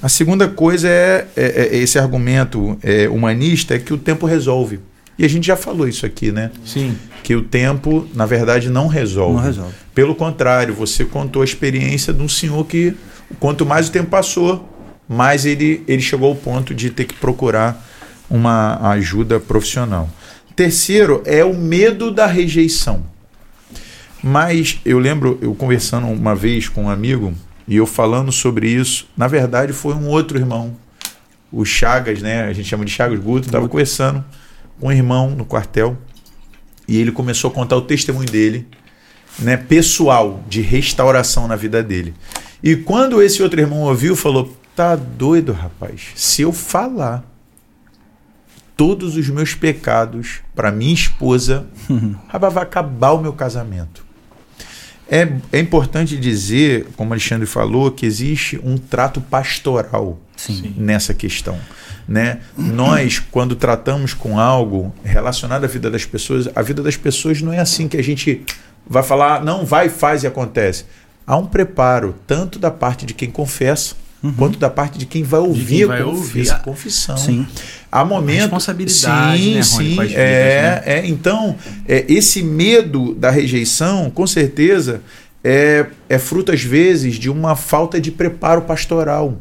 A 0.02 0.08
segunda 0.08 0.46
coisa 0.48 0.88
é, 0.88 1.26
é, 1.34 1.68
é 1.72 1.76
esse 1.76 1.98
argumento 1.98 2.78
é, 2.82 3.08
humanista 3.08 3.74
é 3.74 3.78
que 3.78 3.94
o 3.94 3.96
tempo 3.98 4.26
resolve. 4.26 4.80
E 5.18 5.24
a 5.24 5.28
gente 5.28 5.46
já 5.46 5.56
falou 5.56 5.88
isso 5.88 6.04
aqui, 6.04 6.32
né? 6.32 6.50
Sim. 6.64 6.96
Que 7.22 7.34
o 7.34 7.42
tempo, 7.42 8.06
na 8.14 8.26
verdade, 8.26 8.68
não 8.68 8.86
resolve. 8.86 9.36
Não 9.36 9.42
resolve. 9.42 9.74
Pelo 9.94 10.14
contrário, 10.14 10.74
você 10.74 11.04
contou 11.04 11.40
a 11.40 11.44
experiência 11.44 12.12
de 12.12 12.20
um 12.20 12.28
senhor 12.28 12.66
que, 12.66 12.94
quanto 13.38 13.64
mais 13.64 13.88
o 13.88 13.92
tempo 13.92 14.10
passou, 14.10 14.68
mais 15.08 15.46
ele, 15.46 15.82
ele 15.86 16.02
chegou 16.02 16.28
ao 16.28 16.34
ponto 16.34 16.74
de 16.74 16.90
ter 16.90 17.04
que 17.04 17.14
procurar 17.14 17.82
uma 18.34 18.90
ajuda 18.90 19.38
profissional. 19.38 20.10
Terceiro 20.56 21.22
é 21.24 21.44
o 21.44 21.54
medo 21.54 22.10
da 22.10 22.26
rejeição. 22.26 23.04
Mas 24.20 24.80
eu 24.84 24.98
lembro, 24.98 25.38
eu 25.40 25.54
conversando 25.54 26.08
uma 26.08 26.34
vez 26.34 26.68
com 26.68 26.84
um 26.84 26.90
amigo 26.90 27.32
e 27.68 27.76
eu 27.76 27.86
falando 27.86 28.32
sobre 28.32 28.68
isso, 28.68 29.06
na 29.16 29.28
verdade 29.28 29.72
foi 29.72 29.94
um 29.94 30.08
outro 30.08 30.36
irmão, 30.36 30.76
o 31.52 31.64
Chagas, 31.64 32.20
né? 32.20 32.42
A 32.42 32.52
gente 32.52 32.68
chama 32.68 32.84
de 32.84 32.90
Chagas 32.90 33.20
Guto, 33.20 33.46
estava 33.46 33.68
conversando 33.68 34.24
com 34.80 34.88
um 34.88 34.92
irmão 34.92 35.30
no 35.30 35.44
quartel 35.44 35.96
e 36.88 36.96
ele 36.96 37.12
começou 37.12 37.52
a 37.52 37.54
contar 37.54 37.76
o 37.76 37.82
testemunho 37.82 38.28
dele, 38.28 38.66
né, 39.38 39.56
pessoal, 39.56 40.42
de 40.48 40.60
restauração 40.60 41.46
na 41.46 41.54
vida 41.54 41.84
dele. 41.84 42.14
E 42.60 42.74
quando 42.74 43.22
esse 43.22 43.44
outro 43.44 43.60
irmão 43.60 43.82
ouviu, 43.82 44.16
falou: 44.16 44.56
"Tá 44.74 44.96
doido, 44.96 45.52
rapaz? 45.52 46.08
Se 46.16 46.42
eu 46.42 46.52
falar 46.52 47.33
todos 48.76 49.16
os 49.16 49.28
meus 49.28 49.54
pecados 49.54 50.40
para 50.54 50.70
minha 50.72 50.94
esposa, 50.94 51.66
rapaz, 52.28 52.52
vai 52.52 52.62
acabar 52.62 53.12
o 53.12 53.20
meu 53.20 53.32
casamento". 53.32 54.04
É, 55.08 55.28
é 55.52 55.60
importante 55.60 56.16
dizer, 56.16 56.88
como 56.96 57.12
Alexandre 57.12 57.46
falou, 57.46 57.90
que 57.90 58.06
existe 58.06 58.58
um 58.64 58.78
trato 58.78 59.20
pastoral 59.20 60.18
Sim. 60.36 60.74
nessa 60.76 61.12
questão. 61.12 61.58
Né? 62.08 62.40
Nós, 62.56 63.18
quando 63.18 63.54
tratamos 63.54 64.12
com 64.14 64.38
algo 64.38 64.94
relacionado 65.02 65.64
à 65.64 65.66
vida 65.66 65.90
das 65.90 66.04
pessoas, 66.04 66.48
a 66.54 66.62
vida 66.62 66.82
das 66.82 66.96
pessoas 66.96 67.40
não 67.40 67.52
é 67.52 67.58
assim 67.58 67.88
que 67.88 67.96
a 67.96 68.02
gente 68.02 68.42
vai 68.86 69.02
falar, 69.02 69.42
não, 69.42 69.64
vai, 69.64 69.88
faz 69.88 70.22
e 70.22 70.26
acontece. 70.26 70.84
Há 71.26 71.36
um 71.36 71.46
preparo, 71.46 72.14
tanto 72.26 72.58
da 72.58 72.70
parte 72.70 73.06
de 73.06 73.14
quem 73.14 73.30
confessa, 73.30 73.94
uhum. 74.24 74.32
quanto 74.32 74.58
da 74.58 74.70
parte 74.70 74.98
de 74.98 75.06
quem 75.06 75.22
vai 75.22 75.40
ouvir, 75.40 75.76
quem 75.78 75.86
vai 75.86 76.00
a, 76.00 76.06
ouvir 76.06 76.50
a 76.50 76.58
confissão. 76.58 77.16
Sim. 77.16 77.46
Há 77.92 78.04
momentos. 78.04 78.42
Responsabilidade, 78.42 79.42
sim, 79.42 79.54
né, 79.54 79.62
sim. 79.62 79.88
Vidas, 79.90 80.12
é, 80.12 80.16
né? 80.16 80.82
é, 80.86 81.06
então, 81.06 81.56
é, 81.86 82.04
esse 82.08 82.42
medo 82.42 83.14
da 83.14 83.30
rejeição, 83.30 84.10
com 84.10 84.26
certeza, 84.26 85.02
é, 85.44 85.86
é 86.08 86.18
fruto, 86.18 86.50
às 86.50 86.62
vezes, 86.62 87.16
de 87.16 87.30
uma 87.30 87.54
falta 87.54 88.00
de 88.00 88.10
preparo 88.10 88.62
pastoral 88.62 89.38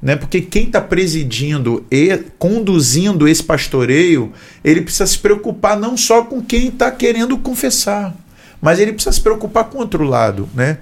né? 0.00 0.16
Porque 0.16 0.40
quem 0.40 0.64
está 0.64 0.80
presidindo 0.80 1.84
e 1.90 2.16
conduzindo 2.38 3.26
esse 3.26 3.42
pastoreio, 3.42 4.32
ele 4.64 4.80
precisa 4.80 5.06
se 5.06 5.18
preocupar 5.18 5.78
não 5.78 5.96
só 5.96 6.22
com 6.22 6.40
quem 6.40 6.68
está 6.68 6.90
querendo 6.90 7.36
confessar, 7.36 8.14
mas 8.60 8.78
ele 8.78 8.92
precisa 8.92 9.12
se 9.12 9.20
preocupar 9.20 9.64
com 9.64 9.78
o 9.78 9.80
outro 9.80 10.04
lado, 10.04 10.48
né? 10.54 10.78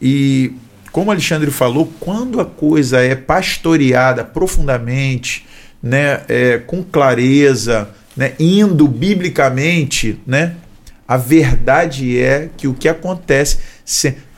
E 0.00 0.52
como 0.96 1.10
o 1.10 1.12
Alexandre 1.12 1.50
falou, 1.50 1.92
quando 2.00 2.40
a 2.40 2.44
coisa 2.46 3.02
é 3.02 3.14
pastoreada 3.14 4.24
profundamente, 4.24 5.44
né, 5.82 6.22
é, 6.26 6.56
com 6.56 6.82
clareza, 6.82 7.90
né, 8.16 8.32
indo 8.40 8.88
biblicamente, 8.88 10.18
né, 10.26 10.54
a 11.06 11.18
verdade 11.18 12.18
é 12.18 12.48
que 12.56 12.66
o 12.66 12.72
que 12.72 12.88
acontece 12.88 13.58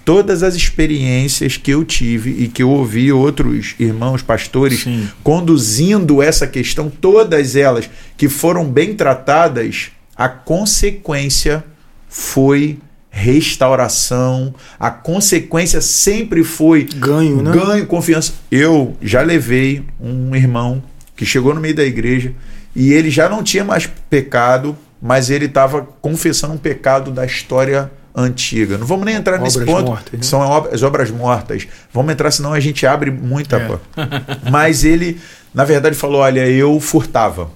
todas 0.04 0.42
as 0.42 0.56
experiências 0.56 1.56
que 1.56 1.70
eu 1.70 1.84
tive 1.84 2.30
e 2.42 2.48
que 2.48 2.64
eu 2.64 2.70
ouvi 2.70 3.12
outros 3.12 3.76
irmãos 3.78 4.20
pastores 4.20 4.80
Sim. 4.80 5.08
conduzindo 5.22 6.20
essa 6.20 6.44
questão, 6.44 6.90
todas 6.90 7.54
elas 7.54 7.88
que 8.16 8.28
foram 8.28 8.64
bem 8.64 8.94
tratadas, 8.94 9.92
a 10.16 10.28
consequência 10.28 11.62
foi 12.08 12.80
restauração, 13.18 14.54
a 14.78 14.90
consequência 14.90 15.80
sempre 15.80 16.44
foi 16.44 16.84
ganho, 16.84 17.42
né? 17.42 17.50
ganho, 17.52 17.86
confiança. 17.86 18.32
Eu 18.50 18.96
já 19.02 19.20
levei 19.22 19.84
um 20.00 20.34
irmão 20.34 20.82
que 21.16 21.26
chegou 21.26 21.52
no 21.54 21.60
meio 21.60 21.74
da 21.74 21.84
igreja 21.84 22.32
e 22.74 22.92
ele 22.92 23.10
já 23.10 23.28
não 23.28 23.42
tinha 23.42 23.64
mais 23.64 23.86
pecado, 24.08 24.76
mas 25.02 25.30
ele 25.30 25.46
estava 25.46 25.86
confessando 26.00 26.54
um 26.54 26.58
pecado 26.58 27.10
da 27.10 27.26
história 27.26 27.90
antiga. 28.14 28.78
Não 28.78 28.86
vamos 28.86 29.04
nem 29.04 29.16
entrar 29.16 29.36
obras 29.36 29.54
nesse 29.54 29.66
ponto, 29.66 29.86
mortas, 29.86 30.12
né? 30.12 30.22
são 30.22 30.68
as 30.72 30.82
obras 30.82 31.10
mortas. 31.10 31.66
Vamos 31.92 32.12
entrar, 32.12 32.30
senão 32.30 32.52
a 32.52 32.60
gente 32.60 32.86
abre 32.86 33.10
muita. 33.10 33.56
É. 33.56 34.50
Mas 34.50 34.84
ele, 34.84 35.20
na 35.52 35.64
verdade, 35.64 35.96
falou: 35.96 36.20
olha, 36.20 36.46
eu 36.46 36.78
furtava. 36.78 37.50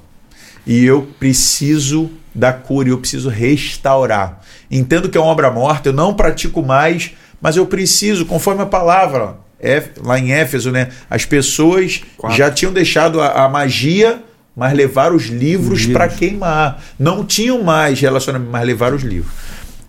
E 0.66 0.84
eu 0.84 1.08
preciso 1.18 2.10
da 2.34 2.52
cura, 2.52 2.88
eu 2.88 2.98
preciso 2.98 3.28
restaurar. 3.28 4.41
Entendo 4.72 5.08
que 5.08 5.18
é 5.18 5.20
uma 5.20 5.30
obra 5.30 5.50
morta, 5.50 5.90
eu 5.90 5.92
não 5.92 6.14
pratico 6.14 6.62
mais, 6.62 7.12
mas 7.40 7.56
eu 7.56 7.66
preciso, 7.66 8.24
conforme 8.26 8.62
a 8.62 8.66
palavra, 8.66 9.36
é, 9.60 9.82
lá 10.02 10.18
em 10.18 10.32
Éfeso, 10.32 10.72
né? 10.72 10.88
As 11.08 11.24
pessoas 11.24 12.02
Quatro. 12.16 12.36
já 12.36 12.50
tinham 12.50 12.72
deixado 12.72 13.20
a, 13.20 13.44
a 13.44 13.48
magia 13.48 14.22
mas 14.54 14.74
levaram 14.74 15.16
os 15.16 15.26
livros 15.26 15.86
para 15.86 16.08
queimar. 16.08 16.82
Não 16.98 17.24
tinham 17.24 17.62
mais 17.62 17.98
relacionamento, 18.00 18.50
mas 18.50 18.66
levaram 18.66 18.96
os 18.96 19.02
livros. 19.02 19.32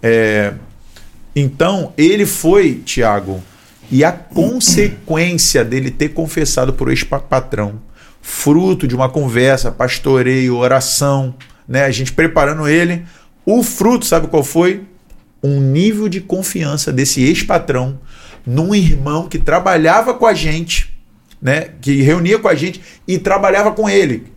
É, 0.02 0.54
então, 1.36 1.94
ele 1.98 2.26
foi, 2.26 2.82
Tiago, 2.86 3.44
e 3.92 4.04
a 4.04 4.12
consequência 4.12 5.64
dele 5.66 5.92
ter 5.92 6.10
confessado 6.10 6.74
por 6.74 6.90
ex-patrão, 6.90 7.82
fruto 8.22 8.88
de 8.88 8.96
uma 8.96 9.10
conversa, 9.10 9.72
pastoreio, 9.72 10.58
oração, 10.58 11.36
né? 11.68 11.84
a 11.84 11.92
gente 11.92 12.14
preparando 12.14 12.68
ele, 12.68 13.04
o 13.46 13.62
fruto, 13.64 14.06
sabe 14.06 14.28
qual 14.28 14.44
foi? 14.44 14.84
Um 15.44 15.60
nível 15.60 16.08
de 16.08 16.22
confiança 16.22 16.92
desse 16.92 17.22
ex-patrão 17.22 18.00
num 18.46 18.74
irmão 18.74 19.28
que 19.28 19.40
trabalhava 19.40 20.14
com 20.14 20.26
a 20.26 20.34
gente, 20.34 20.94
né, 21.42 21.70
que 21.82 22.02
reunia 22.02 22.40
com 22.40 22.48
a 22.48 22.56
gente 22.56 22.82
e 23.06 23.18
trabalhava 23.18 23.72
com 23.72 23.90
ele, 23.90 24.28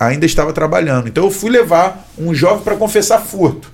ainda 0.00 0.24
estava 0.24 0.52
trabalhando. 0.52 1.08
Então 1.08 1.24
eu 1.24 1.30
fui 1.30 1.50
levar 1.50 2.08
um 2.18 2.34
jovem 2.34 2.64
para 2.64 2.76
confessar 2.76 3.20
furto. 3.20 3.70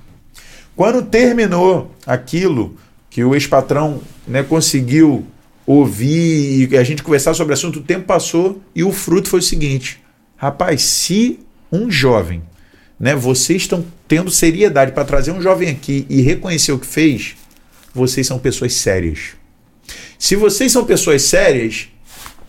Quando 0.75 1.03
terminou 1.03 1.95
aquilo 2.07 2.77
que 3.09 3.23
o 3.23 3.35
ex-patrão 3.35 4.01
né, 4.27 4.43
conseguiu 4.43 5.27
ouvir 5.67 6.73
e 6.73 6.77
a 6.77 6.83
gente 6.83 7.03
conversar 7.03 7.35
sobre 7.35 7.53
o 7.53 7.55
assunto, 7.55 7.79
o 7.79 7.83
tempo 7.83 8.07
passou 8.07 8.61
e 8.75 8.83
o 8.83 8.91
fruto 8.91 9.29
foi 9.29 9.39
o 9.39 9.43
seguinte: 9.43 10.01
rapaz, 10.37 10.83
se 10.83 11.39
um 11.71 11.91
jovem, 11.91 12.43
né, 13.01 13.15
vocês 13.15 13.63
estão 13.63 13.85
tendo 14.07 14.31
seriedade 14.31 14.93
para 14.93 15.05
trazer 15.05 15.33
um 15.33 15.41
jovem 15.41 15.71
aqui 15.71 16.07
e 16.11 16.21
reconhecer 16.21 16.73
o 16.73 16.79
que 16.79 16.87
fez, 16.87 17.35
vocês 17.95 18.27
são 18.27 18.39
pessoas 18.39 18.75
sérias. 18.75 19.31
Se 20.19 20.37
vocês 20.37 20.71
são 20.71 20.85
pessoas 20.85 21.23
sérias, 21.23 21.89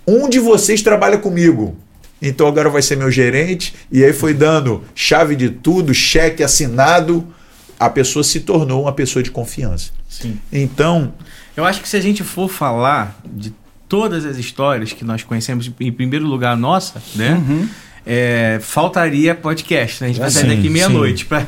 um 0.06 0.28
de 0.28 0.40
vocês 0.40 0.82
trabalha 0.82 1.18
comigo. 1.18 1.78
Então 2.22 2.46
agora 2.46 2.70
vai 2.70 2.82
ser 2.82 2.98
meu 2.98 3.10
gerente. 3.10 3.74
E 3.90 4.04
aí 4.04 4.14
foi 4.14 4.34
dando 4.34 4.84
chave 4.94 5.36
de 5.36 5.50
tudo, 5.50 5.94
cheque 5.94 6.44
assinado 6.44 7.26
a 7.82 7.90
pessoa 7.90 8.24
se 8.24 8.42
tornou 8.42 8.84
uma 8.84 8.94
pessoa 8.94 9.24
de 9.24 9.32
confiança. 9.32 9.92
Sim. 10.08 10.40
Então. 10.54 11.16
Eu 11.58 11.66
acho 11.66 11.82
que 11.82 11.90
se 11.90 11.98
a 11.98 12.00
gente 12.00 12.24
for 12.24 12.48
falar 12.48 13.20
de 13.26 13.52
todas 13.90 14.24
as 14.24 14.38
histórias 14.38 14.94
que 14.94 15.04
nós 15.04 15.24
conhecemos, 15.24 15.70
em 15.80 15.92
primeiro 15.92 16.28
lugar, 16.28 16.54
a 16.54 16.56
nossa, 16.56 17.02
né? 17.16 17.34
Uhum. 17.34 17.68
É, 18.06 18.60
faltaria 18.62 19.36
podcast. 19.36 20.02
Né? 20.02 20.10
A 20.10 20.12
gente 20.12 20.20
vai 20.20 20.32
sair 20.32 20.56
daqui 20.56 20.70
meia-noite 20.70 21.26
para 21.26 21.48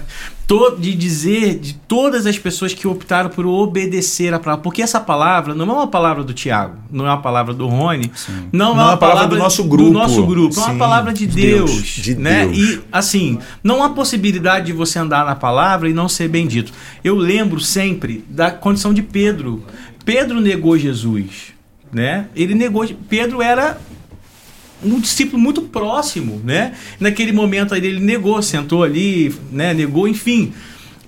de 0.79 0.93
dizer 0.93 1.57
de 1.57 1.73
todas 1.73 2.27
as 2.27 2.37
pessoas 2.37 2.73
que 2.73 2.87
optaram 2.87 3.29
por 3.29 3.45
obedecer 3.45 4.33
a 4.33 4.39
palavra. 4.39 4.61
Porque 4.61 4.81
essa 4.81 4.99
palavra 4.99 5.55
não 5.55 5.67
é 5.69 5.73
uma 5.73 5.87
palavra 5.87 6.23
do 6.23 6.33
Tiago, 6.33 6.77
não 6.91 7.05
é 7.05 7.09
uma 7.09 7.21
palavra 7.21 7.53
do 7.53 7.67
Rony, 7.67 8.11
Sim. 8.13 8.49
não, 8.51 8.75
não 8.75 8.81
é 8.81 8.85
uma, 8.85 8.97
palavra, 8.97 8.97
palavra, 8.97 9.27
do 9.29 9.37
nosso 9.37 9.63
grupo. 9.63 9.89
Do 9.89 9.93
nosso 9.93 10.25
grupo, 10.25 10.53
Sim. 10.53 10.61
é 10.61 10.65
uma 10.65 10.75
palavra 10.75 11.13
de, 11.13 11.25
de 11.25 11.41
Deus, 11.41 11.71
Deus, 11.71 11.87
de 11.87 12.15
né? 12.15 12.45
Deus. 12.45 12.57
E 12.57 12.81
assim, 12.91 13.39
não 13.63 13.83
há 13.83 13.89
possibilidade 13.89 14.67
de 14.67 14.73
você 14.73 14.99
andar 14.99 15.25
na 15.25 15.35
palavra 15.35 15.89
e 15.89 15.93
não 15.93 16.07
ser 16.07 16.27
bendito. 16.27 16.71
Eu 17.03 17.15
lembro 17.15 17.59
sempre 17.59 18.23
da 18.29 18.51
condição 18.51 18.93
de 18.93 19.01
Pedro. 19.01 19.63
Pedro 20.05 20.39
negou 20.39 20.77
Jesus, 20.77 21.53
né? 21.91 22.27
Ele 22.35 22.53
negou. 22.53 22.85
Pedro 23.09 23.41
era 23.41 23.77
um 24.83 24.99
discípulo 24.99 25.41
muito 25.41 25.61
próximo, 25.63 26.41
né? 26.43 26.73
Naquele 26.99 27.31
momento 27.31 27.73
aí 27.73 27.85
ele 27.85 27.99
negou, 27.99 28.41
sentou 28.41 28.83
ali, 28.83 29.33
né? 29.51 29.73
Negou, 29.73 30.07
enfim. 30.07 30.53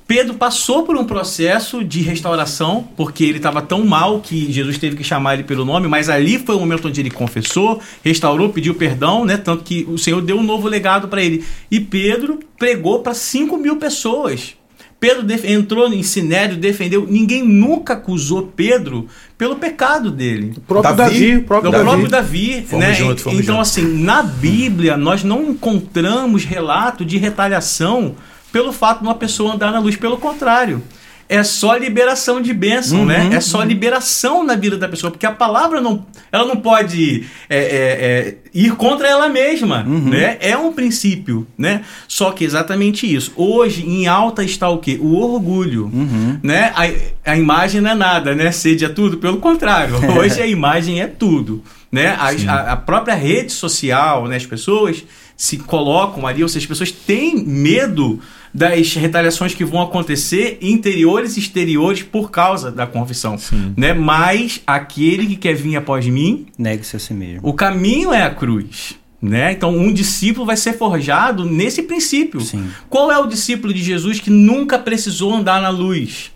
Pedro 0.08 0.36
passou 0.36 0.84
por 0.84 0.96
um 0.96 1.04
processo 1.04 1.84
de 1.84 2.02
restauração, 2.02 2.88
porque 2.96 3.24
ele 3.24 3.38
estava 3.38 3.60
tão 3.60 3.84
mal 3.84 4.20
que 4.20 4.52
Jesus 4.52 4.78
teve 4.78 4.96
que 4.96 5.04
chamar 5.04 5.34
ele 5.34 5.44
pelo 5.44 5.66
nome, 5.66 5.88
mas 5.88 6.10
ali 6.10 6.38
foi 6.38 6.56
o 6.56 6.60
momento 6.60 6.88
onde 6.88 7.02
ele 7.02 7.10
confessou, 7.10 7.82
restaurou, 8.04 8.50
pediu 8.50 8.76
perdão, 8.76 9.26
né? 9.26 9.36
Tanto 9.36 9.64
que 9.64 9.84
o 9.90 9.98
Senhor 9.98 10.22
deu 10.22 10.38
um 10.38 10.44
novo 10.44 10.68
legado 10.68 11.08
para 11.08 11.24
ele. 11.24 11.44
E 11.72 11.80
Pedro 11.80 12.40
pregou 12.58 13.00
para 13.00 13.16
5 13.16 13.58
mil 13.58 13.78
pessoas. 13.78 14.56
Pedro 15.00 15.26
entrou 15.46 15.92
em 15.92 16.02
Sinério, 16.02 16.58
defendeu. 16.58 17.06
Ninguém 17.08 17.44
nunca 17.44 17.94
acusou 17.94 18.52
Pedro 18.56 19.08
pelo 19.38 19.58
pecado 19.58 20.10
dele. 20.10 20.54
O 20.58 20.62
próprio 20.62 20.96
Davi, 20.96 21.14
Davi 21.14 21.36
o 21.38 21.44
próprio, 21.44 21.72
Davi. 21.72 21.84
próprio 21.84 22.10
Davi 22.10 22.66
fomos 22.68 22.86
né? 22.86 22.94
junto, 22.94 23.30
então, 23.30 23.42
junto. 23.42 23.60
assim, 23.60 24.04
na 24.04 24.24
Bíblia, 24.24 24.98
nós 24.98 25.24
não 25.24 25.44
encontramos 25.44 26.46
relato 26.46 27.06
de 27.06 27.18
retaliação 27.18 28.16
pelo 28.52 28.72
fato 28.72 29.00
de 29.00 29.06
uma 29.06 29.16
pessoa 29.16 29.54
andar 29.54 29.72
na 29.72 29.80
luz. 29.80 29.96
Pelo 29.96 30.18
contrário, 30.18 30.82
é 31.28 31.44
só 31.44 31.76
liberação 31.76 32.40
de 32.40 32.54
bênção, 32.54 33.00
uhum, 33.00 33.06
né? 33.06 33.30
É 33.34 33.40
só 33.40 33.60
uhum. 33.60 33.66
liberação 33.66 34.44
na 34.44 34.56
vida 34.56 34.78
da 34.78 34.88
pessoa, 34.88 35.10
porque 35.10 35.26
a 35.26 35.32
palavra 35.32 35.82
não, 35.82 36.06
ela 36.32 36.46
não 36.46 36.58
pode 36.58 37.26
é, 37.50 37.58
é, 37.58 37.66
é, 37.66 38.38
ir 38.54 38.76
contra 38.76 39.08
ela 39.08 39.28
mesma, 39.28 39.84
uhum. 39.88 40.10
né? 40.10 40.38
É 40.40 40.56
um 40.56 40.72
princípio, 40.72 41.48
né? 41.58 41.82
Só 42.08 42.32
que 42.32 42.44
exatamente 42.44 43.12
isso. 43.12 43.34
Hoje 43.36 43.88
em 43.88 44.06
alta 44.06 44.44
está 44.44 44.70
o 44.70 44.78
quê? 44.78 45.00
O 45.02 45.16
orgulho, 45.16 45.86
uhum. 45.86 46.40
né? 46.44 46.72
A, 46.76 47.32
a 47.32 47.38
imagem 47.38 47.82
não 47.82 47.92
é 47.92 47.96
nada, 47.96 48.36
né? 48.36 48.52
Sede 48.52 48.86
é 48.86 48.90
tudo. 48.90 49.18
Pelo 49.18 49.38
contrário, 49.38 49.96
hoje 50.16 50.40
a 50.42 50.46
imagem 50.46 51.02
é 51.02 51.08
tudo, 51.08 51.64
né? 51.92 52.10
A, 52.20 52.30
a, 52.52 52.72
a 52.74 52.76
própria 52.76 53.16
rede 53.16 53.52
social, 53.52 54.28
né? 54.28 54.36
As 54.36 54.46
pessoas 54.46 55.04
se 55.36 55.58
colocam 55.58 56.26
ali, 56.26 56.44
ou 56.44 56.50
seja, 56.50 56.64
as 56.64 56.68
pessoas 56.68 56.92
têm 56.92 57.44
medo 57.46 58.22
das 58.56 58.94
retaliações 58.94 59.54
que 59.54 59.66
vão 59.66 59.82
acontecer 59.82 60.58
interiores 60.62 61.36
e 61.36 61.42
exteriores 61.42 62.02
por 62.02 62.32
causa 62.32 62.72
da 62.72 62.88
confissão, 62.88 63.38
Sim. 63.38 63.74
né? 63.76 63.94
Mas 63.94 64.62
aquele 64.66 65.28
que 65.28 65.36
quer 65.36 65.56
vir 65.56 65.76
após 65.76 66.08
mim, 66.08 66.48
negue-se 66.58 66.96
a 66.96 67.00
si 67.00 67.14
mesmo. 67.14 67.42
O 67.44 67.52
caminho 67.52 68.14
é 68.14 68.24
a 68.24 68.30
cruz. 68.30 68.96
Né? 69.22 69.52
Então, 69.54 69.76
um 69.76 69.92
discípulo 69.92 70.46
vai 70.46 70.56
ser 70.56 70.74
forjado 70.74 71.44
nesse 71.46 71.82
princípio. 71.84 72.40
Sim. 72.40 72.70
Qual 72.90 73.12
é 73.12 73.18
o 73.18 73.26
discípulo 73.26 73.74
de 73.74 73.84
Jesus 73.84 74.20
que 74.20 74.30
nunca 74.30 74.78
precisou 74.78 75.34
andar 75.34 75.62
na 75.62 75.70
luz? 75.70 76.32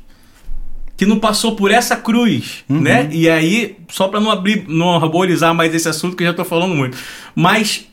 Que 0.98 1.06
não 1.06 1.20
passou 1.20 1.56
por 1.56 1.72
essa 1.72 1.96
cruz, 1.96 2.66
uhum. 2.68 2.82
né? 2.82 3.08
E 3.12 3.30
aí, 3.30 3.78
só 3.90 4.08
para 4.08 4.20
não 4.20 4.32
abrir, 4.32 4.66
não 4.68 4.96
arborizar 4.96 5.54
mais 5.54 5.74
esse 5.74 5.88
assunto 5.88 6.18
que 6.18 6.24
eu 6.24 6.28
já 6.28 6.32
estou 6.32 6.46
falando 6.46 6.74
muito, 6.76 6.98
mas 7.36 7.86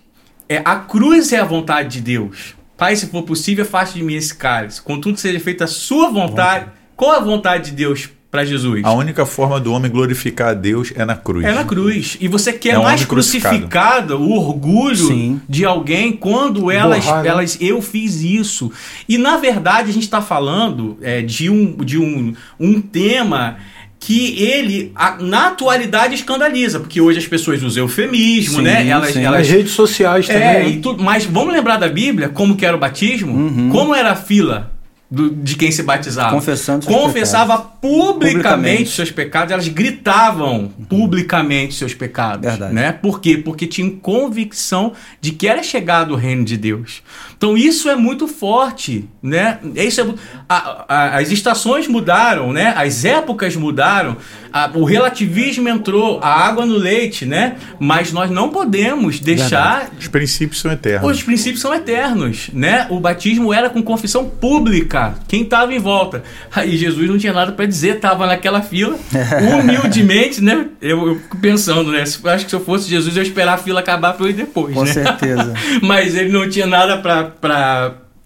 é, 0.48 0.62
a 0.65 0.77
cruz 0.77 1.32
é 1.32 1.39
a 1.39 1.44
vontade 1.44 1.90
de 1.90 2.01
Deus. 2.01 2.56
Pai, 2.77 2.94
se 2.94 3.07
for 3.07 3.23
possível, 3.23 3.65
faça 3.65 3.94
de 3.94 4.03
mim 4.03 4.15
esse 4.15 4.35
cálice. 4.35 4.82
Contudo, 4.82 5.19
seja 5.19 5.40
feita 5.40 5.65
a 5.65 5.69
sua 5.69 6.11
vontade. 6.11 6.66
Qual 6.94 7.12
a 7.12 7.20
vontade 7.20 7.70
de 7.70 7.77
Deus 7.77 8.09
para 8.31 8.44
Jesus? 8.44 8.85
A 8.85 8.93
única 8.93 9.24
forma 9.24 9.59
do 9.59 9.73
homem 9.73 9.90
glorificar 9.90 10.48
a 10.48 10.55
Deus 10.55 10.93
é 10.94 11.05
na 11.05 11.16
cruz. 11.16 11.44
É 11.47 11.55
na 11.55 11.65
cruz. 11.65 12.19
E 12.20 12.28
você 12.28 12.53
quer 12.53 12.74
É 12.74 12.78
mais 12.78 13.05
crucificado 13.05 14.19
o 14.19 14.31
orgulho 14.32 15.09
Sim. 15.09 15.40
de 15.48 15.65
alguém 15.65 16.12
quando 16.12 16.70
elas, 16.70 17.05
Borrar, 17.05 17.23
né? 17.23 17.28
elas 17.31 17.57
eu 17.62 17.81
fiz 17.81 18.20
isso. 18.20 18.70
E 19.09 19.16
na 19.16 19.39
verdade 19.39 19.89
a 19.90 19.93
gente 19.93 20.05
está 20.05 20.20
falando 20.20 20.98
é, 21.01 21.23
de, 21.23 21.48
um, 21.48 21.77
de 21.77 21.98
um, 21.98 22.35
um 22.61 22.81
tema 22.81 23.57
que 23.98 24.40
ele, 24.43 24.93
na 25.20 25.48
atualidade, 25.48 26.14
escandaliza, 26.14 26.78
porque 26.81 27.01
hoje 27.01 27.18
as 27.18 27.27
pessoas 27.27 27.62
usam 27.62 27.85
eufemismo, 27.85 28.56
Sim, 28.59 28.62
né? 28.62 28.86
Elas, 28.86 29.12
sim. 29.14 29.24
elas 29.24 29.40
As 29.40 29.48
redes 29.48 29.73
sociais 29.73 30.27
também. 30.27 30.43
é, 30.43 30.52
né? 30.64 30.68
e 30.68 30.77
tudo, 30.81 31.02
mas 31.02 31.24
vamos 31.24 31.52
lembrar 31.52 31.77
da 31.78 31.89
Bíblia, 31.89 32.28
como 32.28 32.56
que 32.56 32.64
era 32.66 32.77
o 32.77 32.78
batismo? 32.78 33.32
Uhum. 33.35 33.70
Como 33.70 33.94
era 33.94 34.12
a 34.12 34.16
fila 34.16 34.70
do- 35.10 35.31
de 35.31 35.56
quem 35.56 35.70
se 35.73 35.82
batizava? 35.82 36.31
Confessando 36.31 36.85
seus 36.85 36.94
Confessava 36.97 37.59
publicamente, 37.59 38.35
Publicamente. 38.35 38.90
seus 38.90 39.10
pecados, 39.10 39.52
elas 39.52 39.66
gritavam 39.68 40.70
publicamente 40.89 41.74
seus 41.74 41.94
pecados. 41.94 42.48
Verdade. 42.48 42.74
Né? 42.74 42.93
Por 42.93 43.20
quê? 43.20 43.36
Porque 43.39 43.66
tinham 43.66 43.90
convicção 43.90 44.93
de 45.20 45.32
que 45.32 45.48
era 45.48 45.62
chegado 45.62 46.12
o 46.12 46.16
reino 46.16 46.44
de 46.44 46.56
Deus. 46.56 47.02
Então 47.37 47.57
isso 47.57 47.89
é 47.91 47.95
muito 47.97 48.27
forte, 48.27 49.09
né? 49.23 49.59
Isso 49.75 50.01
é, 50.01 50.07
a- 50.49 50.85
a- 50.89 51.17
as 51.19 51.31
estações 51.31 51.87
mudaram, 51.87 52.53
né? 52.53 52.73
As 52.77 53.05
épocas 53.05 53.55
mudaram, 53.57 54.17
a- 54.53 54.71
o 54.75 54.85
relativismo 54.85 55.69
entrou, 55.69 56.19
a 56.23 56.29
água 56.47 56.65
no 56.65 56.77
leite, 56.79 57.27
né? 57.27 57.57
Mas 57.79 58.11
nós 58.13 58.31
não 58.31 58.49
podemos 58.49 59.21
deixar 59.21 59.91
Os 59.99 60.09
princípios 60.09 60.61
são 60.61 60.73
eternos. 60.73 61.11
os 61.11 61.23
princípios 61.23 61.61
são 61.61 61.75
eternos, 61.75 62.49
né? 62.55 62.87
O 62.89 62.99
batismo 62.99 63.53
era 63.53 63.69
com 63.69 63.83
confissão 63.83 64.25
pública. 64.29 65.15
Quem 65.29 65.43
estava 65.43 65.75
em 65.75 65.79
volta? 65.79 66.23
Aí 66.55 66.77
Jesus 66.77 67.09
não 67.09 67.19
tinha 67.19 67.33
nada 67.35 67.53
para 67.53 67.67
dizer, 67.67 67.97
estava 67.97 68.27
naquela 68.27 68.63
fila, 68.63 68.97
humildemente, 69.61 70.41
né? 70.43 70.67
Eu, 70.81 71.07
eu 71.09 71.15
fico 71.17 71.37
pensando, 71.39 71.91
né? 71.93 72.03
Acho 72.03 72.45
que 72.45 72.51
se 72.51 72.57
eu 72.57 72.65
fosse 72.65 72.89
Jesus, 72.89 73.17
eu 73.17 73.23
ia 73.23 73.27
esperar 73.29 73.55
a 73.55 73.59
fila 73.59 73.81
acabar 73.81 74.13
para 74.15 74.27
eu 74.27 74.31
ir 74.31 74.35
depois, 74.35 74.75
Com 74.75 74.85
né? 74.85 74.93
certeza. 74.93 75.53
mas 75.83 76.15
ele 76.15 76.31
não 76.31 76.49
tinha 76.49 76.67
nada 76.67 76.97
para 76.99 77.26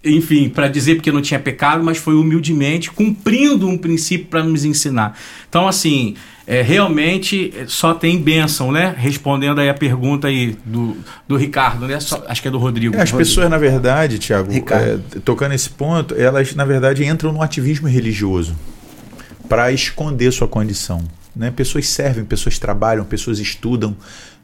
enfim, 0.02 0.48
para 0.48 0.66
dizer 0.66 0.94
porque 0.94 1.12
não 1.12 1.20
tinha 1.20 1.39
pecado, 1.39 1.85
mas 1.85 1.98
foi 1.98 2.14
humildemente 2.14 2.90
cumprindo 2.90 3.68
um 3.68 3.77
princípio 3.77 4.27
para 4.27 4.43
nos 4.43 4.64
ensinar. 4.64 5.18
Então, 5.48 5.68
assim, 5.68 6.14
é, 6.47 6.62
realmente 6.62 7.52
é, 7.56 7.64
só 7.66 7.93
tem 7.93 8.18
bênção, 8.18 8.72
né? 8.72 8.94
Respondendo 8.97 9.60
aí 9.60 9.68
a 9.68 9.74
pergunta 9.74 10.28
aí 10.28 10.56
do, 10.64 10.97
do 11.28 11.36
Ricardo, 11.36 11.86
né? 11.86 12.01
Só- 12.01 12.24
acho 12.27 12.40
que 12.40 12.48
é 12.48 12.51
do 12.51 12.59
Rodrigo. 12.59 12.97
É, 12.97 13.02
as 13.02 13.10
Rodrigo. 13.10 13.28
pessoas, 13.28 13.51
na 13.51 13.59
verdade, 13.59 14.18
Tiago, 14.18 14.51
Ricardo. 14.51 15.20
tocando 15.20 15.51
nesse 15.51 15.68
ponto, 15.68 16.14
elas, 16.14 16.55
na 16.55 16.64
verdade, 16.64 17.05
entram 17.05 17.31
no 17.32 17.43
ativismo 17.43 17.86
religioso 17.86 18.56
para 19.48 19.70
esconder 19.70 20.32
sua 20.32 20.48
condição. 20.48 21.02
Né? 21.36 21.51
Pessoas 21.51 21.86
servem, 21.89 22.24
pessoas 22.24 22.59
trabalham, 22.59 23.05
pessoas 23.05 23.39
estudam. 23.39 23.97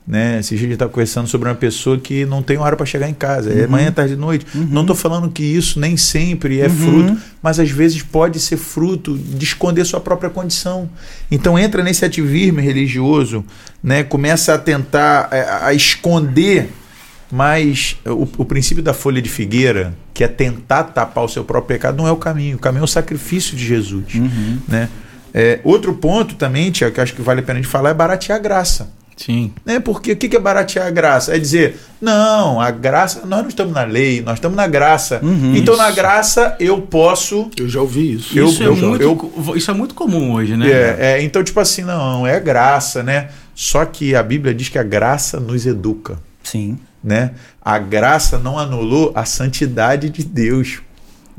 Né? 0.06 0.38
Esse 0.38 0.50
dia 0.50 0.58
a 0.58 0.62
gente 0.62 0.72
está 0.74 0.88
conversando 0.88 1.26
sobre 1.26 1.48
uma 1.48 1.54
pessoa 1.54 1.98
que 1.98 2.24
não 2.24 2.40
tem 2.40 2.56
hora 2.58 2.76
para 2.76 2.86
chegar 2.86 3.08
em 3.08 3.14
casa. 3.14 3.52
É 3.52 3.66
manhã, 3.66 3.90
tarde 3.90 4.12
e 4.12 4.16
noite. 4.16 4.46
Não 4.54 4.82
estou 4.82 4.94
falando 4.94 5.28
que 5.28 5.42
isso 5.42 5.80
nem 5.80 5.96
sempre 5.96 6.60
é 6.60 6.68
Uhum. 6.68 6.70
fruto, 6.70 7.16
mas 7.42 7.58
às 7.58 7.70
vezes 7.70 8.02
pode 8.02 8.38
ser 8.38 8.56
fruto 8.56 9.18
de 9.18 9.44
esconder 9.44 9.84
sua 9.84 10.00
própria 10.00 10.30
condição. 10.30 10.88
Então 11.30 11.58
entra 11.58 11.82
nesse 11.82 12.04
ativismo 12.04 12.60
religioso, 12.60 13.44
né? 13.82 14.04
começa 14.04 14.54
a 14.54 14.58
tentar 14.58 15.28
é, 15.32 15.48
a 15.62 15.74
esconder 15.74 16.70
mas 17.30 17.96
o, 18.06 18.28
o 18.38 18.44
princípio 18.44 18.82
da 18.82 18.94
folha 18.94 19.20
de 19.20 19.28
figueira, 19.28 19.92
que 20.14 20.22
é 20.22 20.28
tentar 20.28 20.84
tapar 20.84 21.24
o 21.24 21.28
seu 21.28 21.44
próprio 21.44 21.76
pecado, 21.76 21.96
não 21.96 22.06
é 22.06 22.12
o 22.12 22.16
caminho. 22.16 22.56
O 22.56 22.60
caminho 22.60 22.82
é 22.82 22.84
o 22.84 22.88
sacrifício 22.88 23.56
de 23.56 23.66
Jesus. 23.66 24.14
Uhum. 24.14 24.58
Né? 24.68 24.88
É, 25.34 25.60
outro 25.64 25.92
ponto 25.94 26.36
também, 26.36 26.70
Tiago, 26.70 26.94
que 26.94 27.00
acho 27.00 27.14
que 27.14 27.22
vale 27.22 27.40
a 27.40 27.42
pena 27.42 27.60
de 27.60 27.66
falar, 27.66 27.90
é 27.90 27.94
baratear 27.94 28.38
a 28.38 28.40
graça. 28.40 28.92
Sim. 29.16 29.52
Né? 29.64 29.80
Porque 29.80 30.12
o 30.12 30.16
que 30.16 30.28
que 30.28 30.36
é 30.36 30.38
baratear 30.38 30.86
a 30.86 30.90
graça? 30.90 31.34
É 31.34 31.38
dizer, 31.38 31.80
não, 32.00 32.60
a 32.60 32.70
graça, 32.70 33.24
nós 33.24 33.40
não 33.40 33.48
estamos 33.48 33.72
na 33.72 33.82
lei, 33.82 34.20
nós 34.20 34.34
estamos 34.34 34.56
na 34.56 34.66
graça. 34.66 35.20
Uhum. 35.22 35.56
então, 35.56 35.74
na 35.76 35.86
Isso. 35.86 35.96
graça, 35.96 36.54
eu 36.60 36.82
posso. 36.82 37.50
Eu 37.56 37.66
já 37.68 37.80
ouvi 37.80 38.12
isso. 38.12 38.38
Eu- 38.38 38.46
isso, 38.48 38.62
é 38.62 38.66
eu- 38.66 38.76
muito, 38.76 39.02
eu- 39.02 39.56
isso 39.56 39.70
é 39.70 39.74
muito 39.74 39.94
comum 39.94 40.32
hoje, 40.34 40.54
né? 40.56 40.70
É, 40.70 40.96
é, 41.00 41.22
então, 41.22 41.42
tipo 41.42 41.58
assim, 41.58 41.82
não, 41.82 42.26
é 42.26 42.38
graça, 42.38 43.02
né? 43.02 43.30
Só 43.54 43.86
que 43.86 44.14
a 44.14 44.22
Bíblia 44.22 44.52
diz 44.54 44.68
que 44.68 44.78
a 44.78 44.82
graça 44.82 45.40
nos 45.40 45.64
educa. 45.66 46.18
Sim. 46.44 46.78
né? 47.02 47.32
A 47.62 47.78
graça 47.78 48.36
não 48.36 48.58
anulou 48.58 49.12
a 49.14 49.24
santidade 49.24 50.10
de 50.10 50.24
Deus, 50.24 50.80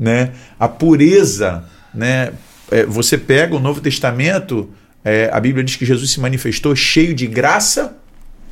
né? 0.00 0.30
A 0.58 0.66
pureza, 0.66 1.64
né? 1.94 2.32
É, 2.70 2.84
você 2.86 3.16
pega 3.18 3.54
o 3.54 3.58
Novo 3.60 3.80
Testamento, 3.80 4.68
é, 5.08 5.30
a 5.32 5.40
Bíblia 5.40 5.64
diz 5.64 5.76
que 5.76 5.86
Jesus 5.86 6.10
se 6.10 6.20
manifestou 6.20 6.76
cheio 6.76 7.14
de 7.14 7.26
graça 7.26 7.96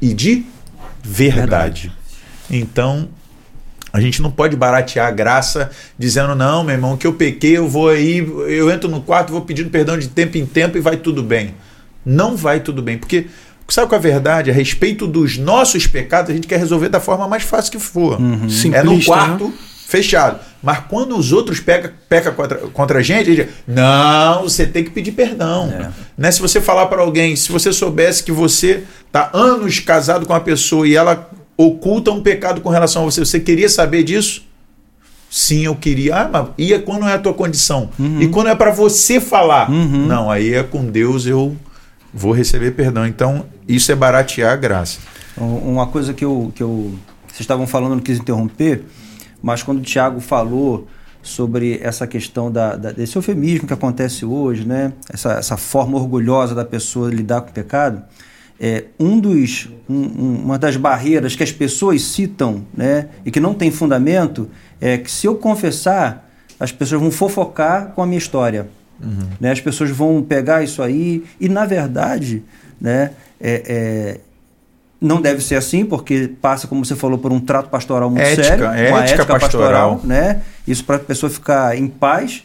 e 0.01 0.15
de 0.15 0.45
verdade. 1.03 1.93
Então, 2.51 3.11
a 3.93 4.01
gente 4.01 4.23
não 4.23 4.31
pode 4.31 4.57
baratear 4.57 5.07
a 5.07 5.11
graça 5.11 5.71
dizendo, 5.99 6.35
não, 6.35 6.65
meu 6.65 6.75
irmão, 6.75 6.97
que 6.97 7.07
eu 7.07 7.13
pequei, 7.13 7.59
eu 7.59 7.69
vou 7.69 7.91
aí, 7.91 8.19
eu 8.19 8.71
entro 8.71 8.89
no 8.89 9.03
quarto, 9.03 9.33
vou 9.33 9.43
pedindo 9.43 9.69
perdão 9.69 9.99
de 9.99 10.09
tempo 10.09 10.39
em 10.39 10.47
tempo 10.47 10.79
e 10.79 10.81
vai 10.81 10.97
tudo 10.97 11.23
bem. 11.23 11.55
Não 12.05 12.37
vai 12.37 12.61
tudo 12.61 12.81
bem, 12.81 12.97
porque 12.97 13.27
sabe 13.69 13.89
qual 13.89 13.97
é 13.97 13.99
a 13.99 14.03
verdade? 14.03 14.51
A 14.51 14.55
respeito 14.55 15.07
dos 15.07 15.37
nossos 15.37 15.87
pecados, 15.87 16.31
a 16.31 16.35
gente 16.35 16.47
quer 16.47 16.59
resolver 16.59 16.89
da 16.89 17.01
forma 17.01 17.29
mais 17.29 17.43
fácil 17.43 17.73
que 17.73 17.79
for. 17.79 18.15
É 18.15 18.19
no 18.19 18.49
Simplista, 18.49 19.13
quarto 19.13 19.53
fechado. 19.87 20.41
Mas 20.63 20.81
quando 20.89 21.17
os 21.17 21.33
outros 21.33 21.61
pecam 21.61 21.93
peca 22.09 22.33
contra, 22.33 22.59
contra 22.59 22.99
a 22.99 23.03
gente, 23.03 23.27
gente 23.27 23.47
diz, 23.47 23.55
não, 23.67 24.43
você 24.43 24.67
tem 24.67 24.83
que 24.83 24.91
pedir 24.91 25.13
perdão. 25.13 25.73
É. 25.73 25.91
Né? 26.19 26.31
Se 26.33 26.41
você 26.41 26.61
falar 26.61 26.87
para 26.87 27.01
alguém, 27.01 27.37
se 27.37 27.53
você 27.53 27.73
soubesse 27.73 28.25
que 28.25 28.33
você 28.33 28.83
está 29.07 29.31
anos 29.33 29.79
casado 29.79 30.27
com 30.27 30.33
uma 30.33 30.41
pessoa 30.41 30.87
e 30.89 30.97
ela 30.97 31.31
oculta 31.57 32.11
um 32.11 32.21
pecado 32.21 32.61
com 32.61 32.69
relação 32.69 33.03
a 33.03 33.05
você, 33.05 33.21
você 33.21 33.39
queria 33.39 33.69
saber 33.69 34.03
disso? 34.03 34.45
Sim, 35.31 35.67
eu 35.67 35.77
queria. 35.77 36.17
Ah, 36.17 36.29
mas 36.31 36.49
e 36.59 36.75
é 36.75 36.79
quando 36.79 37.07
é 37.07 37.15
a 37.15 37.19
tua 37.19 37.35
condição? 37.35 37.91
E 38.21 38.27
quando 38.29 38.49
é 38.49 38.55
para 38.55 38.73
você 38.73 39.21
falar? 39.21 39.71
Uhum. 39.71 40.07
Não, 40.07 40.31
aí 40.31 40.55
é 40.55 40.63
com 40.63 40.85
Deus 40.85 41.27
eu 41.27 41.57
vou 42.13 42.33
receber 42.33 42.73
perdão. 42.73 43.07
Então, 43.07 43.47
isso 43.69 43.93
é 43.93 43.95
baratear 43.95 44.53
a 44.53 44.57
graça. 44.57 44.99
Uma 45.37 45.87
coisa 45.87 46.13
que 46.13 46.25
eu, 46.25 46.53
que 46.55 46.63
eu. 46.63 46.95
Vocês 47.29 47.41
estavam 47.41 47.67
falando, 47.67 47.95
não 47.95 48.01
quis 48.01 48.19
interromper, 48.19 48.85
mas 49.43 49.63
quando 49.63 49.79
o 49.79 49.83
Tiago 49.83 50.21
falou 50.21 50.87
sobre 51.23 51.81
essa 51.83 52.07
questão 52.07 52.51
da, 52.51 52.77
da, 52.77 52.93
desse 52.93 53.17
eufemismo 53.17 53.67
que 53.67 53.73
acontece 53.73 54.25
hoje, 54.25 54.65
né? 54.65 54.93
essa, 55.13 55.33
essa 55.33 55.57
forma 55.57 55.99
orgulhosa 55.99 56.55
da 56.55 56.65
pessoa 56.65 57.11
lidar 57.11 57.41
com 57.41 57.51
o 57.51 57.53
pecado, 57.53 58.03
é, 58.59 58.85
um 58.99 59.19
dos, 59.19 59.69
um, 59.89 60.43
uma 60.45 60.59
das 60.59 60.77
barreiras 60.77 61.35
que 61.35 61.43
as 61.43 61.53
pessoas 61.53 62.03
citam 62.03 62.65
né? 62.73 63.09
e 63.25 63.31
que 63.31 63.41
não 63.41 63.55
tem 63.55 63.71
fundamento 63.71 64.49
é 64.81 64.97
que 64.97 65.11
se 65.11 65.27
eu 65.27 65.35
confessar, 65.35 66.31
as 66.59 66.73
pessoas 66.73 67.01
vão 67.01 67.11
fofocar 67.11 67.89
com 67.89 68.03
a 68.03 68.07
minha 68.07 68.19
história. 68.19 68.69
Uhum. 69.03 69.29
Né? 69.41 69.51
As 69.51 69.61
pessoas 69.61 69.91
vão 69.91 70.23
pegar 70.23 70.63
isso 70.63 70.83
aí 70.83 71.25
e, 71.41 71.49
na 71.49 71.67
verdade, 71.67 72.43
né, 72.81 73.11
é, 73.41 73.63
é, 73.67 74.21
não 75.01 75.21
deve 75.21 75.43
ser 75.43 75.57
assim, 75.57 75.85
porque 75.85 76.31
passa, 76.41 76.67
como 76.67 76.85
você 76.85 76.97
falou, 76.97 77.19
por 77.19 77.33
um 77.33 77.41
trato 77.41 77.69
pastoral 77.69 78.11
muito 78.11 78.23
ética, 78.23 78.45
sério, 78.45 78.65
é 78.65 78.89
uma 78.91 79.01
ética, 79.01 79.23
ética 79.23 79.39
pastoral, 79.39 79.97
pastoral, 79.97 80.01
né? 80.05 80.43
Isso 80.67 80.85
para 80.85 80.97
a 80.97 81.01
pessoa 81.01 81.31
ficar 81.31 81.77
em 81.77 81.87
paz. 81.87 82.45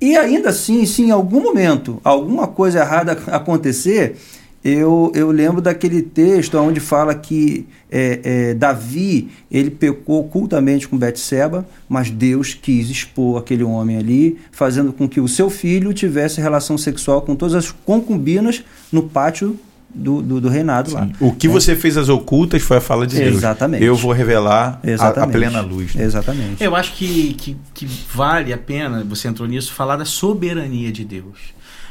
E 0.00 0.16
ainda 0.16 0.48
assim, 0.48 0.86
se 0.86 1.02
em 1.02 1.10
algum 1.10 1.42
momento 1.42 2.00
alguma 2.02 2.46
coisa 2.46 2.80
errada 2.80 3.12
acontecer, 3.30 4.16
eu, 4.62 5.10
eu 5.14 5.30
lembro 5.30 5.60
daquele 5.60 6.02
texto 6.02 6.56
onde 6.58 6.80
fala 6.80 7.14
que 7.14 7.66
é, 7.90 8.20
é, 8.22 8.54
Davi 8.54 9.30
ele 9.50 9.70
pecou 9.70 10.20
ocultamente 10.20 10.86
com 10.86 10.98
Betseba, 10.98 11.66
mas 11.88 12.10
Deus 12.10 12.52
quis 12.52 12.90
expor 12.90 13.38
aquele 13.38 13.64
homem 13.64 13.96
ali, 13.96 14.38
fazendo 14.52 14.92
com 14.92 15.08
que 15.08 15.20
o 15.20 15.26
seu 15.26 15.48
filho 15.48 15.94
tivesse 15.94 16.40
relação 16.40 16.76
sexual 16.76 17.22
com 17.22 17.34
todas 17.34 17.54
as 17.54 17.70
concubinas 17.70 18.62
no 18.92 19.02
pátio 19.02 19.58
do, 19.94 20.22
do, 20.22 20.40
do 20.40 20.48
reinado 20.48 20.90
Sim. 20.90 20.96
lá. 20.96 21.08
O 21.20 21.32
que 21.34 21.48
né? 21.48 21.52
você 21.52 21.74
fez 21.74 21.96
às 21.96 22.08
ocultas 22.08 22.62
foi 22.62 22.76
a 22.76 22.80
fala 22.80 23.06
de 23.06 23.16
Deus. 23.16 23.36
Exatamente. 23.36 23.84
Eu 23.84 23.96
vou 23.96 24.12
revelar 24.12 24.80
a, 24.98 25.08
a, 25.08 25.26
plena 25.26 25.60
luz. 25.60 25.94
Né? 25.94 26.04
Exatamente. 26.04 26.62
Eu 26.62 26.76
acho 26.76 26.94
que, 26.94 27.34
que, 27.34 27.56
que 27.74 27.86
vale 28.12 28.52
a 28.52 28.58
pena, 28.58 29.04
você 29.04 29.28
entrou 29.28 29.48
nisso, 29.48 29.72
falar 29.72 29.96
da 29.96 30.04
soberania 30.04 30.92
de 30.92 31.04
Deus. 31.04 31.38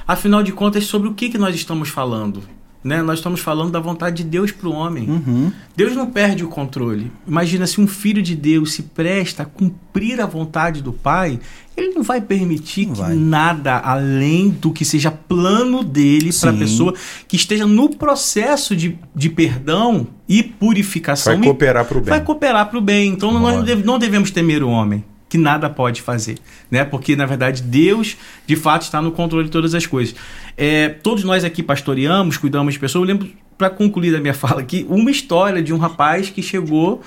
Afinal 0.07 0.41
de 0.41 0.51
contas, 0.51 0.85
sobre 0.85 1.07
o 1.07 1.13
que, 1.13 1.29
que 1.29 1.37
nós 1.37 1.53
estamos 1.55 1.89
falando? 1.89 2.41
Né? 2.81 3.01
Nós 3.01 3.19
estamos 3.19 3.41
falando 3.41 3.71
da 3.71 3.79
vontade 3.79 4.23
de 4.23 4.29
Deus 4.29 4.51
para 4.51 4.69
o 4.69 4.73
homem. 4.73 5.09
Uhum. 5.09 5.51
Deus 5.75 5.95
não 5.95 6.09
perde 6.09 6.45
o 6.45 6.47
controle. 6.47 7.11
Imagina 7.27 7.67
se 7.67 7.81
um 7.81 7.87
filho 7.87 8.21
de 8.21 8.35
Deus 8.35 8.71
se 8.71 8.83
presta 8.83 9.43
a 9.43 9.45
cumprir 9.45 10.21
a 10.21 10.25
vontade 10.25 10.81
do 10.81 10.93
Pai, 10.93 11.39
ele 11.75 11.93
não 11.93 12.03
vai 12.03 12.21
permitir 12.21 12.87
não 12.87 12.93
que 12.93 13.01
vai. 13.01 13.15
nada 13.15 13.77
além 13.79 14.49
do 14.49 14.71
que 14.71 14.85
seja 14.85 15.11
plano 15.11 15.83
dele 15.83 16.31
para 16.39 16.51
a 16.51 16.53
pessoa 16.53 16.93
que 17.27 17.35
esteja 17.35 17.65
no 17.65 17.89
processo 17.89 18.75
de, 18.75 18.97
de 19.13 19.29
perdão 19.29 20.07
e 20.27 20.41
purificação. 20.41 21.33
Vai 21.33 21.43
cooperar 21.43 21.85
para 21.85 21.97
o 21.97 22.01
bem. 22.01 22.09
Vai 22.09 22.23
cooperar 22.23 22.69
para 22.69 22.77
o 22.77 22.81
bem. 22.81 23.11
Então 23.11 23.33
nós 23.33 23.83
não 23.83 23.99
devemos 23.99 24.31
temer 24.31 24.63
o 24.63 24.69
homem 24.69 25.03
que 25.29 25.37
nada 25.37 25.69
pode 25.69 26.01
fazer, 26.01 26.39
né? 26.71 26.83
Porque 26.83 27.15
na 27.15 27.27
verdade 27.27 27.61
Deus, 27.61 28.17
de 28.47 28.55
fato, 28.55 28.81
está 28.81 28.99
no 28.99 29.11
controle 29.11 29.45
de 29.45 29.51
todas 29.51 29.75
as 29.75 29.85
coisas. 29.85 30.15
É, 30.57 30.89
todos 30.89 31.23
nós 31.23 31.45
aqui 31.45 31.61
pastoreamos, 31.61 32.35
cuidamos 32.35 32.73
de 32.73 32.79
pessoas. 32.79 33.07
Eu 33.07 33.13
lembro 33.15 33.29
para 33.55 33.69
concluir 33.69 34.15
a 34.15 34.19
minha 34.19 34.33
fala 34.35 34.61
aqui 34.61 34.85
uma 34.89 35.11
história 35.11 35.61
de 35.61 35.71
um 35.71 35.77
rapaz 35.77 36.31
que 36.31 36.41
chegou 36.41 37.01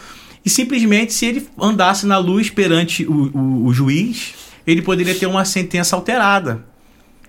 e 0.45 0.49
simplesmente 0.49 1.13
se 1.13 1.27
ele 1.27 1.49
andasse 1.61 2.07
na 2.07 2.19
luz 2.19 2.49
perante 2.49 3.05
o, 3.05 3.31
o, 3.37 3.67
o 3.67 3.73
juiz, 3.75 4.35
ele 4.65 4.83
poderia 4.83 5.15
ter 5.15 5.27
uma 5.27 5.45
sentença 5.45 5.97
alterada, 5.97 6.65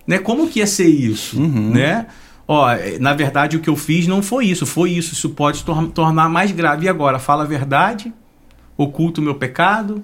né? 0.05 0.19
Como 0.19 0.47
que 0.47 0.59
ia 0.59 0.67
ser 0.67 0.87
isso, 0.87 1.39
uhum. 1.39 1.71
né? 1.71 2.05
Ó, 2.47 2.67
na 2.99 3.13
verdade 3.13 3.55
o 3.57 3.59
que 3.59 3.69
eu 3.69 3.75
fiz 3.75 4.05
não 4.05 4.21
foi 4.21 4.45
isso, 4.45 4.65
foi 4.65 4.91
isso. 4.91 5.13
Isso 5.13 5.29
pode 5.29 5.63
tor 5.63 5.87
tornar 5.89 6.29
mais 6.29 6.51
grave. 6.51 6.85
E 6.85 6.89
agora, 6.89 7.17
fala 7.17 7.43
a 7.43 7.47
verdade, 7.47 8.13
oculta 8.77 9.21
o 9.21 9.23
meu 9.23 9.35
pecado, 9.35 10.03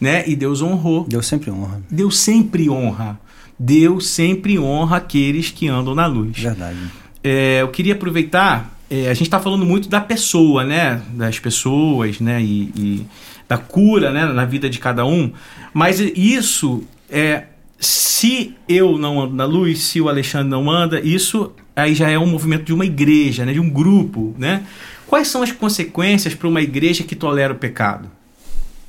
né? 0.00 0.24
E 0.26 0.34
Deus 0.34 0.62
honrou. 0.62 1.04
Deus 1.08 1.26
sempre 1.26 1.50
honra. 1.50 1.82
Deus 1.90 2.18
sempre 2.18 2.70
honra. 2.70 3.20
Deus 3.58 4.06
sempre 4.08 4.58
honra 4.58 4.96
aqueles 4.96 5.50
que 5.50 5.68
andam 5.68 5.94
na 5.94 6.06
luz. 6.06 6.38
Verdade. 6.38 6.78
É, 7.22 7.58
eu 7.60 7.68
queria 7.68 7.92
aproveitar. 7.92 8.74
É, 8.88 9.08
a 9.08 9.14
gente 9.14 9.26
está 9.26 9.38
falando 9.38 9.66
muito 9.66 9.88
da 9.88 10.00
pessoa, 10.00 10.64
né? 10.64 11.02
Das 11.12 11.38
pessoas, 11.38 12.18
né? 12.20 12.40
E, 12.42 12.72
e, 12.74 13.06
da 13.46 13.58
cura, 13.58 14.10
né? 14.10 14.24
Na 14.24 14.46
vida 14.46 14.70
de 14.70 14.78
cada 14.78 15.04
um. 15.04 15.30
Mas 15.74 16.00
isso 16.00 16.82
é 17.10 17.44
se 17.78 18.54
eu 18.68 18.98
não 18.98 19.20
ando 19.20 19.34
na 19.34 19.44
luz, 19.44 19.80
se 19.80 20.00
o 20.00 20.08
Alexandre 20.08 20.48
não 20.48 20.70
anda, 20.70 21.00
isso 21.00 21.52
aí 21.74 21.94
já 21.94 22.10
é 22.10 22.18
um 22.18 22.26
movimento 22.26 22.64
de 22.64 22.74
uma 22.74 22.84
igreja, 22.84 23.44
né? 23.44 23.52
De 23.52 23.60
um 23.60 23.68
grupo, 23.68 24.34
né? 24.38 24.62
Quais 25.06 25.28
são 25.28 25.42
as 25.42 25.50
consequências 25.50 26.34
para 26.34 26.48
uma 26.48 26.62
igreja 26.62 27.02
que 27.02 27.16
tolera 27.16 27.52
o 27.52 27.56
pecado? 27.56 28.10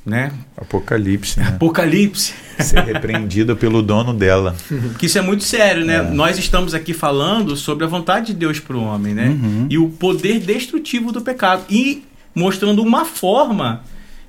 Né? 0.04 0.32
Apocalipse. 0.56 1.38
Né? 1.38 1.46
Apocalipse. 1.48 2.34
Ser 2.58 2.84
repreendido 2.84 3.56
pelo 3.56 3.82
dono 3.82 4.12
dela. 4.12 4.54
Que 4.98 5.06
isso 5.06 5.18
é 5.18 5.22
muito 5.22 5.44
sério, 5.44 5.84
né? 5.84 5.96
É. 5.96 6.02
Nós 6.02 6.38
estamos 6.38 6.74
aqui 6.74 6.92
falando 6.92 7.56
sobre 7.56 7.84
a 7.84 7.88
vontade 7.88 8.28
de 8.28 8.34
Deus 8.34 8.58
para 8.60 8.76
o 8.76 8.82
homem, 8.82 9.14
né? 9.14 9.28
Uhum. 9.28 9.66
E 9.70 9.78
o 9.78 9.88
poder 9.88 10.40
destrutivo 10.40 11.12
do 11.12 11.20
pecado 11.20 11.64
e 11.70 12.04
mostrando 12.34 12.82
uma 12.82 13.04
forma 13.04 13.82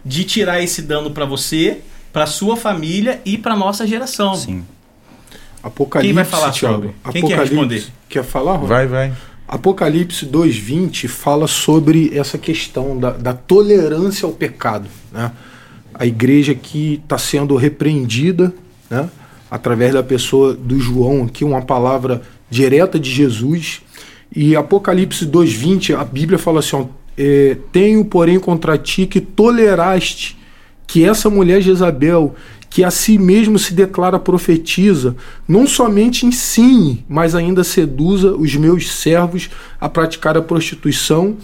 de 0.05 0.23
tirar 0.23 0.61
esse 0.61 0.81
dano 0.81 1.11
para 1.11 1.25
você, 1.25 1.79
para 2.11 2.25
sua 2.25 2.55
família 2.55 3.21
e 3.25 3.37
para 3.37 3.55
nossa 3.55 3.87
geração. 3.87 4.35
Sim. 4.35 4.63
Apocalipse. 5.61 6.07
Quem 6.07 6.13
vai 6.13 6.25
falar 6.25 6.51
Thiago? 6.51 6.75
sobre? 6.75 6.95
Quem 7.11 7.25
quer 7.25 7.39
responder? 7.39 7.85
Quer 8.09 8.23
falar? 8.23 8.55
Rony? 8.57 8.67
Vai, 8.67 8.87
vai. 8.87 9.13
Apocalipse 9.47 10.25
2:20 10.25 11.07
fala 11.07 11.47
sobre 11.47 12.11
essa 12.17 12.37
questão 12.37 12.97
da, 12.97 13.11
da 13.11 13.33
tolerância 13.33 14.25
ao 14.25 14.31
pecado, 14.31 14.87
né? 15.11 15.31
A 15.93 16.05
igreja 16.05 16.53
que 16.55 16.99
está 17.03 17.17
sendo 17.17 17.55
repreendida, 17.55 18.53
né, 18.89 19.09
através 19.49 19.93
da 19.93 20.03
pessoa 20.03 20.53
do 20.53 20.79
João, 20.79 21.23
aqui 21.23 21.43
uma 21.43 21.61
palavra 21.61 22.21
direta 22.49 22.99
de 22.99 23.09
Jesus. 23.09 23.81
E 24.35 24.55
Apocalipse 24.55 25.25
2:20, 25.25 25.95
a 25.95 26.03
Bíblia 26.03 26.39
fala 26.39 26.59
assim: 26.59 26.75
ó, 26.75 26.85
é, 27.17 27.57
tenho, 27.71 28.03
porém, 28.05 28.39
contra 28.39 28.77
ti 28.77 29.05
que 29.05 29.21
toleraste 29.21 30.37
que 30.87 31.05
essa 31.05 31.29
mulher 31.29 31.61
Jezabel, 31.61 32.35
que 32.69 32.83
a 32.83 32.91
si 32.91 33.17
mesmo 33.17 33.59
se 33.59 33.73
declara 33.73 34.17
profetiza, 34.17 35.15
não 35.47 35.67
somente 35.67 36.25
ensine, 36.25 37.05
mas 37.07 37.35
ainda 37.35 37.63
seduza 37.63 38.33
os 38.33 38.55
meus 38.55 38.91
servos 38.91 39.49
a 39.79 39.87
praticar 39.87 40.35
a 40.37 40.41
prostituição 40.41 41.37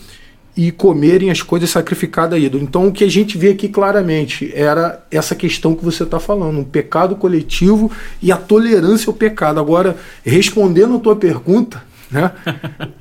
e 0.55 0.71
comerem 0.71 1.29
as 1.29 1.41
coisas 1.41 1.69
sacrificadas 1.69 2.37
a 2.37 2.41
ídolo. 2.41 2.63
Então 2.63 2.87
o 2.87 2.91
que 2.91 3.03
a 3.03 3.09
gente 3.09 3.37
vê 3.37 3.51
aqui 3.51 3.69
claramente 3.69 4.51
era 4.53 5.05
essa 5.09 5.35
questão 5.35 5.75
que 5.75 5.85
você 5.85 6.03
está 6.03 6.19
falando, 6.19 6.59
um 6.59 6.63
pecado 6.63 7.15
coletivo 7.15 7.91
e 8.21 8.31
a 8.31 8.37
tolerância 8.37 9.09
ao 9.09 9.13
pecado. 9.13 9.59
Agora, 9.59 9.97
respondendo 10.23 10.95
a 10.95 10.99
tua 10.99 11.15
pergunta, 11.15 11.83
né, 12.11 12.31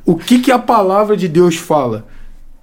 o 0.05 0.17
que, 0.17 0.39
que 0.39 0.53
a 0.53 0.59
palavra 0.59 1.17
de 1.17 1.27
Deus 1.29 1.57
fala? 1.57 2.07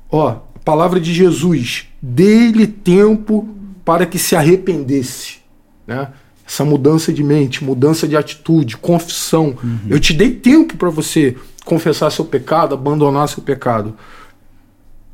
Ó, 0.09 0.29
a 0.29 0.59
palavra 0.63 0.99
de 0.99 1.13
Jesus, 1.13 1.87
dê-lhe 2.01 2.67
tempo 2.67 3.49
para 3.83 4.05
que 4.05 4.17
se 4.17 4.35
arrependesse. 4.35 5.37
Né? 5.85 6.07
Essa 6.47 6.63
mudança 6.63 7.11
de 7.11 7.23
mente, 7.23 7.63
mudança 7.63 8.07
de 8.07 8.15
atitude, 8.15 8.77
confissão. 8.77 9.57
Uhum. 9.63 9.79
Eu 9.89 9.99
te 9.99 10.13
dei 10.13 10.31
tempo 10.31 10.77
para 10.77 10.89
você 10.89 11.35
confessar 11.65 12.11
seu 12.11 12.23
pecado, 12.23 12.75
abandonar 12.75 13.27
seu 13.27 13.41
pecado. 13.41 13.95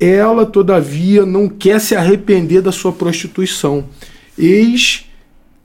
Ela, 0.04 0.44
todavia, 0.44 1.24
não 1.24 1.48
quer 1.48 1.80
se 1.80 1.94
arrepender 1.94 2.60
da 2.60 2.72
sua 2.72 2.92
prostituição. 2.92 3.84
Eis 4.36 5.06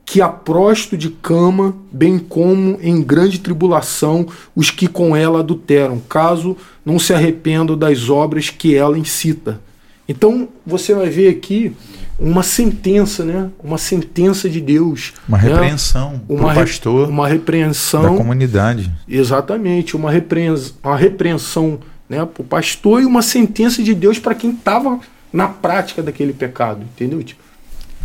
que 0.05 0.21
a 0.21 0.29
prosto 0.29 0.95
de 0.95 1.09
cama, 1.09 1.75
bem 1.91 2.17
como 2.17 2.77
em 2.81 3.01
grande 3.01 3.39
tribulação 3.39 4.25
os 4.55 4.71
que 4.71 4.87
com 4.87 5.15
ela 5.15 5.39
adulteram, 5.39 6.01
caso 6.07 6.55
não 6.85 6.97
se 6.97 7.13
arrependam 7.13 7.77
das 7.77 8.09
obras 8.09 8.49
que 8.49 8.73
ela 8.73 8.97
incita. 8.97 9.59
Então 10.07 10.47
você 10.65 10.93
vai 10.93 11.09
ver 11.09 11.29
aqui 11.29 11.75
uma 12.17 12.41
sentença, 12.41 13.25
né? 13.25 13.49
Uma 13.61 13.77
sentença 13.77 14.49
de 14.49 14.61
Deus. 14.61 15.13
Uma 15.27 15.37
né? 15.37 15.49
repreensão 15.49 16.21
uma 16.29 16.53
pastor. 16.53 17.09
Uma 17.09 17.27
repreensão 17.27 18.03
da 18.03 18.09
comunidade. 18.17 18.91
Exatamente, 19.09 19.95
uma 19.95 20.09
repreensão, 20.09 20.73
uma 20.83 20.95
repreensão 20.95 21.79
né, 22.09 22.25
para 22.25 22.41
o 22.41 22.45
pastor 22.45 23.01
e 23.01 23.05
uma 23.05 23.21
sentença 23.21 23.83
de 23.83 23.93
Deus 23.93 24.19
para 24.19 24.35
quem 24.35 24.51
estava 24.51 24.99
na 25.31 25.47
prática 25.47 26.01
daquele 26.01 26.33
pecado, 26.33 26.81
entendeu? 26.81 27.21
Tipo, 27.23 27.41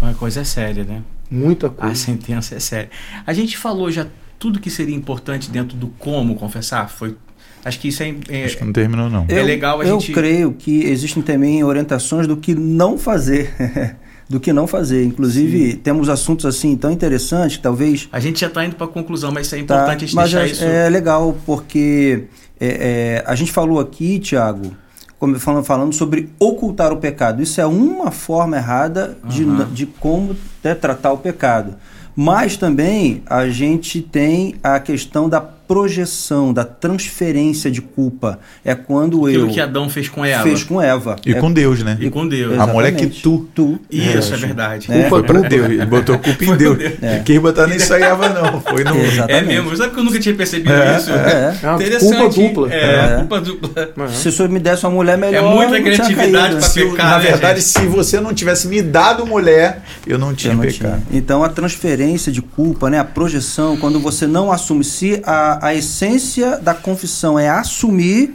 uma 0.00 0.14
coisa 0.14 0.44
séria, 0.44 0.84
né? 0.84 1.02
Muita 1.30 1.70
coisa. 1.70 1.92
A 1.92 1.94
sentença 1.94 2.54
é 2.54 2.60
séria. 2.60 2.90
A 3.26 3.32
gente 3.32 3.56
falou 3.56 3.90
já 3.90 4.06
tudo 4.38 4.58
que 4.60 4.70
seria 4.70 4.94
importante 4.94 5.50
dentro 5.50 5.76
do 5.76 5.88
como 5.98 6.34
confessar, 6.34 6.88
foi 6.88 7.16
Acho 7.64 7.78
que 7.78 7.88
isso 7.88 8.02
é, 8.02 8.14
é, 8.28 8.44
Acho 8.44 8.58
que 8.58 8.64
não 8.64 8.72
terminou, 8.72 9.08
não. 9.08 9.24
É 9.28 9.38
eu, 9.38 9.44
legal 9.44 9.80
a 9.80 9.84
eu 9.84 10.00
gente. 10.00 10.10
Eu 10.10 10.14
creio 10.14 10.52
que 10.52 10.82
existem 10.82 11.22
também 11.22 11.62
orientações 11.62 12.26
do 12.26 12.36
que 12.36 12.54
não 12.54 12.98
fazer. 12.98 13.54
do 14.28 14.40
que 14.40 14.52
não 14.52 14.66
fazer. 14.66 15.04
Inclusive, 15.04 15.72
Sim. 15.72 15.76
temos 15.76 16.08
assuntos 16.08 16.44
assim 16.44 16.76
tão 16.76 16.90
interessantes 16.90 17.58
que 17.58 17.62
talvez. 17.62 18.08
A 18.10 18.18
gente 18.18 18.40
já 18.40 18.48
está 18.48 18.64
indo 18.64 18.74
para 18.74 18.86
a 18.86 18.88
conclusão, 18.88 19.30
mas 19.30 19.46
isso 19.46 19.54
é 19.54 19.58
tá, 19.58 19.64
importante 19.64 19.86
tá, 19.86 19.92
a 19.92 20.06
gente 20.06 20.14
mas 20.16 20.32
deixar 20.32 20.46
é, 20.46 20.50
isso. 20.50 20.64
É 20.64 20.90
legal, 20.90 21.36
porque 21.46 22.24
É, 22.64 23.24
é, 23.24 23.24
a 23.26 23.34
gente 23.34 23.50
falou 23.50 23.80
aqui, 23.80 24.20
Tiago, 24.20 24.76
como 25.18 25.36
falando, 25.40 25.64
falando 25.64 25.92
sobre 25.92 26.30
ocultar 26.38 26.92
o 26.92 26.98
pecado. 26.98 27.42
Isso 27.42 27.60
é 27.60 27.66
uma 27.66 28.12
forma 28.12 28.56
errada 28.56 29.18
de, 29.24 29.42
Aham. 29.42 29.68
de 29.72 29.84
como 29.84 30.36
né, 30.62 30.72
tratar 30.72 31.12
o 31.12 31.18
pecado. 31.18 31.74
Mas 32.14 32.56
também 32.56 33.20
a 33.26 33.48
gente 33.48 34.00
tem 34.00 34.54
a 34.62 34.78
questão 34.78 35.28
da 35.28 35.40
projeção, 35.72 36.52
da 36.52 36.64
transferência 36.64 37.70
de 37.70 37.80
culpa. 37.80 38.38
É 38.64 38.74
quando 38.74 39.26
Aquilo 39.26 39.46
eu 39.46 39.52
que 39.52 39.60
Adão 39.60 39.88
fez 39.88 40.08
com 40.08 40.22
Eva. 40.24 40.42
fez 40.42 40.62
com 40.62 40.80
Eva. 40.80 41.16
E 41.24 41.32
É- 41.32 41.40
com 41.40 41.50
Deus, 41.50 41.82
né? 41.82 41.96
E 41.98 42.10
com 42.10 42.28
Deus. 42.28 42.58
A 42.58 42.66
mulher 42.66 42.90
que 42.92 43.04
exatamente. 43.04 43.22
tu. 43.22 43.48
Tu. 43.54 43.78
Isso, 43.90 44.34
é, 44.34 44.36
verdade. 44.36 44.92
É. 44.92 45.08
Foi 45.08 45.22
pra 45.22 45.40
Deus. 45.40 45.66
Ele 45.70 45.86
botou 45.86 46.18
culpa 46.18 46.44
em 46.44 46.56
Deus. 46.56 46.78
Não 47.00 47.22
quis 47.24 47.38
botar 47.38 47.66
nem 47.66 47.76
isso 47.78 47.92
aí, 47.94 48.02
Eva, 48.02 48.28
não. 48.28 48.60
Foi 48.60 48.84
no. 48.84 48.96
É 48.96 49.06
Exatamente. 49.06 49.46
mesmo, 49.46 49.76
sabe 49.76 49.94
que 49.94 49.98
eu 50.00 50.04
nunca 50.04 50.18
tinha 50.20 50.34
percebido 50.34 50.72
É, 50.72 50.96
isso? 50.96 51.10
é. 51.10 51.56
É 51.62 51.66
uma 51.68 51.74
Interessante. 51.76 52.16
culpa 52.34 52.48
dupla. 52.48 52.72
É, 52.74 53.04
É. 53.14 53.16
culpa 53.18 53.40
dupla. 53.40 54.08
Se 54.08 54.28
o 54.28 54.32
senhor 54.32 54.48
me 54.50 54.60
desse 54.60 54.84
uma 54.84 54.92
mulher 54.92 55.16
melhor. 55.16 55.42
É 55.44 55.54
muita 55.54 55.80
criatividade 55.80 56.56
pra 56.56 56.68
pecar, 56.68 57.10
na 57.10 57.18
né, 57.18 57.24
verdade, 57.30 57.62
se 57.62 57.86
você 57.86 58.20
não 58.20 58.34
tivesse 58.34 58.68
me 58.68 58.82
dado 58.82 59.26
mulher, 59.26 59.82
eu 60.06 60.18
não 60.18 60.34
tinha 60.34 60.52
Eu 60.52 60.56
não 60.56 60.62
pecado. 60.64 61.02
tinha. 61.08 61.18
Então 61.18 61.42
a 61.42 61.48
transferência 61.48 62.30
de 62.30 62.42
culpa, 62.42 62.90
né, 62.90 62.98
a 62.98 63.04
projeção, 63.04 63.76
quando 63.76 63.98
você 64.00 64.26
não 64.26 64.50
assume, 64.52 64.84
se 64.84 65.20
a, 65.24 65.61
a 65.62 65.72
essência 65.72 66.58
da 66.58 66.74
confissão 66.74 67.38
é 67.38 67.48
assumir, 67.48 68.34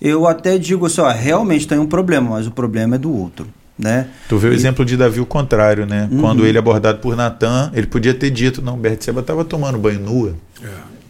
eu 0.00 0.26
até 0.26 0.58
digo 0.58 0.84
assim, 0.84 1.00
ó, 1.00 1.10
realmente 1.10 1.66
tem 1.66 1.78
um 1.78 1.86
problema, 1.86 2.32
mas 2.32 2.46
o 2.46 2.50
problema 2.50 2.96
é 2.96 2.98
do 2.98 3.10
outro, 3.10 3.48
né? 3.78 4.08
Tu 4.28 4.36
vê 4.36 4.48
o 4.48 4.52
exemplo 4.52 4.84
de 4.84 4.94
Davi 4.94 5.18
o 5.18 5.24
contrário, 5.24 5.86
né? 5.86 6.06
Uhum. 6.12 6.20
Quando 6.20 6.44
ele 6.44 6.58
é 6.58 6.60
abordado 6.60 6.98
por 6.98 7.16
Natan, 7.16 7.70
ele 7.74 7.86
podia 7.86 8.12
ter 8.12 8.28
dito, 8.28 8.60
não, 8.60 8.76
Bertseba 8.76 9.22
estava 9.22 9.42
tomando 9.42 9.78
banho 9.78 10.00
nua. 10.00 10.34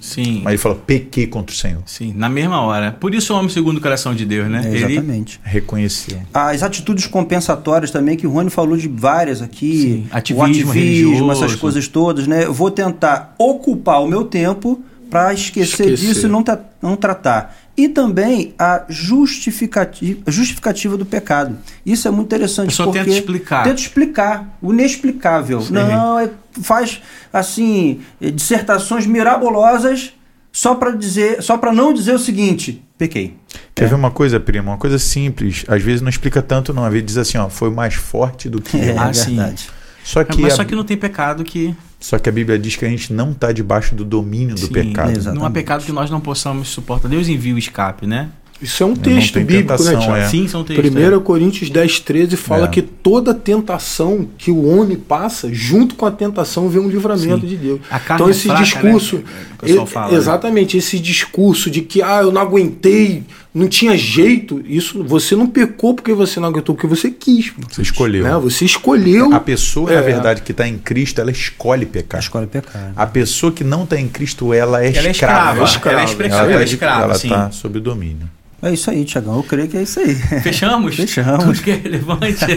Sim. 0.01 0.43
Mas 0.45 0.53
ele 0.53 0.59
fala, 0.59 0.77
pequei 0.77 1.27
contra 1.27 1.53
o 1.53 1.59
Senhor. 1.59 1.83
Sim, 1.85 2.13
na 2.15 2.29
mesma 2.29 2.61
hora. 2.61 2.93
Por 2.93 3.13
isso 3.13 3.35
o 3.35 3.37
homem 3.37 3.49
segundo 3.49 3.79
o 3.79 3.81
coração 3.81 4.15
de 4.15 4.25
Deus, 4.25 4.49
né? 4.49 4.63
É, 4.65 4.69
Ele 4.69 4.93
exatamente. 4.93 5.41
Reconheceu. 5.43 6.21
As 6.33 6.63
atitudes 6.63 7.09
compensatórias 7.09 7.91
também, 7.91 8.17
que 8.17 8.25
o 8.25 8.31
Rony 8.31 8.51
falou 8.51 8.77
de 8.77 8.87
várias 8.87 9.43
aqui. 9.43 9.83
Sim, 9.83 10.07
ativismo 10.13 10.45
o 10.45 10.47
ativismo, 10.47 10.73
religioso. 10.73 11.31
essas 11.33 11.57
coisas 11.57 11.89
todas, 11.89 12.29
né? 12.29 12.45
Eu 12.45 12.55
vou 12.55 12.71
tentar 12.71 13.35
ocupar 13.37 14.01
o 14.01 14.07
meu 14.07 14.23
tempo 14.23 14.81
para 15.11 15.33
esquecer, 15.33 15.93
Esquecer. 15.93 15.97
disso 15.97 16.27
e 16.27 16.29
não, 16.29 16.43
tra- 16.43 16.61
não 16.83 16.97
tratar. 16.97 17.57
E 17.77 17.89
também 17.89 18.55
a 18.59 18.85
justificativa, 18.89 20.21
justificativa 20.31 20.97
do 20.97 21.05
pecado. 21.05 21.59
Isso 21.85 22.09
é 22.09 22.11
muito 22.11 22.27
interessante. 22.35 22.75
Porque 22.77 22.99
tenta 22.99 23.11
explicar. 23.11 23.65
Tenta 23.65 23.81
explicar 23.81 24.59
o 24.63 24.73
inexplicável. 24.73 25.61
Sim. 25.61 25.75
Não, 25.75 26.19
é- 26.19 26.31
faz 26.63 27.03
assim 27.33 28.01
dissertações 28.21 29.07
mirabolosas 29.07 30.13
só 30.53 30.75
para 30.75 30.91
dizer, 30.93 31.43
só 31.43 31.59
para 31.59 31.73
não 31.73 31.93
dizer 31.93 32.15
o 32.15 32.19
seguinte: 32.19 32.83
pequei. 32.97 33.37
Quer 33.75 33.89
ver 33.89 33.95
uma 33.95 34.11
coisa, 34.11 34.41
primo? 34.41 34.71
Uma 34.71 34.79
coisa 34.79 34.99
simples. 34.99 35.65
Às 35.69 35.83
vezes 35.83 36.01
não 36.01 36.09
explica 36.09 36.41
tanto, 36.41 36.73
não. 36.73 36.85
Às 36.85 36.93
vezes 36.93 37.07
diz 37.07 37.17
assim, 37.19 37.37
ó, 37.37 37.49
foi 37.51 37.71
mais 37.71 37.95
forte 37.95 38.49
do 38.49 38.61
que 38.63 38.77
É. 38.79 38.97
Ah, 38.97 39.13
sim. 39.13 39.37
verdade. 39.37 39.69
Só 40.07 40.23
que, 40.23 40.41
Mas 40.41 40.53
a, 40.53 40.57
só 40.59 40.65
que 40.65 40.73
não 40.77 40.85
tem 40.85 40.97
pecado 40.97 41.43
que. 41.43 41.75
só 41.99 42.17
que 42.17 42.29
a 42.29 42.33
Bíblia 42.33 42.57
diz 42.57 42.77
que 42.77 42.85
a 42.85 42.89
gente 42.89 43.13
não 43.13 43.33
está 43.33 43.51
debaixo 43.51 43.93
do 43.93 44.05
domínio 44.05 44.55
do 44.55 44.61
Sim, 44.61 44.73
pecado. 44.73 45.11
exato. 45.11 45.35
Não 45.35 45.43
há 45.43 45.47
Exatamente. 45.47 45.53
pecado 45.55 45.85
que 45.85 45.91
nós 45.93 46.09
não 46.11 46.21
possamos 46.21 46.69
suportar. 46.69 47.09
Deus 47.09 47.27
envia 47.29 47.53
o 47.55 47.59
escape, 47.59 48.07
né? 48.07 48.29
Isso 48.63 48.83
é 48.83 48.87
um 48.87 48.95
texto 48.97 49.35
bíblico, 49.35 49.53
né, 49.53 49.61
tentação, 49.77 49.99
Tiago? 49.99 50.17
é. 50.17 50.29
Sim, 50.29 50.49
são 50.49 50.65
textos. 50.65 50.91
1 50.95 51.21
Coríntios 51.21 51.69
10, 51.69 52.01
13 52.01 52.37
fala 52.39 52.65
É. 52.65 52.69
que 52.69 52.81
toda 52.81 53.35
tentação 53.35 54.27
que 54.39 54.51
o 54.51 54.65
homem 54.67 54.97
passa, 54.97 55.53
junto 55.53 55.95
com 55.95 56.07
a 56.07 56.11
tentação, 56.11 56.69
vem 56.69 56.81
um 56.81 56.89
livramento 56.89 57.41
Sim. 57.41 57.47
de 57.49 57.57
Deus. 57.57 57.81
A 57.91 57.99
carne 58.01 58.23
Então 58.23 58.29
é 58.29 58.31
esse 58.31 58.47
fraca, 58.49 58.63
discurso, 58.63 59.17
né? 59.17 59.23
O 59.53 59.57
pessoal 59.59 59.85
e- 59.87 59.91
fala, 59.91 60.13
né? 60.13 60.19
exatamente, 60.19 60.77
esse 60.79 60.99
discurso 60.99 61.71
de 61.71 61.83
que 61.83 62.01
ah, 62.01 62.21
eu 62.23 62.33
não 62.33 62.41
aguentei, 62.41 63.25
não 63.59 63.69
tinha 63.69 63.97
jeito, 63.97 64.63
isso 64.67 65.03
você 65.03 65.35
não 65.35 65.47
pecou 65.47 65.95
porque 65.95 66.13
você 66.13 66.39
não 66.39 66.49
aguentou, 66.49 66.75
porque 66.75 66.87
você 66.87 67.11
quis. 67.11 67.53
Você 67.71 67.81
escolheu. 67.81 68.23
Né? 68.25 68.37
Você 68.39 68.65
escolheu. 68.67 69.33
A 69.33 69.41
pessoa, 69.41 69.91
É. 69.91 69.95
na 69.97 70.03
verdade, 70.03 70.43
que 70.43 70.53
está 70.53 70.69
em 70.69 70.77
Cristo, 70.77 71.21
ela 71.21 71.31
escolhe 71.31 71.87
pecar. 71.87 72.21
Escolhe 72.21 72.47
pecado. 72.47 72.93
A 72.95 73.07
pessoa 73.07 73.51
que 73.51 73.65
não 73.65 73.85
está 73.85 73.99
em 73.99 74.09
Cristo, 74.09 74.53
ela 74.53 74.85
é 74.85 74.95
Ela 74.95 75.09
é 75.09 75.11
escrava. 75.11 75.65
escrava. 75.65 75.65
escrava. 75.65 75.91
Ela 75.95 76.01
é 76.01 76.05
escrava. 76.05 76.35
Ela 76.43 76.53
Ela 76.53 76.61
é 76.61 76.65
está 76.65 76.75
escrava, 76.75 77.15
sim. 77.15 77.29
tá 77.31 77.51
sob 77.51 77.81
domínio. 77.81 78.29
É 78.63 78.73
isso 78.73 78.91
aí, 78.91 79.05
Tiagão. 79.05 79.37
Eu 79.37 79.43
creio 79.43 79.69
que 79.69 79.77
é 79.77 79.83
isso 79.83 80.01
aí. 80.01 80.15
Fechamos? 80.15 80.97
Fechamos. 80.97 81.45
Tudo 81.45 81.63
que 81.63 81.71
é 81.71 81.75
relevante. 81.75 82.45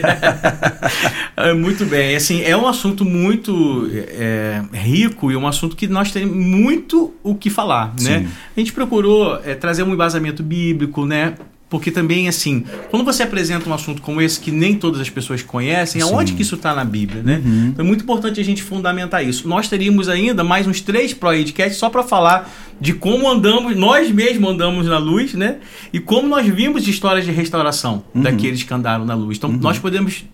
É, 1.35 1.53
muito 1.53 1.85
bem. 1.85 2.17
Assim, 2.17 2.41
é 2.41 2.55
um 2.57 2.67
assunto 2.67 3.05
muito 3.05 3.89
é, 3.93 4.61
rico 4.73 5.31
e 5.31 5.37
um 5.37 5.47
assunto 5.47 5.73
que 5.73 5.87
nós 5.87 6.11
temos 6.11 6.35
muito 6.35 7.13
o 7.23 7.33
que 7.33 7.49
falar, 7.49 7.93
né? 8.01 8.27
A 8.57 8.59
gente 8.59 8.73
procurou 8.73 9.39
é, 9.45 9.55
trazer 9.55 9.83
um 9.83 9.93
embasamento 9.93 10.43
bíblico, 10.43 11.05
né? 11.05 11.35
Porque 11.69 11.91
também, 11.91 12.27
assim, 12.27 12.65
quando 12.89 13.05
você 13.05 13.21
apresenta 13.21 13.69
um 13.69 13.73
assunto 13.73 14.01
como 14.01 14.19
esse 14.19 14.39
que 14.39 14.51
nem 14.51 14.75
todas 14.75 14.99
as 14.99 15.09
pessoas 15.09 15.43
conhecem, 15.43 16.01
aonde 16.01 16.33
que 16.33 16.41
isso 16.41 16.55
está 16.55 16.73
na 16.73 16.83
Bíblia, 16.83 17.21
né? 17.21 17.41
Então 17.45 17.85
é 17.85 17.87
muito 17.87 18.03
importante 18.03 18.39
a 18.41 18.43
gente 18.43 18.63
fundamentar 18.63 19.23
isso. 19.23 19.47
Nós 19.47 19.67
teríamos 19.67 20.09
ainda 20.09 20.43
mais 20.43 20.65
uns 20.65 20.81
três 20.81 21.13
podcasts 21.13 21.77
só 21.77 21.87
para 21.89 22.01
falar 22.01 22.51
de 22.81 22.93
como 22.93 23.29
andamos, 23.29 23.75
nós 23.75 24.09
mesmos 24.09 24.49
andamos 24.49 24.87
na 24.87 24.97
luz, 24.97 25.35
né? 25.35 25.57
E 25.93 25.99
como 25.99 26.27
nós 26.27 26.47
vimos 26.47 26.87
histórias 26.87 27.23
de 27.23 27.31
restauração 27.31 28.03
daqueles 28.15 28.63
que 28.63 28.73
andaram 28.73 29.05
na 29.05 29.13
luz. 29.13 29.37
Então 29.37 29.51
nós 29.51 29.77
podemos 29.77 30.25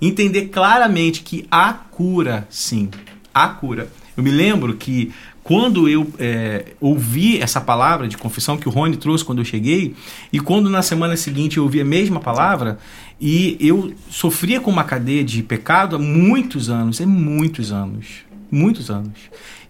entender 0.00 0.46
claramente 0.46 1.22
que 1.22 1.46
há 1.50 1.72
cura, 1.72 2.46
sim. 2.48 2.88
Há 3.34 3.48
cura. 3.48 3.88
Eu 4.16 4.22
me 4.22 4.30
lembro 4.30 4.74
que 4.74 5.12
quando 5.44 5.88
eu 5.88 6.06
é, 6.18 6.66
ouvi 6.80 7.40
essa 7.40 7.60
palavra 7.60 8.06
de 8.06 8.16
confissão 8.16 8.56
que 8.56 8.68
o 8.68 8.72
Rony 8.72 8.96
trouxe 8.96 9.24
quando 9.24 9.38
eu 9.40 9.44
cheguei, 9.44 9.94
e 10.32 10.38
quando 10.38 10.70
na 10.70 10.82
semana 10.82 11.16
seguinte 11.16 11.56
eu 11.56 11.64
ouvi 11.64 11.80
a 11.80 11.84
mesma 11.84 12.20
palavra, 12.20 12.78
e 13.20 13.56
eu 13.60 13.92
sofria 14.08 14.60
com 14.60 14.70
uma 14.70 14.84
cadeia 14.84 15.24
de 15.24 15.42
pecado 15.42 15.96
há 15.96 15.98
muitos 15.98 16.70
anos, 16.70 17.00
é 17.00 17.06
muitos 17.06 17.72
anos, 17.72 18.06
muitos 18.50 18.90
anos. 18.90 19.18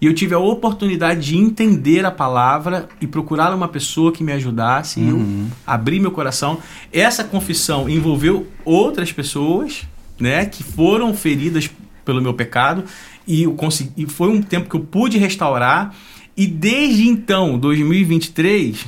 E 0.00 0.06
eu 0.06 0.12
tive 0.12 0.34
a 0.34 0.38
oportunidade 0.38 1.20
de 1.20 1.38
entender 1.38 2.04
a 2.04 2.10
palavra 2.10 2.88
e 3.00 3.06
procurar 3.06 3.54
uma 3.54 3.68
pessoa 3.68 4.12
que 4.12 4.24
me 4.24 4.32
ajudasse, 4.32 5.00
e 5.00 5.08
eu 5.08 5.24
abri 5.66 6.00
meu 6.00 6.10
coração. 6.10 6.58
Essa 6.92 7.24
confissão 7.24 7.88
envolveu 7.88 8.46
outras 8.64 9.12
pessoas, 9.12 9.84
né, 10.18 10.44
que 10.44 10.62
foram 10.62 11.14
feridas 11.14 11.70
pelo 12.04 12.20
meu 12.20 12.34
pecado 12.34 12.84
e, 13.26 13.44
eu 13.44 13.54
consegui, 13.54 13.92
e 13.96 14.06
foi 14.06 14.28
um 14.28 14.42
tempo 14.42 14.68
que 14.68 14.76
eu 14.76 14.80
pude 14.80 15.18
restaurar 15.18 15.94
e 16.36 16.46
desde 16.46 17.06
então, 17.06 17.58
2023, 17.58 18.84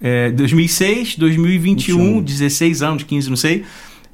é, 0.00 0.30
2006, 0.30 1.16
2021, 1.16 1.98
21. 1.98 2.22
16 2.22 2.82
anos, 2.82 3.02
15, 3.02 3.28
não 3.28 3.36
sei, 3.36 3.64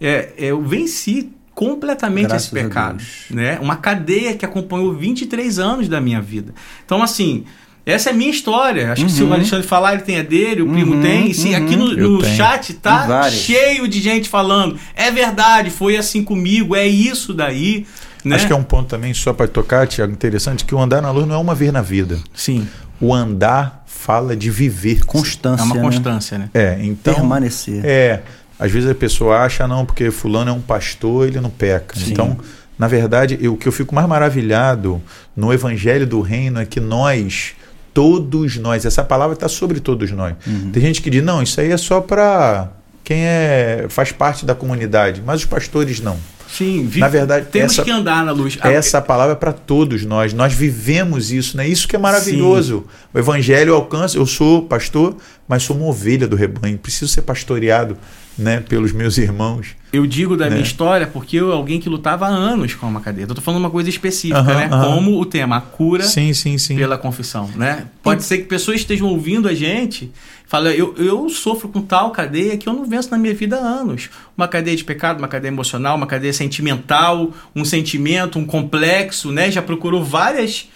é, 0.01 0.33
é, 0.37 0.47
eu 0.47 0.63
venci 0.63 1.31
completamente 1.55 2.29
Graças 2.29 2.47
esse 2.47 2.55
pecado, 2.55 3.05
né? 3.31 3.59
Uma 3.61 3.77
cadeia 3.77 4.35
que 4.35 4.45
acompanhou 4.45 4.95
23 4.95 5.59
anos 5.59 5.89
da 5.89 6.01
minha 6.01 6.21
vida. 6.21 6.55
Então 6.85 7.03
assim, 7.03 7.45
essa 7.85 8.11
é 8.11 8.13
a 8.13 8.17
minha 8.17 8.31
história. 8.31 8.93
Acho 8.93 9.05
que 9.05 9.13
se 9.13 9.23
o 9.23 9.33
Alexandre 9.33 9.67
falar, 9.67 9.95
ele 9.95 10.03
tem 10.03 10.19
a 10.19 10.23
dele, 10.23 10.63
o 10.63 10.69
primo 10.69 10.95
Uhum, 10.95 11.03
tem. 11.03 11.31
E 11.31 11.35
se 11.35 11.49
uhum. 11.49 11.57
aqui 11.57 11.77
no, 11.77 11.93
no 11.95 12.25
chat 12.25 12.75
tá 12.75 13.29
cheio 13.29 13.89
de 13.89 14.01
gente 14.01 14.29
falando. 14.29 14.79
É 14.95 15.11
verdade, 15.11 15.69
foi 15.69 15.97
assim 15.97 16.23
comigo, 16.23 16.77
é 16.77 16.87
isso 16.87 17.35
daí. 17.35 17.85
Né? 18.25 18.37
Acho 18.37 18.47
que 18.47 18.53
é 18.53 18.57
um 18.57 18.63
ponto 18.63 18.89
também, 18.89 19.13
só 19.15 19.33
para 19.33 19.49
tocar, 19.49 19.87
Tiago, 19.87 20.13
interessante, 20.13 20.65
que 20.65 20.75
o 20.75 20.81
andar 20.81 21.01
na 21.03 21.11
luz 21.11 21.27
não 21.27 21.35
é 21.35 21.39
uma 21.39 21.55
vez 21.55 21.73
na 21.73 21.83
vida. 21.83 22.19
Sim, 22.35 22.69
O 23.01 23.13
andar 23.13 23.83
fala 23.87 24.37
de 24.37 24.49
viver. 24.51 25.05
Constância. 25.05 25.63
é 25.63 25.67
uma 25.67 25.75
né? 25.77 25.81
constância, 25.83 26.39
né? 26.39 26.51
É, 26.55 26.79
então. 26.83 27.15
Permanecer. 27.15 27.85
É. 27.85 28.23
Às 28.59 28.71
vezes 28.71 28.89
a 28.89 28.95
pessoa 28.95 29.39
acha, 29.41 29.67
não, 29.67 29.85
porque 29.85 30.11
fulano 30.13 30.51
é 30.51 30.53
um 30.55 30.61
pastor, 30.61 31.27
ele 31.27 31.41
não 31.41 31.51
peca. 31.51 31.99
Sim. 31.99 32.13
Então, 32.13 32.37
na 32.79 32.87
verdade, 32.87 33.37
eu- 33.41 33.55
o 33.55 33.57
que 33.57 33.67
eu 33.67 33.73
fico 33.73 33.93
mais 33.95 34.07
maravilhado 34.09 35.03
no 35.37 35.53
evangelho 35.53 36.07
do 36.07 36.21
reino 36.21 36.61
é 36.61 36.65
que 36.65 36.79
nós, 36.79 37.55
todos 37.93 38.57
nós, 38.59 38.85
essa 38.85 39.03
palavra 39.03 39.35
está 39.35 39.49
sobre 39.49 39.81
todos 39.81 40.11
nós. 40.13 40.35
Uhum. 40.47 40.71
Tem 40.73 40.81
gente 40.83 41.03
que 41.03 41.11
diz, 41.11 41.23
não, 41.25 41.43
isso 41.43 41.61
aí 41.61 41.73
é 41.73 41.77
só 41.77 42.01
para 42.01 42.69
quem 43.05 43.25
é, 43.25 43.87
faz 43.89 44.13
parte 44.13 44.47
da 44.47 44.55
comunidade, 44.55 45.21
mas 45.27 45.41
os 45.41 45.47
pastores 45.47 46.01
não. 46.01 46.17
Sim, 46.57 46.87
vi- 46.87 47.01
Na 47.01 47.09
verdade, 47.09 47.47
temos 47.51 47.73
essa- 47.73 47.83
que 47.83 47.91
andar 47.91 48.25
na 48.27 48.33
luz. 48.33 48.59
Essa 48.63 49.01
palavra 49.01 49.33
é 49.33 49.37
para 49.37 49.53
todos 49.53 50.05
nós. 50.05 50.35
Nós 50.35 50.53
vivemos 50.53 51.33
isso, 51.33 51.57
né? 51.57 51.67
Isso 51.67 51.89
que 51.89 51.97
é 51.97 51.99
maravilhoso. 51.99 52.85
O 53.15 53.19
evangelho 53.19 53.75
alcança. 53.75 54.19
Eu 54.19 54.27
sou 54.27 54.63
pastor, 54.63 55.17
mas 55.49 55.63
sou 55.63 55.77
uma 55.77 55.87
ovelha 55.87 56.29
do 56.29 56.37
rebanho. 56.37 56.77
Preciso 56.77 57.09
ser 57.09 57.23
pastoreado, 57.23 57.97
né, 58.37 58.61
pelos 58.61 58.93
meus 58.93 59.19
irmãos. 59.19 59.77
Eu 59.93 60.07
digo 60.07 60.37
da 60.37 60.47
né? 60.47 60.53
minha 60.53 60.63
história 60.63 61.07
porque 61.07 61.37
eu 61.37 61.53
alguém 61.53 61.79
que 61.79 61.89
lutava 61.89 62.27
há 62.27 62.31
anos 62.31 62.75
com 62.75 62.87
uma 62.87 63.01
cadeia. 63.01 63.27
Eu 63.27 63.35
tô 63.35 63.43
falando 63.43 63.61
uma 63.61 63.71
coisa 63.71 63.91
específica, 63.91 64.43
né? 64.43 64.69
Como 64.69 65.21
o 65.21 65.27
tema, 65.27 65.57
a 65.57 65.61
cura 65.61 66.03
Sim, 66.05 66.33
sim, 66.33 66.57
sim. 66.57 66.77
pela 66.77 66.97
confissão, 66.97 67.51
né? 67.55 67.87
Pode 68.03 68.23
ser 68.23 68.39
que 68.39 68.45
pessoas 68.45 68.81
estejam 68.81 69.07
ouvindo 69.07 69.49
a 69.49 69.55
gente, 69.55 70.11
fala, 70.47 70.71
eu, 70.73 70.95
eu 70.97 71.29
sofro 71.29 71.69
com 71.69 71.83
tal 71.83 72.11
cadeia 72.11 72.57
que 72.57 72.69
eu 72.69 72.73
não 72.73 72.87
venço 72.87 73.11
na 73.11 73.19
minha 73.19 73.35
vida 73.35 73.57
há 73.57 73.61
anos. 73.61 74.09
Uma 74.37 74.49
cadeia 74.49 74.77
de 74.77 74.85
pecado, 74.85 75.19
uma 75.19 75.29
cadeia 75.29 75.51
emocional, 75.51 75.97
uma 75.97 76.07
cadeia 76.07 76.33
sentimental, 76.33 77.31
um 77.55 77.65
sentimento, 77.65 78.39
um 78.39 78.47
complexo, 78.47 79.31
né? 79.31 79.51
Já 79.51 79.61
procurou 79.61 80.03
várias 80.03 80.69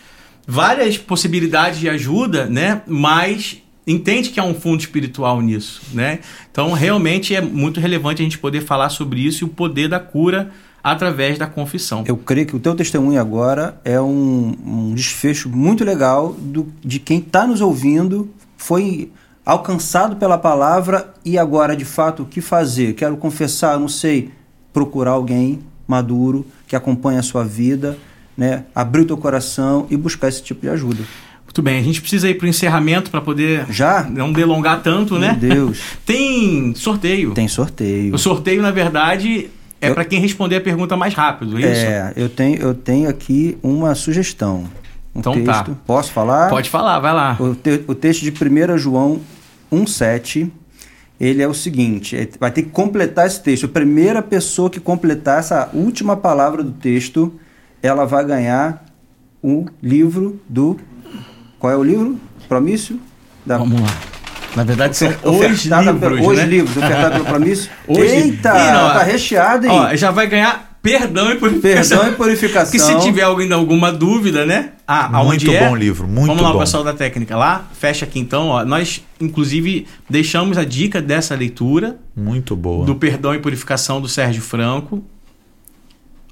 várias 0.47 0.97
possibilidades 0.97 1.81
de 1.81 1.89
ajuda, 1.89 2.47
né? 2.47 2.83
Mas 2.87 3.63
entende 3.87 4.31
que 4.31 4.41
há 4.41 4.45
um 4.45 4.55
fundo 4.55 4.81
espiritual 4.81 5.41
nisso, 5.41 5.83
né? 5.93 6.19
Então, 6.51 6.73
realmente 6.73 7.35
é 7.35 7.41
muito 7.41 7.79
relevante 7.81 8.21
a 8.21 8.25
gente 8.25 8.39
poder 8.39 8.63
falar 8.63 8.89
sobre 8.89 9.21
isso 9.21 9.45
e 9.45 9.47
o 9.47 9.49
poder 9.49 9.89
da 9.89 10.01
cura 10.01 10.51
através 10.83 11.39
da 11.39 11.47
confissão. 11.47 12.05
Eu 12.07 12.17
creio 12.17 12.47
que 12.47 12.57
o 12.57 12.61
teu 12.61 12.75
testemunho 12.75 13.21
agora 13.21 13.81
é 13.85 14.01
um, 14.01 14.57
um 14.65 14.95
desfecho 14.95 15.49
muito 15.49 15.85
legal 15.85 16.33
do, 16.33 16.73
de 16.85 16.99
quem 16.99 17.19
está 17.19 17.47
nos 17.47 17.61
ouvindo, 17.61 18.31
foi 18.57 19.11
alcançado 19.45 20.17
pela 20.17 20.39
palavra 20.39 21.13
e 21.25 21.39
agora, 21.39 21.77
de 21.77 21.85
fato, 21.85 22.23
o 22.23 22.27
que 22.27 22.41
fazer? 22.41 22.95
Quero 22.95 23.17
confessar, 23.17 23.79
não 23.79 23.89
sei, 23.89 24.31
procurar 24.73 25.13
alguém 25.13 25.61
maduro 25.87 26.47
que 26.67 26.75
acompanhe 26.75 27.19
a 27.19 27.23
sua 27.23 27.45
vida, 27.45 27.97
né? 28.37 28.65
abrir 28.75 29.03
o 29.03 29.07
teu 29.07 29.17
coração 29.17 29.87
e 29.91 29.97
buscar 29.97 30.29
esse 30.29 30.43
tipo 30.43 30.63
de 30.63 30.69
ajuda. 30.69 31.05
Muito 31.57 31.65
bem, 31.65 31.79
a 31.79 31.83
gente 31.83 32.03
precisa 32.03 32.29
ir 32.29 32.35
para 32.35 32.45
o 32.45 32.49
encerramento 32.51 33.11
para 33.11 33.19
poder 33.23 33.65
Já? 33.71 34.03
não 34.03 34.31
delongar 34.31 34.83
tanto, 34.83 35.15
Meu 35.15 35.23
né? 35.23 35.39
Deus. 35.41 35.81
Tem 36.05 36.75
sorteio. 36.75 37.33
Tem 37.33 37.49
sorteio. 37.49 38.15
O 38.15 38.19
sorteio, 38.19 38.61
na 38.61 38.71
verdade, 38.71 39.49
é 39.81 39.89
Eu- 39.89 39.95
para 39.95 40.05
quem 40.05 40.21
responder 40.21 40.57
a 40.57 40.61
pergunta 40.61 40.99
mais 40.99 41.15
rápido, 41.15 41.57
é 41.57 41.61
isso? 41.61 41.81
É, 41.87 42.13
eu 42.15 42.29
tenho, 42.29 42.59
eu 42.61 42.75
tenho 42.75 43.09
aqui 43.09 43.57
uma 43.63 43.95
sugestão. 43.95 44.65
Um 45.15 45.21
Então 45.21 45.33
texto. 45.33 45.47
tá. 45.47 45.77
Posso 45.87 46.13
falar? 46.13 46.51
Pode 46.51 46.69
falar, 46.69 46.99
vai 47.01 47.15
lá. 47.15 47.39
O, 47.41 47.55
te- 47.55 47.85
o 47.89 47.95
texto 47.95 48.21
de 48.21 48.31
1 48.31 48.77
João 48.77 49.21
1,7, 49.73 50.51
ele 51.19 51.43
é 51.43 51.49
o 51.49 51.55
seguinte: 51.55 52.15
é- 52.19 52.29
vai 52.39 52.51
ter 52.51 52.65
que 52.65 52.69
completar 52.69 53.27
esse 53.27 53.43
texto. 53.43 53.65
A 53.65 53.69
primeira 53.71 54.21
pessoa 54.21 54.69
que 54.69 54.79
completar 54.79 55.39
essa 55.39 55.71
última 55.73 56.19
palavra 56.19 56.63
do 56.63 56.73
texto, 56.73 57.33
ela 57.83 58.05
vai 58.05 58.27
ganhar 58.27 58.85
o 59.43 59.65
livro 59.83 60.39
do. 60.47 60.79
Qual 61.59 61.73
é 61.73 61.77
o 61.77 61.83
livro? 61.83 62.19
Promício? 62.49 63.01
Da, 63.45 63.59
Vamos 63.59 63.81
lá. 63.81 63.89
Na 64.55 64.65
verdade, 64.65 64.97
são 64.97 65.09
os 65.09 65.17
ofertada 65.25 65.93
livros, 65.93 66.01
pelo, 66.01 66.31
os 66.31 66.37
né? 66.39 66.45
livros, 66.47 66.77
ofertado 66.77 67.13
pelo 67.13 67.25
Promício. 67.27 67.71
Os 67.87 67.99
Eita. 67.99 68.49
Ih, 68.49 68.73
não, 68.73 68.89
tá 68.95 69.03
recheado, 69.03 69.67
hein? 69.67 69.73
Ó, 69.73 69.95
já 69.95 70.11
vai 70.11 70.27
ganhar 70.27 70.79
perdão 70.83 71.31
e 71.31 71.35
purificação. 71.35 71.99
Perdão 71.99 72.13
e 72.15 72.17
purificação. 72.17 72.73
Que 72.73 72.79
se 72.79 72.99
tiver 73.01 73.23
alguém 73.23 73.53
alguma 73.53 73.93
dúvida, 73.93 74.47
né? 74.47 74.73
Ah, 74.89 75.11
aonde 75.19 75.45
Muito 75.47 75.63
é? 75.63 75.69
bom 75.69 75.77
livro, 75.77 76.09
muito 76.09 76.29
Vamos 76.29 76.43
lá, 76.43 76.53
bom. 76.55 76.59
pessoal 76.61 76.83
da 76.83 76.95
técnica. 76.95 77.37
Lá, 77.37 77.67
fecha 77.75 78.07
aqui 78.07 78.19
então. 78.19 78.49
Ó. 78.49 78.65
Nós, 78.65 79.05
inclusive, 79.21 79.87
deixamos 80.09 80.57
a 80.57 80.65
dica 80.65 81.03
dessa 81.03 81.35
leitura 81.35 81.99
Muito 82.17 82.57
boa. 82.57 82.87
do 82.87 82.95
perdão 82.95 83.35
e 83.35 83.39
purificação 83.39 84.01
do 84.01 84.09
Sérgio 84.09 84.41
Franco. 84.41 85.05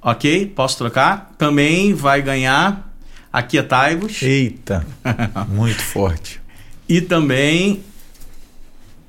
Ok? 0.01 0.47
Posso 0.55 0.79
trocar? 0.79 1.33
Também 1.37 1.93
vai 1.93 2.23
ganhar 2.23 2.94
Aquietai-vos. 3.35 4.23
Eita, 4.23 4.87
muito 5.51 5.83
forte. 5.83 6.41
E 6.89 7.01
também 7.01 7.83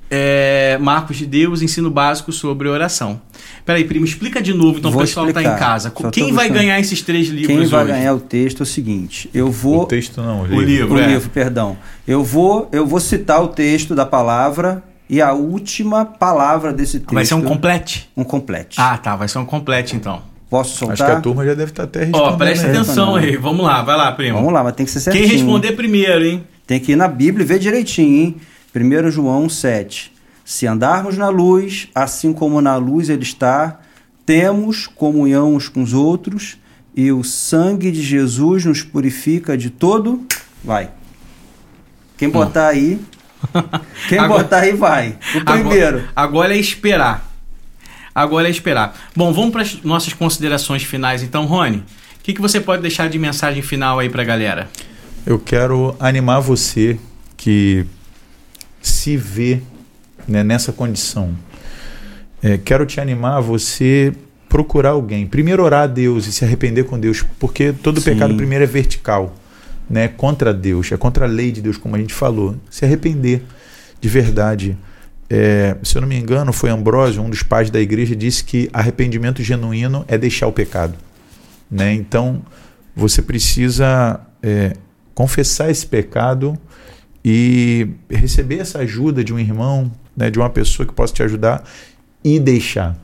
é, 0.09 0.79
Marcos 0.81 1.17
de 1.17 1.27
Deus, 1.27 1.61
ensino 1.61 1.91
básico 1.91 2.31
sobre 2.31 2.67
oração. 2.67 3.21
Peraí, 3.63 3.83
primo, 3.83 4.03
explica 4.03 4.41
de 4.41 4.51
novo 4.51 4.79
então 4.79 4.89
o 4.89 4.93
Vou 4.93 5.01
pessoal 5.03 5.27
que 5.27 5.33
tá 5.33 5.43
em 5.43 5.55
casa. 5.57 5.93
Só 5.95 6.09
Quem 6.09 6.33
vai 6.33 6.49
ganhar 6.49 6.79
esses 6.79 7.03
três 7.03 7.27
livros 7.27 7.55
Quem 7.55 7.67
vai 7.67 7.83
hoje? 7.83 7.93
ganhar 7.93 8.13
o 8.15 8.19
texto 8.19 8.61
é 8.61 8.63
o 8.63 8.65
seguinte: 8.65 9.29
eu 9.31 9.51
vou. 9.51 9.83
O 9.83 9.85
texto 9.85 10.19
não, 10.23 10.39
o 10.39 10.41
O 10.41 10.45
livro. 10.45 10.65
livro. 10.65 10.95
o 10.95 10.99
é. 10.99 11.07
livro, 11.07 11.29
perdão. 11.29 11.77
Eu 12.07 12.23
vou, 12.23 12.67
eu 12.71 12.87
vou 12.87 12.99
citar 12.99 13.43
o 13.43 13.49
texto 13.49 13.93
da 13.93 14.07
palavra 14.07 14.83
e 15.07 15.21
a 15.21 15.33
última 15.33 16.03
palavra 16.03 16.73
desse 16.73 16.99
texto. 16.99 17.13
Vai 17.13 17.25
ser 17.25 17.35
um 17.35 17.43
complete? 17.43 18.09
Um 18.17 18.23
complete. 18.23 18.81
Ah, 18.81 18.97
tá. 18.97 19.15
Vai 19.15 19.27
ser 19.27 19.37
um 19.37 19.45
complete 19.45 19.95
então. 19.95 20.21
Posso 20.55 20.77
soltar? 20.77 20.93
Acho 20.93 21.05
que 21.05 21.11
a 21.11 21.21
turma 21.21 21.45
já 21.45 21.53
deve 21.53 21.71
estar 21.71 21.83
até 21.83 22.05
respondendo. 22.05 22.33
Ó, 22.33 22.37
presta 22.37 22.67
aí. 22.67 22.71
atenção 22.77 23.15
aí. 23.15 23.35
Vamos 23.35 23.65
lá, 23.65 23.81
vai 23.81 23.97
lá, 23.97 24.11
primo. 24.13 24.37
Vamos 24.37 24.53
lá, 24.53 24.63
mas 24.63 24.73
tem 24.73 24.85
que 24.85 24.91
ser 24.91 25.11
Quem 25.11 25.21
certinho. 25.23 25.37
responder 25.45 25.73
primeiro, 25.73 26.23
hein? 26.25 26.43
Tem 26.65 26.79
que 26.79 26.93
ir 26.93 26.95
na 26.95 27.07
Bíblia 27.09 27.43
e 27.43 27.47
ver 27.47 27.59
direitinho, 27.59 28.15
hein? 28.23 28.35
1 28.73 29.11
João 29.11 29.49
7. 29.49 30.13
Se 30.45 30.65
andarmos 30.65 31.17
na 31.17 31.27
luz, 31.27 31.89
assim 31.93 32.31
como 32.31 32.61
na 32.61 32.77
luz 32.77 33.09
ele 33.09 33.23
está, 33.23 33.81
temos 34.25 34.87
comunhão 34.87 35.55
uns 35.55 35.67
com 35.67 35.83
os 35.83 35.93
outros, 35.93 36.57
e 36.95 37.11
o 37.11 37.21
sangue 37.23 37.91
de 37.91 38.01
Jesus 38.01 38.63
nos 38.63 38.81
purifica 38.81 39.57
de 39.57 39.69
todo. 39.69 40.25
Vai. 40.63 40.89
Quem 42.17 42.29
botar 42.29 42.67
aí. 42.67 42.99
Quem 44.07 44.17
Agora- 44.19 44.43
botar 44.43 44.59
aí 44.59 44.73
vai. 44.73 45.17
O 45.35 45.43
primeiro. 45.43 45.97
Agora, 45.97 46.09
agora 46.15 46.55
é 46.55 46.57
esperar. 46.57 47.34
Agora 48.15 48.47
é 48.47 48.51
esperar. 48.51 48.97
Bom, 49.13 49.33
vamos 49.33 49.51
para 49.51 49.61
as 49.61 49.83
nossas 49.83 50.13
considerações 50.13 50.83
finais 50.83 51.21
então, 51.21 51.45
Rony. 51.45 51.79
O 52.19 52.23
que, 52.23 52.33
que 52.33 52.41
você 52.41 52.61
pode 52.61 52.81
deixar 52.81 53.09
de 53.09 53.19
mensagem 53.19 53.61
final 53.61 53.99
aí 53.99 54.09
pra 54.09 54.23
galera? 54.23 54.69
Eu 55.25 55.37
quero 55.37 55.93
animar 55.99 56.39
você 56.39 56.97
que 57.35 57.85
se 58.81 59.17
vê 59.17 59.61
né, 60.25 60.43
nessa 60.43 60.71
condição. 60.71 61.35
É, 62.41 62.57
quero 62.57 62.85
te 62.85 63.01
animar 63.01 63.37
a 63.37 63.41
você 63.41 64.13
procurar 64.47 64.91
alguém. 64.91 65.27
Primeiro 65.27 65.63
orar 65.63 65.83
a 65.83 65.87
Deus 65.87 66.25
e 66.27 66.31
se 66.31 66.45
arrepender 66.45 66.85
com 66.85 66.97
Deus, 66.97 67.25
porque 67.37 67.73
todo 67.73 67.99
Sim. 67.99 68.13
pecado 68.13 68.35
primeiro 68.35 68.63
é 68.63 68.67
vertical, 68.67 69.35
né? 69.89 70.07
Contra 70.07 70.53
Deus, 70.53 70.91
é 70.91 70.97
contra 70.97 71.25
a 71.25 71.27
lei 71.27 71.51
de 71.51 71.61
Deus, 71.61 71.75
como 71.75 71.95
a 71.95 71.99
gente 71.99 72.13
falou. 72.13 72.55
Se 72.69 72.85
arrepender 72.85 73.43
de 73.99 74.07
verdade. 74.07 74.77
É, 75.29 75.75
se 75.83 75.97
eu 75.97 76.01
não 76.01 76.07
me 76.07 76.17
engano, 76.17 76.53
foi 76.53 76.69
Ambrósio, 76.69 77.21
um 77.21 77.29
dos 77.29 77.43
pais 77.43 77.69
da 77.69 77.79
igreja, 77.79 78.15
disse 78.15 78.43
que 78.43 78.69
arrependimento 78.71 79.41
genuíno 79.41 80.05
é 80.07 80.17
deixar 80.17 80.47
o 80.47 80.51
pecado. 80.51 80.93
Né? 81.69 81.93
Então, 81.93 82.41
você 82.95 83.21
precisa 83.21 84.19
é, 84.41 84.73
confessar 85.13 85.69
esse 85.69 85.85
pecado 85.85 86.57
e 87.23 87.87
receber 88.09 88.59
essa 88.59 88.79
ajuda 88.79 89.23
de 89.23 89.33
um 89.33 89.39
irmão, 89.39 89.91
né, 90.15 90.29
de 90.29 90.37
uma 90.37 90.49
pessoa 90.49 90.85
que 90.85 90.93
possa 90.93 91.11
te 91.11 91.23
ajudar 91.23 91.63
e 92.23 92.39
deixar. 92.39 92.95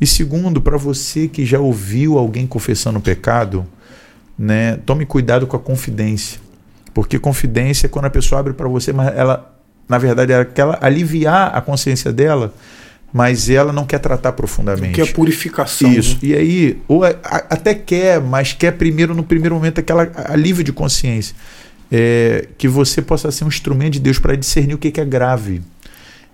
E 0.00 0.06
segundo, 0.06 0.60
para 0.60 0.76
você 0.76 1.28
que 1.28 1.46
já 1.46 1.60
ouviu 1.60 2.18
alguém 2.18 2.48
confessando 2.48 2.98
o 2.98 3.02
pecado, 3.02 3.64
né, 4.36 4.76
tome 4.78 5.06
cuidado 5.06 5.46
com 5.46 5.56
a 5.56 5.60
confidência. 5.60 6.40
Porque 6.92 7.18
confidência 7.18 7.86
é 7.86 7.88
quando 7.88 8.06
a 8.06 8.10
pessoa 8.10 8.40
abre 8.40 8.52
para 8.54 8.68
você, 8.68 8.92
mas 8.92 9.16
ela, 9.16 9.53
na 9.88 9.98
verdade, 9.98 10.32
ela 10.32 10.44
quer 10.44 10.66
aliviar 10.80 11.56
a 11.56 11.60
consciência 11.60 12.12
dela, 12.12 12.54
mas 13.12 13.48
ela 13.48 13.72
não 13.72 13.84
quer 13.86 13.98
tratar 13.98 14.32
profundamente. 14.32 14.94
Que 14.94 15.00
é 15.02 15.06
purificação. 15.06 15.92
Isso. 15.92 16.14
né? 16.14 16.18
E 16.22 16.34
aí, 16.34 16.78
ou 16.88 17.04
a- 17.04 17.10
a- 17.22 17.44
até 17.50 17.74
quer, 17.74 18.20
mas 18.20 18.52
quer 18.52 18.72
primeiro, 18.72 19.14
no 19.14 19.22
primeiro 19.22 19.54
momento, 19.54 19.78
aquela 19.78 20.10
alívio 20.26 20.64
de 20.64 20.72
consciência. 20.72 21.34
É, 21.92 22.48
que 22.58 22.66
você 22.66 23.00
possa 23.00 23.30
ser 23.30 23.44
um 23.44 23.48
instrumento 23.48 23.92
de 23.92 24.00
Deus 24.00 24.18
para 24.18 24.34
discernir 24.34 24.74
o 24.74 24.78
que, 24.78 24.90
que 24.90 25.00
é 25.00 25.04
grave. 25.04 25.62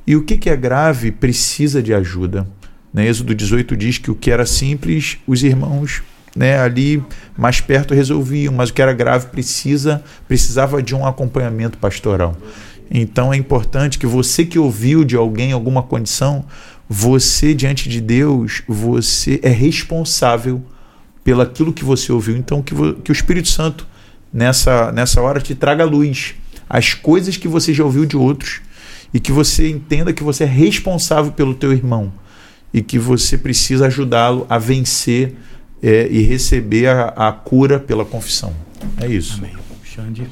E 0.06 0.16
o 0.16 0.22
que, 0.22 0.38
que 0.38 0.48
é 0.48 0.56
grave 0.56 1.10
precisa 1.10 1.82
de 1.82 1.92
ajuda. 1.92 2.46
Né? 2.94 3.06
Êxodo 3.06 3.34
18 3.34 3.76
diz 3.76 3.98
que 3.98 4.10
o 4.10 4.14
que 4.14 4.30
era 4.30 4.46
simples, 4.46 5.18
os 5.26 5.42
irmãos 5.42 6.02
né, 6.34 6.58
ali 6.60 7.02
mais 7.36 7.60
perto 7.60 7.92
resolviam, 7.92 8.54
mas 8.54 8.70
o 8.70 8.72
que 8.72 8.80
era 8.80 8.92
grave 8.92 9.26
precisa 9.26 10.02
precisava 10.26 10.82
de 10.82 10.94
um 10.94 11.04
acompanhamento 11.04 11.76
pastoral. 11.76 12.36
Então 12.90 13.32
é 13.32 13.36
importante 13.36 13.98
que 13.98 14.06
você 14.06 14.44
que 14.44 14.58
ouviu 14.58 15.04
de 15.04 15.14
alguém 15.16 15.52
alguma 15.52 15.82
condição, 15.82 16.44
você 16.88 17.54
diante 17.54 17.88
de 17.88 18.00
Deus, 18.00 18.62
você 18.66 19.38
é 19.42 19.50
responsável 19.50 20.60
pelo 21.22 21.40
aquilo 21.40 21.72
que 21.72 21.84
você 21.84 22.10
ouviu. 22.10 22.36
Então 22.36 22.62
que, 22.62 22.74
que 23.04 23.10
o 23.10 23.14
Espírito 23.14 23.48
Santo 23.48 23.86
nessa 24.32 24.90
nessa 24.90 25.20
hora 25.20 25.40
te 25.40 25.54
traga 25.54 25.84
luz 25.84 26.34
as 26.68 26.94
coisas 26.94 27.36
que 27.36 27.48
você 27.48 27.74
já 27.74 27.84
ouviu 27.84 28.06
de 28.06 28.16
outros 28.16 28.60
e 29.12 29.18
que 29.18 29.32
você 29.32 29.68
entenda 29.68 30.12
que 30.12 30.22
você 30.22 30.44
é 30.44 30.46
responsável 30.46 31.32
pelo 31.32 31.54
teu 31.54 31.72
irmão 31.72 32.12
e 32.72 32.80
que 32.80 32.98
você 32.98 33.36
precisa 33.36 33.86
ajudá-lo 33.86 34.46
a 34.48 34.58
vencer 34.58 35.34
é, 35.82 36.06
e 36.10 36.22
receber 36.22 36.88
a, 36.88 37.08
a 37.08 37.32
cura 37.32 37.78
pela 37.78 38.04
confissão. 38.04 38.54
É 39.00 39.06
isso. 39.08 39.38
Amém. 39.38 39.52
Xande. 39.84 40.26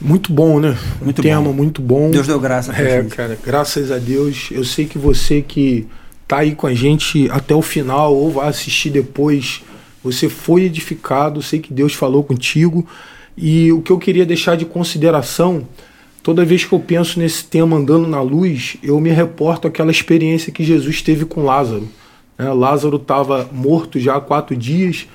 Muito 0.00 0.32
bom, 0.32 0.60
né? 0.60 0.76
Muito 1.02 1.20
um 1.20 1.22
tema 1.22 1.42
bom. 1.42 1.52
muito 1.52 1.82
bom. 1.82 2.10
Deus 2.10 2.26
deu 2.26 2.38
graça 2.38 2.72
É, 2.72 3.02
gente. 3.02 3.14
cara, 3.14 3.38
graças 3.44 3.90
a 3.90 3.98
Deus. 3.98 4.48
Eu 4.50 4.64
sei 4.64 4.86
que 4.86 4.98
você 4.98 5.42
que 5.42 5.86
tá 6.26 6.38
aí 6.38 6.54
com 6.54 6.66
a 6.66 6.74
gente 6.74 7.28
até 7.30 7.54
o 7.54 7.62
final 7.62 8.14
ou 8.14 8.30
vai 8.30 8.48
assistir 8.48 8.90
depois, 8.90 9.62
você 10.04 10.28
foi 10.28 10.64
edificado, 10.64 11.42
sei 11.42 11.58
que 11.58 11.72
Deus 11.72 11.94
falou 11.94 12.22
contigo. 12.22 12.86
E 13.36 13.72
o 13.72 13.80
que 13.80 13.90
eu 13.90 13.98
queria 13.98 14.26
deixar 14.26 14.56
de 14.56 14.64
consideração, 14.64 15.66
toda 16.22 16.44
vez 16.44 16.64
que 16.64 16.72
eu 16.72 16.80
penso 16.80 17.18
nesse 17.18 17.44
tema 17.44 17.76
andando 17.76 18.06
na 18.06 18.20
luz, 18.20 18.76
eu 18.82 19.00
me 19.00 19.10
reporto 19.10 19.66
àquela 19.66 19.90
experiência 19.90 20.52
que 20.52 20.64
Jesus 20.64 21.02
teve 21.02 21.24
com 21.24 21.44
Lázaro. 21.44 21.88
né? 22.36 22.52
Lázaro 22.52 22.96
estava 22.96 23.48
morto 23.52 23.98
já 23.98 24.16
há 24.16 24.20
quatro 24.20 24.56
dias. 24.56 25.06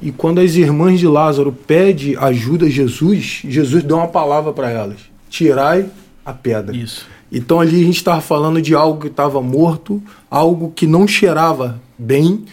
E 0.00 0.12
quando 0.12 0.40
as 0.40 0.54
irmãs 0.54 1.00
de 1.00 1.06
Lázaro 1.06 1.52
pedem 1.52 2.16
ajuda 2.16 2.66
a 2.66 2.70
Jesus, 2.70 3.42
Jesus 3.44 3.82
dá 3.82 3.96
uma 3.96 4.08
palavra 4.08 4.52
para 4.52 4.70
elas: 4.70 4.98
tirai 5.28 5.86
a 6.24 6.32
pedra. 6.32 6.76
Isso. 6.76 7.06
Então 7.30 7.60
ali 7.60 7.82
a 7.82 7.84
gente 7.84 7.96
estava 7.96 8.20
falando 8.20 8.62
de 8.62 8.74
algo 8.74 9.00
que 9.00 9.08
estava 9.08 9.42
morto, 9.42 10.02
algo 10.30 10.72
que 10.74 10.86
não 10.86 11.06
cheirava 11.06 11.80
bem, 11.98 12.44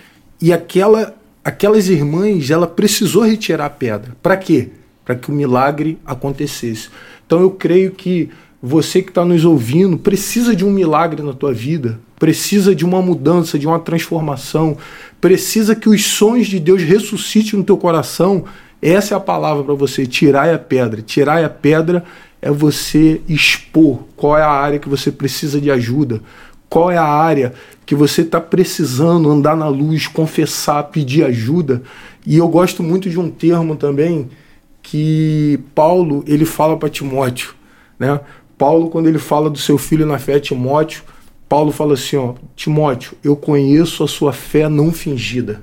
e 0.42 0.52
aquela, 0.52 1.16
aquelas 1.44 1.88
irmãs, 1.88 2.50
ela 2.50 2.68
precisou 2.68 3.24
retirar 3.24 3.66
a 3.66 3.70
pedra. 3.70 4.16
Para 4.22 4.36
quê? 4.36 4.70
Para 5.06 5.16
que 5.16 5.30
o 5.30 5.34
milagre 5.34 5.98
acontecesse. 6.06 6.90
Então 7.26 7.40
eu 7.40 7.52
creio 7.52 7.92
que 7.92 8.30
você 8.62 9.02
que 9.02 9.10
está 9.10 9.24
nos 9.24 9.46
ouvindo 9.46 9.98
precisa 9.98 10.56
de 10.56 10.66
um 10.66 10.72
milagre 10.72 11.22
na 11.22 11.34
tua 11.34 11.54
vida, 11.54 12.00
precisa 12.18 12.74
de 12.74 12.86
uma 12.86 13.02
mudança, 13.02 13.60
de 13.60 13.68
uma 13.68 13.80
transformação, 13.80 14.78
precisa 15.20 15.76
que 15.76 15.90
os 15.90 16.04
sonhos 16.06 16.48
de 16.48 16.60
Deus 16.60 16.82
ressuscitem 16.82 17.60
no 17.60 17.66
teu 17.66 17.78
coração. 17.78 18.46
Essa 18.82 19.14
é 19.14 19.18
a 19.18 19.20
palavra 19.20 19.64
para 19.64 19.74
você. 19.74 20.06
Tirar 20.06 20.54
a 20.54 20.58
pedra. 20.58 21.02
Tirar 21.02 21.44
a 21.44 21.50
pedra 21.50 22.04
é 22.42 22.52
você 22.52 23.22
expor 23.28 24.04
qual 24.16 24.38
é 24.38 24.42
a 24.42 24.50
área 24.50 24.80
que 24.80 24.90
você 24.90 25.12
precisa 25.12 25.60
de 25.60 25.72
ajuda, 25.72 26.22
qual 26.70 26.92
é 26.92 26.98
a 26.98 27.04
área 27.04 27.54
que 27.86 27.96
você 27.96 28.22
está 28.22 28.42
precisando 28.42 29.30
andar 29.30 29.56
na 29.56 29.68
luz, 29.68 30.08
confessar, 30.08 30.84
pedir 30.84 31.24
ajuda. 31.24 31.82
E 32.26 32.38
eu 32.38 32.48
gosto 32.48 32.82
muito 32.82 33.10
de 33.10 33.20
um 33.20 33.30
termo 33.30 33.76
também 33.76 34.30
que 34.82 35.60
Paulo 35.74 36.24
ele 36.28 36.46
fala 36.46 36.78
para 36.78 36.90
Timóteo, 36.90 37.54
né? 37.98 38.20
Paulo 38.58 38.90
quando 38.90 39.08
ele 39.08 39.20
fala 39.20 39.50
do 39.50 39.58
seu 39.58 39.78
filho 39.78 40.06
na 40.06 40.18
fé 40.18 40.40
Timóteo, 40.40 41.04
Paulo 41.48 41.72
fala 41.72 41.94
assim, 41.94 42.16
ó, 42.18 42.34
Timóteo, 42.56 43.18
eu 43.24 43.36
conheço 43.36 44.04
a 44.04 44.08
sua 44.08 44.34
fé 44.34 44.68
não 44.68 44.92
fingida. 44.92 45.62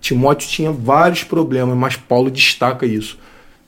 Timóteo 0.00 0.48
tinha 0.48 0.70
vários 0.70 1.24
problemas, 1.24 1.76
mas 1.76 1.96
Paulo 1.96 2.30
destaca 2.30 2.84
isso. 2.84 3.18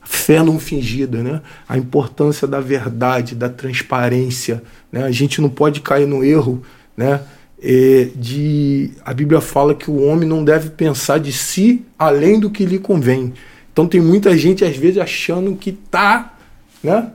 Fé 0.02 0.42
não 0.42 0.58
fingida, 0.58 1.22
né? 1.22 1.40
A 1.68 1.78
importância 1.78 2.46
da 2.46 2.60
verdade, 2.60 3.34
da 3.34 3.48
transparência, 3.48 4.62
né? 4.92 5.02
A 5.02 5.10
gente 5.10 5.40
não 5.40 5.48
pode 5.48 5.80
cair 5.80 6.06
no 6.06 6.22
erro, 6.22 6.62
né? 6.96 7.22
É, 7.62 8.10
de 8.14 8.90
a 9.04 9.14
Bíblia 9.14 9.40
fala 9.40 9.74
que 9.74 9.90
o 9.90 10.04
homem 10.04 10.28
não 10.28 10.44
deve 10.44 10.70
pensar 10.70 11.18
de 11.18 11.32
si 11.32 11.84
além 11.98 12.38
do 12.38 12.50
que 12.50 12.66
lhe 12.66 12.78
convém. 12.78 13.32
Então 13.72 13.86
tem 13.86 14.00
muita 14.00 14.36
gente 14.36 14.64
às 14.64 14.76
vezes 14.76 14.98
achando 14.98 15.56
que 15.56 15.72
tá, 15.72 16.34
né, 16.82 17.10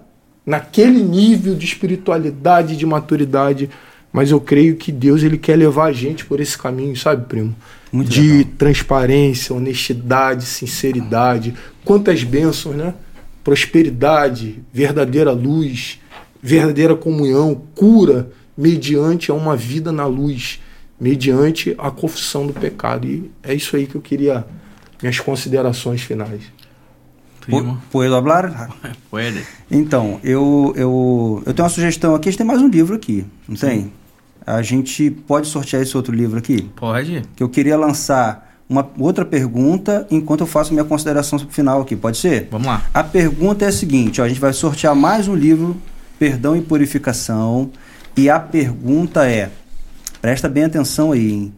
naquele 0.52 1.02
nível 1.02 1.56
de 1.56 1.66
espiritualidade, 1.66 2.76
de 2.76 2.86
maturidade, 2.86 3.70
mas 4.12 4.32
eu 4.32 4.42
creio 4.42 4.76
que 4.76 4.92
Deus 4.92 5.24
ele 5.24 5.38
quer 5.38 5.56
levar 5.56 5.86
a 5.86 5.94
gente 5.94 6.26
por 6.26 6.42
esse 6.42 6.58
caminho, 6.58 6.94
sabe, 6.94 7.26
primo? 7.26 7.56
Muito 7.90 8.12
de 8.12 8.40
legal. 8.40 8.54
transparência, 8.58 9.56
honestidade, 9.56 10.44
sinceridade, 10.44 11.54
quantas 11.86 12.26
bênçãos, 12.26 12.76
né? 12.76 12.94
Prosperidade, 13.46 14.62
verdadeira 14.74 15.32
luz, 15.32 16.02
verdadeira 16.44 16.98
comunhão, 16.98 17.62
cura 17.74 18.30
mediante 18.58 19.32
a 19.32 19.34
uma 19.34 19.56
vida 19.56 19.90
na 19.90 20.06
luz, 20.06 20.60
mediante 21.00 21.74
a 21.78 21.90
confissão 21.90 22.46
do 22.46 22.52
pecado. 22.52 23.08
E 23.08 23.32
é 23.42 23.54
isso 23.54 23.78
aí 23.78 23.88
que 23.88 23.96
eu 23.96 24.02
queria, 24.02 24.46
minhas 25.02 25.18
considerações 25.18 26.02
finais. 26.02 26.42
Puedo 27.92 28.16
hablar? 28.16 28.70
Pode. 29.10 29.44
Então, 29.70 30.20
eu, 30.24 30.74
eu, 30.76 31.44
eu 31.46 31.54
tenho 31.54 31.66
uma 31.66 31.70
sugestão 31.70 32.16
aqui. 32.16 32.30
A 32.30 32.32
gente 32.32 32.38
tem 32.38 32.48
mais 32.48 32.62
um 32.62 32.68
livro 32.68 32.96
aqui, 32.96 33.26
não 33.48 33.56
Sim. 33.56 33.68
tem? 33.68 33.94
A 34.46 34.62
gente 34.62 35.12
pode 35.12 35.48
sortear 35.48 35.84
esse 35.84 35.96
outro 35.96 36.14
livro 36.14 36.40
aqui? 36.40 36.64
Pode. 36.76 37.22
Que 37.36 37.44
eu 37.44 37.50
queria 37.50 37.78
lançar 37.78 38.52
uma 38.68 38.90
outra 38.98 39.24
pergunta 39.24 40.08
enquanto 40.10 40.42
eu 40.42 40.48
faço 40.48 40.74
minha 40.74 40.86
consideração 40.86 41.38
final 41.38 41.82
aqui. 41.82 41.96
Pode 41.96 42.18
ser? 42.18 42.48
Vamos 42.50 42.68
lá. 42.68 42.84
A 42.94 43.04
pergunta 43.04 43.66
é 43.66 43.68
a 43.68 43.72
seguinte: 43.72 44.20
ó, 44.20 44.24
a 44.24 44.28
gente 44.28 44.40
vai 44.40 44.54
sortear 44.54 44.96
mais 44.96 45.28
um 45.28 45.36
livro, 45.36 45.78
Perdão 46.18 46.56
e 46.56 46.62
Purificação. 46.62 47.70
E 48.18 48.30
a 48.30 48.40
pergunta 48.40 49.30
é: 49.30 49.52
presta 50.22 50.50
bem 50.50 50.64
atenção 50.64 51.12
aí, 51.12 51.32
hein? 51.32 51.54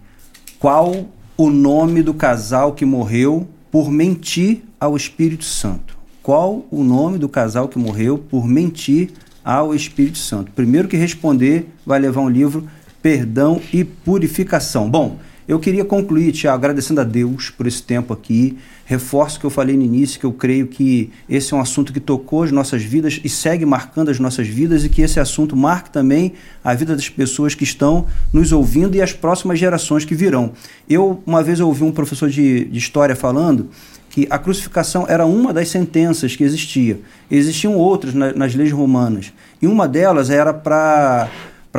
Qual 0.59 1.05
o 1.37 1.49
nome 1.49 2.01
do 2.01 2.13
casal 2.13 2.73
que 2.73 2.85
morreu 2.85 3.47
por 3.73 3.89
mentir 3.89 4.61
ao 4.79 4.95
Espírito 4.95 5.43
Santo? 5.43 5.97
Qual 6.21 6.63
o 6.69 6.83
nome 6.83 7.17
do 7.17 7.27
casal 7.27 7.67
que 7.67 7.79
morreu 7.79 8.19
por 8.19 8.47
mentir 8.47 9.09
ao 9.43 9.73
Espírito 9.73 10.19
Santo? 10.19 10.51
Primeiro 10.51 10.87
que 10.87 10.95
responder 10.95 11.73
vai 11.83 11.97
levar 11.97 12.21
um 12.21 12.29
livro 12.29 12.69
Perdão 13.01 13.59
e 13.73 13.83
Purificação. 13.83 14.87
Bom, 14.87 15.17
eu 15.47 15.59
queria 15.59 15.83
concluir, 15.83 16.31
Tiago, 16.31 16.55
agradecendo 16.55 17.01
a 17.01 17.03
Deus 17.03 17.49
por 17.49 17.67
esse 17.67 17.83
tempo 17.83 18.13
aqui. 18.13 18.57
Reforço 18.85 19.37
o 19.37 19.39
que 19.41 19.45
eu 19.45 19.49
falei 19.49 19.75
no 19.75 19.83
início, 19.83 20.19
que 20.19 20.25
eu 20.25 20.31
creio 20.31 20.67
que 20.67 21.09
esse 21.27 21.53
é 21.53 21.57
um 21.57 21.59
assunto 21.59 21.91
que 21.91 21.99
tocou 21.99 22.43
as 22.43 22.51
nossas 22.51 22.81
vidas 22.81 23.19
e 23.23 23.29
segue 23.29 23.65
marcando 23.65 24.09
as 24.09 24.19
nossas 24.19 24.47
vidas 24.47 24.85
e 24.85 24.89
que 24.89 25.01
esse 25.01 25.19
assunto 25.19 25.55
marque 25.55 25.89
também 25.89 26.33
a 26.63 26.73
vida 26.73 26.95
das 26.95 27.09
pessoas 27.09 27.55
que 27.55 27.63
estão 27.63 28.05
nos 28.31 28.51
ouvindo 28.51 28.95
e 28.95 29.01
as 29.01 29.11
próximas 29.11 29.59
gerações 29.59 30.05
que 30.05 30.15
virão. 30.15 30.51
Eu, 30.89 31.21
uma 31.25 31.43
vez, 31.43 31.59
ouvi 31.59 31.83
um 31.83 31.91
professor 31.91 32.29
de, 32.29 32.65
de 32.65 32.77
história 32.77 33.15
falando 33.15 33.69
que 34.09 34.27
a 34.29 34.37
crucificação 34.37 35.05
era 35.09 35.25
uma 35.25 35.51
das 35.51 35.69
sentenças 35.69 36.35
que 36.35 36.43
existia. 36.43 36.99
Existiam 37.31 37.75
outras 37.75 38.13
na, 38.13 38.31
nas 38.31 38.53
leis 38.53 38.71
romanas. 38.71 39.33
E 39.61 39.67
uma 39.67 39.87
delas 39.87 40.29
era 40.29 40.53
para 40.53 41.29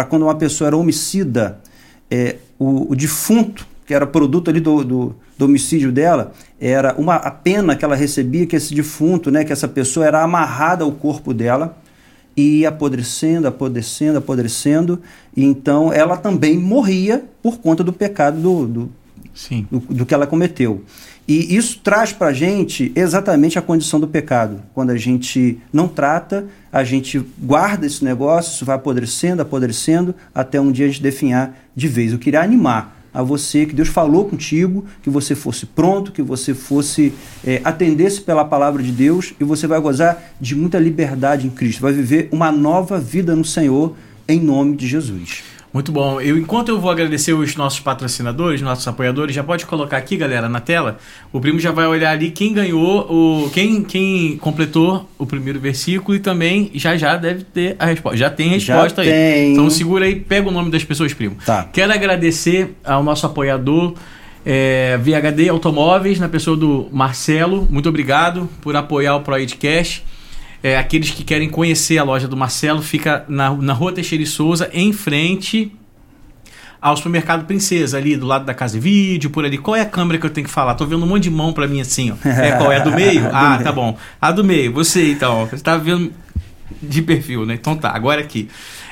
quando 0.08 0.22
uma 0.22 0.34
pessoa 0.34 0.68
era 0.68 0.76
homicida 0.76 1.60
é, 2.10 2.36
o, 2.58 2.92
o, 2.92 2.96
defunto, 2.96 3.66
que 3.86 3.94
era 3.94 4.06
produto 4.06 4.50
ali 4.50 4.60
do, 4.60 4.84
do, 4.84 5.16
do, 5.36 5.44
homicídio 5.44 5.92
dela, 5.92 6.32
era 6.60 6.94
uma 6.96 7.16
a 7.16 7.30
pena 7.30 7.76
que 7.76 7.84
ela 7.84 7.96
recebia 7.96 8.46
que 8.46 8.56
esse 8.56 8.74
defunto, 8.74 9.30
né, 9.30 9.44
que 9.44 9.52
essa 9.52 9.68
pessoa 9.68 10.06
era 10.06 10.22
amarrada 10.22 10.84
ao 10.84 10.92
corpo 10.92 11.34
dela 11.34 11.76
e 12.36 12.60
ia 12.60 12.68
apodrecendo, 12.68 13.46
apodrecendo, 13.46 14.18
apodrecendo, 14.18 15.00
e 15.36 15.44
então 15.44 15.92
ela 15.92 16.16
também 16.16 16.58
morria 16.58 17.24
por 17.42 17.58
conta 17.58 17.84
do 17.84 17.92
pecado 17.92 18.40
do, 18.40 18.66
do, 18.66 18.92
do, 19.70 19.80
do 19.94 20.06
que 20.06 20.14
ela 20.14 20.26
cometeu. 20.26 20.82
E 21.26 21.56
isso 21.56 21.80
traz 21.82 22.12
para 22.12 22.28
a 22.28 22.32
gente 22.32 22.92
exatamente 22.94 23.58
a 23.58 23.62
condição 23.62 23.98
do 23.98 24.06
pecado. 24.06 24.60
Quando 24.74 24.90
a 24.90 24.96
gente 24.96 25.58
não 25.72 25.88
trata, 25.88 26.46
a 26.70 26.84
gente 26.84 27.24
guarda 27.38 27.86
esse 27.86 28.04
negócio, 28.04 28.52
isso 28.52 28.64
vai 28.64 28.76
apodrecendo, 28.76 29.40
apodrecendo, 29.40 30.14
até 30.34 30.60
um 30.60 30.70
dia 30.70 30.84
a 30.84 30.88
gente 30.88 31.02
definhar 31.02 31.56
de 31.74 31.88
vez. 31.88 32.12
Eu 32.12 32.18
queria 32.18 32.42
animar 32.42 32.94
a 33.14 33.22
você, 33.22 33.64
que 33.64 33.74
Deus 33.74 33.88
falou 33.88 34.24
contigo, 34.24 34.84
que 35.00 35.08
você 35.08 35.36
fosse 35.36 35.64
pronto, 35.64 36.10
que 36.10 36.20
você 36.20 36.52
fosse 36.52 37.14
é, 37.46 37.60
atendesse 37.64 38.20
pela 38.20 38.44
palavra 38.44 38.82
de 38.82 38.90
Deus 38.90 39.32
e 39.40 39.44
você 39.44 39.68
vai 39.68 39.80
gozar 39.80 40.34
de 40.40 40.56
muita 40.56 40.80
liberdade 40.80 41.46
em 41.46 41.50
Cristo, 41.50 41.80
vai 41.80 41.92
viver 41.92 42.28
uma 42.32 42.50
nova 42.50 42.98
vida 42.98 43.36
no 43.36 43.44
Senhor 43.44 43.94
em 44.26 44.40
nome 44.40 44.76
de 44.76 44.88
Jesus. 44.88 45.53
Muito 45.74 45.90
bom. 45.90 46.20
Eu, 46.20 46.38
enquanto 46.38 46.68
eu 46.68 46.80
vou 46.80 46.88
agradecer 46.88 47.32
os 47.32 47.56
nossos 47.56 47.80
patrocinadores, 47.80 48.62
nossos 48.62 48.86
apoiadores, 48.86 49.34
já 49.34 49.42
pode 49.42 49.66
colocar 49.66 49.96
aqui, 49.96 50.16
galera, 50.16 50.48
na 50.48 50.60
tela. 50.60 50.98
O 51.32 51.40
primo 51.40 51.58
já 51.58 51.72
vai 51.72 51.84
olhar 51.84 52.12
ali 52.12 52.30
quem 52.30 52.52
ganhou, 52.52 53.00
o 53.10 53.50
quem, 53.50 53.82
quem 53.82 54.36
completou 54.36 55.10
o 55.18 55.26
primeiro 55.26 55.58
versículo 55.58 56.14
e 56.16 56.20
também 56.20 56.70
já 56.74 56.96
já 56.96 57.16
deve 57.16 57.42
ter 57.42 57.74
a 57.76 57.86
resposta. 57.86 58.16
Já 58.16 58.30
tem 58.30 58.50
resposta 58.50 59.02
já 59.02 59.10
aí. 59.10 59.16
Tem. 59.16 59.52
Então 59.52 59.68
segura 59.68 60.04
aí, 60.04 60.14
pega 60.14 60.48
o 60.48 60.52
nome 60.52 60.70
das 60.70 60.84
pessoas, 60.84 61.12
primo. 61.12 61.36
Tá. 61.44 61.68
Quero 61.72 61.92
agradecer 61.92 62.76
ao 62.84 63.02
nosso 63.02 63.26
apoiador. 63.26 63.94
É, 64.46 64.96
VHD 64.98 65.48
Automóveis, 65.48 66.20
na 66.20 66.28
pessoa 66.28 66.56
do 66.56 66.86
Marcelo, 66.92 67.66
muito 67.68 67.88
obrigado 67.88 68.48
por 68.60 68.76
apoiar 68.76 69.16
o 69.16 69.22
ProEdcast. 69.22 70.04
É, 70.64 70.78
aqueles 70.78 71.10
que 71.10 71.22
querem 71.22 71.50
conhecer 71.50 71.98
a 71.98 72.02
loja 72.02 72.26
do 72.26 72.38
Marcelo, 72.38 72.80
fica 72.80 73.22
na, 73.28 73.50
na 73.50 73.74
rua 73.74 73.92
Teixeira 73.92 74.24
e 74.24 74.26
Souza, 74.26 74.70
em 74.72 74.94
frente 74.94 75.70
ao 76.80 76.96
supermercado 76.96 77.44
Princesa, 77.44 77.98
ali 77.98 78.16
do 78.16 78.24
lado 78.24 78.46
da 78.46 78.54
casa 78.54 78.72
de 78.72 78.80
vídeo, 78.80 79.28
por 79.28 79.44
ali. 79.44 79.58
Qual 79.58 79.76
é 79.76 79.82
a 79.82 79.84
câmera 79.84 80.18
que 80.18 80.24
eu 80.24 80.30
tenho 80.30 80.46
que 80.46 80.50
falar? 80.50 80.74
Tô 80.74 80.86
vendo 80.86 81.04
um 81.04 81.06
monte 81.06 81.24
de 81.24 81.30
mão 81.30 81.52
pra 81.52 81.68
mim 81.68 81.82
assim, 81.82 82.12
ó. 82.12 82.14
É 82.26 82.52
qual? 82.52 82.72
É 82.72 82.78
a 82.78 82.78
do 82.78 82.92
meio? 82.96 83.28
ah, 83.30 83.60
tá 83.62 83.70
bom. 83.70 83.94
A 84.18 84.32
do 84.32 84.42
meio, 84.42 84.72
você 84.72 85.12
então, 85.12 85.44
você 85.44 85.62
tá 85.62 85.76
vendo 85.76 86.10
de 86.82 87.02
perfil, 87.02 87.44
né? 87.44 87.52
Então 87.52 87.76
tá, 87.76 87.90
agora 87.90 88.22
aqui. 88.22 88.48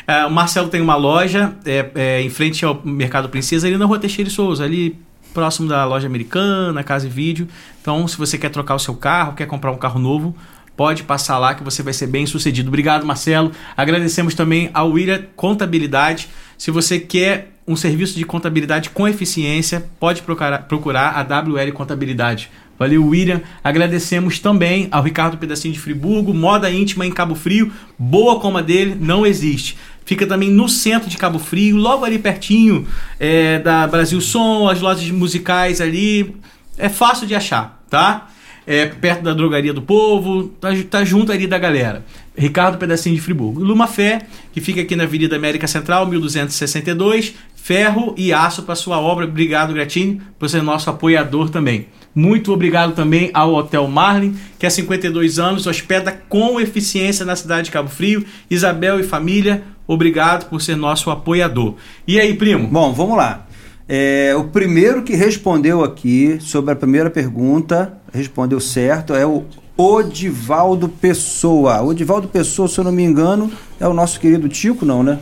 Uh, 0.07 0.27
o 0.27 0.31
Marcelo 0.31 0.69
tem 0.69 0.83
uma 0.83 0.97
loja 0.97 1.55
é, 1.65 1.91
é, 1.95 2.21
em 2.21 2.29
frente 2.29 2.67
ao 2.67 2.83
Mercado 2.85 3.31
Princesa, 3.31 3.67
ali 3.67 3.79
na 3.79 3.87
rua 3.87 3.99
Teixeira 3.99 4.29
e 4.29 4.33
Souza, 4.33 4.63
ali 4.63 4.99
próximo 5.33 5.71
da 5.71 5.87
loja 5.87 6.07
americana, 6.07 6.85
casa 6.85 7.07
e 7.07 7.11
vídeo. 7.11 7.49
Então, 7.81 8.07
se 8.07 8.19
você 8.19 8.37
quer 8.37 8.51
trocar 8.51 8.75
o 8.75 8.79
seu 8.79 8.95
carro, 8.95 9.33
quer 9.33 9.47
comprar 9.47 9.73
um 9.73 9.79
carro 9.79 9.99
novo, 9.99 10.37
pode 10.77 11.03
passar 11.03 11.39
lá 11.39 11.55
que 11.55 11.63
você 11.63 11.83
vai 11.83 11.93
ser 11.93 12.07
bem 12.07 12.27
sucedido. 12.27 12.69
Obrigado, 12.69 13.07
Marcelo. 13.07 13.53
Agradecemos 13.77 14.35
também 14.35 14.71
ao 14.73 14.91
William 14.91 15.23
Contabilidade. 15.37 16.29
Se 16.57 16.71
você 16.71 16.99
quer 16.99 17.53
um 17.67 17.77
serviço 17.77 18.17
de 18.17 18.25
contabilidade 18.25 18.91
com 18.91 19.07
eficiência, 19.07 19.85
pode 20.01 20.23
procurar, 20.23 20.63
procurar 20.67 21.11
a 21.11 21.23
WL 21.23 21.73
Contabilidade. 21.73 22.51
Valeu, 22.79 23.07
William. 23.07 23.41
Agradecemos 23.63 24.41
também 24.41 24.89
ao 24.91 25.03
Ricardo 25.03 25.39
Pedacinho 25.39 25.73
de 25.73 25.79
Friburgo, 25.79 26.35
moda 26.35 26.71
íntima 26.71 27.07
em 27.07 27.13
Cabo 27.13 27.35
Frio. 27.35 27.71
Boa 27.97 28.41
como 28.41 28.59
a 28.59 28.63
dele, 28.63 28.97
não 28.99 29.25
existe. 29.25 29.79
Fica 30.05 30.27
também 30.27 30.51
no 30.51 30.69
centro 30.69 31.09
de 31.09 31.17
Cabo 31.17 31.39
Frio, 31.39 31.77
logo 31.77 32.05
ali 32.05 32.19
pertinho 32.19 32.87
é, 33.21 33.61
da 33.61 33.87
Brasil 33.87 34.21
Som, 34.21 34.69
as 34.69 34.81
lojas 34.81 35.09
musicais 35.11 35.81
ali. 35.81 36.35
É 36.77 36.89
fácil 36.89 37.27
de 37.27 37.35
achar, 37.37 37.85
tá? 37.89 38.29
É, 38.67 38.87
perto 38.87 39.23
da 39.23 39.33
drogaria 39.33 39.73
do 39.73 39.83
povo, 39.83 40.49
tá, 40.61 40.69
tá 40.89 41.05
junto 41.05 41.33
ali 41.33 41.47
da 41.47 41.59
galera. 41.59 42.05
Ricardo 42.37 42.79
Pedacinho 42.79 43.15
de 43.15 43.21
Friburgo. 43.21 43.61
Luma 43.61 43.87
Fé, 43.87 44.23
que 44.53 44.61
fica 44.61 44.81
aqui 44.81 44.97
na 44.97 45.05
Avenida 45.05 45.37
América 45.37 45.67
Central, 45.67 46.07
1262, 46.07 47.35
ferro 47.55 48.15
e 48.17 48.33
aço 48.33 48.63
para 48.63 48.75
sua 48.75 48.99
obra. 48.99 49.25
Obrigado, 49.25 49.75
Gratini, 49.75 50.21
por 50.39 50.49
ser 50.49 50.63
nosso 50.63 50.89
apoiador 50.89 51.51
também. 51.51 51.89
Muito 52.15 52.53
obrigado 52.53 52.95
também 52.95 53.31
ao 53.33 53.55
Hotel 53.55 53.87
Marlin, 53.89 54.37
que 54.59 54.67
há 54.67 54.71
52 54.71 55.39
anos 55.39 55.67
hospeda 55.67 56.13
com 56.29 56.61
eficiência 56.61 57.25
na 57.25 57.37
cidade 57.37 57.67
de 57.67 57.71
Cabo 57.71 57.89
Frio. 57.89 58.25
Isabel 58.51 59.01
e 59.01 59.03
família, 59.03 59.63
obrigado 59.87 60.49
por 60.49 60.61
ser 60.61 60.77
nosso 60.77 61.11
apoiador. 61.11 61.75
E 62.07 62.21
aí, 62.21 62.35
primo? 62.35 62.67
Bom, 62.67 62.93
vamos 62.93 63.17
lá. 63.17 63.47
É, 63.89 64.35
o 64.37 64.45
primeiro 64.45 65.03
que 65.03 65.15
respondeu 65.15 65.83
aqui 65.83 66.39
sobre 66.41 66.73
a 66.73 66.77
primeira 66.77 67.11
pergunta, 67.11 67.99
respondeu 68.13 68.61
certo, 68.61 69.15
é 69.15 69.27
o 69.27 69.45
Odivaldo 69.77 70.89
Pessoa. 70.89 71.83
Odivaldo 71.83 72.29
Pessoa, 72.29 72.69
se 72.69 72.79
eu 72.79 72.85
não 72.85 72.93
me 72.93 73.03
engano, 73.03 73.51
é 73.81 73.89
o 73.89 73.95
nosso 73.95 74.21
querido 74.21 74.49
Tico, 74.49 74.85
não, 74.85 75.03
né? 75.03 75.19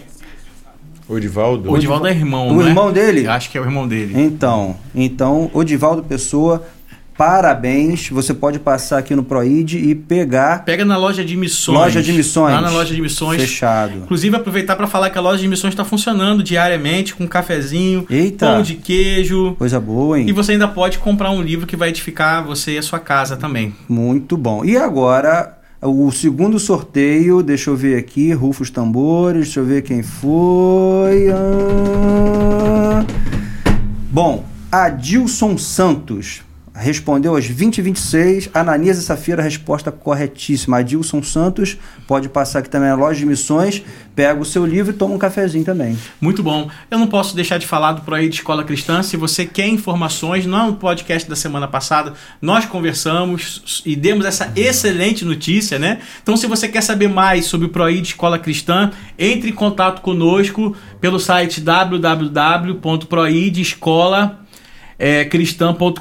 Odivaldo. 1.09 1.73
Odivaldo 1.73 2.07
é 2.07 2.12
irmão, 2.12 2.49
O 2.49 2.62
né? 2.62 2.69
irmão 2.69 2.93
dele? 2.93 3.27
Eu 3.27 3.33
acho 3.33 3.51
que 3.51 3.59
é 3.59 3.61
o 3.61 3.65
irmão 3.65 3.87
dele. 3.87 4.21
Então, 4.21 4.77
então, 4.95 5.51
Odivaldo 5.53 6.03
Pessoa, 6.05 6.65
parabéns. 7.20 8.09
Você 8.09 8.32
pode 8.32 8.59
passar 8.59 8.97
aqui 8.97 9.14
no 9.14 9.22
Proid 9.22 9.76
e 9.76 9.94
pegar 9.94 10.64
Pega 10.64 10.86
na 10.86 10.97
loja 10.97 11.22
de 11.22 11.36
missões. 11.36 11.76
loja 11.76 12.02
de 12.02 12.14
missões. 12.14 12.55
Lá 12.55 12.62
na 12.62 12.70
loja 12.70 12.94
de 12.94 13.02
missões. 13.02 13.42
Fechado. 13.42 13.98
Inclusive, 14.05 14.34
aproveitar 14.36 14.74
para 14.74 14.86
falar 14.86 15.10
que 15.10 15.18
a 15.18 15.20
loja 15.20 15.42
de 15.42 15.47
missões 15.47 15.74
está 15.74 15.84
funcionando 15.84 16.42
diariamente 16.42 17.14
com 17.14 17.28
cafezinho, 17.28 18.06
Eita. 18.09 18.47
pão 18.47 18.62
de 18.62 18.76
queijo. 18.76 19.55
Coisa 19.56 19.78
boa, 19.78 20.18
hein? 20.18 20.30
E 20.30 20.32
você 20.32 20.52
ainda 20.52 20.66
pode 20.66 20.98
comprar 20.98 21.30
um 21.30 21.42
livro 21.42 21.66
que 21.66 21.76
vai 21.76 21.90
edificar 21.90 22.42
você 22.42 22.76
e 22.76 22.78
a 22.78 22.82
sua 22.82 22.98
casa 22.98 23.36
também. 23.36 23.74
Muito 23.86 24.34
bom. 24.38 24.64
E 24.64 24.78
agora, 24.78 25.59
o 25.82 26.10
segundo 26.10 26.59
sorteio, 26.59 27.42
deixa 27.42 27.68
eu 27.68 27.76
ver 27.76 27.98
aqui, 27.98 28.32
rufa 28.32 28.62
os 28.62 28.70
tambores, 28.70 29.42
deixa 29.42 29.60
eu 29.60 29.66
ver 29.66 29.82
quem 29.82 30.02
foi. 30.02 31.28
Ah. 31.30 33.05
Bom, 34.10 34.42
Adilson 34.72 35.59
Santos 35.59 36.48
respondeu 36.74 37.36
às 37.36 37.47
20h26. 37.47 38.51
Ananias 38.55 38.98
e 38.98 39.02
Safira, 39.02 39.42
resposta 39.42 39.90
corretíssima. 39.90 40.78
Adilson 40.78 41.22
Santos 41.22 41.76
pode 42.06 42.28
passar 42.28 42.60
aqui 42.60 42.70
também 42.70 42.88
na 42.88 42.94
loja 42.94 43.18
de 43.18 43.26
missões, 43.26 43.82
pega 44.14 44.40
o 44.40 44.44
seu 44.44 44.64
livro 44.64 44.92
e 44.92 44.97
toma 44.97 45.14
um 45.14 45.18
cafezinho 45.18 45.64
também. 45.64 45.98
Muito 46.20 46.40
bom. 46.42 46.70
Eu 46.90 46.98
não 46.98 47.06
posso 47.06 47.34
deixar 47.34 47.59
de 47.59 47.66
falar 47.66 47.92
do 47.92 48.02
Proí 48.02 48.28
de 48.28 48.36
Escola 48.36 48.62
Cristã. 48.64 49.02
Se 49.02 49.16
você 49.16 49.47
quer 49.47 49.68
informações, 49.68 50.47
no 50.47 50.74
podcast 50.74 51.28
da 51.28 51.36
semana 51.36 51.68
passada, 51.68 52.14
nós 52.40 52.64
conversamos 52.66 53.82
e 53.84 53.97
demos 53.97 54.24
essa 54.24 54.52
excelente 54.56 55.24
notícia, 55.24 55.78
né? 55.78 55.98
Então, 56.22 56.36
se 56.36 56.47
você 56.47 56.68
quer 56.68 56.82
saber 56.82 57.09
mais 57.09 57.47
sobre 57.47 57.66
o 57.66 57.70
Proí 57.70 58.01
de 58.01 58.09
Escola 58.09 58.38
Cristã, 58.38 58.90
entre 59.18 59.51
em 59.51 59.55
contato 59.55 60.01
conosco 60.01 60.76
pelo 61.01 61.18
site 61.18 61.60
www.proidescola.com 61.60 64.40
é, 65.01 65.24
cristã.com.br 65.24 65.97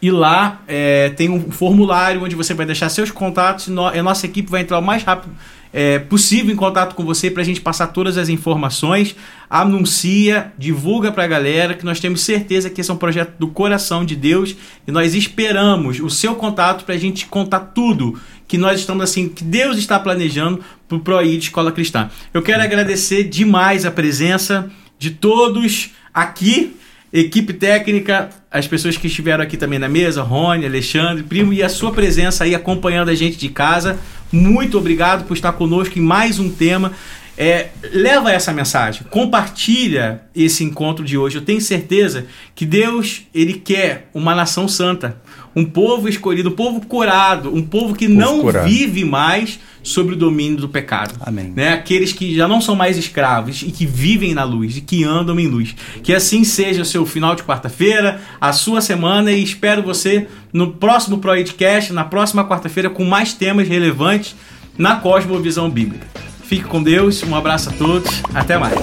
e 0.00 0.10
lá 0.10 0.62
é, 0.68 1.10
tem 1.10 1.28
um 1.28 1.50
formulário 1.50 2.22
onde 2.22 2.36
você 2.36 2.54
vai 2.54 2.64
deixar 2.64 2.88
seus 2.88 3.10
contatos 3.10 3.66
e, 3.66 3.72
a 3.98 4.02
nossa 4.04 4.24
equipe 4.24 4.48
vai 4.48 4.60
entrar 4.60 4.78
o 4.78 4.82
mais 4.82 5.02
rápido 5.02 5.34
é, 5.72 5.98
possível 5.98 6.54
em 6.54 6.56
contato 6.56 6.94
com 6.94 7.04
você 7.04 7.28
para 7.28 7.42
a 7.42 7.44
gente 7.44 7.60
passar 7.60 7.88
todas 7.88 8.16
as 8.16 8.28
informações. 8.28 9.16
Anuncia, 9.50 10.52
divulga 10.56 11.10
para 11.10 11.24
a 11.24 11.26
galera 11.26 11.74
que 11.74 11.84
nós 11.84 11.98
temos 11.98 12.20
certeza 12.20 12.70
que 12.70 12.80
esse 12.80 12.90
é 12.90 12.94
um 12.94 12.96
projeto 12.96 13.34
do 13.36 13.48
coração 13.48 14.04
de 14.04 14.14
Deus 14.14 14.54
e 14.86 14.92
nós 14.92 15.14
esperamos 15.14 15.98
o 15.98 16.08
seu 16.08 16.36
contato 16.36 16.84
para 16.84 16.94
a 16.94 16.98
gente 16.98 17.26
contar 17.26 17.60
tudo 17.60 18.18
que 18.46 18.56
nós 18.56 18.78
estamos 18.78 19.02
assim, 19.02 19.28
que 19.28 19.42
Deus 19.42 19.76
está 19.76 19.98
planejando 19.98 20.62
para 20.86 20.96
o 20.96 21.00
ProI 21.00 21.36
Escola 21.36 21.72
Cristã. 21.72 22.10
Eu 22.32 22.42
quero 22.42 22.62
agradecer 22.62 23.24
demais 23.24 23.84
a 23.84 23.90
presença 23.90 24.70
de 24.98 25.10
todos 25.10 25.90
aqui 26.14 26.76
equipe 27.12 27.52
técnica, 27.52 28.30
as 28.50 28.66
pessoas 28.66 28.96
que 28.96 29.06
estiveram 29.06 29.42
aqui 29.42 29.56
também 29.56 29.78
na 29.78 29.88
mesa, 29.88 30.22
Rony, 30.22 30.66
Alexandre, 30.66 31.22
Primo, 31.22 31.52
e 31.52 31.62
a 31.62 31.68
sua 31.68 31.92
presença 31.92 32.44
aí 32.44 32.54
acompanhando 32.54 33.10
a 33.10 33.14
gente 33.14 33.36
de 33.36 33.48
casa. 33.48 33.98
Muito 34.32 34.76
obrigado 34.76 35.24
por 35.24 35.34
estar 35.34 35.52
conosco 35.52 35.98
em 35.98 36.02
mais 36.02 36.38
um 36.38 36.50
tema. 36.50 36.92
É, 37.38 37.68
leva 37.92 38.32
essa 38.32 38.50
mensagem, 38.50 39.02
compartilha 39.10 40.22
esse 40.34 40.64
encontro 40.64 41.04
de 41.04 41.18
hoje. 41.18 41.36
Eu 41.36 41.42
tenho 41.42 41.60
certeza 41.60 42.26
que 42.54 42.64
Deus 42.64 43.22
ele 43.34 43.54
quer 43.54 44.08
uma 44.14 44.34
nação 44.34 44.66
santa, 44.66 45.20
um 45.56 45.64
povo 45.64 46.06
escolhido, 46.06 46.50
um 46.50 46.52
povo 46.52 46.84
curado, 46.84 47.52
um 47.52 47.62
povo 47.62 47.94
que 47.94 48.06
Povo 48.06 48.20
não 48.20 48.40
curado. 48.42 48.68
vive 48.68 49.06
mais 49.06 49.58
sobre 49.82 50.14
o 50.14 50.18
domínio 50.18 50.58
do 50.58 50.68
pecado. 50.68 51.14
Amém. 51.20 51.52
Né? 51.56 51.72
Aqueles 51.72 52.12
que 52.12 52.36
já 52.36 52.46
não 52.46 52.60
são 52.60 52.76
mais 52.76 52.98
escravos 52.98 53.62
e 53.62 53.70
que 53.70 53.86
vivem 53.86 54.34
na 54.34 54.44
luz 54.44 54.76
e 54.76 54.82
que 54.82 55.02
andam 55.02 55.40
em 55.40 55.46
luz. 55.46 55.74
Que 56.02 56.12
assim 56.12 56.44
seja 56.44 56.82
o 56.82 56.84
seu 56.84 57.06
final 57.06 57.34
de 57.34 57.42
quarta-feira, 57.42 58.20
a 58.38 58.52
sua 58.52 58.82
semana 58.82 59.32
e 59.32 59.42
espero 59.42 59.82
você 59.82 60.26
no 60.52 60.72
próximo 60.72 61.18
Proedcast, 61.18 61.92
na 61.92 62.04
próxima 62.04 62.46
quarta-feira, 62.46 62.90
com 62.90 63.04
mais 63.04 63.32
temas 63.32 63.66
relevantes 63.66 64.36
na 64.76 64.96
Cosmovisão 64.96 65.70
Bíblica. 65.70 66.06
Fique 66.44 66.64
com 66.64 66.82
Deus, 66.82 67.22
um 67.22 67.34
abraço 67.34 67.70
a 67.70 67.72
todos, 67.72 68.22
até 68.34 68.58
mais. 68.58 68.74